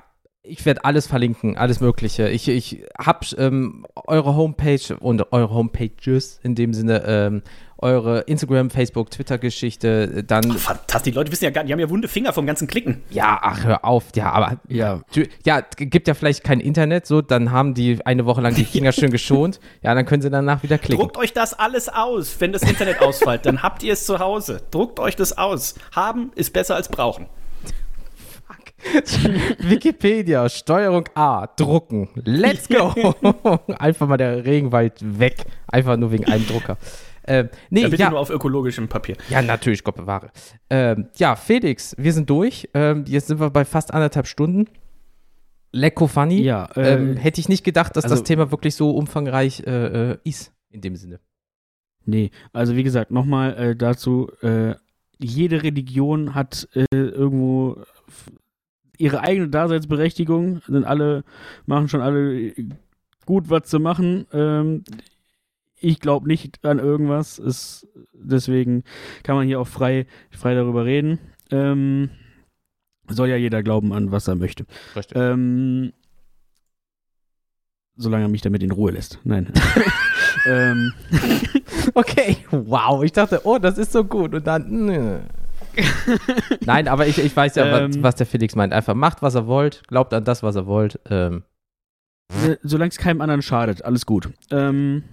ich 0.42 0.64
werde 0.64 0.84
alles 0.84 1.06
verlinken, 1.06 1.56
alles 1.56 1.80
Mögliche. 1.80 2.28
Ich, 2.28 2.48
ich 2.48 2.84
habe 2.98 3.26
ähm, 3.36 3.86
eure 3.94 4.34
Homepage 4.34 4.96
und 4.98 5.32
eure 5.32 5.54
Homepages 5.54 6.40
in 6.42 6.54
dem 6.54 6.74
Sinne 6.74 7.04
ähm, 7.06 7.42
eure 7.78 8.20
Instagram, 8.20 8.70
Facebook, 8.70 9.10
Twitter-Geschichte, 9.10 10.24
dann. 10.24 10.52
Ach, 10.52 10.58
fantastisch, 10.58 11.12
die 11.12 11.16
Leute 11.16 11.30
wissen 11.30 11.44
ja 11.44 11.50
gar 11.50 11.62
nicht, 11.62 11.68
die 11.68 11.72
haben 11.72 11.80
ja 11.80 11.90
wunde 11.90 12.08
Finger 12.08 12.32
vom 12.32 12.46
ganzen 12.46 12.66
Klicken. 12.66 13.02
Ja, 13.10 13.38
ach, 13.40 13.64
hör 13.64 13.84
auf, 13.84 14.04
ja, 14.14 14.32
aber 14.32 14.58
ja, 14.68 15.00
ja, 15.44 15.60
gibt 15.76 16.08
ja 16.08 16.14
vielleicht 16.14 16.44
kein 16.44 16.60
Internet, 16.60 17.06
so, 17.06 17.22
dann 17.22 17.52
haben 17.52 17.74
die 17.74 18.04
eine 18.04 18.26
Woche 18.26 18.40
lang 18.40 18.54
die 18.54 18.64
Finger 18.78 18.92
schön 18.92 19.10
geschont, 19.10 19.60
ja, 19.82 19.94
dann 19.94 20.06
können 20.06 20.22
sie 20.22 20.30
danach 20.30 20.62
wieder 20.62 20.78
klicken. 20.78 21.00
Druckt 21.00 21.16
euch 21.16 21.32
das 21.32 21.54
alles 21.54 21.88
aus, 21.88 22.36
wenn 22.40 22.52
das 22.52 22.62
Internet 22.62 23.00
ausfällt, 23.00 23.46
dann 23.46 23.62
habt 23.62 23.82
ihr 23.82 23.92
es 23.92 24.04
zu 24.04 24.18
Hause. 24.18 24.60
Druckt 24.70 24.98
euch 25.00 25.16
das 25.16 25.36
aus. 25.36 25.74
Haben 25.92 26.32
ist 26.34 26.52
besser 26.52 26.74
als 26.74 26.88
brauchen. 26.88 27.26
Wikipedia, 29.58 30.48
Steuerung 30.48 31.08
A, 31.14 31.46
drucken. 31.46 32.08
Let's 32.24 32.68
go. 32.68 33.14
Einfach 33.78 34.06
mal 34.06 34.16
der 34.16 34.44
Regenwald 34.44 34.94
weg. 35.00 35.44
Einfach 35.66 35.96
nur 35.96 36.12
wegen 36.12 36.26
einem 36.26 36.46
Drucker. 36.46 36.76
Ähm, 37.28 37.48
nee, 37.70 37.82
ja, 37.82 37.88
bitte 37.88 38.02
ja. 38.02 38.10
nur 38.10 38.20
auf 38.20 38.30
ökologischem 38.30 38.88
Papier. 38.88 39.16
Ja, 39.28 39.42
natürlich, 39.42 39.84
Gott 39.84 39.96
bewahre. 39.96 40.30
Ähm, 40.70 41.08
ja, 41.16 41.36
Felix, 41.36 41.94
wir 41.98 42.12
sind 42.12 42.28
durch. 42.30 42.68
Ähm, 42.74 43.04
jetzt 43.06 43.28
sind 43.28 43.40
wir 43.40 43.50
bei 43.50 43.64
fast 43.64 43.92
anderthalb 43.92 44.26
Stunden. 44.26 44.66
Lecko 45.72 46.06
funny. 46.06 46.42
Ja, 46.42 46.64
äh, 46.76 46.94
ähm, 46.94 47.16
hätte 47.16 47.40
ich 47.40 47.48
nicht 47.48 47.64
gedacht, 47.64 47.96
dass 47.96 48.04
also, 48.04 48.16
das 48.16 48.24
Thema 48.24 48.50
wirklich 48.50 48.74
so 48.74 48.90
umfangreich 48.90 49.62
äh, 49.66 50.12
äh, 50.12 50.18
ist, 50.24 50.52
in 50.70 50.80
dem 50.80 50.96
Sinne. 50.96 51.20
Nee, 52.06 52.30
also 52.52 52.74
wie 52.74 52.84
gesagt, 52.84 53.10
nochmal 53.10 53.54
äh, 53.56 53.76
dazu, 53.76 54.30
äh, 54.40 54.74
jede 55.18 55.62
Religion 55.62 56.34
hat 56.34 56.68
äh, 56.74 56.86
irgendwo 56.90 57.82
ihre 58.96 59.20
eigene 59.20 59.48
Daseinsberechtigung, 59.48 60.62
sind 60.66 60.84
alle, 60.84 61.24
machen 61.66 61.88
schon 61.88 62.00
alle 62.00 62.54
gut, 63.26 63.50
was 63.50 63.64
zu 63.64 63.78
machen. 63.78 64.26
Ähm, 64.32 64.84
ich 65.80 66.00
glaube 66.00 66.26
nicht 66.26 66.64
an 66.64 66.78
irgendwas. 66.78 67.38
Ist, 67.38 67.88
deswegen 68.12 68.84
kann 69.22 69.36
man 69.36 69.46
hier 69.46 69.60
auch 69.60 69.68
frei, 69.68 70.06
frei 70.30 70.54
darüber 70.54 70.84
reden. 70.84 71.18
Ähm, 71.50 72.10
soll 73.08 73.28
ja 73.28 73.36
jeder 73.36 73.62
glauben 73.62 73.92
an, 73.92 74.12
was 74.12 74.28
er 74.28 74.34
möchte. 74.34 74.66
Richtig. 74.94 75.16
Ähm, 75.16 75.92
solange 77.96 78.24
er 78.26 78.28
mich 78.28 78.42
damit 78.42 78.62
in 78.62 78.70
Ruhe 78.70 78.92
lässt. 78.92 79.18
Nein. 79.24 79.52
ähm, 80.46 80.92
Okay, 81.94 82.36
wow. 82.50 83.02
Ich 83.02 83.12
dachte, 83.12 83.40
oh, 83.44 83.58
das 83.58 83.78
ist 83.78 83.92
so 83.92 84.04
gut. 84.04 84.34
Und 84.34 84.46
dann. 84.46 84.70
nö. 84.86 85.18
Nein, 86.64 86.88
aber 86.88 87.06
ich, 87.06 87.18
ich 87.18 87.34
weiß 87.36 87.56
ja, 87.56 87.70
was, 87.70 87.96
Ähm. 87.96 88.02
was 88.02 88.14
der 88.16 88.26
Felix 88.26 88.54
meint. 88.54 88.72
Einfach 88.72 88.94
macht, 88.94 89.22
was 89.22 89.34
er 89.34 89.46
wollt, 89.46 89.82
glaubt 89.88 90.12
an 90.14 90.24
das, 90.24 90.42
was 90.42 90.56
er 90.56 90.66
wollt. 90.66 91.00
Ähm, 91.08 91.44
äh, 92.46 92.56
solange 92.62 92.90
es 92.90 92.98
keinem 92.98 93.20
anderen 93.20 93.42
schadet, 93.42 93.84
alles 93.84 94.06
gut. 94.06 94.30
Ähm, 94.50 95.04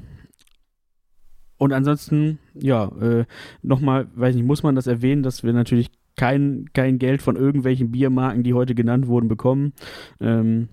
und 1.58 1.74
ansonsten, 1.74 2.40
ja, 2.54 2.86
äh, 3.02 3.26
nochmal, 3.62 4.08
weiß 4.16 4.36
nicht, 4.36 4.46
muss 4.46 4.64
man 4.64 4.76
das 4.76 4.88
erwähnen, 4.88 5.24
dass 5.24 5.44
wir 5.44 5.54
natürlich 5.54 5.90
kein, 6.16 6.66
kein 6.74 7.00
Geld 7.00 7.22
von 7.22 7.36
irgendwelchen 7.36 7.92
Biermarken, 7.92 8.44
die 8.44 8.54
heute 8.54 8.76
genannt 8.76 9.08
wurden, 9.08 9.28
bekommen. 9.28 9.74
Ähm, 10.20 10.70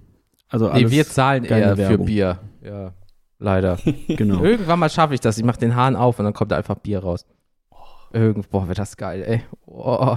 also 0.48 0.66
nee, 0.66 0.72
alles, 0.72 0.92
wir 0.92 1.04
zahlen 1.06 1.44
eher 1.44 1.70
für 1.70 1.78
Werbung. 1.78 2.06
Bier. 2.06 2.38
Ja, 2.62 2.92
leider. 3.38 3.78
genau. 4.08 4.42
Irgendwann 4.42 4.78
mal 4.78 4.90
schaffe 4.90 5.14
ich 5.14 5.20
das. 5.20 5.38
Ich 5.38 5.44
mache 5.44 5.58
den 5.58 5.74
Hahn 5.74 5.96
auf 5.96 6.18
und 6.18 6.24
dann 6.24 6.34
kommt 6.34 6.52
da 6.52 6.56
einfach 6.56 6.76
Bier 6.76 7.00
raus. 7.00 7.26
Irgend, 8.12 8.50
boah, 8.50 8.68
wird 8.68 8.78
das 8.78 8.96
geil, 8.96 9.22
ey. 9.26 9.42
Oh. 9.66 10.16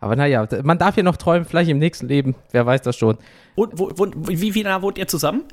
Aber 0.00 0.16
naja, 0.16 0.48
man 0.64 0.78
darf 0.78 0.96
hier 0.96 1.04
noch 1.04 1.16
träumen, 1.16 1.44
vielleicht 1.44 1.70
im 1.70 1.78
nächsten 1.78 2.08
Leben. 2.08 2.34
Wer 2.50 2.66
weiß 2.66 2.82
das 2.82 2.96
schon. 2.96 3.18
Und, 3.54 3.78
wo, 3.78 3.92
wo, 3.94 4.06
wie, 4.28 4.54
wie 4.54 4.64
nah 4.64 4.82
wohnt 4.82 4.98
ihr 4.98 5.06
zusammen? 5.06 5.44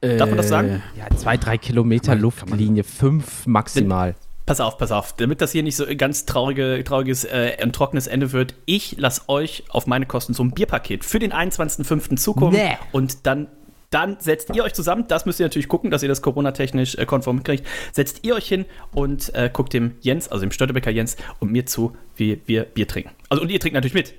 Äh, 0.00 0.16
Darf 0.16 0.28
man 0.28 0.36
das 0.36 0.48
sagen? 0.48 0.82
Ja, 0.96 1.14
zwei, 1.16 1.36
drei 1.36 1.58
Kilometer 1.58 2.12
man- 2.12 2.20
Luftlinie, 2.20 2.84
fünf 2.84 3.46
maximal. 3.46 4.14
Pass 4.44 4.60
auf, 4.60 4.78
pass 4.78 4.92
auf, 4.92 5.12
damit 5.14 5.40
das 5.40 5.50
hier 5.50 5.64
nicht 5.64 5.74
so 5.74 5.84
ein 5.84 5.98
ganz 5.98 6.24
traurige, 6.24 6.82
trauriges 6.84 7.24
äh, 7.24 7.56
und 7.64 7.74
trockenes 7.74 8.06
Ende 8.06 8.30
wird. 8.32 8.54
Ich 8.64 8.96
lasse 8.96 9.22
euch 9.28 9.64
auf 9.70 9.88
meine 9.88 10.06
Kosten 10.06 10.34
so 10.34 10.44
ein 10.44 10.52
Bierpaket 10.52 11.04
für 11.04 11.18
den 11.18 11.32
21.05. 11.32 12.16
zukommen. 12.16 12.52
Nee. 12.52 12.76
Und 12.92 13.26
dann, 13.26 13.48
dann 13.90 14.18
setzt 14.20 14.54
ihr 14.54 14.62
euch 14.62 14.72
zusammen. 14.72 15.06
Das 15.08 15.26
müsst 15.26 15.40
ihr 15.40 15.46
natürlich 15.46 15.66
gucken, 15.66 15.90
dass 15.90 16.04
ihr 16.04 16.08
das 16.08 16.22
Corona-technisch 16.22 16.94
äh, 16.94 17.06
konform 17.06 17.42
kriegt. 17.42 17.66
Setzt 17.92 18.24
ihr 18.24 18.36
euch 18.36 18.46
hin 18.46 18.66
und 18.92 19.34
äh, 19.34 19.50
guckt 19.52 19.72
dem 19.72 19.96
Jens, 20.00 20.28
also 20.28 20.42
dem 20.42 20.52
Störtebecker 20.52 20.92
Jens 20.92 21.16
und 21.40 21.50
mir 21.50 21.66
zu, 21.66 21.96
wie 22.14 22.40
wir 22.46 22.64
Bier 22.66 22.86
trinken. 22.86 23.10
Also 23.28 23.42
und 23.42 23.50
ihr 23.50 23.58
trinkt 23.58 23.74
natürlich 23.74 23.94
mit. 23.94 24.14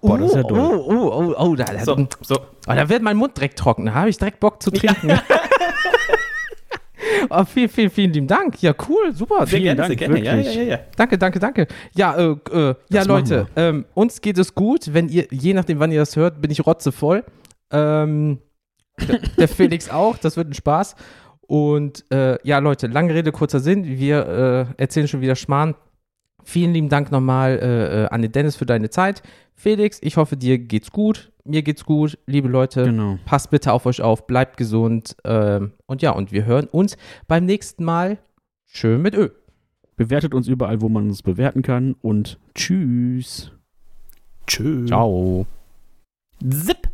Boah, 0.00 0.18
das 0.18 0.30
ist 0.30 0.36
ja 0.36 0.44
oh, 0.44 0.48
doll. 0.48 0.60
oh, 0.60 0.92
oh, 0.92 1.34
oh, 1.36 1.50
oh, 1.50 1.56
da, 1.56 1.64
da, 1.64 1.84
So, 1.84 2.06
so. 2.22 2.36
oh, 2.36 2.42
da 2.66 2.88
wird 2.88 3.02
mein 3.02 3.16
Mund 3.16 3.36
direkt 3.36 3.58
trocken. 3.58 3.86
Da 3.86 3.94
habe 3.94 4.08
ich 4.08 4.16
direkt 4.16 4.40
Bock 4.40 4.62
zu 4.62 4.70
trinken. 4.70 5.10
oh, 7.30 7.44
vielen, 7.44 7.68
vielen, 7.68 7.90
vielen 7.90 8.12
lieben 8.12 8.26
Dank. 8.26 8.62
Ja, 8.62 8.74
cool, 8.88 9.14
super. 9.14 9.46
Sehr 9.46 9.60
Vielen 9.60 9.76
gerne, 9.76 9.94
sehr 9.94 10.08
Dank, 10.08 10.22
gerne. 10.22 10.42
Ja, 10.44 10.50
ja, 10.52 10.62
ja, 10.62 10.62
ja. 10.62 10.78
Danke, 10.96 11.18
danke, 11.18 11.38
danke. 11.38 11.66
Ja, 11.94 12.16
äh, 12.16 12.36
äh, 12.50 12.74
ja 12.88 13.02
Leute, 13.02 13.46
ähm, 13.56 13.84
uns 13.94 14.22
geht 14.22 14.38
es 14.38 14.54
gut. 14.54 14.94
Wenn 14.94 15.08
ihr, 15.08 15.26
je 15.30 15.52
nachdem, 15.52 15.78
wann 15.80 15.92
ihr 15.92 16.00
das 16.00 16.16
hört, 16.16 16.40
bin 16.40 16.50
ich 16.50 16.66
rotzevoll. 16.66 17.24
Ähm, 17.70 18.38
der, 19.06 19.18
der 19.38 19.48
Felix 19.48 19.90
auch. 19.90 20.16
Das 20.16 20.36
wird 20.38 20.48
ein 20.48 20.54
Spaß. 20.54 20.96
Und 21.42 22.04
äh, 22.10 22.38
ja, 22.42 22.58
Leute, 22.58 22.86
lange 22.86 23.12
Rede, 23.12 23.32
kurzer 23.32 23.60
Sinn. 23.60 23.84
Wir 23.84 24.68
äh, 24.78 24.82
erzählen 24.82 25.08
schon 25.08 25.20
wieder 25.20 25.36
Schmarrn. 25.36 25.74
Vielen 26.44 26.72
lieben 26.72 26.88
Dank 26.88 27.10
nochmal 27.10 27.58
äh, 27.62 28.02
äh, 28.04 28.06
an 28.08 28.22
den 28.22 28.32
Dennis 28.32 28.56
für 28.56 28.66
deine 28.66 28.90
Zeit. 28.90 29.22
Felix, 29.54 29.98
ich 30.02 30.16
hoffe, 30.16 30.36
dir 30.36 30.58
geht's 30.58 30.90
gut. 30.90 31.30
Mir 31.44 31.62
geht's 31.62 31.84
gut. 31.84 32.18
Liebe 32.26 32.48
Leute, 32.48 32.84
Genau. 32.84 33.18
passt 33.24 33.50
bitte 33.50 33.72
auf 33.72 33.86
euch 33.86 34.00
auf, 34.02 34.26
bleibt 34.26 34.56
gesund. 34.56 35.16
Ähm, 35.24 35.72
und 35.86 36.02
ja, 36.02 36.12
und 36.12 36.32
wir 36.32 36.44
hören 36.44 36.66
uns 36.66 36.96
beim 37.28 37.44
nächsten 37.44 37.84
Mal. 37.84 38.18
Schön 38.66 39.02
mit 39.02 39.14
Ö. 39.14 39.30
Bewertet 39.96 40.32
uns 40.34 40.48
überall, 40.48 40.80
wo 40.80 40.88
man 40.88 41.08
uns 41.08 41.22
bewerten 41.22 41.62
kann 41.62 41.94
und 42.00 42.38
tschüss. 42.54 43.52
Tschüss. 44.46 44.88
Ciao. 44.88 45.46
Zip. 46.48 46.89